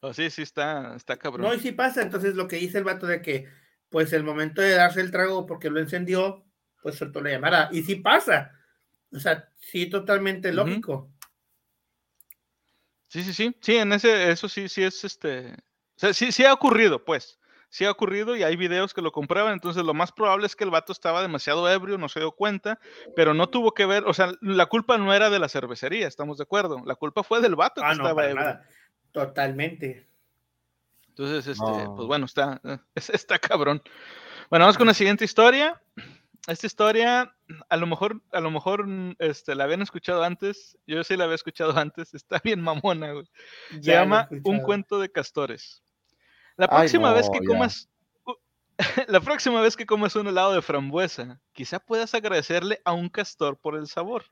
Oh, 0.00 0.12
sí, 0.12 0.30
sí, 0.30 0.42
está, 0.42 0.94
está 0.96 1.16
cabrón. 1.16 1.42
No, 1.42 1.54
y 1.54 1.60
sí 1.60 1.72
pasa, 1.72 2.02
entonces 2.02 2.34
lo 2.34 2.48
que 2.48 2.56
dice 2.56 2.78
el 2.78 2.84
vato 2.84 3.06
de 3.06 3.22
que, 3.22 3.48
pues 3.88 4.12
el 4.12 4.24
momento 4.24 4.62
de 4.62 4.74
darse 4.74 5.00
el 5.00 5.10
trago 5.10 5.46
porque 5.46 5.70
lo 5.70 5.80
encendió, 5.80 6.44
pues 6.82 6.96
soltó 6.96 7.20
la 7.20 7.30
llamada. 7.30 7.68
Y 7.72 7.82
sí 7.82 7.96
pasa. 7.96 8.52
O 9.12 9.18
sea, 9.18 9.48
sí, 9.58 9.86
totalmente 9.86 10.52
lógico. 10.52 11.10
Sí, 13.08 13.22
sí, 13.22 13.32
sí. 13.32 13.56
Sí, 13.60 13.76
en 13.76 13.92
ese, 13.92 14.30
eso 14.30 14.48
sí, 14.48 14.68
sí 14.68 14.82
es 14.82 15.04
este. 15.04 15.52
O 15.52 15.98
sea, 15.98 16.12
sí, 16.12 16.32
sí 16.32 16.44
ha 16.44 16.52
ocurrido, 16.52 17.04
pues. 17.04 17.38
Sí 17.68 17.84
ha 17.84 17.90
ocurrido 17.90 18.36
y 18.36 18.42
hay 18.42 18.56
videos 18.56 18.94
que 18.94 19.02
lo 19.02 19.12
comprueban. 19.12 19.52
Entonces, 19.52 19.84
lo 19.84 19.94
más 19.94 20.12
probable 20.12 20.46
es 20.46 20.56
que 20.56 20.64
el 20.64 20.70
vato 20.70 20.92
estaba 20.92 21.22
demasiado 21.22 21.68
ebrio, 21.70 21.98
no 21.98 22.08
se 22.08 22.20
dio 22.20 22.32
cuenta, 22.32 22.78
pero 23.14 23.34
no 23.34 23.48
tuvo 23.48 23.72
que 23.72 23.86
ver. 23.86 24.04
O 24.04 24.14
sea, 24.14 24.32
la 24.40 24.66
culpa 24.66 24.98
no 24.98 25.12
era 25.12 25.30
de 25.30 25.38
la 25.38 25.48
cervecería, 25.48 26.06
estamos 26.06 26.38
de 26.38 26.44
acuerdo. 26.44 26.82
La 26.84 26.94
culpa 26.94 27.22
fue 27.22 27.40
del 27.40 27.56
vato 27.56 27.80
que 27.80 27.86
ah, 27.86 27.92
estaba 27.92 28.28
ebrio. 28.28 28.60
Totalmente. 29.12 30.06
Entonces, 31.08 31.46
este, 31.46 31.86
pues 31.96 32.06
bueno, 32.06 32.26
está, 32.26 32.60
está 32.94 33.38
cabrón. 33.38 33.82
Bueno, 34.50 34.64
vamos 34.64 34.78
con 34.78 34.86
la 34.86 34.94
siguiente 34.94 35.24
historia 35.24 35.80
esta 36.46 36.66
historia, 36.66 37.34
a 37.68 37.76
lo 37.76 37.86
mejor, 37.86 38.22
a 38.32 38.40
lo 38.40 38.50
mejor 38.50 38.86
este, 39.18 39.54
la 39.54 39.64
habían 39.64 39.82
escuchado 39.82 40.22
antes. 40.22 40.76
Yo 40.86 41.02
sí 41.04 41.16
la 41.16 41.24
había 41.24 41.36
escuchado 41.36 41.76
antes. 41.78 42.14
Está 42.14 42.40
bien 42.42 42.60
mamona, 42.60 43.12
güey. 43.12 43.28
Se 43.70 43.92
llama 43.92 44.28
Un 44.44 44.60
cuento 44.60 44.98
de 44.98 45.10
castores. 45.10 45.82
La 46.56 46.68
próxima 46.68 47.12
vez 47.12 47.28
que 47.30 47.44
comas. 47.44 47.88
La 49.08 49.20
próxima 49.20 49.62
vez 49.62 49.74
que 49.74 49.86
comas 49.86 50.16
un 50.16 50.26
helado 50.26 50.52
de 50.52 50.60
frambuesa, 50.60 51.40
quizá 51.54 51.78
puedas 51.78 52.14
agradecerle 52.14 52.82
a 52.84 52.92
un 52.92 53.08
castor 53.08 53.56
por 53.56 53.74
el 53.74 53.86
sabor. 53.86 54.24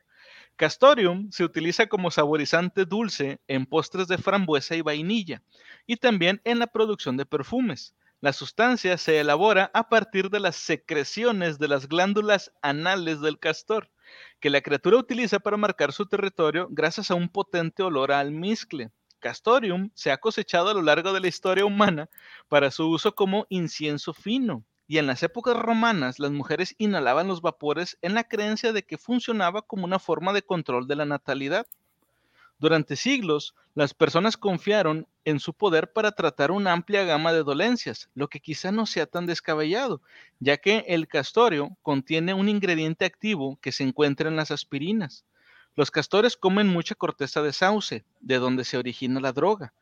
Castorium 0.56 1.30
se 1.30 1.44
utiliza 1.44 1.86
como 1.86 2.10
saborizante 2.10 2.84
dulce 2.84 3.40
en 3.48 3.64
postres 3.64 4.06
de 4.06 4.18
frambuesa 4.18 4.76
y 4.76 4.82
vainilla, 4.82 5.42
y 5.86 5.96
también 5.96 6.42
en 6.44 6.58
la 6.58 6.66
producción 6.66 7.16
de 7.16 7.24
perfumes. 7.24 7.94
La 8.24 8.32
sustancia 8.32 8.96
se 8.96 9.20
elabora 9.20 9.70
a 9.74 9.90
partir 9.90 10.30
de 10.30 10.40
las 10.40 10.56
secreciones 10.56 11.58
de 11.58 11.68
las 11.68 11.88
glándulas 11.88 12.50
anales 12.62 13.20
del 13.20 13.38
castor, 13.38 13.90
que 14.40 14.48
la 14.48 14.62
criatura 14.62 14.96
utiliza 14.96 15.40
para 15.40 15.58
marcar 15.58 15.92
su 15.92 16.06
territorio 16.06 16.66
gracias 16.70 17.10
a 17.10 17.16
un 17.16 17.28
potente 17.28 17.82
olor 17.82 18.12
a 18.12 18.20
almizcle. 18.20 18.90
Castorium 19.18 19.90
se 19.92 20.10
ha 20.10 20.16
cosechado 20.16 20.70
a 20.70 20.72
lo 20.72 20.80
largo 20.80 21.12
de 21.12 21.20
la 21.20 21.28
historia 21.28 21.66
humana 21.66 22.08
para 22.48 22.70
su 22.70 22.88
uso 22.88 23.14
como 23.14 23.44
incienso 23.50 24.14
fino, 24.14 24.64
y 24.86 24.96
en 24.96 25.06
las 25.06 25.22
épocas 25.22 25.54
romanas 25.54 26.18
las 26.18 26.30
mujeres 26.30 26.74
inhalaban 26.78 27.28
los 27.28 27.42
vapores 27.42 27.98
en 28.00 28.14
la 28.14 28.24
creencia 28.24 28.72
de 28.72 28.86
que 28.86 28.96
funcionaba 28.96 29.60
como 29.60 29.84
una 29.84 29.98
forma 29.98 30.32
de 30.32 30.40
control 30.40 30.88
de 30.88 30.96
la 30.96 31.04
natalidad. 31.04 31.66
Durante 32.64 32.96
siglos, 32.96 33.54
las 33.74 33.92
personas 33.92 34.38
confiaron 34.38 35.06
en 35.26 35.38
su 35.38 35.52
poder 35.52 35.92
para 35.92 36.12
tratar 36.12 36.50
una 36.50 36.72
amplia 36.72 37.04
gama 37.04 37.34
de 37.34 37.42
dolencias, 37.42 38.08
lo 38.14 38.28
que 38.28 38.40
quizá 38.40 38.72
no 38.72 38.86
sea 38.86 39.04
tan 39.04 39.26
descabellado, 39.26 40.00
ya 40.40 40.56
que 40.56 40.82
el 40.88 41.06
castorio 41.06 41.76
contiene 41.82 42.32
un 42.32 42.48
ingrediente 42.48 43.04
activo 43.04 43.58
que 43.60 43.70
se 43.70 43.84
encuentra 43.84 44.30
en 44.30 44.36
las 44.36 44.50
aspirinas. 44.50 45.26
Los 45.76 45.90
castores 45.90 46.38
comen 46.38 46.66
mucha 46.66 46.94
corteza 46.94 47.42
de 47.42 47.52
sauce, 47.52 48.02
de 48.22 48.38
donde 48.38 48.64
se 48.64 48.78
origina 48.78 49.20
la 49.20 49.34
droga. 49.34 49.74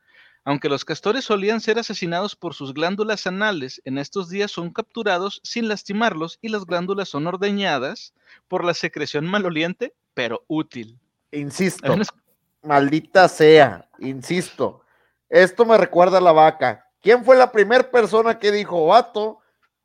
Aunque 0.43 0.67
los 0.67 0.83
castores 0.83 1.23
solían 1.23 1.61
ser 1.61 1.79
asesinados 1.79 2.35
por 2.35 2.53
sus 2.53 2.73
glándulas 2.73 3.25
anales, 3.27 3.81
en 3.85 3.97
estos 3.97 4.27
días 4.27 4.51
son 4.51 4.73
capturados 4.73 5.39
sin 5.45 5.69
lastimarlos 5.69 6.37
y 6.41 6.49
las 6.49 6.65
glándulas 6.65 7.07
son 7.07 7.27
ordeñadas 7.27 8.13
por 8.49 8.65
la 8.65 8.73
secreción 8.73 9.25
maloliente, 9.25 9.93
pero 10.13 10.43
útil. 10.49 10.99
Insisto, 11.31 11.95
maldita 12.63 13.27
sea, 13.27 13.87
insisto. 13.99 14.83
Esto 15.29 15.65
me 15.65 15.77
recuerda 15.77 16.17
a 16.17 16.21
la 16.21 16.31
vaca. 16.31 16.89
¿Quién 17.01 17.23
fue 17.25 17.35
la 17.35 17.51
primera 17.51 17.89
persona 17.89 18.39
que 18.39 18.51
dijo, 18.51 18.87
vato, 18.87 19.39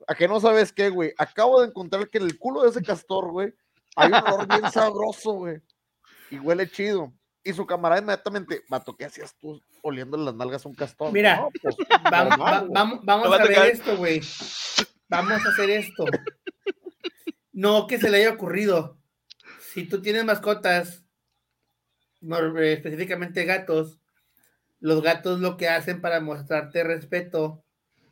a 0.06 0.14
que 0.14 0.28
no 0.28 0.40
sabes 0.40 0.72
qué, 0.72 0.88
güey? 0.88 1.12
Acabo 1.18 1.60
de 1.60 1.68
encontrar 1.68 2.08
que 2.08 2.18
en 2.18 2.24
el 2.24 2.38
culo 2.38 2.62
de 2.62 2.70
ese 2.70 2.82
castor, 2.82 3.30
güey, 3.30 3.52
hay 3.96 4.08
un 4.08 4.14
olor 4.14 4.46
bien 4.46 4.70
sabroso, 4.70 5.32
güey. 5.32 5.60
Y 6.30 6.38
huele 6.38 6.70
chido. 6.70 7.12
Y 7.42 7.52
su 7.52 7.66
camarada 7.66 8.00
inmediatamente, 8.00 8.62
vato, 8.68 8.94
¿qué 8.94 9.06
hacías 9.06 9.34
tú 9.40 9.60
oliendo 9.82 10.16
las 10.16 10.34
nalgas 10.34 10.64
a 10.64 10.68
un 10.68 10.74
castor? 10.74 11.12
Mira, 11.12 11.48
pues, 11.62 11.76
vamos, 12.10 13.00
vamos, 13.04 13.40
a 13.40 13.44
ver 13.44 13.72
esto, 13.72 13.96
güey. 13.96 14.20
Vamos 15.08 15.44
a 15.44 15.48
hacer 15.48 15.70
esto. 15.70 16.04
No 17.52 17.86
que 17.86 17.98
se 17.98 18.10
le 18.10 18.18
haya 18.18 18.30
ocurrido. 18.30 18.98
Si 19.72 19.88
tú 19.88 20.02
tienes 20.02 20.24
mascotas, 20.24 21.04
específicamente 22.20 23.44
gatos, 23.44 24.00
los 24.80 25.02
gatos 25.02 25.40
lo 25.40 25.56
que 25.56 25.68
hacen 25.68 26.00
para 26.00 26.20
mostrarte 26.20 26.84
respeto 26.84 27.64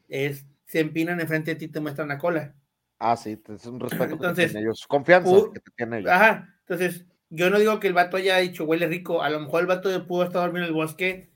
es 0.09 0.47
se 0.67 0.81
empinan 0.81 1.21
enfrente 1.21 1.53
de 1.53 1.57
ti 1.57 1.65
y 1.67 1.69
te 1.69 1.81
muestran 1.81 2.09
la 2.09 2.19
cola. 2.19 2.55
Ah, 2.99 3.17
sí, 3.17 3.41
es 3.49 3.67
un 3.67 3.79
respeto 3.79 4.15
entonces, 4.15 4.47
que 4.47 4.51
tienen 4.53 4.69
ellos, 4.69 4.87
confianza 4.87 5.31
que 5.53 5.61
te 5.61 5.71
tienen 5.77 6.01
ellos. 6.01 6.11
Ajá, 6.11 6.55
entonces 6.61 7.07
yo 7.31 7.51
no 7.51 7.59
digo 7.59 7.79
que 7.79 7.89
el 7.89 7.95
vato 7.95 8.17
haya 8.17 8.39
dicho 8.39 8.65
huele 8.65 8.87
rico, 8.87 9.23
a 9.23 9.31
lo 9.31 9.41
mejor 9.41 9.61
el 9.61 9.67
vato 9.67 10.07
pudo 10.07 10.25
estar 10.25 10.43
dormido 10.43 10.65
en 10.65 10.69
el 10.69 10.75
bosque, 10.75 11.31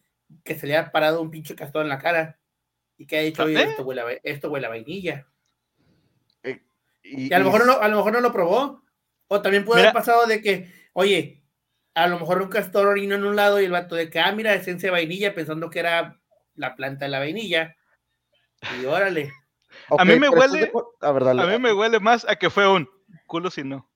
que 0.44 0.54
se 0.54 0.66
le 0.66 0.76
haya 0.76 0.90
parado 0.90 1.20
un 1.20 1.30
pinche 1.30 1.54
castor 1.54 1.82
en 1.82 1.88
la 1.88 1.98
cara 1.98 2.38
y 2.96 3.06
que 3.06 3.18
ha 3.18 3.22
dicho, 3.22 3.44
oye, 3.44 3.62
esto 3.62 3.82
huele, 3.82 4.00
a, 4.02 4.06
esto 4.22 4.50
huele 4.50 4.66
a 4.66 4.70
vainilla. 4.70 5.26
Eh, 6.42 6.62
y, 7.02 7.32
a, 7.32 7.38
lo 7.38 7.46
mejor 7.46 7.66
no, 7.66 7.72
a 7.80 7.88
lo 7.88 7.96
mejor 7.96 8.12
no 8.12 8.20
lo 8.20 8.32
probó. 8.32 8.82
O 9.28 9.40
también 9.40 9.64
puede 9.64 9.82
haber 9.82 9.94
pasado 9.94 10.26
de 10.26 10.42
que, 10.42 10.72
oye, 10.92 11.39
a 11.94 12.06
lo 12.06 12.18
mejor 12.18 12.42
un 12.42 12.48
castor 12.48 12.86
orinó 12.86 13.14
en 13.14 13.24
un 13.24 13.36
lado 13.36 13.60
y 13.60 13.64
el 13.64 13.72
vato 13.72 13.94
de 13.94 14.10
que, 14.10 14.20
ah, 14.20 14.32
mira, 14.32 14.54
esencia 14.54 14.88
de 14.88 14.92
vainilla, 14.92 15.34
pensando 15.34 15.70
que 15.70 15.80
era 15.80 16.20
la 16.54 16.76
planta 16.76 17.04
de 17.04 17.10
la 17.10 17.18
vainilla. 17.18 17.76
Y 18.80 18.84
órale. 18.84 19.32
a 19.98 20.04
mí 20.04 20.18
me 20.18 20.28
huele, 20.28 20.72
a, 21.00 21.08
a 21.08 21.46
mí 21.46 21.58
me 21.58 21.72
huele 21.72 22.00
más 22.00 22.26
a 22.28 22.36
que 22.36 22.50
fue 22.50 22.68
un 22.68 22.88
culo 23.26 23.50
si 23.50 23.64
no. 23.64 23.88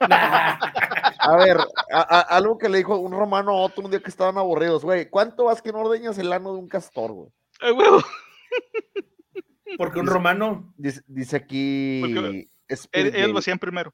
A 0.00 1.36
ver, 1.36 1.58
algo 1.90 2.56
que 2.58 2.68
le 2.68 2.78
dijo 2.78 2.96
un 2.96 3.12
romano 3.12 3.50
a 3.50 3.60
otro 3.62 3.84
un 3.84 3.90
día 3.90 4.00
que 4.00 4.10
estaban 4.10 4.38
aburridos, 4.38 4.84
güey. 4.84 5.10
¿Cuánto 5.10 5.44
vas 5.44 5.60
que 5.60 5.72
no 5.72 5.80
ordeñas 5.80 6.16
el 6.18 6.32
ano 6.32 6.52
de 6.52 6.58
un 6.60 6.68
castor, 6.68 7.12
güey? 7.12 7.30
Porque 9.76 9.98
un 9.98 10.06
romano. 10.06 10.72
Dice, 10.76 11.36
aquí. 11.36 12.48
Él, 12.92 13.32
lo 13.32 13.38
hacían 13.38 13.58
primero. 13.58 13.92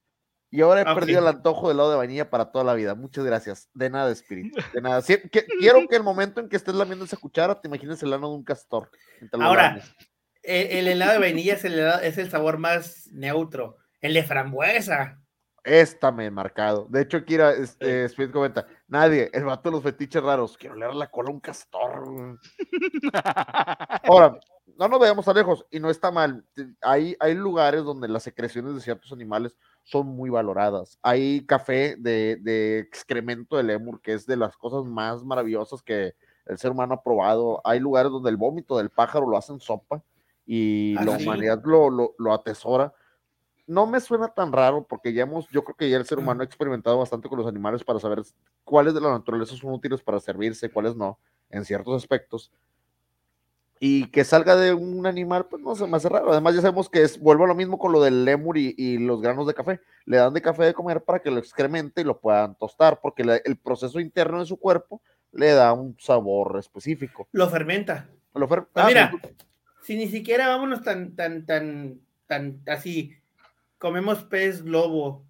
Y 0.54 0.60
ahora 0.60 0.82
he 0.82 0.84
ah, 0.86 0.94
perdido 0.94 1.18
el 1.18 1.26
antojo 1.26 1.66
del 1.66 1.78
lado 1.78 1.90
de 1.90 1.96
vainilla 1.96 2.30
para 2.30 2.52
toda 2.52 2.64
la 2.64 2.74
vida. 2.74 2.94
Muchas 2.94 3.24
gracias. 3.24 3.68
De 3.74 3.90
nada, 3.90 4.12
espíritu. 4.12 4.56
De 4.72 4.80
nada. 4.80 5.02
quiero 5.58 5.88
que 5.88 5.96
el 5.96 6.04
momento 6.04 6.40
en 6.40 6.48
que 6.48 6.54
estés 6.54 6.76
lamiendo 6.76 7.04
esa 7.04 7.16
cuchara 7.16 7.60
te 7.60 7.66
imagines 7.66 8.00
el 8.04 8.12
ano 8.12 8.28
de 8.28 8.36
un 8.36 8.44
castor. 8.44 8.88
Ahora, 9.32 9.82
el, 10.44 10.86
helado 10.86 11.14
de 11.14 11.18
vainilla 11.18 11.54
es 11.54 11.64
el, 11.64 11.80
es 12.04 12.18
el 12.18 12.30
sabor 12.30 12.58
más 12.58 13.08
neutro. 13.10 13.78
El 14.00 14.14
de 14.14 14.22
frambuesa. 14.22 15.18
Esta 15.64 16.12
me 16.12 16.26
he 16.26 16.30
marcado. 16.30 16.86
De 16.88 17.02
hecho, 17.02 17.24
Kira, 17.24 17.50
este, 17.50 18.04
Speed 18.04 18.30
comenta, 18.30 18.64
nadie, 18.86 19.30
el 19.32 19.42
vato 19.46 19.70
de 19.70 19.74
los 19.74 19.82
fetiches 19.82 20.22
raros, 20.22 20.56
quiero 20.56 20.76
leer 20.76 20.94
la 20.94 21.10
cola 21.10 21.30
a 21.30 21.32
un 21.32 21.40
castor. 21.40 22.38
Ahora, 24.04 24.38
no 24.78 24.88
nos 24.88 25.00
veamos 25.00 25.26
a 25.26 25.32
lejos, 25.32 25.66
y 25.70 25.80
no 25.80 25.90
está 25.90 26.10
mal. 26.10 26.44
Hay, 26.80 27.16
hay 27.18 27.34
lugares 27.34 27.82
donde 27.82 28.08
las 28.08 28.22
secreciones 28.22 28.74
de 28.74 28.80
ciertos 28.80 29.10
animales 29.10 29.56
son 29.84 30.08
muy 30.08 30.30
valoradas. 30.30 30.98
Hay 31.02 31.46
café 31.46 31.96
de, 31.96 32.78
excremento 32.80 33.56
de 33.56 33.62
lemur, 33.62 34.00
que 34.00 34.14
es 34.14 34.26
de 34.26 34.36
las 34.36 34.56
cosas 34.56 34.84
más 34.84 35.24
maravillosas 35.24 35.82
que 35.82 36.14
el 36.46 36.58
ser 36.58 36.72
humano 36.72 36.94
ha 36.94 37.02
probado. 37.02 37.60
Hay 37.64 37.78
lugares 37.78 38.10
donde 38.10 38.30
el 38.30 38.36
vómito 38.36 38.76
del 38.76 38.90
pájaro 38.90 39.28
lo 39.28 39.36
hacen 39.36 39.60
sopa 39.60 40.02
y 40.46 40.96
ah, 40.98 41.04
la 41.04 41.12
humanidad 41.12 41.62
lo, 41.64 41.88
lo, 41.90 42.14
lo 42.18 42.32
atesora 42.34 42.92
no 43.66 43.86
me 43.86 44.00
suena 44.00 44.28
tan 44.28 44.52
raro 44.52 44.86
porque 44.86 45.12
ya 45.12 45.22
hemos, 45.22 45.48
yo 45.48 45.64
creo 45.64 45.76
que 45.76 45.88
ya 45.88 45.96
el 45.96 46.04
ser 46.04 46.18
humano 46.18 46.42
ha 46.42 46.44
experimentado 46.44 46.98
bastante 46.98 47.28
con 47.28 47.38
los 47.38 47.46
animales 47.46 47.82
para 47.82 47.98
saber 47.98 48.22
cuáles 48.62 48.94
de 48.94 49.00
la 49.00 49.10
naturaleza 49.10 49.56
son 49.56 49.72
útiles 49.72 50.02
para 50.02 50.20
servirse, 50.20 50.70
cuáles 50.70 50.96
no, 50.96 51.18
en 51.50 51.64
ciertos 51.64 51.96
aspectos. 51.96 52.52
Y 53.86 54.06
que 54.06 54.24
salga 54.24 54.56
de 54.56 54.72
un 54.72 55.06
animal, 55.06 55.44
pues 55.44 55.62
no 55.62 55.76
se 55.76 55.86
me 55.86 55.98
hace 55.98 56.08
raro. 56.08 56.32
Además, 56.32 56.54
ya 56.54 56.62
sabemos 56.62 56.88
que 56.88 57.02
es, 57.02 57.20
vuelvo 57.20 57.44
a 57.44 57.48
lo 57.48 57.54
mismo 57.54 57.78
con 57.78 57.92
lo 57.92 58.00
del 58.02 58.24
lemur 58.24 58.56
y, 58.56 58.96
los 58.96 59.20
granos 59.20 59.46
de 59.46 59.52
café. 59.52 59.78
Le 60.06 60.16
dan 60.16 60.32
de 60.32 60.40
café 60.40 60.64
de 60.64 60.72
comer 60.72 61.02
para 61.02 61.18
que 61.18 61.30
lo 61.30 61.38
excremente 61.38 62.00
y 62.00 62.04
lo 62.04 62.18
puedan 62.18 62.54
tostar, 62.54 63.00
porque 63.02 63.42
el 63.44 63.56
proceso 63.58 64.00
interno 64.00 64.40
de 64.40 64.46
su 64.46 64.56
cuerpo 64.56 65.02
le 65.32 65.50
da 65.52 65.74
un 65.74 65.96
sabor 65.98 66.56
específico. 66.58 67.28
Lo 67.32 67.50
fermenta. 67.50 68.08
Lo 68.34 68.48
fer 68.48 68.64
ah, 68.74 68.86
mira, 68.86 69.12
si 69.82 69.96
ni 69.96 70.08
siquiera 70.08 70.48
vámonos 70.48 70.82
tan, 70.82 71.14
tan, 71.14 71.44
tan, 71.44 72.00
tan 72.26 72.62
así 72.66 73.18
comemos 73.76 74.24
pez 74.24 74.62
globo 74.62 75.26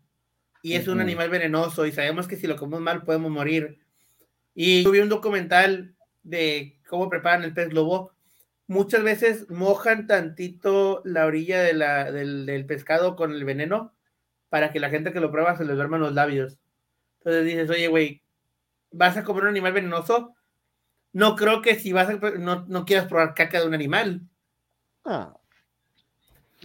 y 0.63 0.75
es 0.75 0.87
un 0.87 1.01
animal 1.01 1.29
venenoso 1.29 1.87
y 1.87 1.93
sabemos 1.93 2.29
que 2.29 2.37
si 2.37 2.47
lo 2.47 2.57
comemos 2.57 2.83
mal 2.83 3.03
podemos 3.03 3.33
morir. 3.33 3.81
Y 4.55 4.85
tuve 4.85 5.03
un 5.03 5.09
documental 5.09 5.97
de 6.23 6.79
cómo 6.89 7.11
preparan 7.11 7.43
el 7.43 7.53
pez 7.53 7.69
globo. 7.69 8.13
Muchas 8.66 9.03
veces 9.03 9.51
mojan 9.51 10.07
tantito 10.07 11.03
la 11.05 11.27
orilla 11.27 11.62
de 11.62 11.74
la, 11.74 12.11
del, 12.11 12.65
pescado 12.66 13.16
con 13.16 13.32
el 13.32 13.45
veneno 13.45 13.95
para 14.49 14.73
que 14.73 14.81
la 14.81 14.91
gente 14.91 15.12
que 15.12 15.20
lo 15.20 15.31
prueba 15.31 15.57
se 15.57 15.65
le 15.65 15.74
duerman 15.74 16.01
los 16.01 16.15
labios. 16.15 16.59
Entonces 17.19 17.45
dices, 17.45 17.70
oye, 17.70 17.89
güey, 17.89 18.23
¿vas 18.91 19.16
a 19.16 19.24
comer 19.24 19.45
un 19.45 19.51
animal 19.51 19.73
venenoso? 19.73 20.35
No 21.12 21.36
creo 21.36 21.62
que 21.62 21.77
si 21.77 21.93
vas 21.93 22.09
a, 22.09 22.15
no, 22.15 22.65
no 22.66 22.85
quieras 22.85 23.07
probar 23.07 23.35
caca 23.35 23.61
de 23.61 23.66
un 23.66 23.74
animal. 23.74 24.23
Ah, 25.05 25.35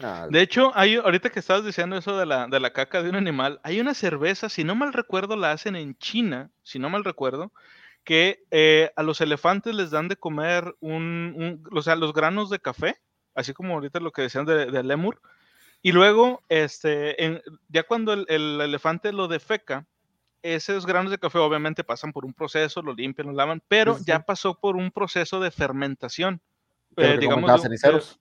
Ah, 0.02 0.28
de 0.30 0.42
hecho, 0.42 0.72
hay, 0.76 0.96
ahorita 0.96 1.30
que 1.30 1.40
estabas 1.40 1.66
diciendo 1.66 1.98
eso 1.98 2.18
de 2.18 2.26
la, 2.26 2.48
de 2.48 2.60
la 2.60 2.72
caca 2.72 3.04
de 3.04 3.10
un 3.10 3.16
animal, 3.16 3.60
hay 3.64 3.80
una 3.80 3.94
cerveza, 3.94 4.48
si 4.50 4.64
no 4.64 4.76
mal 4.76 4.94
recuerdo, 4.94 5.36
la 5.36 5.52
hacen 5.52 5.76
en 5.76 5.98
China, 5.98 6.50
si 6.64 6.80
no 6.80 6.90
mal 6.90 7.04
recuerdo, 7.04 7.52
que 8.04 8.44
eh, 8.52 8.92
a 8.96 9.04
los 9.04 9.22
elefantes 9.22 9.76
les 9.76 9.92
dan 9.92 10.08
de 10.08 10.16
comer 10.16 10.76
un, 10.80 11.64
o 11.72 11.82
sea, 11.82 11.96
los 11.96 12.14
granos 12.14 12.50
de 12.50 12.60
café, 12.60 12.98
así 13.36 13.54
como 13.54 13.76
ahorita 13.76 14.00
lo 14.00 14.12
que 14.12 14.24
decían 14.24 14.46
de, 14.46 14.84
lemur, 14.84 15.22
y 15.82 15.92
luego, 15.92 16.44
este, 16.50 17.42
ya 17.70 17.84
cuando 17.84 18.14
el, 18.14 18.62
elefante 18.62 19.14
lo 19.14 19.28
defeca, 19.28 19.86
esos 20.42 20.86
granos 20.86 21.12
de 21.12 21.18
café 21.18 21.38
obviamente 21.38 21.84
pasan 21.84 22.12
por 22.12 22.26
un 22.26 22.34
proceso, 22.34 22.82
lo 22.82 22.94
limpian, 22.94 23.28
lo 23.28 23.34
lavan, 23.34 23.62
pero 23.68 23.98
ya 24.06 24.20
pasó 24.20 24.56
por 24.56 24.76
un 24.76 24.92
proceso 24.92 25.40
de 25.40 25.52
fermentación. 25.52 26.42
Eh, 26.98 27.18
digamos, 27.20 27.62
ceniceros. 27.62 28.20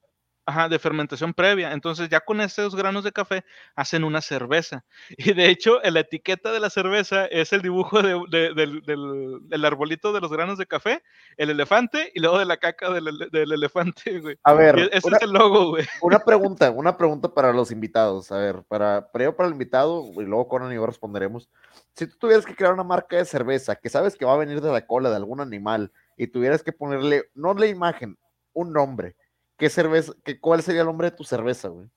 Ajá, 0.49 0.67
de 0.67 0.79
fermentación 0.79 1.31
previa. 1.31 1.73
Entonces 1.73 2.09
ya 2.09 2.21
con 2.21 2.41
esos 2.41 2.75
granos 2.75 3.03
de 3.03 3.11
café 3.11 3.45
hacen 3.75 4.03
una 4.03 4.19
cerveza. 4.19 4.83
Y 5.29 5.33
de 5.33 5.47
hecho, 5.47 5.79
la 5.83 5.99
etiqueta 5.99 6.51
de 6.51 6.59
la 6.59 6.71
cerveza 6.71 7.27
es 7.27 7.53
el 7.53 7.61
dibujo 7.61 8.01
del, 8.01 9.65
arbolito 9.65 10.11
de 10.11 10.21
los 10.21 10.31
granos 10.31 10.57
de 10.57 10.65
café, 10.65 11.03
el 11.37 11.51
elefante 11.51 12.11
y 12.15 12.19
luego 12.19 12.39
de 12.39 12.45
la 12.45 12.57
caca 12.57 12.89
del, 12.89 13.05
elefante, 13.31 14.19
güey. 14.21 14.39
A 14.41 14.53
ver. 14.53 14.89
ese 14.91 15.09
es 15.09 15.21
el 15.21 15.31
logo, 15.31 15.69
güey. 15.69 15.85
Una 16.01 16.17
pregunta, 16.25 16.71
una 16.71 16.97
pregunta 16.97 17.31
para 17.31 17.53
los 17.53 17.69
invitados. 17.69 18.31
A 18.31 18.37
ver, 18.37 18.63
para, 18.67 19.11
primero 19.11 19.35
para 19.35 19.47
el 19.47 19.53
invitado 19.53 20.03
y 20.15 20.23
luego 20.23 20.47
Conan 20.47 20.71
y 20.71 20.75
yo 20.75 20.85
responderemos. 20.87 21.47
Si 21.93 22.07
tú 22.07 22.17
tuvieras 22.17 22.47
que 22.47 22.55
crear 22.55 22.73
una 22.73 22.83
marca 22.83 23.17
de 23.17 23.25
cerveza 23.25 23.75
que 23.75 23.89
sabes 23.89 24.15
que 24.15 24.25
va 24.25 24.33
a 24.33 24.37
venir 24.37 24.61
de 24.61 24.71
la 24.71 24.87
cola 24.87 25.11
de 25.11 25.15
algún 25.15 25.41
animal 25.41 25.91
y 26.17 26.25
tuvieras 26.25 26.63
que 26.63 26.71
ponerle, 26.71 27.29
no 27.35 27.53
la 27.53 27.67
imagen, 27.67 28.17
un 28.53 28.73
nombre 28.73 29.15
¿qué 29.59 29.69
cerveza, 29.69 30.13
qué, 30.23 30.39
cuál 30.39 30.63
sería 30.63 30.81
el 30.81 30.87
nombre 30.87 31.11
de 31.11 31.17
tu 31.17 31.23
cerveza, 31.23 31.67
güey? 31.67 31.87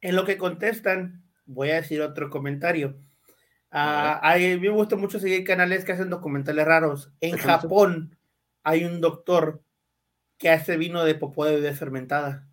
En 0.00 0.14
lo 0.14 0.24
que 0.24 0.38
contestan, 0.38 1.24
voy 1.46 1.70
a 1.70 1.76
decir 1.76 2.00
otro 2.02 2.30
comentario. 2.30 3.00
a 3.70 4.20
ah, 4.22 4.36
mí 4.36 4.58
me 4.58 4.68
gusta 4.68 4.94
mucho 4.94 5.18
seguir 5.18 5.42
canales 5.42 5.84
que 5.84 5.92
hacen 5.92 6.10
documentales 6.10 6.64
raros. 6.64 7.12
En 7.20 7.36
Japón 7.36 8.16
hay 8.62 8.84
un 8.84 9.00
doctor 9.00 9.62
que 10.36 10.50
hace 10.50 10.76
vino 10.76 11.04
de 11.04 11.16
popó 11.16 11.44
de 11.44 11.56
bebé 11.56 11.74
fermentada. 11.74 12.48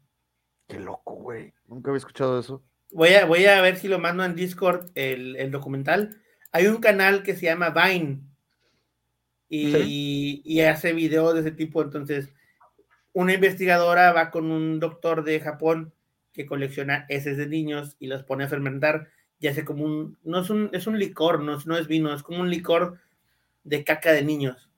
Qué 0.68 0.80
loco, 0.80 1.14
güey. 1.16 1.54
Nunca 1.68 1.92
había 1.92 2.00
escuchado 2.00 2.40
eso. 2.40 2.64
Voy 2.92 3.10
a, 3.10 3.26
voy 3.26 3.46
a 3.46 3.62
ver 3.62 3.78
si 3.78 3.88
lo 3.88 4.00
mando 4.00 4.24
en 4.24 4.36
Discord 4.36 4.90
el, 4.96 5.36
el 5.36 5.52
documental. 5.52 6.22
Hay 6.52 6.68
un 6.68 6.78
canal 6.78 7.22
que 7.22 7.36
se 7.36 7.46
llama 7.46 7.70
Vine 7.70 8.22
y, 9.50 10.42
y 10.44 10.62
hace 10.62 10.94
videos 10.94 11.34
de 11.34 11.42
ese 11.42 11.52
tipo. 11.52 11.82
Entonces, 11.82 12.34
una 13.16 13.34
investigadora 13.34 14.12
va 14.12 14.30
con 14.30 14.52
un 14.52 14.78
doctor 14.82 15.24
de 15.24 15.40
Japón 15.40 15.94
que 16.34 16.46
colecciona 16.46 17.06
heces 17.08 17.38
de 17.38 17.48
niños 17.48 17.96
y 17.98 18.08
los 18.08 18.24
pone 18.24 18.44
a 18.44 18.50
fermentar 18.50 19.08
y 19.40 19.48
hace 19.48 19.64
como 19.64 19.86
un, 19.86 20.18
no 20.26 20.42
es 20.42 20.50
un, 20.50 20.70
es 20.74 20.86
un 20.86 21.00
licor, 21.00 21.42
no 21.42 21.56
es, 21.56 21.66
no 21.66 21.78
es 21.78 21.88
vino, 21.88 22.14
es 22.14 22.24
como 22.24 22.42
un 22.42 22.50
licor 22.50 23.00
de 23.64 23.86
caca 23.86 24.12
de 24.12 24.22
niños. 24.22 24.70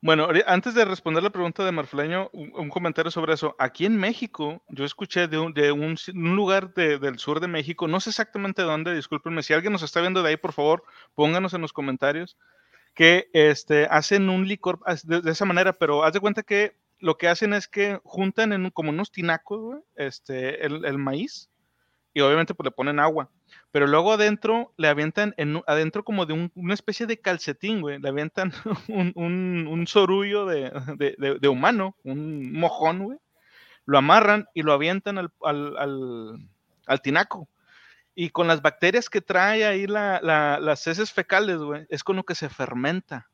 Bueno, 0.00 0.28
antes 0.46 0.74
de 0.74 0.84
responder 0.84 1.24
la 1.24 1.30
pregunta 1.30 1.64
de 1.64 1.72
Marfleño, 1.72 2.30
un, 2.32 2.68
comentario 2.68 3.10
sobre 3.10 3.34
eso. 3.34 3.56
Aquí 3.58 3.84
en 3.84 3.96
México, 3.96 4.62
yo 4.68 4.84
escuché 4.84 5.26
de 5.26 5.40
un, 5.40 5.52
de 5.52 5.72
un, 5.72 5.96
lugar 6.36 6.72
del 6.72 7.18
sur 7.18 7.40
de 7.40 7.48
México, 7.48 7.88
no 7.88 7.98
sé 7.98 8.10
exactamente 8.10 8.62
dónde, 8.62 8.94
discúlpenme, 8.94 9.42
si 9.42 9.54
alguien 9.54 9.72
nos 9.72 9.82
está 9.82 10.00
viendo 10.00 10.22
de 10.22 10.28
ahí, 10.28 10.36
por 10.36 10.52
favor, 10.52 10.84
pónganos 11.16 11.52
en 11.52 11.62
los 11.62 11.72
comentarios, 11.72 12.36
que 12.94 13.28
este, 13.32 13.86
hacen 13.86 14.28
un 14.28 14.46
licor 14.46 14.80
de, 15.04 15.30
esa 15.30 15.44
manera, 15.44 15.72
pero 15.72 16.04
haz 16.04 16.12
de 16.12 16.20
cuenta 16.20 16.42
que 16.42 16.76
lo 16.98 17.16
que 17.16 17.28
hacen 17.28 17.52
es 17.52 17.68
que 17.68 18.00
juntan 18.04 18.52
en 18.52 18.70
como 18.70 18.90
unos 18.90 19.12
tinacos, 19.12 19.78
este, 19.96 20.64
el, 20.66 20.98
maíz, 20.98 21.48
y 22.12 22.20
obviamente 22.20 22.54
pues 22.54 22.64
le 22.64 22.72
ponen 22.72 22.98
agua 22.98 23.30
pero 23.70 23.86
luego 23.86 24.12
adentro 24.12 24.72
le 24.76 24.88
avientan, 24.88 25.34
en, 25.36 25.62
adentro 25.66 26.04
como 26.04 26.26
de 26.26 26.50
una 26.54 26.74
especie 26.74 27.06
de 27.06 27.20
calcetín, 27.20 27.80
güey, 27.80 27.98
le 27.98 28.08
avientan 28.08 28.52
un, 28.88 29.66
un, 29.66 29.86
sorullo 29.86 30.46
de, 30.46 30.70
de, 31.40 31.48
humano, 31.48 31.96
un 32.04 32.52
mojón, 32.52 33.04
güey, 33.04 33.18
lo 33.84 33.98
amarran 33.98 34.46
y 34.54 34.62
lo 34.62 34.72
avientan 34.72 35.18
al, 35.18 35.32
al, 35.42 36.48
al, 36.86 37.02
tinaco. 37.02 37.48
Y 38.20 38.30
con 38.30 38.48
las 38.48 38.62
bacterias 38.62 39.08
que 39.08 39.20
trae 39.20 39.64
ahí 39.64 39.86
la, 39.86 40.18
las 40.60 40.86
heces 40.88 41.12
fecales, 41.12 41.58
güey, 41.58 41.86
es 41.88 42.02
con 42.02 42.16
lo 42.16 42.24
que 42.24 42.34
se 42.34 42.48
fermenta. 42.48 43.30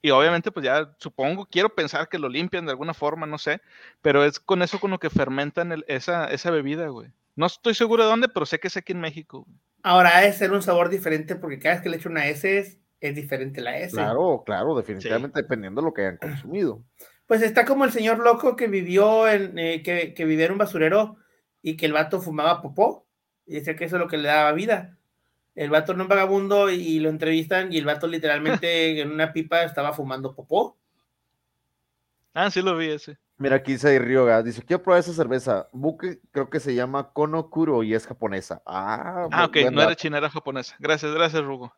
Y 0.00 0.10
obviamente, 0.10 0.52
pues 0.52 0.64
ya 0.64 0.94
supongo, 0.98 1.44
quiero 1.44 1.74
pensar 1.74 2.08
que 2.08 2.20
lo 2.20 2.28
limpian 2.28 2.66
de 2.66 2.70
alguna 2.70 2.94
forma, 2.94 3.26
no 3.26 3.36
sé, 3.36 3.60
pero 4.00 4.24
es 4.24 4.38
con 4.38 4.62
eso 4.62 4.78
con 4.78 4.92
lo 4.92 5.00
que 5.00 5.10
fermentan 5.10 5.82
esa, 5.88 6.26
esa 6.26 6.52
bebida, 6.52 6.86
güey. 6.86 7.08
No 7.34 7.46
estoy 7.46 7.74
seguro 7.74 8.04
de 8.04 8.10
dónde, 8.10 8.28
pero 8.28 8.46
sé 8.46 8.60
que 8.60 8.68
es 8.68 8.76
aquí 8.76 8.92
en 8.92 9.00
México. 9.00 9.44
Ahora, 9.82 10.18
ha 10.18 10.20
de 10.20 10.32
ser 10.34 10.52
un 10.52 10.62
sabor 10.62 10.88
diferente 10.88 11.34
porque 11.34 11.58
cada 11.58 11.74
vez 11.74 11.82
que 11.82 11.88
le 11.88 11.96
echo 11.96 12.10
una 12.10 12.28
S 12.28 12.58
es, 13.00 13.14
diferente 13.16 13.60
la 13.60 13.76
S. 13.76 13.90
Claro, 13.90 14.44
claro, 14.46 14.76
definitivamente 14.76 15.42
dependiendo 15.42 15.80
de 15.80 15.86
lo 15.86 15.92
que 15.92 16.02
hayan 16.02 16.18
consumido. 16.18 16.80
Pues 17.26 17.42
está 17.42 17.64
como 17.64 17.84
el 17.84 17.90
señor 17.90 18.20
loco 18.20 18.54
que 18.54 18.68
vivió 18.68 19.26
en, 19.28 19.58
eh, 19.58 19.82
que, 19.82 20.14
que 20.14 20.24
vivía 20.24 20.46
en 20.46 20.52
un 20.52 20.58
basurero 20.58 21.16
y 21.60 21.76
que 21.76 21.86
el 21.86 21.92
vato 21.92 22.20
fumaba 22.20 22.62
popó 22.62 23.09
y 23.50 23.54
decía 23.54 23.74
que 23.74 23.84
eso 23.84 23.96
es 23.96 24.00
lo 24.00 24.06
que 24.06 24.16
le 24.16 24.28
daba 24.28 24.52
vida. 24.52 24.96
El 25.56 25.70
vato 25.70 25.92
no 25.92 26.04
un 26.04 26.08
vagabundo 26.08 26.70
y 26.70 27.00
lo 27.00 27.08
entrevistan 27.08 27.72
y 27.72 27.78
el 27.78 27.84
vato 27.84 28.06
literalmente 28.06 29.00
en 29.00 29.10
una 29.10 29.32
pipa 29.32 29.64
estaba 29.64 29.92
fumando 29.92 30.36
popó. 30.36 30.78
Ah, 32.32 32.48
sí 32.48 32.62
lo 32.62 32.76
vi 32.76 32.90
ese. 32.90 33.18
Mira, 33.38 33.56
aquí 33.56 33.72
dice 33.72 33.98
Ryoga, 33.98 34.44
dice, 34.44 34.62
quiero 34.62 34.84
probar 34.84 35.00
esa 35.00 35.12
cerveza. 35.12 35.66
Buque 35.72 36.20
creo 36.30 36.48
que 36.48 36.60
se 36.60 36.76
llama 36.76 37.12
Konokuro 37.12 37.82
y 37.82 37.92
es 37.92 38.06
japonesa. 38.06 38.62
Ah, 38.64 39.26
ah 39.32 39.46
ok, 39.46 39.56
no 39.72 39.82
era 39.82 39.96
china, 39.96 40.18
era 40.18 40.30
japonesa. 40.30 40.76
Gracias, 40.78 41.12
gracias, 41.12 41.42
Rugo. 41.42 41.74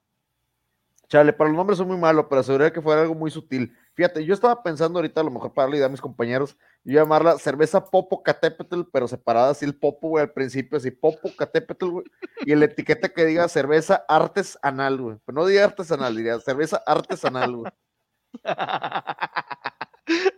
Chale, 1.09 1.33
para 1.33 1.49
los 1.49 1.57
nombres 1.57 1.79
son 1.79 1.89
muy 1.89 1.97
malos, 1.97 2.27
pero 2.29 2.43
aseguraría 2.43 2.73
que 2.73 2.83
fuera 2.83 3.01
algo 3.01 3.15
muy 3.15 3.31
sutil. 3.31 3.75
Fíjate, 3.95 4.25
yo 4.25 4.33
estaba 4.33 4.63
pensando 4.63 4.99
ahorita, 4.99 5.21
a 5.21 5.25
lo 5.25 5.31
mejor 5.31 5.53
para 5.53 5.67
darle 5.67 5.77
idea 5.77 5.87
a 5.87 5.91
mis 5.91 6.01
compañeros, 6.01 6.57
yo 6.83 6.95
llamarla 6.95 7.39
cerveza 7.39 7.85
Popo 7.85 8.23
Catepetl, 8.23 8.83
pero 8.91 9.07
separada 9.07 9.51
así 9.51 9.67
el 9.67 9.75
Popo, 9.75 10.09
güey, 10.09 10.23
al 10.23 10.33
principio, 10.33 10.79
así 10.79 10.91
Popo 10.91 11.31
Catepetl, 11.37 11.89
güey, 11.89 12.07
y 12.47 12.53
el 12.53 12.63
etiqueta 12.63 13.11
que 13.11 13.27
diga 13.27 13.49
cerveza 13.49 14.05
artesanal, 14.09 14.99
güey. 14.99 15.17
Pero 15.27 15.37
no 15.37 15.47
diga 15.47 15.65
artesanal, 15.65 16.17
diría 16.17 16.41
cerveza 16.41 16.83
artesanal, 16.87 17.57
güey. 17.57 17.73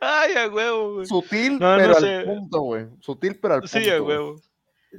Ay, 0.00 0.32
a 0.34 0.48
huevo, 0.48 0.94
güey. 0.94 1.06
Sutil, 1.06 1.58
pero 1.58 1.96
al 1.96 2.24
punto, 2.24 2.60
güey. 2.60 2.86
Sutil, 3.00 3.38
pero 3.40 3.54
al 3.54 3.60
punto. 3.60 3.78
Sí, 3.78 3.88
a 3.88 4.02
huevo. 4.02 4.36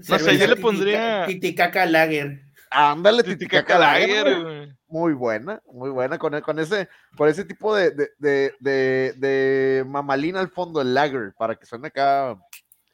No 0.10 0.19
sé, 0.19 0.38
yo 0.38 0.48
le 0.48 0.56
pondría. 0.56 1.26
Titicaca 1.26 1.86
Lager. 1.86 2.45
Ándale, 2.76 3.23
Titicaca 3.23 3.80
Lager. 3.80 4.76
Muy 4.88 5.14
buena, 5.14 5.61
muy 5.65 5.89
buena. 5.89 6.18
Con, 6.18 6.39
con, 6.41 6.60
ese, 6.60 6.89
con 7.15 7.30
ese 7.30 7.45
tipo 7.45 7.73
de, 7.73 7.91
de, 7.91 8.10
de, 8.19 8.53
de, 8.60 9.14
de 9.15 9.85
mamalina 9.88 10.41
al 10.41 10.49
fondo, 10.49 10.81
el 10.81 10.93
Lager, 10.93 11.34
para 11.38 11.56
que 11.56 11.65
suene 11.65 11.88
acá 11.88 12.38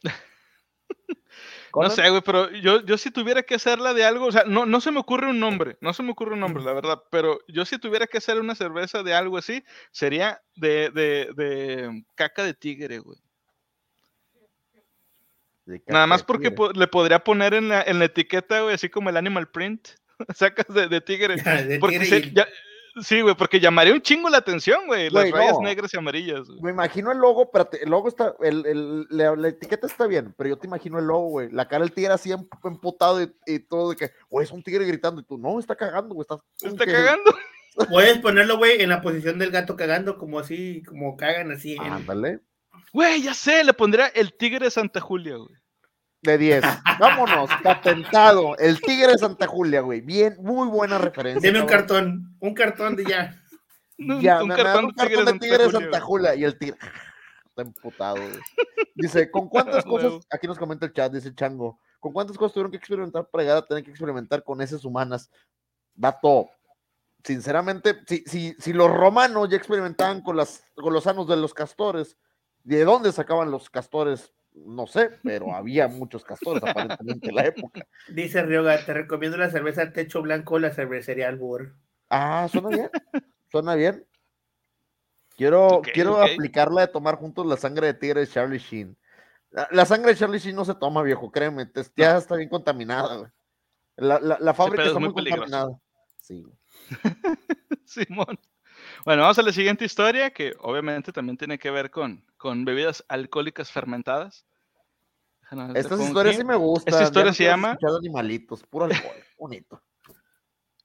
no 1.74 1.90
sé, 1.90 2.10
güey, 2.10 2.22
pero 2.22 2.52
yo, 2.52 2.86
yo 2.86 2.98
si 2.98 3.12
tuviera 3.12 3.44
que 3.44 3.56
hacerla 3.56 3.94
de 3.94 4.04
algo, 4.04 4.26
o 4.26 4.32
sea, 4.32 4.44
no, 4.46 4.66
no 4.66 4.82
se 4.82 4.92
me 4.92 5.00
ocurre 5.00 5.30
un 5.30 5.40
nombre, 5.40 5.78
no 5.82 5.94
se 5.94 6.04
me 6.04 6.12
ocurre 6.12 6.34
un 6.34 6.42
nombre, 6.42 6.64
la 6.64 6.74
verdad, 6.74 7.02
pero 7.10 7.40
yo 7.48 7.66
si 7.66 7.80
tuviera 7.80 8.08
que 8.08 8.18
hacer 8.18 8.40
una 8.40 8.56
cerveza 8.56 9.04
de 9.04 9.14
algo 9.14 9.38
así, 9.38 9.64
sería 9.92 10.42
de, 10.56 10.92
de, 10.92 11.30
de 11.36 12.04
caca 12.16 12.44
de 12.44 12.54
tigre, 12.54 13.00
güey. 13.00 13.18
Nada 15.88 16.08
más 16.08 16.24
porque 16.24 16.54
le 16.74 16.88
podría 16.88 17.24
poner 17.24 17.54
en 17.54 17.70
la, 17.70 17.82
en 17.82 18.00
la 18.00 18.06
etiqueta, 18.06 18.62
güey, 18.62 18.76
así 18.76 18.90
como 18.90 19.10
el 19.10 19.18
animal 19.18 19.50
print, 19.50 19.90
sacas 20.36 20.68
de, 20.74 20.88
de 20.88 21.02
tigre. 21.02 21.36
porque 21.80 22.32
ya, 22.34 22.48
Sí, 23.00 23.22
güey, 23.22 23.36
porque 23.36 23.60
llamaría 23.60 23.94
un 23.94 24.02
chingo 24.02 24.30
la 24.30 24.40
atención, 24.40 24.86
güey. 24.86 25.10
Las 25.10 25.32
rayas 25.32 25.60
negras 25.62 25.94
y 25.94 25.98
amarillas. 25.98 26.48
Me 26.62 26.72
imagino 26.72 27.12
el 27.12 27.20
logo, 27.20 27.50
pero 27.50 27.70
el 27.72 27.90
logo 27.90 28.10
está, 28.10 28.36
el, 28.42 28.66
el, 28.66 29.08
la, 29.10 29.48
etiqueta 29.48 29.88
está 29.88 30.08
bien, 30.08 30.34
pero 30.38 30.50
yo 30.50 30.58
te 30.58 30.68
imagino 30.68 31.00
el 31.00 31.06
logo, 31.06 31.30
güey. 31.30 31.50
La 31.52 31.68
cara 31.68 31.86
del 31.86 31.94
tigre 31.94 32.12
así 32.12 32.32
emputado 32.64 33.22
y, 33.22 33.34
y 33.46 33.60
todo 33.60 33.92
de 33.92 33.96
que, 33.96 34.12
güey, 34.30 34.44
es 34.44 34.52
un 34.52 34.62
tigre 34.62 34.86
gritando 34.86 35.22
y 35.22 35.24
tú, 35.24 35.38
no, 35.38 35.60
está 35.60 35.76
cagando, 35.76 36.16
güey. 36.16 36.26
Está, 36.30 36.68
¿Está 36.68 36.86
cagando? 36.86 37.34
Puedes 37.90 38.18
ponerlo, 38.20 38.58
güey, 38.58 38.82
en 38.82 38.90
la 38.90 39.02
posición 39.02 39.40
del 39.40 39.52
gato 39.52 39.78
cagando, 39.78 40.18
como 40.18 40.40
así, 40.40 40.84
como 40.84 41.16
cagan 41.16 41.52
así. 41.52 41.78
Ándale. 41.80 42.42
Güey, 42.94 43.22
ya 43.22 43.34
sé, 43.34 43.64
le 43.64 43.74
pondría 43.74 44.08
el 44.08 44.34
tigre 44.36 44.66
de 44.66 44.72
Santa 44.72 45.00
Julia, 45.00 45.38
güey 45.38 45.62
de 46.22 46.38
10. 46.38 46.64
Vámonos, 47.00 47.50
patentado. 47.64 48.56
El 48.58 48.80
Tigre 48.80 49.14
de 49.14 49.18
Santa 49.18 49.48
Julia, 49.48 49.82
güey. 49.82 50.02
Bien, 50.02 50.36
muy 50.40 50.68
buena 50.68 50.98
referencia. 50.98 51.42
Deme 51.42 51.62
un 51.62 51.68
cartón, 51.68 52.36
un 52.40 52.54
cartón 52.54 52.96
de 52.96 53.06
ya. 53.06 53.38
Ya, 53.98 54.42
un, 54.42 54.50
cartón, 54.50 54.86
un 54.86 54.92
cartón, 54.92 55.26
de 55.26 55.40
Tigre 55.40 55.66
de 55.66 55.72
Santa 55.72 56.00
Julia. 56.00 56.36
Y 56.36 56.44
el 56.44 56.58
Tigre 56.58 56.78
está 57.46 57.62
emputado, 57.62 58.16
güey. 58.16 58.40
Dice, 58.96 59.30
¿con 59.30 59.50
cuántas 59.50 59.84
cosas? 59.86 60.26
Aquí 60.30 60.48
nos 60.48 60.58
comenta 60.58 60.86
el 60.86 60.94
chat, 60.94 61.12
dice 61.12 61.34
Chango. 61.34 61.80
¿Con 62.00 62.14
cuántas 62.14 62.38
cosas 62.38 62.54
tuvieron 62.54 62.72
que 62.72 62.78
experimentar 62.78 63.28
para 63.30 63.44
llegar 63.44 63.58
a 63.58 63.66
tener 63.66 63.84
que 63.84 63.92
experimentar 63.92 64.44
con 64.44 64.62
esas 64.62 64.84
humanas? 64.86 65.30
Dato. 65.94 66.50
Sinceramente, 67.24 68.00
si, 68.08 68.24
si, 68.26 68.56
si 68.58 68.74
los 68.74 68.90
romanos 68.90 69.48
ya 69.50 69.58
experimentaban 69.58 70.22
con, 70.22 70.36
las, 70.36 70.64
con 70.74 70.92
los 70.92 71.04
sanos 71.04 71.28
de 71.28 71.38
los 71.38 71.54
castores, 71.54 72.18
¿de 72.64 72.84
dónde 72.84 73.12
sacaban 73.12 73.52
los 73.52 73.70
castores 73.70 74.34
no 74.54 74.88
sé, 74.88 75.12
pero 75.24 75.54
había 75.56 75.88
muchos 75.88 76.24
castores 76.24 76.64
aparentemente 76.64 77.30
en 77.30 77.36
la 77.36 77.46
época. 77.46 77.88
Dice 78.10 78.42
Ryoga, 78.44 78.86
te 78.86 78.94
recomiendo 78.94 79.38
la 79.38 79.50
cerveza 79.50 79.92
Techo 79.92 80.22
Blanco, 80.22 80.60
la 80.60 80.72
cervecería 80.72 81.30
Albur. 81.30 81.76
Ah, 82.10 82.48
suena 82.52 82.70
bien, 82.70 82.90
suena 83.52 83.76
bien. 83.76 84.06
Quiero, 85.38 85.82
quiero 85.94 86.22
aplicarla 86.22 86.82
de 86.82 86.88
tomar 86.88 87.16
juntos 87.16 87.46
la 87.46 87.58
sangre 87.58 87.88
de 87.88 87.94
tigre 87.94 88.20
de 88.22 88.28
Charlie 88.28 88.60
Sheen. 88.60 88.98
La, 89.50 89.86
sangre 89.86 90.12
de 90.12 90.18
Charlie 90.18 90.40
Sheen 90.40 90.56
no 90.56 90.66
se 90.66 90.76
toma, 90.76 91.02
viejo, 91.02 91.32
créeme, 91.32 91.70
ya 91.96 92.18
está 92.18 92.36
bien 92.36 92.50
contaminada. 92.50 93.34
La, 93.96 94.20
la, 94.20 94.54
fábrica 94.54 94.86
está 94.86 95.00
muy, 95.00 95.14
contaminada. 95.14 95.78
Sí. 96.22 96.46
Simón. 97.86 98.40
Bueno, 99.04 99.24
vamos 99.24 99.40
a 99.40 99.42
la 99.42 99.52
siguiente 99.52 99.84
historia, 99.84 100.32
que 100.32 100.54
obviamente 100.60 101.12
también 101.12 101.38
tiene 101.38 101.58
que 101.58 101.72
ver 101.72 101.90
con, 101.92 102.24
con 102.42 102.66
bebidas 102.66 103.06
alcohólicas 103.08 103.72
fermentadas. 103.72 104.48
Esta 105.76 106.02
historia 106.02 106.34
sí 106.34 106.44
me 106.44 106.56
gusta. 106.56 106.90
Esta 106.90 107.04
historia 107.04 107.34
se 107.34 107.44
llama... 107.44 107.78
Animalitos, 108.00 108.64
puro 108.64 108.86
alcohol, 108.86 109.16
bonito. 109.38 109.84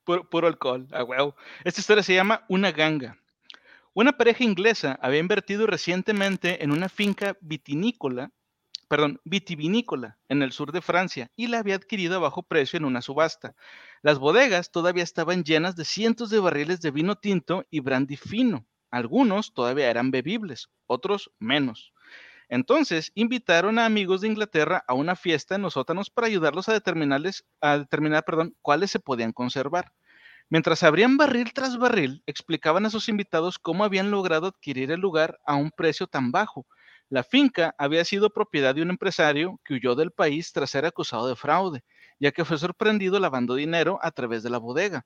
Puro, 0.04 0.46
alcohol, 0.46 0.86
a 0.92 1.02
huevo. 1.02 1.34
Esta 1.64 1.80
historia 1.80 2.02
se 2.02 2.14
llama 2.14 2.44
Una 2.50 2.72
ganga. 2.72 3.16
Una 3.94 4.12
pareja 4.18 4.44
inglesa 4.44 4.98
había 5.00 5.18
invertido 5.18 5.66
recientemente 5.66 6.62
en 6.62 6.72
una 6.72 6.90
finca 6.90 7.38
vitinícola, 7.40 8.32
perdón, 8.86 9.22
vitivinícola 9.24 10.18
en 10.28 10.42
el 10.42 10.52
sur 10.52 10.72
de 10.72 10.82
Francia 10.82 11.30
y 11.36 11.46
la 11.46 11.60
había 11.60 11.76
adquirido 11.76 12.16
a 12.16 12.20
bajo 12.20 12.42
precio 12.42 12.76
en 12.76 12.84
una 12.84 13.00
subasta. 13.00 13.54
Las 14.02 14.18
bodegas 14.18 14.72
todavía 14.72 15.04
estaban 15.04 15.42
llenas 15.42 15.74
de 15.74 15.86
cientos 15.86 16.28
de 16.28 16.38
barriles 16.38 16.82
de 16.82 16.90
vino 16.90 17.16
tinto 17.16 17.64
y 17.70 17.80
brandy 17.80 18.16
fino. 18.16 18.66
Algunos 18.96 19.52
todavía 19.52 19.90
eran 19.90 20.10
bebibles, 20.10 20.70
otros 20.86 21.30
menos. 21.38 21.92
Entonces 22.48 23.12
invitaron 23.14 23.78
a 23.78 23.84
amigos 23.84 24.22
de 24.22 24.28
Inglaterra 24.28 24.84
a 24.88 24.94
una 24.94 25.16
fiesta 25.16 25.54
en 25.54 25.62
los 25.62 25.74
sótanos 25.74 26.08
para 26.08 26.28
ayudarlos 26.28 26.68
a, 26.68 26.72
a 26.72 27.78
determinar 27.78 28.24
perdón, 28.24 28.56
cuáles 28.62 28.90
se 28.90 29.00
podían 29.00 29.32
conservar. 29.32 29.92
Mientras 30.48 30.82
abrían 30.82 31.16
barril 31.16 31.52
tras 31.52 31.76
barril, 31.76 32.22
explicaban 32.26 32.86
a 32.86 32.90
sus 32.90 33.08
invitados 33.08 33.58
cómo 33.58 33.84
habían 33.84 34.10
logrado 34.10 34.46
adquirir 34.46 34.90
el 34.92 35.00
lugar 35.00 35.38
a 35.44 35.56
un 35.56 35.70
precio 35.70 36.06
tan 36.06 36.32
bajo. 36.32 36.66
La 37.08 37.22
finca 37.22 37.74
había 37.78 38.04
sido 38.04 38.30
propiedad 38.30 38.74
de 38.74 38.82
un 38.82 38.90
empresario 38.90 39.60
que 39.64 39.74
huyó 39.74 39.94
del 39.94 40.10
país 40.10 40.52
tras 40.52 40.70
ser 40.70 40.86
acusado 40.86 41.28
de 41.28 41.36
fraude 41.36 41.84
ya 42.18 42.32
que 42.32 42.44
fue 42.44 42.58
sorprendido 42.58 43.20
lavando 43.20 43.54
dinero 43.54 43.98
a 44.02 44.10
través 44.10 44.42
de 44.42 44.50
la 44.50 44.58
bodega. 44.58 45.04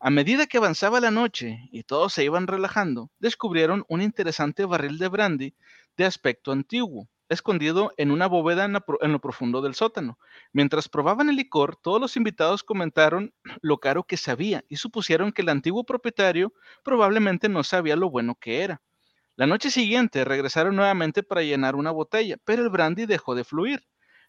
A 0.00 0.10
medida 0.10 0.46
que 0.46 0.58
avanzaba 0.58 1.00
la 1.00 1.10
noche 1.10 1.68
y 1.72 1.82
todos 1.82 2.12
se 2.12 2.22
iban 2.22 2.46
relajando, 2.46 3.10
descubrieron 3.18 3.84
un 3.88 4.00
interesante 4.00 4.64
barril 4.64 4.96
de 4.96 5.08
brandy 5.08 5.54
de 5.96 6.04
aspecto 6.04 6.52
antiguo, 6.52 7.08
escondido 7.28 7.92
en 7.96 8.12
una 8.12 8.28
bóveda 8.28 8.64
en, 8.64 8.74
lo 9.12 9.20
profundo 9.20 9.60
del 9.60 9.74
sótano. 9.74 10.16
Mientras 10.52 10.88
probaban 10.88 11.28
el 11.30 11.34
licor, 11.34 11.74
todos 11.74 12.00
los 12.00 12.16
invitados 12.16 12.62
comentaron 12.62 13.34
lo 13.60 13.78
caro 13.78 14.04
que 14.04 14.16
sabía 14.16 14.64
y 14.68 14.76
supusieron 14.76 15.32
que 15.32 15.42
el 15.42 15.48
antiguo 15.48 15.82
propietario 15.82 16.52
probablemente 16.84 17.48
no 17.48 17.64
sabía 17.64 17.96
lo 17.96 18.08
bueno 18.08 18.36
que 18.36 18.62
era. 18.62 18.80
La 19.34 19.48
noche 19.48 19.68
siguiente 19.68 20.24
regresaron 20.24 20.76
nuevamente 20.76 21.24
para 21.24 21.42
llenar 21.42 21.74
una 21.74 21.90
botella, 21.90 22.36
pero 22.44 22.62
el 22.62 22.70
brandy 22.70 23.06
dejó 23.06 23.34
de 23.34 23.42
fluir. 23.42 23.84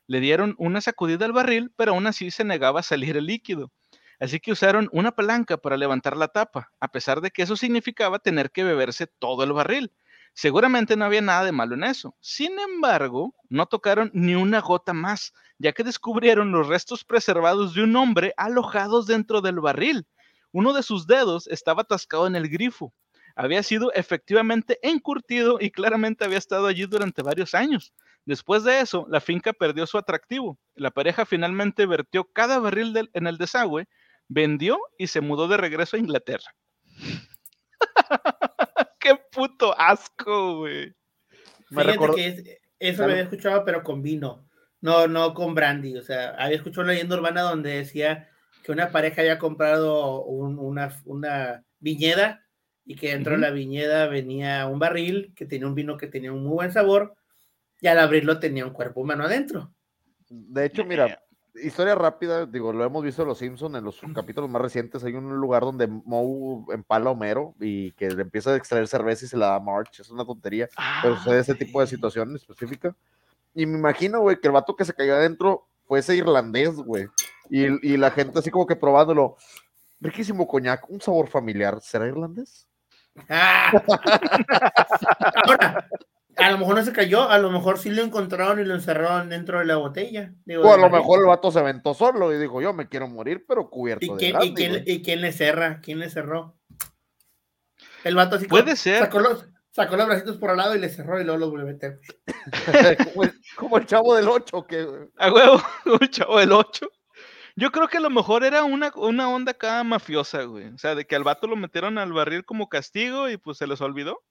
Le 0.08 0.20
dieron 0.20 0.56
una 0.58 0.82
sacudida 0.82 1.28
al 1.28 1.34
barril, 1.34 1.72
pero 1.76 1.92
aún 1.92 2.08
así 2.08 2.32
se 2.32 2.44
negaba 2.44 2.80
a 2.80 2.84
salir 2.84 3.18
el 3.18 3.28
líquido. 3.28 3.72
Así 4.20 4.40
que 4.40 4.52
usaron 4.52 4.90
una 4.92 5.12
palanca 5.12 5.58
para 5.58 5.78
levantar 5.78 6.18
la 6.18 6.28
tapa, 6.28 6.72
a 6.80 6.90
pesar 6.90 7.22
de 7.22 7.32
que 7.32 7.42
eso 7.42 7.56
significaba 7.56 8.20
tener 8.20 8.52
que 8.52 8.66
beberse 8.66 9.08
todo 9.08 9.44
el 9.44 9.54
barril. 9.54 9.94
Seguramente 10.34 10.96
no 10.96 11.06
había 11.06 11.22
nada 11.22 11.46
de 11.46 11.52
malo 11.52 11.76
en 11.76 11.84
eso. 11.84 12.16
Sin 12.20 12.60
embargo, 12.60 13.34
no 13.50 13.66
tocaron 13.66 14.12
ni 14.14 14.36
una 14.36 14.60
gota 14.60 14.94
más, 14.94 15.34
ya 15.58 15.72
que 15.72 15.84
descubrieron 15.84 16.52
los 16.52 16.68
restos 16.68 17.04
preservados 17.04 17.74
de 17.74 17.84
un 17.84 17.96
hombre 17.96 18.34
alojados 18.38 19.08
dentro 19.08 19.42
del 19.42 19.60
barril. 19.60 20.06
Uno 20.52 20.74
de 20.74 20.84
sus 20.84 21.08
dedos 21.08 21.48
estaba 21.48 21.84
atascado 21.84 22.28
en 22.28 22.36
el 22.36 22.50
grifo. 22.50 22.94
Había 23.36 23.64
sido 23.64 23.92
efectivamente 23.94 24.80
encurtido 24.82 25.60
y 25.62 25.72
claramente 25.72 26.26
había 26.26 26.38
estado 26.38 26.68
allí 26.68 26.86
durante 26.86 27.22
varios 27.22 27.54
años. 27.54 27.94
Después 28.26 28.64
de 28.64 28.82
eso, 28.82 29.06
la 29.10 29.22
finca 29.22 29.54
perdió 29.54 29.88
su 29.88 29.98
atractivo. 29.98 30.60
La 30.76 30.92
pareja 30.92 31.26
finalmente 31.26 31.86
vertió 31.86 32.26
cada 32.26 32.60
barril 32.60 33.10
en 33.14 33.28
el 33.28 33.38
desagüe 33.38 33.88
vendió 34.30 34.80
y 34.98 35.08
se 35.08 35.20
mudó 35.20 35.50
de 35.50 35.58
regreso 35.58 35.98
a 35.98 36.00
Inglaterra. 36.00 36.56
Qué 39.00 39.20
puto 39.32 39.78
asco, 39.78 40.60
güey. 40.60 40.96
Me 41.70 41.84
recuerdo 41.84 42.16
que 42.16 42.60
eso 42.80 43.06
lo 43.06 43.12
había 43.12 43.24
escuchado, 43.24 43.66
pero 43.66 43.84
con 43.84 44.02
vino, 44.02 44.48
no, 44.82 45.08
no 45.08 45.34
con 45.34 45.54
brandy. 45.54 45.98
O 45.98 46.04
sea, 46.04 46.30
había 46.38 46.58
escuchado 46.58 46.84
una 46.84 46.94
leyenda 46.94 47.18
urbana 47.18 47.42
donde 47.42 47.72
decía 47.72 48.30
que 48.64 48.72
una 48.72 48.92
pareja 48.92 49.22
había 49.22 49.40
comprado 49.40 50.24
una, 50.24 50.96
una 51.06 51.64
viñeda 51.80 52.46
y 52.86 52.96
que 52.96 53.12
dentro 53.12 53.34
de 53.34 53.40
la 53.40 53.52
viñeda 53.52 54.08
venía 54.08 54.66
un 54.68 54.80
barril 54.80 55.34
que 55.36 55.46
tenía 55.46 55.68
un 55.68 55.76
vino 55.76 55.98
que 55.98 56.08
tenía 56.08 56.32
un 56.32 56.44
muy 56.44 56.54
buen 56.54 56.72
sabor 56.72 57.16
y 57.82 57.88
al 57.88 58.00
abrirlo 58.00 58.40
tenía 58.40 58.66
un 58.66 58.74
cuerpo 58.74 59.02
humano 59.02 59.26
adentro. 59.26 59.74
De 60.28 60.66
hecho, 60.66 60.86
mira, 60.86 61.22
historia 61.56 61.96
rápida, 61.96 62.46
digo, 62.46 62.74
lo 62.74 62.84
hemos 62.84 63.04
visto 63.04 63.22
en 63.22 63.28
Los 63.28 63.38
Simpsons 63.38 63.76
en 63.76 63.84
los 63.84 64.00
capítulos 64.14 64.50
más 64.50 64.62
recientes. 64.62 65.04
Hay 65.04 65.14
un 65.14 65.36
lugar 65.38 65.64
donde 65.64 65.88
Moe 65.88 66.66
empala 66.74 67.10
a 67.10 67.14
Homero 67.14 67.56
y 67.60 67.92
que 67.94 68.10
le 68.10 68.22
empieza 68.22 68.52
a 68.52 68.56
extraer 68.56 68.88
cerveza 68.88 69.26
y 69.26 69.28
se 69.28 69.38
la 69.38 69.48
da 69.48 69.56
a 69.56 69.60
March. 69.60 70.00
Es 70.00 70.10
una 70.10 70.26
tontería, 70.26 70.70
pero 71.02 71.18
sucede 71.18 71.40
ese 71.40 71.56
tipo 71.56 71.80
de 71.80 71.86
ah. 71.86 71.88
situación 71.88 72.36
específica. 72.36 72.96
Y 73.54 73.66
me 73.66 73.78
imagino, 73.78 74.22
güey, 74.22 74.40
que 74.40 74.48
el 74.48 74.54
vato 74.54 74.76
que 74.76 74.86
se 74.86 74.94
cayó 74.94 75.16
adentro 75.16 75.68
fue 75.86 76.00
ese 76.00 76.16
irlandés, 76.16 76.76
güey. 76.76 77.08
Y, 77.50 77.94
y 77.94 77.98
la 77.98 78.12
gente 78.12 78.40
así 78.40 78.52
como 78.52 78.68
que 78.68 78.76
probándolo. 78.76 79.38
Riquísimo 80.02 80.48
coñac, 80.48 80.90
un 80.90 81.02
sabor 81.02 81.28
familiar. 81.28 81.82
¿Será 81.82 82.08
irlandés? 82.08 82.70
Ah. 83.28 83.72
Ahora, 85.46 85.90
a 86.40 86.52
lo 86.52 86.58
mejor 86.58 86.76
no 86.76 86.84
se 86.84 86.94
cayó, 86.94 87.30
a 87.30 87.38
lo 87.38 87.52
mejor 87.52 87.78
sí 87.78 87.90
lo 87.90 88.02
encontraron 88.02 88.60
y 88.60 88.66
lo 88.66 88.76
encerraron 88.76 89.30
dentro 89.30 89.60
de 89.60 89.66
la 89.66 89.78
botella. 89.78 90.34
o 90.62 90.74
a 90.74 90.78
lo 90.78 90.90
mejor 90.90 91.20
el 91.20 91.26
vato 91.26 91.52
se 91.52 91.60
aventó 91.60 91.94
solo 91.94 92.34
y 92.34 92.40
dijo, 92.40 92.62
yo 92.62 92.74
me 92.74 92.88
quiero 92.88 93.08
morir, 93.08 93.46
pero 93.48 93.70
cubierto 93.70 94.06
¿Y 94.06 94.10
de 94.10 94.18
quién, 94.18 94.36
¿y, 94.42 94.54
quién, 94.54 94.84
¿Y 94.86 95.02
quién 95.02 95.22
le 95.22 95.32
cerra? 95.32 95.80
¿Quién 95.82 96.00
le 96.00 96.10
cerró? 96.10 96.58
El 98.04 98.16
vato 98.16 98.38
así 98.38 98.48
Puede 98.48 98.76
ser. 98.76 99.00
Sacó 99.00 99.20
los, 99.20 99.46
sacó 99.72 99.98
los 99.98 100.08
bracitos 100.08 100.38
por 100.38 100.52
al 100.52 100.58
lado 100.58 100.76
y 100.76 100.80
le 100.80 100.90
cerró 100.90 101.20
y 101.20 101.24
luego 101.24 101.40
lo 101.40 101.50
volvió 101.50 101.68
a 101.68 101.72
meter. 101.72 102.00
como, 103.58 103.78
el, 103.78 103.86
chavo 103.86 104.16
del 104.16 104.28
8. 104.28 104.66
Que... 104.68 104.88
A 105.18 105.32
huevo, 105.32 105.62
un 105.86 106.08
chavo 106.10 106.40
del 106.40 106.52
8. 106.52 106.90
Yo 107.56 107.72
creo 107.72 107.88
que 107.90 107.98
a 107.98 108.02
lo 108.02 108.10
mejor 108.10 108.46
era 108.46 108.64
una, 108.64 108.92
una 108.96 109.30
onda 109.30 109.52
acá 109.52 109.84
mafiosa, 109.84 110.44
güey. 110.44 110.68
O 110.68 110.78
sea, 110.78 110.96
de 110.96 111.06
que 111.06 111.16
al 111.16 111.26
vato 111.26 111.48
lo 111.48 111.58
metieron 111.58 111.98
al 111.98 112.14
barril 112.14 112.46
como 112.46 112.70
castigo 112.70 113.30
y 113.30 113.38
pues 113.38 113.58
se 113.58 113.68
les 113.68 113.82
olvidó. 113.82 114.24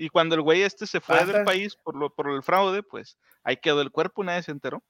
Y 0.00 0.10
cuando 0.10 0.36
el 0.36 0.42
güey 0.42 0.62
este 0.62 0.86
se 0.86 1.00
fue 1.00 1.24
del 1.24 1.42
país 1.42 1.74
por, 1.74 1.96
lo, 1.96 2.14
por 2.14 2.30
el 2.30 2.44
fraude, 2.44 2.84
pues 2.84 3.18
ahí 3.42 3.56
quedó 3.56 3.80
el 3.80 3.90
cuerpo, 3.90 4.22
nadie 4.22 4.44
se 4.44 4.52
enteró. 4.52 4.84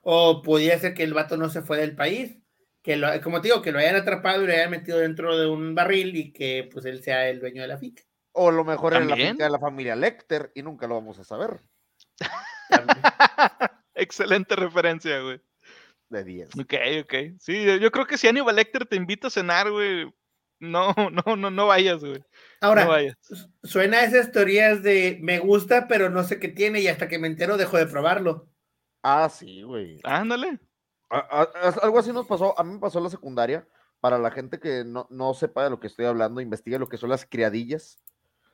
O 0.00 0.40
podría 0.40 0.78
ser 0.78 0.94
que 0.94 1.02
el 1.02 1.12
vato 1.12 1.36
no 1.36 1.50
se 1.50 1.60
fue 1.60 1.76
del 1.76 1.94
país, 1.94 2.38
que 2.82 2.96
lo, 2.96 3.08
como 3.20 3.42
te 3.42 3.48
digo, 3.48 3.60
que 3.60 3.70
lo 3.70 3.78
hayan 3.78 3.96
atrapado 3.96 4.42
y 4.42 4.46
lo 4.46 4.52
hayan 4.54 4.70
metido 4.70 4.98
dentro 4.98 5.36
de 5.36 5.46
un 5.46 5.74
barril 5.74 6.16
y 6.16 6.32
que 6.32 6.70
pues 6.72 6.86
él 6.86 7.02
sea 7.02 7.28
el 7.28 7.38
dueño 7.38 7.60
de 7.60 7.68
la 7.68 7.76
finca. 7.76 8.02
O 8.32 8.50
lo 8.50 8.64
mejor 8.64 8.94
era 8.94 9.04
la 9.04 9.14
finca 9.14 9.44
de 9.44 9.50
la 9.50 9.58
familia 9.58 9.94
Lecter 9.94 10.50
y 10.54 10.62
nunca 10.62 10.86
lo 10.86 10.94
vamos 10.94 11.18
a 11.18 11.24
saber. 11.24 11.60
Excelente 13.94 14.56
referencia, 14.56 15.20
güey. 15.20 15.38
De 16.08 16.24
10. 16.24 16.50
Ok, 16.60 16.74
ok. 17.02 17.14
Sí, 17.40 17.78
yo 17.78 17.90
creo 17.90 18.06
que 18.06 18.16
si 18.16 18.26
Aníbal 18.26 18.56
Lecter 18.56 18.86
te 18.86 18.96
invita 18.96 19.26
a 19.26 19.30
cenar, 19.30 19.70
güey, 19.70 20.10
no, 20.58 20.94
no, 21.26 21.36
no, 21.36 21.50
no 21.50 21.66
vayas, 21.66 22.02
güey. 22.02 22.24
Ahora, 22.60 22.88
suena 23.62 23.98
a 23.98 24.04
esas 24.04 24.32
teorías 24.32 24.82
de 24.82 25.18
me 25.22 25.38
gusta, 25.38 25.88
pero 25.88 26.10
no 26.10 26.24
sé 26.24 26.38
qué 26.40 26.48
tiene 26.48 26.80
y 26.80 26.88
hasta 26.88 27.08
que 27.08 27.18
me 27.18 27.26
entero 27.26 27.56
dejo 27.56 27.76
de 27.76 27.86
probarlo. 27.86 28.48
Ah, 29.02 29.28
sí, 29.28 29.62
güey. 29.62 30.00
Ándale. 30.04 30.58
algo 31.08 31.98
así 31.98 32.12
nos 32.12 32.26
pasó, 32.26 32.58
a 32.58 32.64
mí 32.64 32.74
me 32.74 32.80
pasó 32.80 32.98
en 32.98 33.04
la 33.04 33.10
secundaria. 33.10 33.66
Para 34.00 34.18
la 34.18 34.30
gente 34.30 34.60
que 34.60 34.84
no, 34.84 35.06
no 35.10 35.32
sepa 35.34 35.64
de 35.64 35.70
lo 35.70 35.80
que 35.80 35.86
estoy 35.86 36.04
hablando, 36.04 36.40
investigue 36.40 36.78
lo 36.78 36.88
que 36.88 36.98
son 36.98 37.10
las 37.10 37.24
criadillas. 37.24 37.98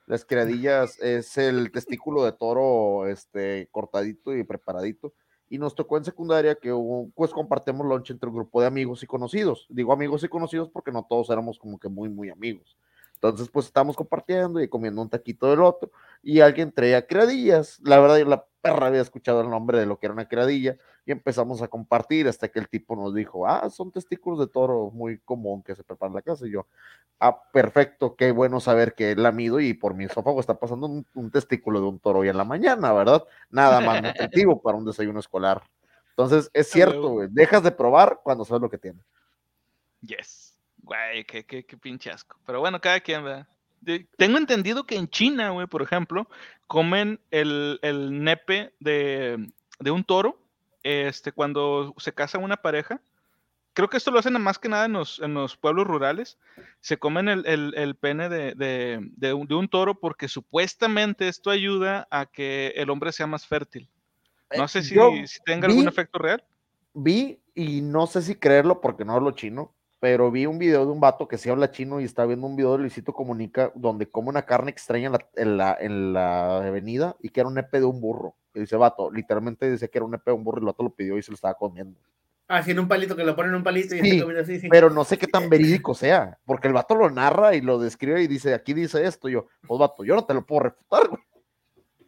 Las 0.07 0.25
criadillas 0.25 0.99
es 1.01 1.37
el 1.37 1.71
testículo 1.73 2.25
de 2.25 2.33
toro 2.33 3.07
este, 3.09 3.69
cortadito 3.71 4.35
y 4.35 4.45
preparadito 4.45 5.15
y 5.53 5.59
nos 5.59 5.75
tocó 5.75 5.99
en 5.99 6.05
secundaria 6.07 6.55
que 6.55 6.73
pues 7.15 7.31
compartimos 7.31 7.87
lunch 7.87 8.11
entre 8.11 8.31
un 8.31 8.37
grupo 8.37 8.63
de 8.63 8.67
amigos 8.67 9.03
y 9.03 9.07
conocidos. 9.07 9.67
Digo 9.69 9.93
amigos 9.93 10.25
y 10.25 10.29
conocidos 10.29 10.71
porque 10.71 10.91
no 10.91 11.05
todos 11.07 11.29
éramos 11.29 11.59
como 11.59 11.79
que 11.79 11.91
muy, 11.91 12.09
muy 12.09 12.31
amigos. 12.31 12.79
Entonces, 13.23 13.49
pues 13.51 13.67
estamos 13.67 13.95
compartiendo 13.95 14.61
y 14.61 14.67
comiendo 14.67 15.01
un 15.01 15.09
taquito 15.09 15.49
del 15.49 15.63
otro 15.63 15.93
y 16.25 16.41
alguien 16.41 16.73
traía 16.73 17.07
criadillas. 17.07 17.79
La 17.85 18.01
verdad, 18.01 18.19
yo 18.19 18.25
la 18.25 18.45
perra 18.61 18.89
había 18.89 19.01
escuchado 19.01 19.43
el 19.43 19.49
nombre 19.49 19.79
de 19.79 19.87
lo 19.87 20.01
que 20.01 20.07
era 20.07 20.13
una 20.13 20.27
criadilla 20.27 20.77
y 21.07 21.13
empezamos 21.13 21.63
a 21.63 21.69
compartir 21.69 22.27
hasta 22.27 22.49
que 22.49 22.59
el 22.59 22.69
tipo 22.69 22.97
nos 22.97 23.15
dijo, 23.15 23.47
ah, 23.47 23.71
son 23.71 23.93
testículos 23.93 24.41
de 24.41 24.49
toro 24.49 24.91
muy 24.91 25.19
común 25.21 25.63
que 25.63 25.77
se 25.77 25.85
prepara 25.85 26.09
en 26.09 26.17
la 26.17 26.23
casa. 26.23 26.49
Y 26.49 26.51
yo, 26.51 26.67
ah, 27.21 27.41
perfecto, 27.53 28.17
qué 28.17 28.33
bueno 28.33 28.59
saber 28.59 28.97
que 28.97 29.15
la 29.15 29.31
mido 29.31 29.61
y 29.61 29.73
por 29.73 29.95
mi 29.95 30.07
esófago 30.07 30.41
está 30.41 30.59
pasando 30.59 30.89
un, 31.15 31.31
testículo 31.31 31.81
de 31.81 31.87
un 31.87 32.01
toro 32.01 32.21
hoy 32.21 32.29
en 32.29 32.37
la 32.37 32.45
mañana, 32.45 32.93
¿verdad? 32.93 33.23
Nada 33.51 33.81
más 33.81 34.03
nutritivo 34.03 34.61
para 34.61 34.77
un 34.77 34.85
desayuno 34.85 35.21
escolar. 35.21 35.63
Entonces, 36.11 36.51
es 36.53 36.69
cierto, 36.69 37.09
güey, 37.09 37.29
dejas 37.31 37.63
de 37.63 37.71
probar 37.71 38.19
cuando 38.25 38.45
sabes 38.45 38.63
lo 38.63 38.69
que 38.69 38.79
tiene. 38.79 39.01
Yes. 40.01 40.52
Güey, 40.83 41.25
qué, 41.25 41.45
qué, 41.45 41.65
qué 41.65 41.77
pinche 41.77 42.11
asco. 42.11 42.39
Pero 42.45 42.61
bueno, 42.61 42.81
cada 42.81 43.01
quien, 43.01 43.25
¿verdad? 43.25 43.47
Tengo 44.17 44.39
entendido 44.39 44.85
que 44.85 44.97
en 44.97 45.09
China, 45.09 45.51
güey, 45.51 45.67
por 45.67 45.83
ejemplo, 45.83 46.29
comen 46.67 47.21
el, 47.31 47.79
nepe 48.13 48.73
de, 48.79 49.49
un 49.91 50.05
toro 50.05 50.39
este, 50.83 51.33
cuando 51.33 51.95
se 51.99 52.13
casa 52.13 52.39
una 52.39 52.57
pareja. 52.57 53.01
Creo 53.75 53.89
que 53.89 53.97
esto 53.97 54.11
lo 54.11 54.19
hacen 54.19 54.41
más 54.41 54.59
que 54.59 54.69
nada 54.69 54.85
en 54.85 54.93
los, 54.93 55.19
en 55.21 55.35
los 55.35 55.57
pueblos 55.57 55.87
rurales. 55.87 56.39
Se 56.81 56.99
comen 56.99 57.29
el, 57.29 57.97
pene 58.01 58.29
de, 58.29 59.35
un, 59.35 59.69
toro 59.69 59.99
porque 59.99 60.29
supuestamente 60.29 61.29
esto 61.29 61.51
ayuda 61.51 62.07
a 62.11 62.27
que 62.27 62.75
el 62.77 62.91
hombre 62.91 63.13
sea 63.13 63.27
más 63.27 63.47
fértil. 63.47 63.89
Eh, 64.51 64.59
no 64.59 64.69
sé 64.69 64.83
si, 64.83 64.95
si 65.27 65.41
tenga 65.45 65.67
algún 65.67 65.89
efecto 65.89 66.19
real. 66.19 66.45
Vi 66.95 67.41
y 67.55 67.81
no 67.81 68.07
sé 68.07 68.23
si 68.23 68.35
creerlo 68.35 68.81
porque 68.81 69.05
no 69.05 69.15
hablo 69.15 69.31
chino, 69.33 69.75
pero 70.03 70.33
vi 70.33 70.47
un 70.47 70.59
video 70.59 70.85
de 70.85 70.91
un 70.91 70.99
vato 70.99 71.29
que 71.29 71.39
sí 71.39 71.49
habla 71.49 71.71
chino 71.71 72.01
y 72.01 72.05
está 72.05 72.27
viendo 72.27 72.45
un 72.49 72.57
video 72.57 72.73
de 72.73 72.79
Luisito 72.79 73.13
Comunica 73.13 73.71
donde 73.77 74.11
come 74.11 74.31
una 74.31 74.43
carne 74.43 74.73
extraña 74.73 75.13
en 75.37 75.57
la, 75.57 75.77
en 75.79 76.13
la, 76.13 76.57
avenida 76.57 77.15
y 77.21 77.29
que 77.29 77.39
era 77.39 77.49
un 77.49 77.55
nepe 77.55 77.79
de 77.79 77.87
un 77.87 78.01
burro. 78.01 78.35
Y 78.53 78.59
dice, 78.59 78.75
vato, 78.75 79.13
literalmente 79.13 79.71
dice 79.71 79.89
que 79.89 79.99
era 79.99 80.05
un 80.05 80.11
nepe 80.11 80.33
de 80.33 80.35
un 80.35 80.43
burro 80.43 80.59
y 80.59 80.63
el 80.63 80.67
vato 80.67 80.83
lo 80.83 80.93
pidió 80.93 81.17
y 81.19 81.23
se 81.23 81.31
lo 81.31 81.37
estaba 81.37 81.55
comiendo. 81.55 82.01
Ah, 82.49 82.65
sí, 82.65 82.73
en 82.73 82.81
un 82.81 82.89
palito, 82.89 83.15
que 83.15 83.23
lo 83.23 83.37
ponen 83.37 83.51
en 83.53 83.59
un 83.59 83.63
palito 83.63 83.95
y 83.95 84.01
sí, 84.01 84.19
se 84.19 84.41
así, 84.41 84.59
sí. 84.59 84.69
Pero 84.69 84.91
no 84.91 85.05
sé 85.05 85.19
qué 85.19 85.29
tan 85.29 85.49
verídico 85.49 85.95
sea, 85.95 86.37
porque 86.47 86.67
el 86.67 86.75
vato 86.75 86.97
lo 86.97 87.09
narra 87.09 87.55
y 87.55 87.61
lo 87.61 87.79
describe 87.79 88.25
y 88.25 88.27
dice, 88.27 88.55
aquí 88.55 88.75
dice 88.75 89.07
esto. 89.07 89.29
Y 89.29 89.35
yo, 89.35 89.47
pues 89.69 89.79
vato, 89.79 90.03
yo 90.03 90.17
no 90.17 90.25
te 90.25 90.35
lo 90.35 90.45
puedo 90.45 90.63
refutar, 90.63 91.07
güey. 91.11 91.23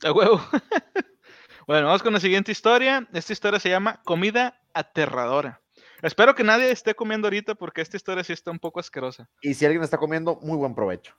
A 0.02 0.10
huevo. 0.10 0.40
bueno, 1.68 1.86
vamos 1.86 2.02
con 2.02 2.12
la 2.12 2.18
siguiente 2.18 2.50
historia. 2.50 3.06
Esta 3.12 3.32
historia 3.32 3.60
se 3.60 3.70
llama 3.70 4.00
Comida 4.04 4.60
Aterradora. 4.72 5.60
Espero 6.04 6.34
que 6.34 6.44
nadie 6.44 6.70
esté 6.70 6.94
comiendo 6.94 7.28
ahorita 7.28 7.54
porque 7.54 7.80
esta 7.80 7.96
historia 7.96 8.22
sí 8.22 8.34
está 8.34 8.50
un 8.50 8.58
poco 8.58 8.78
asquerosa. 8.78 9.26
Y 9.40 9.54
si 9.54 9.64
alguien 9.64 9.82
está 9.82 9.96
comiendo, 9.96 10.38
muy 10.42 10.58
buen 10.58 10.74
provecho. 10.74 11.16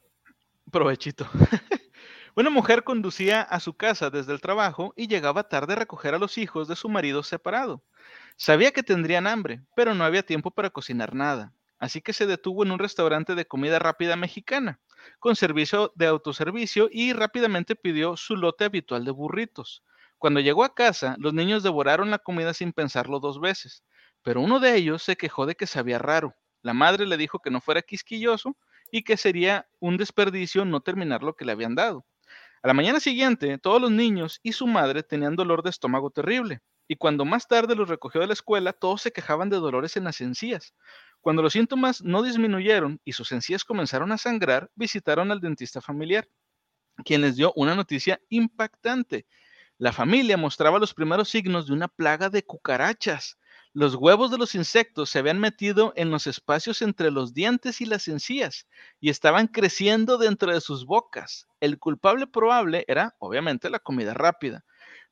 Provechito. 0.71 1.27
Una 2.35 2.51
mujer 2.51 2.83
conducía 2.83 3.41
a 3.41 3.59
su 3.59 3.75
casa 3.75 4.11
desde 4.11 4.31
el 4.31 4.41
trabajo 4.41 4.93
y 4.95 5.07
llegaba 5.07 5.49
tarde 5.49 5.73
a 5.73 5.77
recoger 5.77 6.13
a 6.13 6.19
los 6.19 6.37
hijos 6.37 6.67
de 6.67 6.75
su 6.75 6.87
marido 6.87 7.23
separado. 7.23 7.81
Sabía 8.35 8.73
que 8.73 8.83
tendrían 8.83 9.25
hambre, 9.25 9.63
pero 9.75 9.95
no 9.95 10.03
había 10.03 10.21
tiempo 10.21 10.51
para 10.51 10.69
cocinar 10.69 11.15
nada, 11.15 11.51
así 11.79 11.99
que 11.99 12.13
se 12.13 12.27
detuvo 12.27 12.63
en 12.63 12.71
un 12.71 12.77
restaurante 12.77 13.33
de 13.33 13.47
comida 13.47 13.79
rápida 13.79 14.15
mexicana, 14.15 14.79
con 15.17 15.35
servicio 15.35 15.93
de 15.95 16.05
autoservicio 16.05 16.89
y 16.91 17.11
rápidamente 17.13 17.75
pidió 17.75 18.17
su 18.17 18.35
lote 18.35 18.65
habitual 18.65 19.03
de 19.03 19.09
burritos. 19.09 19.81
Cuando 20.19 20.41
llegó 20.41 20.63
a 20.63 20.75
casa, 20.75 21.15
los 21.17 21.33
niños 21.33 21.63
devoraron 21.63 22.11
la 22.11 22.19
comida 22.19 22.53
sin 22.53 22.71
pensarlo 22.71 23.19
dos 23.19 23.41
veces 23.41 23.83
pero 24.25 24.41
uno 24.41 24.59
de 24.59 24.75
ellos 24.75 25.03
se 25.03 25.17
quejó 25.17 25.45
de 25.45 25.53
que 25.53 25.67
sabía 25.67 25.99
raro. 25.99 26.33
La 26.63 26.73
madre 26.73 27.05
le 27.05 27.15
dijo 27.15 27.37
que 27.37 27.51
no 27.51 27.61
fuera 27.61 27.83
quisquilloso 27.83 28.57
y 28.91 29.03
que 29.03 29.17
sería 29.17 29.69
un 29.79 29.97
desperdicio 29.97 30.65
no 30.65 30.81
terminar 30.81 31.21
lo 31.21 31.35
que 31.35 31.45
le 31.45 31.51
habían 31.51 31.75
dado. 31.75 32.07
A 32.63 32.67
la 32.67 32.73
mañana 32.73 32.99
siguiente, 32.99 33.59
todos 33.59 33.79
los 33.79 33.91
niños 33.91 34.39
y 34.41 34.53
su 34.53 34.65
madre 34.65 35.03
tenían 35.03 35.35
dolor 35.35 35.61
de 35.61 35.69
estómago 35.69 36.09
terrible, 36.09 36.61
y 36.87 36.95
cuando 36.95 37.23
más 37.23 37.47
tarde 37.47 37.75
los 37.75 37.87
recogió 37.87 38.19
de 38.19 38.25
la 38.25 38.33
escuela, 38.33 38.73
todos 38.73 39.03
se 39.03 39.11
quejaban 39.11 39.51
de 39.51 39.57
dolores 39.57 39.95
en 39.95 40.05
las 40.05 40.19
encías. 40.21 40.73
Cuando 41.21 41.43
los 41.43 41.53
síntomas 41.53 42.01
no 42.01 42.23
disminuyeron 42.23 42.99
y 43.05 43.13
sus 43.13 43.31
encías 43.31 43.63
comenzaron 43.63 44.11
a 44.11 44.17
sangrar, 44.17 44.71
visitaron 44.73 45.31
al 45.31 45.39
dentista 45.39 45.81
familiar, 45.81 46.27
quien 47.03 47.21
les 47.21 47.35
dio 47.35 47.53
una 47.55 47.75
noticia 47.75 48.19
impactante. 48.29 49.27
La 49.77 49.93
familia 49.93 50.35
mostraba 50.35 50.79
los 50.79 50.95
primeros 50.95 51.29
signos 51.29 51.67
de 51.67 51.73
una 51.73 51.89
plaga 51.89 52.31
de 52.31 52.43
cucarachas. 52.43 53.37
Los 53.75 53.93
huevos 53.93 54.31
de 54.31 54.39
los 54.39 54.55
insectos 54.55 55.11
se 55.11 55.19
habían 55.19 55.37
metido 55.39 55.93
en 55.95 56.09
los 56.09 56.25
espacios 56.25 56.81
entre 56.81 57.11
los 57.11 57.35
dientes 57.35 57.79
y 57.79 57.85
las 57.85 58.07
encías 58.07 58.67
y 58.99 59.11
estaban 59.11 59.45
creciendo 59.45 60.17
dentro 60.17 60.51
de 60.51 60.61
sus 60.61 60.87
bocas. 60.87 61.45
El 61.59 61.77
culpable 61.77 62.25
probable 62.25 62.85
era, 62.87 63.15
obviamente, 63.19 63.69
la 63.69 63.77
comida 63.77 64.15
rápida. 64.15 64.65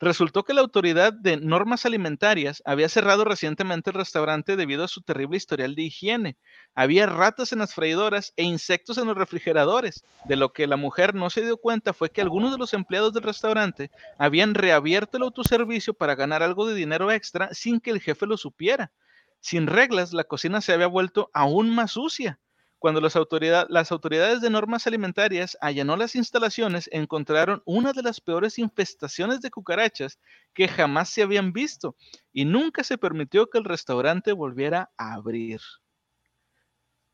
Resultó 0.04 0.44
que 0.44 0.54
la 0.54 0.60
autoridad 0.60 1.14
de 1.14 1.38
normas 1.38 1.86
alimentarias 1.86 2.62
había 2.66 2.90
cerrado 2.90 3.24
recientemente 3.24 3.90
el 3.90 3.96
restaurante 3.96 4.58
debido 4.58 4.84
a 4.84 4.90
su 4.90 5.02
terrible 5.02 5.38
historial 5.38 5.76
de 5.76 5.84
higiene. 5.84 6.36
Había 6.76 7.06
ratas 7.06 7.54
en 7.54 7.60
las 7.60 7.74
freidoras 7.74 8.34
e 8.36 8.44
insectos 8.44 8.98
en 8.98 9.08
los 9.08 9.16
refrigeradores. 9.16 10.04
De 10.26 10.36
lo 10.36 10.52
que 10.52 10.68
la 10.68 10.76
mujer 10.76 11.16
no 11.16 11.30
se 11.30 11.44
dio 11.44 11.56
cuenta 11.56 11.94
fue 11.94 12.10
que 12.10 12.20
algunos 12.20 12.52
de 12.52 12.58
los 12.58 12.74
empleados 12.74 13.14
del 13.14 13.24
restaurante 13.24 13.92
habían 14.18 14.56
reabierto 14.56 15.16
el 15.16 15.24
autoservicio 15.24 15.94
para 15.94 16.16
ganar 16.16 16.44
algo 16.44 16.68
de 16.68 16.76
dinero 16.76 17.10
extra 17.10 17.54
sin 17.54 17.80
que 17.80 17.92
el 17.92 18.02
jefe 18.02 18.26
lo 18.26 18.36
supiera. 18.36 18.92
Sin 19.40 19.68
reglas, 19.68 20.12
la 20.12 20.26
cocina 20.26 20.60
se 20.60 20.74
había 20.74 20.88
vuelto 20.88 21.32
aún 21.34 21.74
más 21.74 21.92
sucia. 21.92 22.42
Cuando 22.84 23.00
las, 23.00 23.16
autoridades 23.16 24.42
de 24.42 24.50
normas 24.50 24.88
alimentarias 24.88 25.58
allanó 25.62 25.96
las 25.96 26.18
instalaciones, 26.18 26.90
encontraron 26.92 27.64
una 27.64 27.94
de 27.94 28.04
las 28.04 28.20
peores 28.20 28.60
infestaciones 28.60 29.40
de 29.40 29.52
cucarachas 29.52 30.20
que 30.54 30.68
jamás 30.68 31.08
se 31.08 31.22
habían 31.22 31.54
visto 31.54 31.96
y 32.34 32.44
nunca 32.44 32.84
se 32.84 32.98
permitió 32.98 33.50
que 33.50 33.58
el 33.58 33.64
restaurante 33.64 34.34
volviera 34.34 34.92
a 34.98 35.14
abrir. 35.14 35.62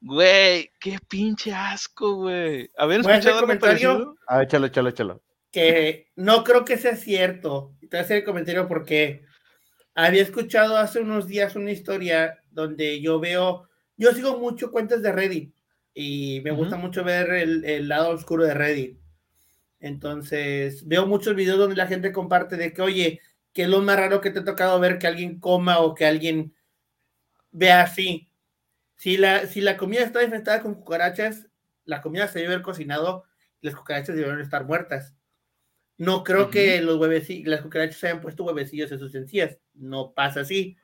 Güey, 0.02 0.72
qué 0.80 0.98
pinche 1.08 1.54
asco, 1.54 2.16
güey. 2.16 2.72
¿Habían 2.76 3.02
escuchado 3.02 3.36
algo 3.36 3.42
comentario? 3.42 4.16
Ah, 4.28 4.42
échalo, 4.42 4.66
échalo, 4.66 4.90
échalo. 4.90 5.24
Que 5.52 6.08
no 6.16 6.44
creo 6.44 6.66
que 6.66 6.78
sea 6.78 6.96
cierto. 6.96 7.76
Te 7.82 7.90
voy 7.90 8.00
a 8.00 8.02
hacer 8.02 8.18
el 8.18 8.24
comentario 8.24 8.68
porque 8.68 9.24
había 9.94 10.24
escuchado 10.24 10.78
hace 10.78 11.00
unos 11.00 11.28
días 11.28 11.56
una 11.56 11.70
historia 11.70 12.40
donde 12.50 13.00
yo 13.02 13.20
veo, 13.20 13.70
yo 13.98 14.12
sigo 14.14 14.40
mucho 14.40 14.72
cuentas 14.72 15.04
de 15.04 15.12
Reddit 15.12 15.59
y 15.94 16.42
me 16.44 16.52
gusta 16.52 16.78
mucho 16.78 17.04
ver 17.04 17.32
el, 17.32 17.88
lado 17.88 18.10
oscuro 18.10 18.46
de 18.46 18.54
Reddit. 18.54 19.00
Entonces, 19.80 20.88
veo 20.88 21.06
muchos 21.06 21.36
videos 21.36 21.58
donde 21.58 21.76
la 21.76 21.88
gente 21.88 22.12
comparte 22.12 22.58
de 22.58 22.74
que, 22.74 22.82
oye, 22.82 23.22
¿qué 23.54 23.64
es 23.64 23.70
lo 23.70 23.82
más 23.82 23.98
raro 23.98 24.22
que 24.22 24.32
te 24.32 24.40
ha 24.40 24.44
tocado 24.44 24.80
ver 24.80 25.00
que 25.00 25.08
alguien 25.08 25.40
coma 25.40 25.80
o 25.80 25.96
que 25.96 26.06
alguien 26.06 26.54
vea 27.52 27.82
así? 27.82 28.30
Si 28.96 29.18
la, 29.18 29.48
si 29.48 29.62
la 29.62 29.78
comida 29.78 30.02
está 30.02 30.24
infestada 30.24 30.62
con 30.62 30.76
cucarachas, 30.76 31.48
la 31.86 32.02
comida 32.02 32.28
se 32.28 32.40
debe 32.40 32.54
haber 32.54 32.64
cocinado 32.64 33.26
las 33.62 33.76
cucarachas 33.76 34.16
deben 34.16 34.40
estar 34.40 34.66
muertas. 34.66 35.16
No 35.98 36.24
creo 36.24 36.50
que 36.50 36.82
los 36.82 36.98
huevecillos, 36.98 37.48
las 37.48 37.62
cucarachas 37.62 37.98
se 37.98 38.08
hayan 38.08 38.22
puesto 38.22 38.46
huevecillos 38.46 38.92
en 38.92 39.00
sus 39.00 39.14
encías. 39.16 39.58
No 39.74 40.14
pasa 40.14 40.42
así. 40.42 40.78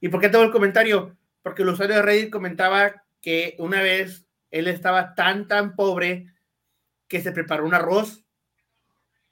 ¿Y 0.00 0.08
por 0.08 0.20
qué 0.20 0.28
tengo 0.28 0.44
el 0.44 0.52
comentario? 0.52 1.16
Porque 1.42 1.62
el 1.62 1.68
usuario 1.68 1.96
de 1.96 2.02
Reddit 2.02 2.30
comentaba 2.30 3.04
que 3.20 3.56
una 3.58 3.82
vez 3.82 4.24
él 4.52 4.68
estaba 4.68 5.14
tan, 5.14 5.48
tan 5.48 5.74
pobre 5.74 6.26
que 7.08 7.20
se 7.20 7.32
preparó 7.32 7.66
un 7.66 7.74
arroz 7.74 8.24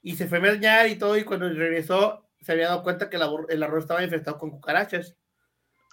y 0.01 0.15
se 0.17 0.27
fue 0.27 0.39
a 0.39 0.41
bañar 0.41 0.87
y 0.87 0.97
todo, 0.97 1.15
y 1.15 1.23
cuando 1.23 1.47
regresó 1.47 2.27
se 2.41 2.51
había 2.51 2.69
dado 2.69 2.83
cuenta 2.83 3.09
que 3.09 3.17
el 3.17 3.63
arroz 3.63 3.83
estaba 3.83 4.03
infestado 4.03 4.39
con 4.39 4.49
cucarachas. 4.49 5.15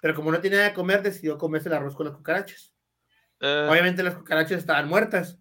Pero 0.01 0.15
como 0.15 0.31
no 0.31 0.41
tenía 0.41 0.57
nada 0.57 0.69
de 0.69 0.75
comer, 0.75 1.03
decidió 1.03 1.37
comerse 1.37 1.69
el 1.69 1.75
arroz 1.75 1.95
con 1.95 2.07
las 2.07 2.15
cucarachas. 2.15 2.73
Eh. 3.39 3.67
Obviamente 3.69 4.01
las 4.01 4.15
cucarachas 4.15 4.59
estaban 4.59 4.87
muertas. 4.87 5.37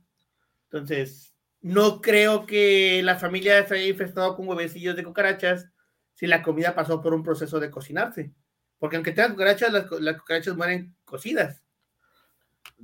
Entonces, 0.65 1.35
no 1.63 2.03
creo 2.03 2.45
que 2.45 3.01
la 3.03 3.17
familia 3.17 3.67
se 3.67 3.77
haya 3.77 3.87
infestado 3.87 4.37
con 4.37 4.47
huevecillos 4.47 4.97
de 4.97 5.05
cucarachas 5.05 5.71
si 6.13 6.27
la 6.27 6.43
comida 6.43 6.75
pasó 6.75 7.01
por 7.01 7.15
un 7.15 7.23
proceso 7.23 7.59
de 7.59 7.71
cocinarse. 7.71 8.35
Porque 8.79 8.97
aunque 8.97 9.13
tengan 9.13 9.33
cucarachas, 9.33 9.73
las, 9.73 9.91
las 9.93 10.19
cucarachas 10.19 10.57
mueren 10.57 10.95
cocidas. 11.07 11.63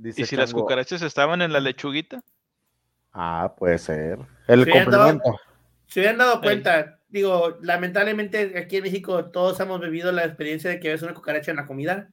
¿Y 0.03 0.25
si 0.25 0.35
las 0.35 0.53
cucarachas 0.53 1.01
estaban 1.01 1.41
en 1.41 1.53
la 1.53 1.59
lechuguita? 1.59 2.23
Ah, 3.13 3.55
puede 3.57 3.77
ser. 3.77 4.19
El 4.47 4.69
complemento. 4.69 5.39
se 5.87 5.99
hubieran 5.99 6.17
dado 6.17 6.41
cuenta, 6.41 6.99
digo, 7.07 7.57
lamentablemente 7.61 8.57
aquí 8.57 8.77
en 8.77 8.83
México 8.83 9.25
todos 9.31 9.59
hemos 9.59 9.79
vivido 9.79 10.11
la 10.11 10.25
experiencia 10.25 10.69
de 10.69 10.79
que 10.79 10.89
ves 10.89 11.01
una 11.01 11.13
cucaracha 11.13 11.51
en 11.51 11.57
la 11.57 11.65
comida. 11.65 12.09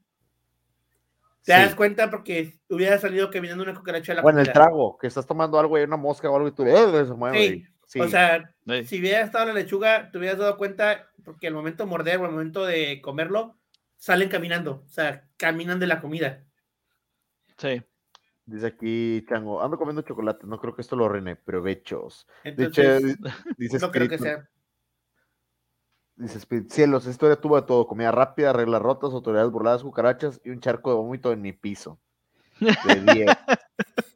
Te 1.44 1.52
das 1.52 1.74
cuenta 1.74 2.08
porque 2.08 2.60
hubiera 2.68 2.98
salido 2.98 3.28
caminando 3.28 3.64
una 3.64 3.74
cucaracha 3.74 4.12
en 4.12 4.16
la 4.16 4.22
bueno, 4.22 4.38
comida. 4.38 4.52
Bueno, 4.52 4.64
el 4.64 4.70
trago, 4.70 4.98
que 4.98 5.08
estás 5.08 5.26
tomando 5.26 5.58
algo 5.58 5.76
y 5.76 5.82
una 5.82 5.96
mosca 5.96 6.30
o 6.30 6.36
algo 6.36 6.46
y 6.46 6.52
tú, 6.52 6.64
eh, 6.64 7.04
se 7.04 7.14
mueve. 7.14 7.68
Sí. 7.86 8.00
O 8.00 8.08
sea, 8.08 8.54
si 8.86 9.00
hubiera 9.00 9.22
estado 9.22 9.46
la 9.46 9.54
lechuga, 9.54 10.10
te 10.10 10.18
hubieras 10.18 10.38
dado 10.38 10.56
cuenta 10.56 11.10
porque 11.24 11.48
al 11.48 11.54
momento 11.54 11.84
de 11.84 11.90
morder 11.90 12.20
o 12.20 12.24
al 12.24 12.30
momento 12.30 12.64
de 12.64 13.00
comerlo, 13.02 13.58
salen 13.96 14.28
caminando, 14.28 14.84
o 14.86 14.88
sea, 14.88 15.28
caminan 15.36 15.78
de 15.78 15.86
la 15.86 16.00
comida. 16.00 16.44
Sí. 17.62 17.80
Dice 18.44 18.66
aquí, 18.66 19.24
Chango, 19.28 19.62
ando 19.62 19.78
comiendo 19.78 20.02
chocolate, 20.02 20.48
no 20.48 20.58
creo 20.58 20.74
que 20.74 20.82
esto 20.82 20.96
lo 20.96 21.08
rene, 21.08 21.36
provechos. 21.36 22.26
Entonces, 22.42 23.16
dice, 23.56 23.78
no 23.78 23.92
creo 23.92 24.08
que 24.08 24.18
sea. 24.18 24.48
Dice 26.16 26.40
cielos, 26.68 27.02
esta 27.02 27.10
historia 27.12 27.40
tuvo 27.40 27.54
de 27.54 27.66
todo, 27.66 27.86
comida 27.86 28.10
rápida, 28.10 28.52
reglas 28.52 28.82
rotas, 28.82 29.12
autoridades 29.12 29.50
burladas, 29.50 29.84
cucarachas 29.84 30.40
y 30.44 30.50
un 30.50 30.58
charco 30.58 30.90
de 30.90 30.96
vómito 30.96 31.32
en 31.32 31.40
mi 31.40 31.52
piso. 31.52 32.00
De 32.58 33.14
10. 33.14 33.30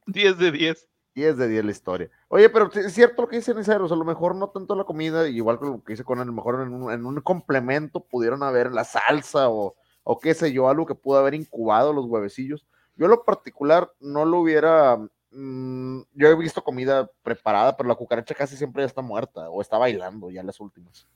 10 0.07 0.39
de 0.39 0.51
10. 0.51 0.89
10 1.15 1.37
de 1.37 1.49
10 1.49 1.65
la 1.65 1.71
historia. 1.71 2.11
Oye, 2.29 2.51
pero 2.51 2.71
es 2.73 2.93
cierto 2.93 3.23
lo 3.23 3.29
que 3.29 3.37
dice 3.37 3.55
Niceros, 3.55 3.93
a 3.93 3.97
lo 3.97 4.05
mejor 4.05 4.35
no 4.35 4.51
tanto 4.51 4.75
la 4.75 4.85
comida, 4.85 5.29
igual 5.29 5.61
que 5.61 5.67
lo 5.67 5.85
que 5.85 5.93
dice 5.93 6.05
con 6.05 6.19
a 6.19 6.25
lo 6.25 6.33
mejor 6.33 6.61
en 6.63 6.75
un, 6.75 6.93
en 6.93 7.07
un 7.07 7.21
complemento 7.21 8.05
pudieron 8.05 8.43
haber 8.43 8.73
la 8.73 8.83
salsa 8.83 9.49
o, 9.49 9.77
o 10.03 10.19
qué 10.19 10.35
sé 10.35 10.53
yo, 10.53 10.69
algo 10.69 10.85
que 10.85 10.97
pudo 10.97 11.19
haber 11.19 11.35
incubado 11.35 11.93
los 11.93 12.07
huevecillos 12.07 12.67
yo 12.97 13.09
lo 13.09 13.25
particular 13.25 13.93
no 14.01 14.25
lo 14.25 14.41
hubiera, 14.41 14.97
mm, 15.31 16.01
yo 16.15 16.29
he 16.29 16.37
visto 16.37 16.65
comida 16.65 17.11
preparada, 17.23 17.77
pero 17.77 17.89
la 17.89 17.95
cucaracha 17.95 18.35
casi 18.35 18.57
siempre 18.57 18.83
ya 18.83 18.87
está 18.87 19.03
muerta 19.03 19.49
o 19.51 19.61
está 19.61 19.79
bailando 19.79 20.31
ya 20.31 20.43
las 20.43 20.61
últimas. 20.61 21.07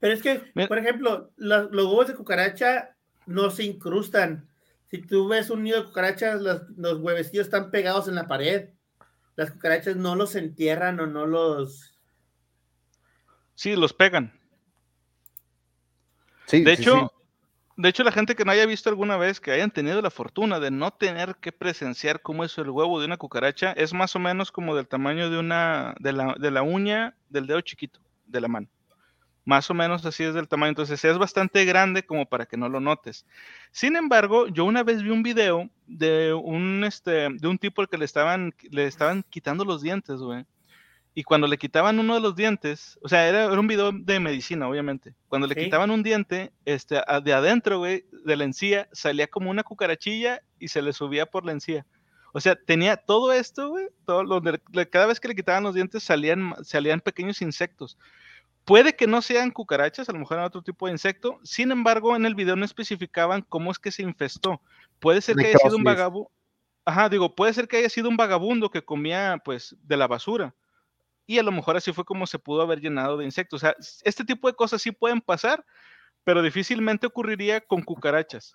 Pero 0.00 0.14
es 0.14 0.22
que, 0.22 0.66
por 0.66 0.78
ejemplo, 0.78 1.30
los, 1.36 1.70
huevos 1.72 2.08
de 2.08 2.14
cucaracha 2.14 2.96
no 3.26 3.50
se 3.50 3.64
incrustan. 3.64 4.48
Si 4.90 5.00
tú 5.00 5.28
ves 5.28 5.50
un 5.50 5.64
nido 5.64 5.80
de 5.80 5.86
cucarachas, 5.86 6.40
los, 6.40 6.62
los 6.76 6.98
huevecillos 7.00 7.46
están 7.46 7.70
pegados 7.70 8.08
en 8.08 8.14
la 8.14 8.28
pared. 8.28 8.70
Las 9.36 9.50
cucarachas 9.50 9.96
no 9.96 10.14
los 10.14 10.34
entierran 10.34 11.00
o 11.00 11.06
no 11.06 11.26
los... 11.26 11.98
Sí, 13.54 13.74
los 13.74 13.94
pegan. 13.94 14.38
Sí, 16.46 16.62
de 16.62 16.74
hecho, 16.74 17.12
de 17.76 17.88
hecho, 17.90 18.04
la 18.04 18.12
gente 18.12 18.34
que 18.34 18.44
no 18.44 18.52
haya 18.52 18.64
visto 18.64 18.88
alguna 18.88 19.18
vez, 19.18 19.38
que 19.38 19.52
hayan 19.52 19.70
tenido 19.70 20.00
la 20.00 20.10
fortuna 20.10 20.60
de 20.60 20.70
no 20.70 20.92
tener 20.92 21.36
que 21.36 21.52
presenciar 21.52 22.22
cómo 22.22 22.42
es 22.42 22.56
el 22.56 22.70
huevo 22.70 22.98
de 22.98 23.06
una 23.06 23.18
cucaracha, 23.18 23.72
es 23.72 23.92
más 23.92 24.16
o 24.16 24.18
menos 24.18 24.50
como 24.50 24.74
del 24.74 24.88
tamaño 24.88 25.28
de 25.28 25.38
una, 25.38 25.94
de 26.00 26.12
la, 26.12 26.34
de 26.38 26.50
la 26.50 26.62
uña 26.62 27.14
del 27.28 27.46
dedo 27.46 27.60
chiquito 27.60 28.00
de 28.26 28.40
la 28.40 28.48
mano. 28.48 28.68
Más 29.44 29.70
o 29.70 29.74
menos 29.74 30.04
así 30.06 30.24
es 30.24 30.34
del 30.34 30.48
tamaño. 30.48 30.70
Entonces 30.70 31.04
es 31.04 31.18
bastante 31.18 31.64
grande 31.66 32.04
como 32.04 32.26
para 32.26 32.46
que 32.46 32.56
no 32.56 32.68
lo 32.68 32.80
notes. 32.80 33.26
Sin 33.70 33.94
embargo, 33.94 34.48
yo 34.48 34.64
una 34.64 34.82
vez 34.82 35.02
vi 35.02 35.10
un 35.10 35.22
video 35.22 35.70
de 35.86 36.32
un, 36.32 36.82
este, 36.82 37.28
de 37.30 37.46
un 37.46 37.58
tipo 37.58 37.82
al 37.82 37.88
que 37.88 37.98
le 37.98 38.06
estaban, 38.06 38.54
le 38.70 38.86
estaban 38.86 39.22
quitando 39.22 39.64
los 39.64 39.82
dientes, 39.82 40.18
güey. 40.18 40.46
Y 41.18 41.24
cuando 41.24 41.46
le 41.46 41.56
quitaban 41.56 41.98
uno 41.98 42.14
de 42.14 42.20
los 42.20 42.36
dientes, 42.36 42.98
o 43.00 43.08
sea, 43.08 43.26
era, 43.26 43.48
un 43.58 43.66
video 43.66 43.90
de 43.90 44.20
medicina, 44.20 44.68
obviamente. 44.68 45.14
Cuando 45.28 45.46
le 45.46 45.54
quitaban 45.54 45.90
un 45.90 46.02
diente, 46.02 46.52
este, 46.66 47.00
de 47.24 47.32
adentro, 47.32 47.78
güey, 47.78 48.04
de 48.26 48.36
la 48.36 48.44
encía, 48.44 48.86
salía 48.92 49.26
como 49.26 49.50
una 49.50 49.62
cucarachilla 49.62 50.42
y 50.58 50.68
se 50.68 50.82
le 50.82 50.92
subía 50.92 51.24
por 51.24 51.46
la 51.46 51.52
encía. 51.52 51.86
O 52.34 52.40
sea, 52.40 52.54
tenía 52.54 52.98
todo 52.98 53.32
esto, 53.32 53.70
güey, 53.70 53.86
todo 54.04 54.42
cada 54.90 55.06
vez 55.06 55.18
que 55.18 55.28
le 55.28 55.34
quitaban 55.34 55.62
los 55.62 55.74
dientes 55.74 56.02
salían, 56.02 56.54
salían 56.62 57.00
pequeños 57.00 57.40
insectos. 57.40 57.96
Puede 58.66 58.94
que 58.94 59.06
no 59.06 59.22
sean 59.22 59.52
cucarachas, 59.52 60.10
a 60.10 60.12
lo 60.12 60.18
mejor 60.18 60.36
era 60.36 60.46
otro 60.48 60.60
tipo 60.60 60.84
de 60.84 60.92
insecto. 60.92 61.40
Sin 61.44 61.72
embargo, 61.72 62.14
en 62.14 62.26
el 62.26 62.34
video 62.34 62.56
no 62.56 62.66
especificaban 62.66 63.40
cómo 63.40 63.70
es 63.70 63.78
que 63.78 63.90
se 63.90 64.02
infestó. 64.02 64.60
Puede 65.00 65.22
ser 65.22 65.36
que 65.36 65.46
haya 65.46 65.58
sido 65.60 65.78
un 65.78 65.84
vagabundo. 65.84 66.30
Ajá, 66.84 67.08
digo, 67.08 67.34
puede 67.34 67.54
ser 67.54 67.68
que 67.68 67.78
haya 67.78 67.88
sido 67.88 68.10
un 68.10 68.18
vagabundo 68.18 68.70
que 68.70 68.84
comía, 68.84 69.40
pues, 69.42 69.74
de 69.82 69.96
la 69.96 70.06
basura 70.06 70.54
y 71.26 71.38
a 71.38 71.42
lo 71.42 71.52
mejor 71.52 71.76
así 71.76 71.92
fue 71.92 72.04
como 72.04 72.26
se 72.26 72.38
pudo 72.38 72.62
haber 72.62 72.80
llenado 72.80 73.16
de 73.16 73.24
insectos. 73.24 73.58
O 73.58 73.66
sea, 73.66 73.76
este 74.04 74.24
tipo 74.24 74.48
de 74.48 74.54
cosas 74.54 74.80
sí 74.80 74.92
pueden 74.92 75.20
pasar, 75.20 75.64
pero 76.24 76.40
difícilmente 76.40 77.06
ocurriría 77.06 77.60
con 77.60 77.82
cucarachas. 77.82 78.54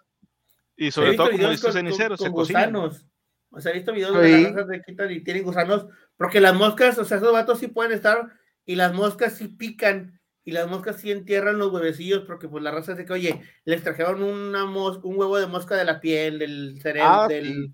Y 0.77 0.91
sobre 0.91 1.15
todo, 1.15 1.29
como 1.29 1.49
estos 1.49 1.73
ceniceros, 1.73 2.19
con, 2.19 2.31
gusanos. 2.31 3.05
O 3.49 3.59
sea, 3.59 3.71
he 3.71 3.75
visto 3.75 3.91
videos 3.91 4.19
de 4.21 4.41
las 4.41 4.53
razas 4.53 4.67
de 4.69 4.81
quitan 4.81 5.11
y 5.11 5.21
tienen 5.21 5.43
gusanos, 5.43 5.85
porque 6.15 6.39
las 6.39 6.55
moscas, 6.55 6.97
o 6.97 7.03
sea, 7.05 7.17
esos 7.17 7.33
vatos 7.33 7.59
sí 7.59 7.67
pueden 7.67 7.91
estar, 7.91 8.31
y 8.65 8.75
las 8.75 8.93
moscas 8.93 9.33
sí 9.33 9.49
pican, 9.49 10.21
y 10.45 10.51
las 10.51 10.69
moscas 10.69 11.01
sí 11.01 11.11
entierran 11.11 11.57
los 11.57 11.71
huevecillos, 11.71 12.23
porque 12.25 12.47
pues 12.47 12.63
la 12.63 12.71
raza 12.71 12.93
de 12.93 13.05
que, 13.05 13.13
oye, 13.13 13.41
les 13.65 13.83
trajeron 13.83 14.23
una 14.23 14.65
mosca, 14.65 15.05
un 15.05 15.19
huevo 15.19 15.37
de 15.37 15.47
mosca 15.47 15.75
de 15.75 15.83
la 15.83 15.99
piel, 15.99 16.39
del 16.39 16.79
cerebro, 16.81 17.09
ah, 17.09 17.27
del... 17.27 17.73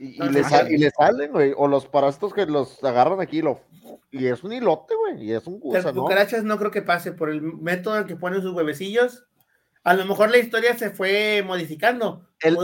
Y, 0.00 0.22
le 0.22 0.44
salen, 0.90 1.32
güey, 1.32 1.52
o 1.56 1.66
los 1.66 1.86
parásitos 1.86 2.32
que 2.32 2.46
los 2.46 2.82
agarran 2.84 3.20
aquí, 3.20 3.42
lo, 3.42 3.60
y 4.12 4.26
es 4.26 4.44
un 4.44 4.52
hilote, 4.52 4.94
güey, 4.94 5.24
y 5.24 5.32
es 5.32 5.46
un 5.48 5.58
gusano. 5.58 5.86
Las 5.86 5.94
cucarachas 5.94 6.44
no 6.44 6.56
creo 6.56 6.70
que 6.70 6.82
pase 6.82 7.10
por 7.10 7.30
el 7.30 7.42
método 7.42 7.98
en 7.98 8.06
que 8.06 8.14
ponen 8.14 8.40
sus 8.40 8.54
huevecillos. 8.54 9.26
A 9.82 9.94
lo 9.94 10.04
mejor 10.04 10.30
la 10.30 10.38
historia 10.38 10.78
se 10.78 10.90
fue 10.90 11.42
modificando. 11.44 12.28
El, 12.40 12.56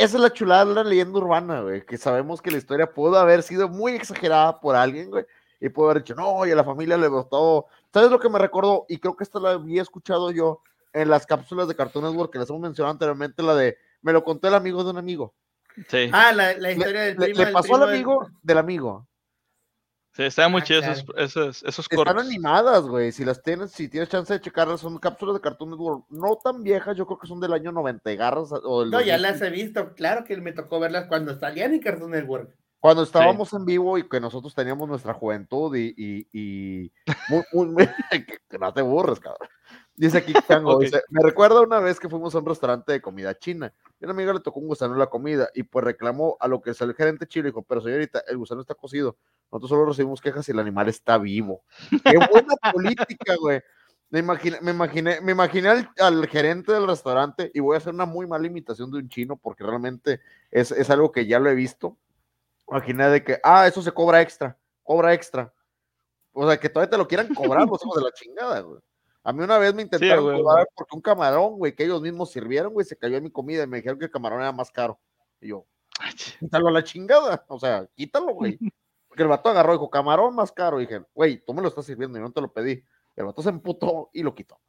esa 0.00 0.16
es 0.16 0.22
la 0.22 0.32
chulada 0.32 0.64
de 0.64 0.74
la 0.74 0.84
leyenda 0.84 1.18
urbana, 1.18 1.60
güey, 1.60 1.84
que 1.84 1.98
sabemos 1.98 2.40
que 2.40 2.50
la 2.50 2.56
historia 2.56 2.90
pudo 2.90 3.18
haber 3.18 3.42
sido 3.42 3.68
muy 3.68 3.92
exagerada 3.92 4.58
por 4.58 4.74
alguien, 4.74 5.10
güey, 5.10 5.26
y 5.60 5.68
pudo 5.68 5.90
haber 5.90 6.02
dicho, 6.02 6.14
no, 6.14 6.46
y 6.46 6.50
a 6.50 6.56
la 6.56 6.64
familia 6.64 6.96
le 6.96 7.08
gustó. 7.08 7.66
¿Sabes 7.92 8.10
lo 8.10 8.18
que 8.18 8.30
me 8.30 8.38
recordó? 8.38 8.86
Y 8.88 8.96
creo 8.96 9.14
que 9.14 9.24
esta 9.24 9.38
la 9.38 9.50
había 9.50 9.82
escuchado 9.82 10.30
yo 10.30 10.62
en 10.94 11.10
las 11.10 11.26
cápsulas 11.26 11.68
de 11.68 11.74
Cartoon 11.76 12.06
Network 12.06 12.32
que 12.32 12.38
les 12.38 12.48
hemos 12.48 12.62
mencionado 12.62 12.92
anteriormente, 12.92 13.42
la 13.42 13.54
de, 13.54 13.76
me 14.00 14.14
lo 14.14 14.24
contó 14.24 14.48
el 14.48 14.54
amigo 14.54 14.82
de 14.82 14.90
un 14.90 14.96
amigo. 14.96 15.34
Sí. 15.88 16.10
Ah, 16.12 16.32
la, 16.32 16.72
historia 16.72 17.02
del 17.02 17.16
primo. 17.16 17.44
Le, 17.44 17.52
pasó 17.52 17.76
al 17.76 17.88
amigo 17.88 18.28
del 18.42 18.58
amigo. 18.58 19.06
Sí, 20.12 20.24
está 20.24 20.48
muy 20.48 20.60
ah, 20.60 20.64
chido 20.64 20.80
esos, 20.80 21.04
esos, 21.16 21.62
esos 21.62 21.86
Están 21.88 22.18
animadas, 22.18 22.82
güey. 22.82 23.12
Si 23.12 23.24
las 23.24 23.40
tienes, 23.42 23.70
si 23.70 23.88
tienes 23.88 24.08
chance 24.08 24.32
de 24.32 24.40
checarlas, 24.40 24.80
son 24.80 24.98
cápsulas 24.98 25.36
de 25.36 25.40
Cartoon 25.40 25.70
Network. 25.70 26.04
No 26.10 26.36
tan 26.42 26.64
viejas, 26.64 26.96
yo 26.96 27.06
creo 27.06 27.18
que 27.18 27.28
son 27.28 27.38
del 27.38 27.52
año 27.52 27.70
90 27.70 28.14
garras. 28.14 28.50
O 28.52 28.84
no, 28.84 29.00
ya 29.00 29.18
las 29.18 29.40
he 29.40 29.50
visto. 29.50 29.94
Claro 29.94 30.24
que 30.24 30.36
me 30.38 30.52
tocó 30.52 30.80
verlas 30.80 31.06
cuando 31.06 31.38
salían 31.38 31.74
en 31.74 31.80
Cartoon 31.80 32.10
Network. 32.10 32.56
Cuando 32.80 33.02
estábamos 33.02 33.52
en 33.52 33.64
vivo 33.66 33.98
y 33.98 34.08
que 34.08 34.20
nosotros 34.20 34.54
teníamos 34.54 34.88
nuestra 34.88 35.12
juventud 35.12 35.76
y, 35.76 35.94
y, 35.96 36.26
y... 36.32 36.92
que 38.48 38.58
no 38.58 38.72
te 38.72 38.82
burres, 38.82 39.20
cabrón. 39.20 39.48
Dice 40.00 40.16
aquí 40.16 40.32
Tango, 40.48 40.78
me 41.10 41.22
recuerda 41.22 41.60
una 41.60 41.78
vez 41.78 42.00
que 42.00 42.08
fuimos 42.08 42.34
a 42.34 42.38
un 42.38 42.46
restaurante 42.46 42.90
de 42.90 43.02
comida 43.02 43.38
china. 43.38 43.70
Y 44.00 44.04
una 44.04 44.14
amiga 44.14 44.32
le 44.32 44.40
tocó 44.40 44.58
un 44.58 44.66
gusano 44.66 44.94
en 44.94 44.98
la 44.98 45.08
comida 45.08 45.50
y 45.54 45.62
pues 45.62 45.84
reclamó 45.84 46.38
a 46.40 46.48
lo 46.48 46.62
que 46.62 46.70
es 46.70 46.80
el 46.80 46.94
gerente 46.94 47.26
chino 47.26 47.46
y 47.46 47.50
dijo, 47.50 47.60
pero 47.60 47.82
señorita, 47.82 48.22
el 48.26 48.38
gusano 48.38 48.62
está 48.62 48.74
cocido. 48.74 49.18
Nosotros 49.52 49.68
solo 49.68 49.84
recibimos 49.84 50.22
quejas 50.22 50.46
si 50.46 50.52
el 50.52 50.58
animal 50.58 50.88
está 50.88 51.18
vivo. 51.18 51.64
Qué 51.90 52.16
buena 52.16 52.54
política, 52.72 53.36
güey. 53.38 53.60
Me 54.08 54.20
imaginé, 54.20 54.58
me 54.62 54.70
imaginé, 54.70 55.20
me 55.20 55.32
imaginé 55.32 55.86
al, 55.98 56.26
gerente 56.28 56.72
del 56.72 56.86
restaurante 56.86 57.50
y 57.52 57.60
voy 57.60 57.74
a 57.74 57.78
hacer 57.78 57.92
una 57.92 58.06
muy 58.06 58.26
mala 58.26 58.46
imitación 58.46 58.90
de 58.90 58.96
un 58.96 59.08
chino 59.10 59.36
porque 59.36 59.64
realmente 59.64 60.22
es, 60.50 60.72
es 60.72 60.88
algo 60.88 61.12
que 61.12 61.26
ya 61.26 61.38
lo 61.38 61.50
he 61.50 61.54
visto. 61.54 61.98
Imaginé 62.66 63.10
de 63.10 63.22
que, 63.22 63.38
ah, 63.44 63.66
eso 63.66 63.82
se 63.82 63.92
cobra 63.92 64.22
extra, 64.22 64.56
cobra 64.82 65.12
extra. 65.12 65.52
O 66.32 66.48
sea, 66.48 66.58
que 66.58 66.70
todavía 66.70 66.88
te 66.88 66.96
lo 66.96 67.06
quieran 67.06 67.34
cobrar 67.34 67.68
los 67.68 67.84
hijos 67.84 67.96
de 67.96 68.02
la 68.02 68.12
chingada, 68.12 68.60
güey. 68.60 68.80
A 69.22 69.32
mí 69.32 69.42
una 69.42 69.58
vez 69.58 69.74
me 69.74 69.82
intentaron 69.82 70.42
cobrar 70.42 70.66
porque 70.74 70.96
un 70.96 71.02
camarón, 71.02 71.58
güey, 71.58 71.74
que 71.74 71.84
ellos 71.84 72.00
mismos 72.00 72.30
sirvieron, 72.30 72.72
güey, 72.72 72.86
se 72.86 72.96
cayó 72.96 73.18
en 73.18 73.24
mi 73.24 73.30
comida 73.30 73.64
y 73.64 73.66
me 73.66 73.78
dijeron 73.78 73.98
que 73.98 74.06
el 74.06 74.10
camarón 74.10 74.40
era 74.40 74.52
más 74.52 74.70
caro. 74.70 74.98
Y 75.40 75.48
yo, 75.48 75.66
quítalo 76.38 76.68
a 76.68 76.72
la 76.72 76.84
chingada, 76.84 77.44
o 77.48 77.58
sea, 77.58 77.86
quítalo, 77.94 78.32
güey. 78.32 78.58
Porque 79.08 79.24
el 79.24 79.28
vato 79.28 79.48
agarró 79.48 79.72
y 79.72 79.76
dijo, 79.76 79.90
camarón 79.90 80.34
más 80.34 80.52
caro. 80.52 80.80
Y 80.80 80.86
dije, 80.86 81.02
güey, 81.14 81.44
tú 81.44 81.52
me 81.52 81.60
lo 81.60 81.68
estás 81.68 81.84
sirviendo 81.84 82.18
y 82.18 82.22
no 82.22 82.30
te 82.30 82.40
lo 82.40 82.52
pedí. 82.52 82.84
El 83.16 83.24
vato 83.24 83.42
se 83.42 83.48
emputó 83.48 84.10
y 84.12 84.22
lo 84.22 84.34
quitó. 84.34 84.60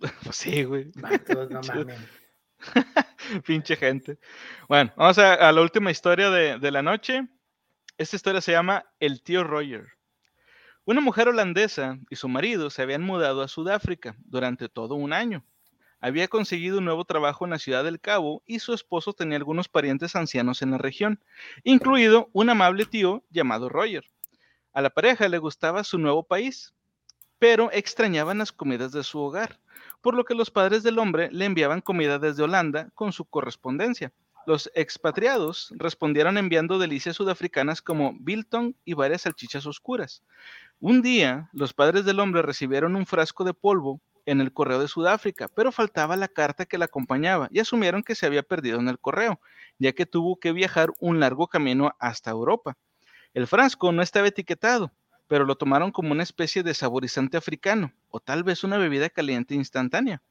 Pues 0.24 0.36
sí, 0.36 0.64
güey. 0.64 0.90
no 0.94 1.08
Pinche 3.46 3.76
gente. 3.76 4.18
Bueno, 4.68 4.92
vamos 4.96 5.18
a, 5.18 5.52
la 5.52 5.60
última 5.60 5.90
historia 5.90 6.30
de, 6.30 6.58
de 6.58 6.70
la 6.70 6.80
noche. 6.80 7.28
Esta 7.98 8.16
historia 8.16 8.40
se 8.40 8.52
llama 8.52 8.86
El 8.98 9.22
tío 9.22 9.44
Roger. 9.44 9.88
Una 10.86 11.02
mujer 11.02 11.28
holandesa 11.28 11.98
y 12.08 12.16
su 12.16 12.26
marido 12.28 12.70
se 12.70 12.80
habían 12.80 13.02
mudado 13.02 13.42
a 13.42 13.48
Sudáfrica 13.48 14.16
durante 14.24 14.70
todo 14.70 14.94
un 14.94 15.12
año. 15.12 15.44
Había 16.00 16.26
conseguido 16.26 16.78
un 16.78 16.86
nuevo 16.86 17.04
trabajo 17.04 17.44
en 17.44 17.50
la 17.50 17.58
ciudad 17.58 17.84
del 17.84 18.00
Cabo 18.00 18.42
y 18.46 18.60
su 18.60 18.72
esposo 18.72 19.12
tenía 19.12 19.36
algunos 19.36 19.68
parientes 19.68 20.16
ancianos 20.16 20.62
en 20.62 20.70
la 20.70 20.78
región, 20.78 21.22
incluido 21.64 22.30
un 22.32 22.48
amable 22.48 22.86
tío 22.86 23.22
llamado 23.28 23.68
Roger. 23.68 24.04
A 24.72 24.80
la 24.80 24.88
pareja 24.88 25.28
le 25.28 25.36
gustaba 25.36 25.84
su 25.84 25.98
nuevo 25.98 26.22
país, 26.22 26.72
pero 27.38 27.70
extrañaban 27.72 28.38
las 28.38 28.50
comidas 28.50 28.90
de 28.92 29.04
su 29.04 29.20
hogar, 29.20 29.60
por 30.00 30.14
lo 30.14 30.24
que 30.24 30.34
los 30.34 30.50
padres 30.50 30.82
del 30.82 30.98
hombre 30.98 31.28
le 31.30 31.44
enviaban 31.44 31.82
comida 31.82 32.18
desde 32.18 32.42
Holanda 32.42 32.88
con 32.94 33.12
su 33.12 33.26
correspondencia. 33.26 34.12
Los 34.46 34.70
expatriados 34.74 35.72
respondieron 35.76 36.38
enviando 36.38 36.78
delicias 36.78 37.16
sudafricanas 37.16 37.82
como 37.82 38.14
biltong 38.18 38.74
y 38.84 38.94
varias 38.94 39.22
salchichas 39.22 39.66
oscuras. 39.66 40.22
Un 40.80 41.02
día, 41.02 41.50
los 41.52 41.74
padres 41.74 42.04
del 42.06 42.20
hombre 42.20 42.40
recibieron 42.42 42.96
un 42.96 43.04
frasco 43.04 43.44
de 43.44 43.52
polvo 43.52 44.00
en 44.24 44.40
el 44.40 44.52
correo 44.52 44.80
de 44.80 44.88
Sudáfrica, 44.88 45.48
pero 45.48 45.72
faltaba 45.72 46.16
la 46.16 46.28
carta 46.28 46.64
que 46.64 46.78
la 46.78 46.86
acompañaba 46.86 47.48
y 47.50 47.58
asumieron 47.58 48.02
que 48.02 48.14
se 48.14 48.26
había 48.26 48.42
perdido 48.42 48.78
en 48.78 48.88
el 48.88 48.98
correo, 48.98 49.40
ya 49.78 49.92
que 49.92 50.06
tuvo 50.06 50.36
que 50.36 50.52
viajar 50.52 50.90
un 51.00 51.20
largo 51.20 51.46
camino 51.46 51.94
hasta 51.98 52.30
Europa. 52.30 52.76
El 53.34 53.46
frasco 53.46 53.92
no 53.92 54.02
estaba 54.02 54.28
etiquetado, 54.28 54.92
pero 55.28 55.44
lo 55.44 55.56
tomaron 55.56 55.92
como 55.92 56.12
una 56.12 56.22
especie 56.22 56.62
de 56.62 56.74
saborizante 56.74 57.36
africano, 57.36 57.92
o 58.08 58.20
tal 58.20 58.42
vez 58.42 58.64
una 58.64 58.78
bebida 58.78 59.10
caliente 59.10 59.54
instantánea. 59.54 60.22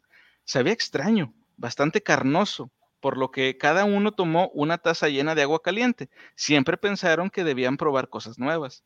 Sabía 0.44 0.74
extraño, 0.74 1.34
bastante 1.58 2.02
carnoso, 2.02 2.72
por 3.00 3.18
lo 3.18 3.32
que 3.32 3.58
cada 3.58 3.86
uno 3.86 4.12
tomó 4.12 4.50
una 4.54 4.78
taza 4.78 5.10
llena 5.10 5.36
de 5.36 5.44
agua 5.44 5.62
caliente. 5.62 6.10
Siempre 6.36 6.78
pensaron 6.78 7.30
que 7.30 7.44
debían 7.44 7.78
probar 7.78 8.10
cosas 8.10 8.40
nuevas 8.40 8.84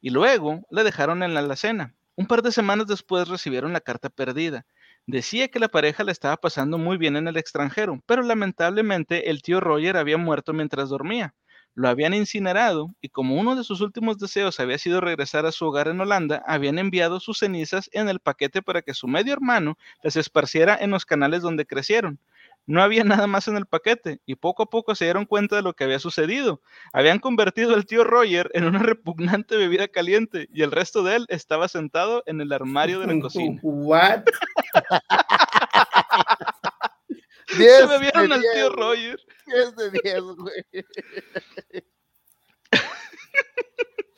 y 0.00 0.10
luego 0.10 0.62
la 0.70 0.84
dejaron 0.84 1.22
en 1.22 1.34
la 1.34 1.40
alacena. 1.40 1.94
Un 2.16 2.26
par 2.26 2.42
de 2.42 2.52
semanas 2.52 2.86
después 2.86 3.28
recibieron 3.28 3.72
la 3.72 3.80
carta 3.80 4.08
perdida. 4.08 4.66
Decía 5.06 5.48
que 5.48 5.60
la 5.60 5.68
pareja 5.68 6.02
la 6.02 6.12
estaba 6.12 6.36
pasando 6.36 6.78
muy 6.78 6.96
bien 6.96 7.16
en 7.16 7.28
el 7.28 7.36
extranjero, 7.36 8.02
pero 8.06 8.22
lamentablemente 8.22 9.30
el 9.30 9.42
tío 9.42 9.60
Roger 9.60 9.96
había 9.96 10.16
muerto 10.16 10.52
mientras 10.52 10.88
dormía. 10.88 11.34
Lo 11.74 11.90
habían 11.90 12.14
incinerado 12.14 12.94
y 13.02 13.10
como 13.10 13.38
uno 13.38 13.54
de 13.54 13.62
sus 13.62 13.82
últimos 13.82 14.18
deseos 14.18 14.58
había 14.60 14.78
sido 14.78 15.02
regresar 15.02 15.44
a 15.44 15.52
su 15.52 15.66
hogar 15.66 15.88
en 15.88 16.00
Holanda, 16.00 16.42
habían 16.46 16.78
enviado 16.78 17.20
sus 17.20 17.38
cenizas 17.40 17.90
en 17.92 18.08
el 18.08 18.18
paquete 18.18 18.62
para 18.62 18.80
que 18.80 18.94
su 18.94 19.06
medio 19.08 19.34
hermano 19.34 19.76
las 20.02 20.16
esparciera 20.16 20.74
en 20.80 20.90
los 20.90 21.04
canales 21.04 21.42
donde 21.42 21.66
crecieron. 21.66 22.18
No 22.66 22.82
había 22.82 23.04
nada 23.04 23.28
más 23.28 23.46
en 23.46 23.56
el 23.56 23.66
paquete 23.66 24.20
y 24.26 24.34
poco 24.34 24.64
a 24.64 24.70
poco 24.70 24.96
se 24.96 25.04
dieron 25.04 25.24
cuenta 25.24 25.54
de 25.54 25.62
lo 25.62 25.74
que 25.74 25.84
había 25.84 26.00
sucedido. 26.00 26.60
Habían 26.92 27.20
convertido 27.20 27.74
al 27.74 27.86
tío 27.86 28.02
Roger 28.02 28.50
en 28.54 28.64
una 28.64 28.78
repugnante 28.82 29.56
bebida 29.56 29.86
caliente 29.86 30.48
y 30.52 30.62
el 30.62 30.72
resto 30.72 31.04
de 31.04 31.16
él 31.16 31.26
estaba 31.28 31.68
sentado 31.68 32.24
en 32.26 32.40
el 32.40 32.52
armario 32.52 32.98
de 32.98 33.06
la 33.06 33.16
cocina. 33.20 33.60
¿What? 33.62 34.24
se 37.46 37.86
bebieron 37.86 38.32
al 38.32 38.40
tío 38.40 38.70
Roger. 38.70 39.20
10 39.46 39.76
de 39.76 39.90
10, 40.02 40.20
güey. 40.22 40.64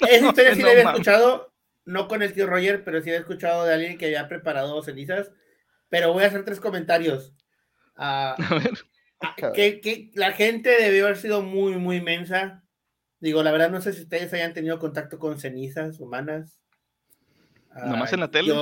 Esa 0.00 0.26
historia 0.26 0.54
sí 0.54 0.62
la 0.62 0.70
había 0.70 0.84
escuchado, 0.84 1.52
no 1.84 2.08
con 2.08 2.22
el 2.22 2.32
tío 2.32 2.46
Roger, 2.46 2.82
pero 2.82 3.02
sí 3.02 3.10
había 3.10 3.20
escuchado 3.20 3.64
de 3.64 3.74
alguien 3.74 3.98
que 3.98 4.06
había 4.06 4.26
preparado 4.26 4.82
cenizas. 4.82 5.30
Pero 5.90 6.14
voy 6.14 6.24
a 6.24 6.28
hacer 6.28 6.44
tres 6.44 6.60
comentarios. 6.60 7.34
Ah, 7.98 8.36
a 9.20 9.52
que, 9.52 10.10
la 10.14 10.32
gente 10.32 10.70
debió 10.70 11.06
haber 11.06 11.16
sido 11.16 11.42
muy, 11.42 11.76
muy 11.76 11.96
inmensa. 11.96 12.62
Digo, 13.20 13.42
la 13.42 13.50
verdad, 13.50 13.70
no 13.70 13.80
sé 13.80 13.92
si 13.92 14.02
ustedes 14.02 14.32
hayan 14.32 14.54
tenido 14.54 14.78
contacto 14.78 15.18
con 15.18 15.38
cenizas 15.40 15.98
humanas. 15.98 16.60
Nomás 17.74 18.12
en 18.12 18.20
la 18.20 18.30
tele. 18.30 18.54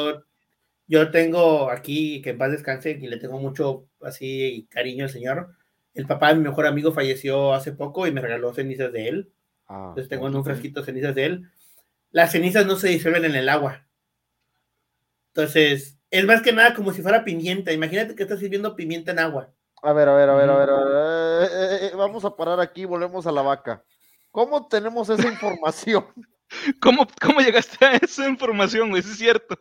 Yo, 0.89 1.11
tengo 1.11 1.71
aquí, 1.71 2.23
que 2.23 2.31
en 2.31 2.39
paz 2.39 2.53
descanse, 2.53 2.93
y 2.93 3.07
le 3.07 3.19
tengo 3.19 3.39
mucho 3.39 3.89
así 4.01 4.67
cariño 4.71 5.05
al 5.05 5.11
señor. 5.11 5.55
El 5.93 6.07
papá 6.07 6.29
de 6.29 6.37
mi 6.37 6.43
mejor 6.43 6.67
amigo 6.67 6.93
falleció 6.93 7.53
hace 7.53 7.73
poco 7.73 8.07
y 8.07 8.13
me 8.13 8.21
regaló 8.21 8.55
cenizas 8.55 8.93
de 8.93 9.09
él. 9.09 9.33
Ah, 9.67 9.87
Entonces 9.89 10.09
tengo 10.09 10.27
un 10.27 10.45
frasquito 10.45 10.81
de 10.81 10.87
cenizas 10.87 11.15
de 11.15 11.25
él. 11.27 11.51
Las 12.11 12.33
cenizas 12.33 12.67
no 12.67 12.77
se 12.77 12.89
disuelven 12.89 13.25
en 13.27 13.35
el 13.35 13.49
agua. 13.49 13.87
Entonces, 15.29 15.96
es 16.11 16.25
más 16.25 16.43
que 16.43 16.53
nada 16.53 16.75
como 16.75 16.93
si 16.93 17.03
fuera 17.03 17.25
pimienta. 17.25 17.73
Imagínate 17.73 18.15
que 18.15 18.23
estás 18.23 18.41
sirviendo 18.41 18.77
pimienta 18.77 19.13
en 19.13 19.19
agua. 19.19 19.53
A 19.83 19.93
ver, 19.93 20.09
a 20.09 20.15
ver, 20.15 20.29
a 20.31 20.35
ver, 20.35 20.51
a 20.51 20.57
ver. 20.57 20.69
Eh, 20.69 21.49
eh, 21.53 21.79
eh, 21.83 21.97
vamos 21.97 22.25
a 22.25 22.35
parar 22.35 22.61
aquí, 22.61 22.85
volvemos 22.85 23.27
a 23.27 23.33
la 23.33 23.43
vaca. 23.43 23.85
¿Cómo 24.31 24.67
tenemos 24.69 25.09
esa 25.09 25.29
información? 25.29 26.05
¿Cómo, 26.81 27.07
¿Cómo 27.21 27.41
llegaste 27.41 27.85
a 27.85 27.97
esa 27.97 28.29
información, 28.29 28.91
güey? 28.91 29.01
Es 29.01 29.17
cierto. 29.17 29.59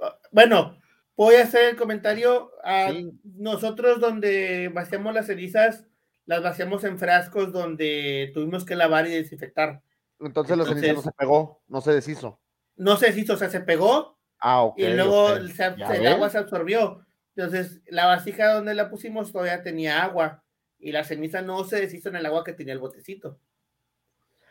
Ah, 0.00 0.16
bueno, 0.30 0.78
voy 1.16 1.36
a 1.36 1.44
hacer 1.44 1.70
el 1.70 1.76
comentario. 1.76 2.50
A 2.64 2.92
Nosotros 3.24 4.00
donde 4.00 4.70
vaciamos 4.72 5.14
las 5.14 5.26
cenizas, 5.26 5.86
las 6.26 6.42
vaciamos 6.42 6.84
en 6.84 6.98
frascos 6.98 7.52
donde 7.52 8.30
tuvimos 8.34 8.64
que 8.64 8.76
lavar 8.76 9.06
y 9.06 9.10
desinfectar. 9.10 9.82
Entonces, 10.18 10.56
la 10.56 10.66
ceniza 10.66 10.92
no 10.92 11.02
se 11.02 11.12
pegó, 11.12 11.62
no 11.68 11.80
se 11.80 11.92
deshizo. 11.92 12.40
No 12.76 12.96
se 12.96 13.06
deshizo, 13.06 13.34
o 13.34 13.36
sea, 13.36 13.48
se 13.48 13.60
pegó, 13.60 14.18
Ah, 14.40 14.72
y 14.76 14.86
luego 14.86 15.34
el 15.34 16.06
agua 16.06 16.30
se 16.30 16.38
absorbió. 16.38 17.04
Entonces, 17.36 17.80
la 17.86 18.06
vasija 18.06 18.54
donde 18.54 18.74
la 18.74 18.90
pusimos 18.90 19.32
todavía 19.32 19.62
tenía 19.62 20.02
agua. 20.02 20.42
y 20.78 20.92
la 20.92 21.04
ceniza 21.04 21.42
no 21.42 21.62
se 21.64 21.80
deshizo 21.80 22.08
en 22.08 22.16
el 22.16 22.24
agua 22.24 22.42
que 22.42 22.54
tenía 22.54 22.72
el 22.72 22.78
botecito. 22.78 23.38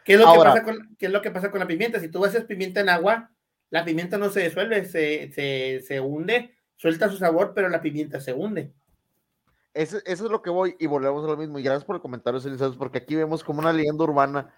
¿Qué 0.05 0.13
es, 0.13 0.19
lo 0.19 0.31
que 0.31 0.39
pasa 0.39 0.63
con, 0.63 0.95
¿Qué 0.97 1.05
es 1.07 1.11
lo 1.11 1.21
que 1.21 1.31
pasa 1.31 1.51
con 1.51 1.59
la 1.59 1.67
pimienta? 1.67 1.99
Si 1.99 2.07
tú 2.07 2.23
haces 2.23 2.45
pimienta 2.45 2.81
en 2.81 2.89
agua, 2.89 3.31
la 3.71 3.83
pimienta 3.83 4.17
no 4.17 4.29
se 4.29 4.41
disuelve, 4.41 4.85
se, 4.85 5.31
se, 5.31 5.81
se 5.81 5.99
hunde, 5.99 6.55
suelta 6.75 7.09
su 7.09 7.17
sabor, 7.17 7.53
pero 7.55 7.67
la 7.69 7.81
pimienta 7.81 8.19
se 8.19 8.33
hunde. 8.33 8.73
Eso, 9.73 9.97
eso, 10.05 10.25
es 10.25 10.31
lo 10.31 10.41
que 10.41 10.49
voy 10.49 10.75
y 10.79 10.87
volvemos 10.87 11.23
a 11.23 11.27
lo 11.27 11.37
mismo. 11.37 11.59
Y 11.59 11.63
gracias 11.63 11.85
por 11.85 11.95
el 11.95 12.01
comentario, 12.01 12.39
porque 12.77 12.99
aquí 12.99 13.15
vemos 13.15 13.43
como 13.43 13.59
una 13.59 13.73
leyenda 13.73 14.03
urbana 14.03 14.53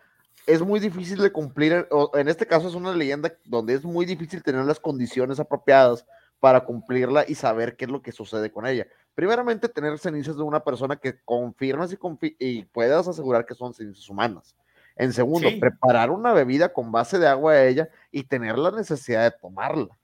es 0.47 0.61
muy 0.61 0.79
difícil 0.79 1.19
de 1.19 1.31
cumplir, 1.31 1.87
o 1.91 2.11
en 2.15 2.27
este 2.27 2.45
caso 2.45 2.67
es 2.67 2.75
una 2.75 2.93
leyenda 2.93 3.33
donde 3.45 3.73
es 3.73 3.83
muy 3.83 4.05
difícil 4.05 4.43
tener 4.43 4.65
las 4.65 4.79
condiciones 4.79 5.39
apropiadas 5.39 6.05
para 6.39 6.65
cumplirla 6.65 7.23
y 7.27 7.35
saber 7.35 7.75
qué 7.75 7.85
es 7.85 7.91
lo 7.91 8.01
que 8.01 8.11
sucede 8.11 8.51
con 8.51 8.65
ella. 8.65 8.87
Primeramente, 9.13 9.69
tener 9.69 9.99
cenizas 9.99 10.37
de 10.37 10.43
una 10.43 10.63
persona 10.63 10.95
que 10.95 11.19
confirmas 11.23 11.93
y, 11.93 11.97
y 12.39 12.63
puedas 12.65 13.07
asegurar 13.07 13.45
que 13.45 13.53
son 13.53 13.73
cenizas 13.73 14.09
humanas. 14.09 14.55
En 14.95 15.13
segundo, 15.13 15.49
preparar 15.59 16.09
una 16.09 16.33
bebida 16.33 16.73
con 16.73 16.91
base 16.91 17.19
de 17.19 17.27
agua 17.27 17.53
a 17.53 17.65
ella 17.65 17.89
y 18.11 18.23
tener 18.23 18.57
la 18.57 18.71
necesidad 18.71 19.23
de 19.23 19.37
tomarla. 19.39 19.97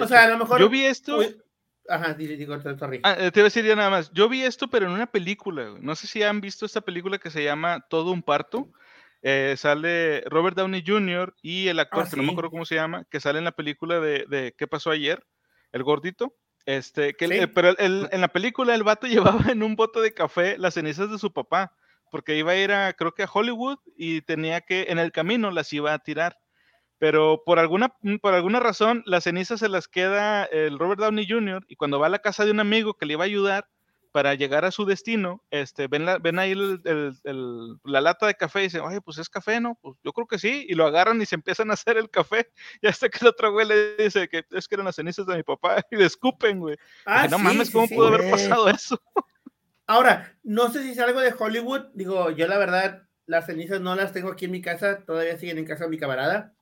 o 0.00 0.06
sea, 0.06 0.24
a 0.24 0.28
lo 0.28 0.38
mejor. 0.38 0.60
Yo 0.60 0.68
vi 0.68 0.84
esto. 0.84 1.18
Ajá, 1.88 2.14
digo, 2.14 2.58
te, 2.58 3.00
ah, 3.02 3.16
eh, 3.18 3.30
te 3.30 3.40
iba 3.40 3.44
a 3.44 3.50
decir 3.50 3.64
ya 3.64 3.76
nada 3.76 3.90
más. 3.90 4.10
Yo 4.12 4.28
vi 4.28 4.42
esto, 4.42 4.68
pero 4.68 4.86
en 4.86 4.92
una 4.92 5.06
película. 5.06 5.74
No 5.80 5.94
sé 5.94 6.06
si 6.06 6.22
han 6.22 6.40
visto 6.40 6.64
esta 6.64 6.80
película 6.80 7.18
que 7.18 7.30
se 7.30 7.44
llama 7.44 7.84
Todo 7.90 8.10
un 8.10 8.22
parto. 8.22 8.68
Eh, 9.22 9.54
sale 9.56 10.22
Robert 10.26 10.56
Downey 10.56 10.82
Jr. 10.86 11.34
y 11.42 11.68
el 11.68 11.80
actor, 11.80 12.04
ah, 12.06 12.10
que 12.10 12.16
no 12.16 12.22
me 12.22 12.32
acuerdo 12.32 12.50
cómo 12.50 12.64
se 12.64 12.74
llama, 12.74 13.06
que 13.10 13.20
sale 13.20 13.38
en 13.38 13.44
la 13.44 13.52
película 13.52 14.00
de, 14.00 14.54
¿Qué 14.56 14.66
pasó 14.66 14.90
ayer? 14.90 15.24
El 15.72 15.82
gordito. 15.82 16.34
Este, 16.66 17.12
que 17.14 17.48
pero 17.48 17.74
en 17.78 18.20
la 18.20 18.28
película 18.28 18.74
el 18.74 18.84
vato 18.84 19.06
llevaba 19.42 19.52
en 19.52 19.62
un 19.62 19.76
bote 19.76 20.00
de 20.00 20.14
café 20.14 20.56
las 20.56 20.74
cenizas 20.74 21.10
de 21.10 21.18
su 21.18 21.32
papá, 21.32 21.74
porque 22.10 22.36
iba 22.36 22.52
a 22.52 22.56
ir 22.56 22.72
a, 22.72 22.92
creo 22.94 23.12
que 23.12 23.24
a 23.24 23.30
Hollywood 23.30 23.78
y 23.96 24.22
tenía 24.22 24.62
que, 24.62 24.86
en 24.88 24.98
el 24.98 25.12
camino 25.12 25.50
las 25.50 25.72
iba 25.72 25.92
a 25.92 25.98
tirar 25.98 26.38
pero 27.04 27.42
por 27.44 27.58
alguna, 27.58 27.94
mm, 28.00 28.16
por 28.16 28.32
alguna 28.32 28.60
razón 28.60 29.02
las 29.04 29.24
cenizas 29.24 29.60
se 29.60 29.68
las 29.68 29.88
queda 29.88 30.44
el 30.44 30.78
Robert 30.78 31.02
Downey 31.02 31.28
Jr. 31.28 31.62
y 31.68 31.76
cuando 31.76 31.98
va 31.98 32.06
a 32.06 32.08
la 32.08 32.20
casa 32.20 32.46
de 32.46 32.50
un 32.50 32.60
amigo 32.60 32.94
que 32.94 33.04
le 33.04 33.12
iba 33.12 33.24
a 33.24 33.26
ayudar 33.26 33.68
para 34.10 34.32
llegar 34.32 34.64
a 34.64 34.70
su 34.70 34.86
destino, 34.86 35.44
este, 35.50 35.86
ven, 35.86 36.06
la, 36.06 36.16
ven 36.16 36.38
ahí 36.38 36.52
el, 36.52 37.78
la 37.84 38.00
lata 38.00 38.26
de 38.26 38.36
café 38.36 38.60
y 38.60 38.62
dicen, 38.62 38.80
oye, 38.80 39.02
pues 39.02 39.18
es 39.18 39.28
café, 39.28 39.60
¿no? 39.60 39.78
Pues 39.82 39.98
yo 40.02 40.14
creo 40.14 40.26
que 40.26 40.38
sí, 40.38 40.64
y 40.66 40.72
lo 40.72 40.86
agarran 40.86 41.20
y 41.20 41.26
se 41.26 41.34
empiezan 41.34 41.70
a 41.70 41.74
hacer 41.74 41.98
el 41.98 42.08
café, 42.08 42.50
y 42.80 42.86
hasta 42.86 43.10
que 43.10 43.18
el 43.20 43.26
otro 43.26 43.52
güey 43.52 43.68
le 43.68 43.96
dice 43.96 44.26
que 44.26 44.46
es 44.50 44.66
que 44.66 44.74
eran 44.74 44.86
las 44.86 44.96
cenizas 44.96 45.26
de 45.26 45.36
mi 45.36 45.42
papá, 45.42 45.84
y 45.90 45.96
le 45.96 46.06
escupen, 46.06 46.58
güey. 46.58 46.78
Ah, 47.04 47.28
no 47.28 47.38
mames, 47.38 47.70
¿cómo 47.70 47.86
pudo 47.86 48.06
haber 48.06 48.30
pasado 48.30 48.70
eso? 48.70 48.98
Ahora, 49.86 50.34
no 50.42 50.72
sé 50.72 50.82
si 50.82 50.92
es 50.92 50.98
algo 51.00 51.20
de 51.20 51.34
Hollywood, 51.38 51.88
digo, 51.92 52.30
yo 52.30 52.46
la 52.46 52.56
verdad, 52.56 53.02
las 53.26 53.44
cenizas 53.44 53.82
no 53.82 53.94
las 53.94 54.14
tengo 54.14 54.30
aquí 54.30 54.46
en 54.46 54.52
mi 54.52 54.62
casa, 54.62 55.04
todavía 55.04 55.36
siguen 55.36 55.58
en 55.58 55.66
casa 55.66 55.84
de 55.84 55.90
mi 55.90 55.98
camarada, 55.98 56.54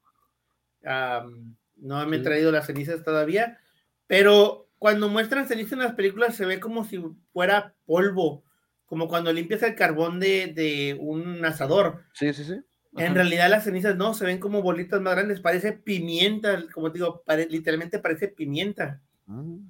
no 0.84 2.06
me 2.06 2.16
he 2.16 2.20
traído 2.20 2.52
las 2.52 2.66
cenizas 2.66 3.02
todavía, 3.02 3.58
pero 4.06 4.68
cuando 4.78 5.08
muestran 5.08 5.46
cenizas 5.46 5.72
en 5.72 5.78
las 5.80 5.94
películas 5.94 6.34
se 6.34 6.46
ve 6.46 6.60
como 6.60 6.84
si 6.84 7.02
fuera 7.32 7.74
polvo, 7.86 8.44
como 8.86 9.08
cuando 9.08 9.32
limpias 9.32 9.62
el 9.62 9.74
carbón 9.74 10.20
de, 10.20 10.96
un 11.00 11.44
asador. 11.44 12.02
Sí, 12.12 12.32
sí, 12.32 12.44
sí. 12.44 12.60
En 12.96 13.14
realidad 13.14 13.48
las 13.48 13.64
cenizas 13.64 13.96
no, 13.96 14.12
se 14.12 14.26
ven 14.26 14.38
como 14.38 14.60
bolitas 14.60 15.00
más 15.00 15.14
grandes, 15.14 15.40
parece 15.40 15.72
pimienta, 15.72 16.62
como 16.74 16.90
digo, 16.90 17.22
literalmente 17.48 18.00
parece 18.00 18.28
pimienta. 18.28 19.00
Mm. 19.26 19.60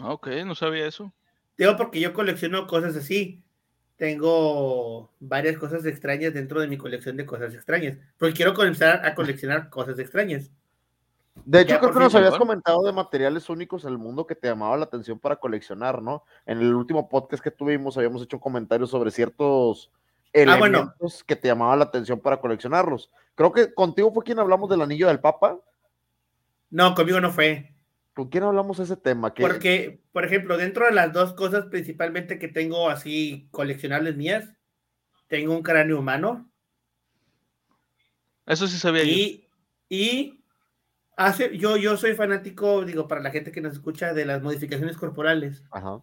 Ah, 0.00 0.12
ok, 0.12 0.28
no 0.44 0.54
sabía 0.54 0.86
eso. 0.86 1.14
Digo 1.56 1.76
porque 1.76 2.00
yo 2.00 2.12
colecciono 2.12 2.66
cosas 2.66 2.96
así. 2.96 3.42
Tengo 3.96 5.10
varias 5.20 5.56
cosas 5.56 5.84
extrañas 5.86 6.34
dentro 6.34 6.60
de 6.60 6.68
mi 6.68 6.76
colección 6.76 7.16
de 7.16 7.26
cosas 7.26 7.54
extrañas, 7.54 7.96
porque 8.18 8.34
quiero 8.34 8.54
comenzar 8.54 9.06
a 9.06 9.14
coleccionar 9.14 9.70
cosas 9.70 9.98
extrañas. 9.98 10.50
De 11.44 11.60
hecho, 11.60 11.78
creo 11.78 11.92
que 11.92 11.98
nos 11.98 12.14
habías 12.14 12.36
comentado 12.36 12.82
de 12.84 12.92
materiales 12.92 13.48
únicos 13.48 13.84
en 13.84 13.90
el 13.90 13.98
mundo 13.98 14.26
que 14.26 14.34
te 14.34 14.48
llamaba 14.48 14.76
la 14.76 14.84
atención 14.84 15.18
para 15.18 15.36
coleccionar, 15.36 16.00
¿no? 16.00 16.24
En 16.46 16.58
el 16.60 16.74
último 16.74 17.08
podcast 17.08 17.42
que 17.42 17.50
tuvimos 17.50 17.96
habíamos 17.96 18.22
hecho 18.22 18.36
un 18.36 18.40
comentario 18.40 18.86
sobre 18.86 19.10
ciertos 19.10 19.90
ah, 19.92 20.28
elementos 20.32 21.24
que 21.24 21.36
te 21.36 21.48
llamaban 21.48 21.80
la 21.80 21.86
atención 21.86 22.20
para 22.20 22.40
coleccionarlos. 22.40 23.10
Creo 23.34 23.52
que 23.52 23.74
contigo 23.74 24.12
fue 24.12 24.24
quien 24.24 24.38
hablamos 24.38 24.70
del 24.70 24.82
anillo 24.82 25.08
del 25.08 25.20
Papa. 25.20 25.58
No, 26.70 26.94
conmigo 26.94 27.20
no 27.20 27.30
fue. 27.30 27.73
¿Con 28.14 28.28
quién 28.28 28.44
hablamos 28.44 28.78
ese 28.78 28.96
tema? 28.96 29.34
Porque, 29.34 30.00
por 30.12 30.24
ejemplo, 30.24 30.56
dentro 30.56 30.86
de 30.86 30.92
las 30.92 31.12
dos 31.12 31.34
cosas 31.34 31.66
principalmente 31.66 32.38
que 32.38 32.46
tengo 32.46 32.88
así 32.88 33.48
coleccionables 33.50 34.16
mías, 34.16 34.54
tengo 35.26 35.52
un 35.52 35.62
cráneo 35.62 35.98
humano. 35.98 36.48
Eso 38.46 38.68
sí 38.68 38.78
sabía 38.78 39.02
y, 39.02 39.48
Y 39.88 40.44
hace, 41.16 41.58
yo, 41.58 41.76
yo 41.76 41.96
soy 41.96 42.14
fanático, 42.14 42.84
digo, 42.84 43.08
para 43.08 43.20
la 43.20 43.32
gente 43.32 43.50
que 43.50 43.60
nos 43.60 43.72
escucha, 43.72 44.14
de 44.14 44.24
las 44.24 44.42
modificaciones 44.42 44.96
corporales. 44.96 45.64
Ajá. 45.72 46.00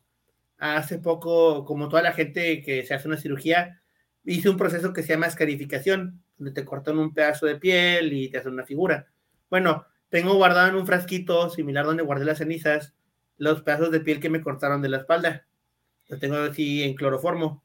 Hace 0.57 0.99
poco, 0.99 1.63
como 1.63 1.87
toda 1.87 2.01
la 2.01 2.11
gente 2.11 2.61
que 2.61 2.85
se 2.85 2.93
hace 2.93 3.07
una 3.07 3.17
cirugía, 3.17 3.81
hice 4.25 4.49
un 4.49 4.57
proceso 4.57 4.91
que 4.91 5.01
se 5.01 5.13
llama 5.13 5.27
escarificación, 5.27 6.21
donde 6.37 6.51
te 6.51 6.65
cortan 6.65 6.99
un 6.99 7.13
pedazo 7.13 7.45
de 7.45 7.55
piel 7.55 8.11
y 8.11 8.29
te 8.29 8.39
hacen 8.39 8.51
una 8.51 8.65
figura. 8.65 9.07
Bueno, 9.49 9.85
tengo 10.11 10.35
guardado 10.35 10.67
en 10.67 10.75
un 10.75 10.85
frasquito 10.85 11.49
similar 11.49 11.85
donde 11.85 12.03
guardé 12.03 12.25
las 12.25 12.37
cenizas 12.37 12.93
los 13.37 13.63
pedazos 13.63 13.89
de 13.91 14.01
piel 14.01 14.19
que 14.19 14.29
me 14.29 14.41
cortaron 14.41 14.83
de 14.83 14.89
la 14.89 14.97
espalda. 14.97 15.47
Los 16.09 16.19
tengo 16.19 16.35
así 16.35 16.83
en 16.83 16.93
cloroformo. 16.93 17.63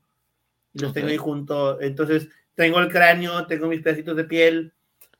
Y 0.72 0.78
los 0.78 0.94
tengo 0.94 1.08
ahí 1.08 1.18
junto. 1.18 1.78
Entonces, 1.82 2.30
tengo 2.54 2.78
el 2.78 2.90
cráneo, 2.90 3.46
tengo 3.46 3.66
mis 3.66 3.82
pedacitos 3.82 4.16
de 4.16 4.24
piel. 4.24 4.72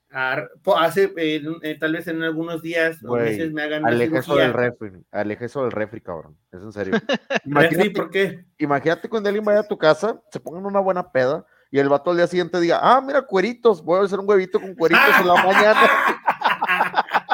Hace, 0.09 1.13
eh, 1.19 1.77
tal 1.79 1.93
vez 1.93 2.07
en 2.07 2.23
algunos 2.23 2.63
días 2.63 3.05
o 3.05 3.17
meses 3.17 3.53
me 3.53 3.63
hagan 3.65 3.85
aleje 3.85 4.17
eso 4.17 4.37
del 4.37 4.55
refri, 4.55 4.93
aleje 5.11 5.45
eso 5.45 5.63
del 5.65 5.73
refri, 5.73 6.01
cabrón. 6.01 6.39
Es 6.53 6.63
en 6.63 6.73
serio. 6.73 6.95
imagínate, 7.45 7.91
¿Por 7.91 8.11
qué? 8.11 8.47
Imagínate 8.57 9.11
cuando 9.11 9.29
alguien 9.29 9.45
vaya 9.45 9.61
a 9.61 9.69
tu 9.69 9.77
casa, 9.77 10.23
se 10.31 10.41
pongan 10.41 10.65
una 10.65 10.81
buena 10.81 11.13
peda 11.13 11.45
y 11.71 11.79
el 11.79 11.91
vato 11.91 12.13
al 12.13 12.17
día 12.17 12.27
siguiente 12.27 12.61
diga, 12.61 12.79
ah, 12.81 13.03
mira, 13.03 13.23
cueritos, 13.23 13.85
voy 13.85 14.01
a 14.01 14.05
hacer 14.05 14.19
un 14.19 14.29
huevito 14.29 14.59
con 14.59 14.75
cueritos 14.75 15.21
en 15.21 15.27
la 15.27 15.35
mañana. 15.45 15.81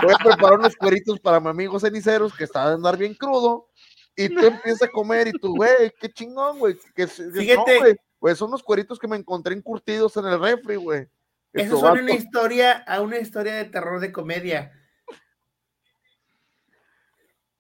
Voy 0.03 0.15
a 0.15 0.25
preparar 0.25 0.59
unos 0.59 0.77
cueritos 0.77 1.21
para 1.21 1.41
mi 1.41 1.49
amigo 1.49 1.79
ceniceros 1.79 2.35
que 2.35 2.45
está 2.45 2.65
a 2.65 2.73
andar 2.73 2.97
bien 2.97 3.15
crudo. 3.15 3.69
Y 4.15 4.29
tú 4.29 4.47
empiezas 4.47 4.83
a 4.83 4.93
comer 4.93 5.29
y 5.29 5.33
tú, 5.33 5.57
güey, 5.57 5.93
qué 5.99 6.11
chingón, 6.11 6.59
güey. 6.59 6.77
Que, 6.95 7.07
Fíjate. 7.07 7.97
güey, 8.21 8.37
son 8.37 8.49
unos 8.49 8.63
cueritos 8.63 8.99
que 8.99 9.09
me 9.09 9.17
encontré 9.17 9.55
encurtidos 9.55 10.17
en 10.19 10.27
el 10.27 10.41
refri, 10.41 10.77
güey. 10.77 11.09
Eso 11.53 11.77
es 11.77 11.83
una 11.83 12.13
historia, 12.13 12.73
a 12.87 13.01
una 13.01 13.19
historia 13.19 13.55
de 13.55 13.65
terror 13.65 14.01
de 14.01 14.13
comedia. 14.13 14.73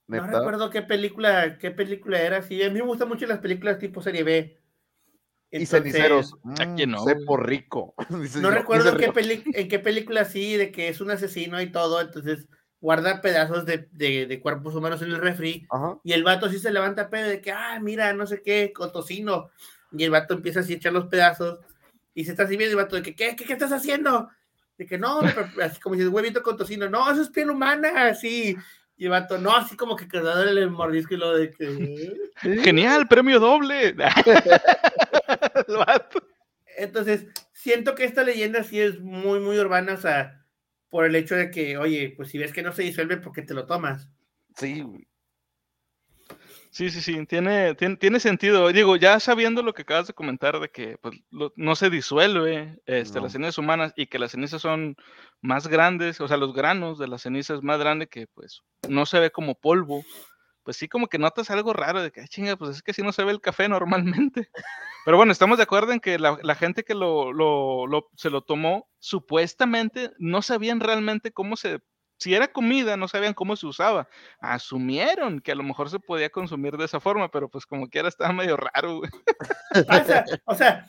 No 0.06 0.26
recuerdo 0.26 0.68
qué 0.68 0.82
película, 0.82 1.58
qué 1.58 1.70
película 1.70 2.20
era. 2.20 2.42
Sí, 2.42 2.62
a 2.62 2.68
mí 2.68 2.80
me 2.80 2.86
gustan 2.86 3.08
mucho 3.08 3.26
las 3.26 3.38
películas 3.38 3.78
tipo 3.78 4.02
serie 4.02 4.24
B 4.24 4.61
y 5.52 5.66
ceniceros. 5.66 6.34
Mm, 6.42 6.90
no. 6.90 7.36
rico. 7.36 7.94
no 8.40 8.50
recuerdo 8.50 8.98
en 8.98 9.68
qué 9.68 9.78
película 9.78 10.24
sí, 10.24 10.56
de 10.56 10.72
que 10.72 10.88
es 10.88 11.00
un 11.00 11.10
asesino 11.10 11.60
y 11.60 11.70
todo, 11.70 12.00
entonces 12.00 12.48
guarda 12.80 13.20
pedazos 13.20 13.64
de, 13.64 14.40
cuerpos 14.42 14.74
humanos 14.74 15.00
en 15.02 15.10
el 15.10 15.20
refri 15.20 15.68
y 16.02 16.12
el 16.12 16.24
vato 16.24 16.50
sí 16.50 16.58
se 16.58 16.72
levanta 16.72 17.10
pedo 17.10 17.28
de 17.28 17.40
que, 17.40 17.52
ah, 17.52 17.78
mira, 17.80 18.12
no 18.12 18.26
sé 18.26 18.42
qué, 18.42 18.72
con 18.72 18.90
tocino. 18.90 19.50
Y 19.92 20.02
el 20.04 20.10
vato 20.10 20.34
empieza 20.34 20.60
así 20.60 20.72
a 20.72 20.76
echar 20.76 20.92
los 20.92 21.06
pedazos 21.06 21.60
y 22.14 22.24
se 22.24 22.32
está 22.32 22.42
así 22.42 22.56
viendo 22.56 22.76
el 22.76 22.84
vato 22.84 22.96
de 22.96 23.02
que, 23.02 23.14
¿qué, 23.14 23.36
qué, 23.36 23.52
estás 23.52 23.72
haciendo? 23.72 24.28
De 24.76 24.86
que 24.86 24.98
no, 24.98 25.20
así 25.62 25.80
como 25.80 25.94
si 25.94 26.02
es 26.02 26.08
huevito 26.08 26.42
con 26.42 26.56
tocino, 26.56 26.88
no, 26.88 27.10
eso 27.10 27.22
es 27.22 27.28
piel 27.28 27.50
humana, 27.50 28.06
así. 28.06 28.56
Y 28.96 29.04
el 29.04 29.10
vato, 29.10 29.38
no, 29.38 29.56
así 29.56 29.76
como 29.76 29.96
que 29.96 30.06
quedándole 30.06 30.62
el 30.62 30.70
mordisco 30.70 31.14
y 31.14 31.16
lo 31.16 31.36
de 31.36 31.50
que. 31.50 32.14
Genial, 32.62 33.08
premio 33.08 33.40
doble. 33.40 33.96
Entonces, 36.76 37.26
siento 37.52 37.94
que 37.94 38.04
esta 38.04 38.22
leyenda 38.22 38.62
sí 38.64 38.80
es 38.80 39.00
muy, 39.00 39.40
muy 39.40 39.58
urbana, 39.58 39.94
o 39.94 39.96
sea, 39.96 40.44
por 40.88 41.04
el 41.04 41.16
hecho 41.16 41.34
de 41.34 41.50
que, 41.50 41.78
oye, 41.78 42.14
pues 42.16 42.30
si 42.30 42.38
ves 42.38 42.52
que 42.52 42.62
no 42.62 42.72
se 42.72 42.82
disuelve, 42.82 43.16
¿por 43.16 43.32
qué 43.32 43.42
te 43.42 43.54
lo 43.54 43.66
tomas? 43.66 44.08
Sí, 44.56 44.84
Sí, 46.72 46.88
sí, 46.88 47.02
sí, 47.02 47.26
tiene, 47.26 47.74
tiene, 47.74 48.18
sentido. 48.18 48.66
Digo, 48.68 48.96
ya 48.96 49.20
sabiendo 49.20 49.62
lo 49.62 49.74
que 49.74 49.82
acabas 49.82 50.06
de 50.06 50.14
comentar 50.14 50.58
de 50.58 50.70
que 50.70 50.96
pues, 51.02 51.20
no 51.54 51.76
se 51.76 51.90
disuelve 51.90 52.80
este, 52.86 53.20
las 53.20 53.32
cenizas 53.32 53.58
humanas 53.58 53.92
y 53.94 54.06
que 54.06 54.18
las 54.18 54.30
cenizas 54.30 54.62
son 54.62 54.96
más 55.42 55.68
grandes, 55.68 56.18
o 56.22 56.28
sea, 56.28 56.38
los 56.38 56.54
granos 56.54 56.98
de 56.98 57.08
las 57.08 57.20
cenizas 57.20 57.62
más 57.62 57.78
grandes 57.78 58.08
que 58.08 58.26
pues 58.26 58.62
no 58.88 59.04
se 59.04 59.20
ve 59.20 59.30
como 59.30 59.54
polvo, 59.54 60.02
pues 60.62 60.78
sí 60.78 60.88
como 60.88 61.08
que 61.08 61.18
notas 61.18 61.50
algo 61.50 61.74
raro 61.74 62.02
de 62.02 62.10
que, 62.10 62.26
chinga, 62.26 62.56
pues 62.56 62.76
es 62.76 62.82
que 62.82 62.94
si 62.94 63.02
no 63.02 63.12
se 63.12 63.24
ve 63.24 63.32
el 63.32 63.42
café 63.42 63.68
normalmente. 63.68 64.48
Pero 65.04 65.18
bueno, 65.18 65.32
estamos 65.32 65.58
de 65.58 65.64
acuerdo 65.64 65.92
en 65.92 66.00
que 66.00 66.18
la, 66.18 66.54
gente 66.54 66.84
que 66.84 66.94
lo, 66.94 67.34
lo, 67.34 68.08
se 68.16 68.30
lo 68.30 68.44
tomó, 68.44 68.88
supuestamente 68.98 70.12
no 70.18 70.40
sabían 70.40 70.80
realmente 70.80 71.32
cómo 71.32 71.56
se 71.56 71.80
si 72.22 72.34
era 72.34 72.48
comida, 72.48 72.96
no 72.96 73.08
sabían 73.08 73.34
cómo 73.34 73.56
se 73.56 73.66
usaba. 73.66 74.08
Asumieron 74.40 75.40
que 75.40 75.52
a 75.52 75.56
lo 75.56 75.64
mejor 75.64 75.90
se 75.90 75.98
podía 75.98 76.30
consumir 76.30 76.76
de 76.76 76.84
esa 76.84 77.00
forma, 77.00 77.30
pero 77.30 77.48
pues 77.48 77.66
como 77.66 77.88
quiera 77.88 78.08
estaba 78.08 78.32
medio 78.32 78.56
raro, 78.56 78.98
güey. 78.98 79.10
o 80.44 80.54
sea, 80.54 80.86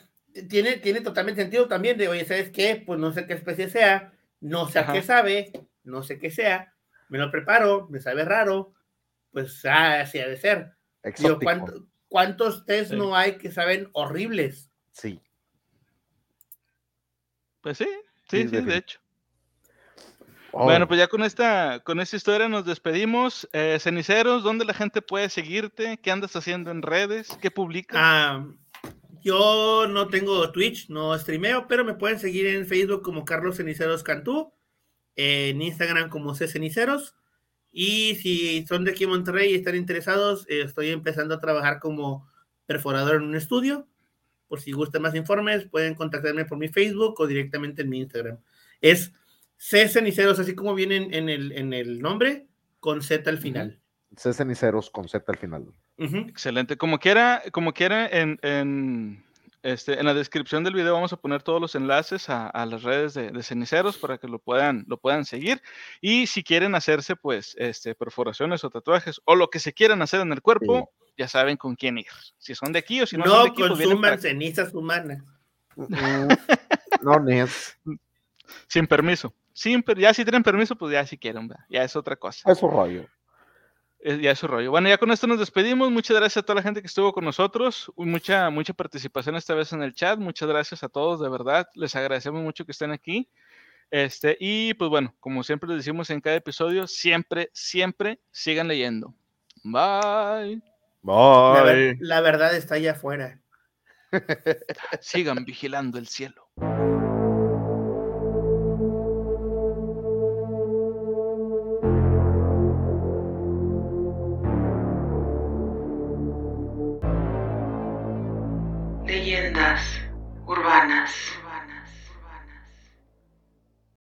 tiene, 0.48 0.76
tiene 0.76 1.00
totalmente 1.00 1.42
sentido 1.42 1.66
también 1.66 1.98
de, 1.98 2.08
oye, 2.08 2.24
¿sabes 2.24 2.50
qué? 2.50 2.82
Pues 2.86 3.00
no 3.00 3.12
sé 3.12 3.26
qué 3.26 3.34
especie 3.34 3.68
sea, 3.68 4.12
no 4.40 4.68
sé 4.68 4.78
a 4.78 4.92
qué 4.92 5.02
sabe, 5.02 5.52
no 5.82 6.04
sé 6.04 6.18
qué 6.20 6.30
sea, 6.30 6.72
me 7.08 7.18
lo 7.18 7.30
preparo, 7.32 7.88
me 7.90 8.00
sabe 8.00 8.24
raro, 8.24 8.72
pues 9.32 9.64
ah, 9.64 10.00
así 10.00 10.20
ha 10.20 10.28
de 10.28 10.36
ser. 10.36 10.76
¿cuántos 12.08 12.64
test 12.64 12.92
no 12.92 13.16
hay 13.16 13.38
que 13.38 13.50
saben 13.50 13.90
horribles? 13.92 14.70
Sí. 14.92 15.20
Pues 17.60 17.78
sí, 17.78 17.88
sí, 18.28 18.48
sí, 18.48 18.60
de 18.60 18.76
hecho. 18.76 19.03
Bueno, 20.54 20.86
pues 20.86 20.98
ya 20.98 21.08
con 21.08 21.22
esta, 21.22 21.80
con 21.80 22.00
esta 22.00 22.16
historia 22.16 22.48
nos 22.48 22.64
despedimos. 22.64 23.48
Eh, 23.52 23.78
ceniceros, 23.80 24.42
¿dónde 24.42 24.64
la 24.64 24.74
gente 24.74 25.02
puede 25.02 25.28
seguirte? 25.28 25.98
¿Qué 25.98 26.10
andas 26.10 26.36
haciendo 26.36 26.70
en 26.70 26.82
redes? 26.82 27.36
¿Qué 27.40 27.50
publicas? 27.50 27.96
Ah, 28.00 28.46
yo 29.22 29.86
no 29.88 30.08
tengo 30.08 30.50
Twitch, 30.52 30.88
no 30.90 31.18
streameo, 31.18 31.66
pero 31.66 31.84
me 31.84 31.94
pueden 31.94 32.20
seguir 32.20 32.46
en 32.46 32.66
Facebook 32.66 33.02
como 33.02 33.24
Carlos 33.24 33.56
Ceniceros 33.56 34.02
Cantú, 34.02 34.52
en 35.16 35.60
Instagram 35.60 36.08
como 36.08 36.34
C 36.34 36.46
Ceniceros. 36.46 37.16
Y 37.72 38.14
si 38.16 38.64
son 38.66 38.84
de 38.84 38.92
aquí 38.92 39.04
en 39.04 39.10
Monterrey 39.10 39.50
y 39.50 39.56
están 39.56 39.74
interesados, 39.74 40.46
eh, 40.48 40.62
estoy 40.62 40.90
empezando 40.90 41.34
a 41.34 41.40
trabajar 41.40 41.80
como 41.80 42.28
perforador 42.66 43.16
en 43.16 43.22
un 43.22 43.34
estudio. 43.34 43.88
Por 44.46 44.60
si 44.60 44.70
gustan 44.72 45.02
más 45.02 45.14
informes, 45.14 45.64
pueden 45.64 45.94
contactarme 45.94 46.44
por 46.44 46.58
mi 46.58 46.68
Facebook 46.68 47.18
o 47.18 47.26
directamente 47.26 47.82
en 47.82 47.88
mi 47.88 47.98
Instagram. 47.98 48.38
Es 48.80 49.12
C 49.56 49.88
Ceniceros, 49.88 50.38
así 50.38 50.54
como 50.54 50.74
vienen 50.74 51.12
en 51.14 51.28
el, 51.28 51.52
en 51.52 51.72
el 51.72 52.00
nombre, 52.00 52.46
con 52.80 53.02
Z 53.02 53.28
al 53.28 53.38
final. 53.38 53.80
C 54.16 54.32
Ceniceros 54.32 54.90
con 54.90 55.08
Z 55.08 55.24
al 55.26 55.38
final. 55.38 55.66
Excelente. 55.96 56.76
Como 56.76 56.98
quiera, 56.98 57.42
como 57.52 57.72
quiera 57.72 58.06
en, 58.06 58.38
en, 58.42 59.24
este, 59.62 59.98
en 59.98 60.04
la 60.04 60.12
descripción 60.12 60.64
del 60.64 60.74
video 60.74 60.92
vamos 60.92 61.12
a 61.12 61.16
poner 61.16 61.42
todos 61.42 61.60
los 61.60 61.74
enlaces 61.74 62.28
a, 62.28 62.66
las 62.66 62.82
redes 62.82 63.14
de, 63.14 63.42
ceniceros 63.42 63.96
para 63.96 64.18
que 64.18 64.28
lo 64.28 64.38
puedan, 64.38 64.84
lo 64.88 64.98
puedan 64.98 65.24
seguir. 65.24 65.62
Y 66.00 66.26
si 66.26 66.42
quieren 66.42 66.74
hacerse, 66.74 67.16
pues, 67.16 67.54
este, 67.58 67.94
perforaciones 67.94 68.64
o 68.64 68.70
tatuajes 68.70 69.20
o 69.24 69.34
lo 69.34 69.48
que 69.48 69.60
se 69.60 69.72
quieran 69.72 70.02
hacer 70.02 70.20
en 70.20 70.32
el 70.32 70.42
cuerpo, 70.42 70.92
ya 71.16 71.28
saben 71.28 71.56
con 71.56 71.76
quién 71.76 71.96
ir. 71.96 72.06
Si 72.38 72.54
son 72.54 72.72
de 72.72 72.80
aquí 72.80 73.00
o 73.00 73.06
si 73.06 73.16
no, 73.16 73.24
son 73.24 73.44
de 73.44 73.50
aquí, 73.50 73.62
pues 73.62 73.70
consuman 73.70 74.20
cenizas 74.20 74.74
humanas. 74.74 75.22
no, 77.02 77.28
es. 77.28 77.78
Sin 78.68 78.86
permiso. 78.86 79.32
Sin, 79.54 79.82
ya 79.96 80.12
si 80.12 80.24
tienen 80.24 80.42
permiso, 80.42 80.76
pues 80.76 80.92
ya 80.92 81.06
si 81.06 81.16
quieren, 81.16 81.48
ya 81.70 81.82
es 81.82 81.96
otra 81.96 82.16
cosa. 82.16 82.52
Eso 82.52 82.68
rollo 82.68 83.06
ya 84.04 84.32
es 84.32 84.38
su 84.38 84.46
rollo. 84.46 84.70
Bueno, 84.70 84.88
ya 84.88 84.98
con 84.98 85.10
esto 85.10 85.26
nos 85.26 85.38
despedimos. 85.38 85.90
Muchas 85.90 86.16
gracias 86.16 86.42
a 86.42 86.42
toda 86.42 86.56
la 86.56 86.62
gente 86.62 86.80
que 86.82 86.86
estuvo 86.86 87.12
con 87.12 87.24
nosotros. 87.24 87.90
Mucha, 87.96 88.50
mucha 88.50 88.74
participación 88.74 89.34
esta 89.36 89.54
vez 89.54 89.72
en 89.72 89.82
el 89.82 89.94
chat. 89.94 90.18
Muchas 90.18 90.48
gracias 90.48 90.84
a 90.84 90.88
todos, 90.88 91.20
de 91.20 91.28
verdad. 91.30 91.66
Les 91.74 91.96
agradecemos 91.96 92.42
mucho 92.42 92.66
que 92.66 92.72
estén 92.72 92.90
aquí. 92.90 93.30
Este, 93.90 94.36
y 94.38 94.74
pues 94.74 94.90
bueno, 94.90 95.14
como 95.20 95.42
siempre 95.42 95.68
les 95.68 95.78
decimos 95.78 96.10
en 96.10 96.20
cada 96.20 96.36
episodio, 96.36 96.86
siempre, 96.86 97.50
siempre 97.54 98.20
sigan 98.30 98.68
leyendo. 98.68 99.14
Bye. 99.62 100.60
Bye. 101.02 101.96
la 102.00 102.20
verdad 102.20 102.54
está 102.54 102.74
allá 102.74 102.92
afuera. 102.92 103.40
Sigan 105.00 105.44
vigilando 105.44 105.98
el 105.98 106.08
cielo. 106.08 106.43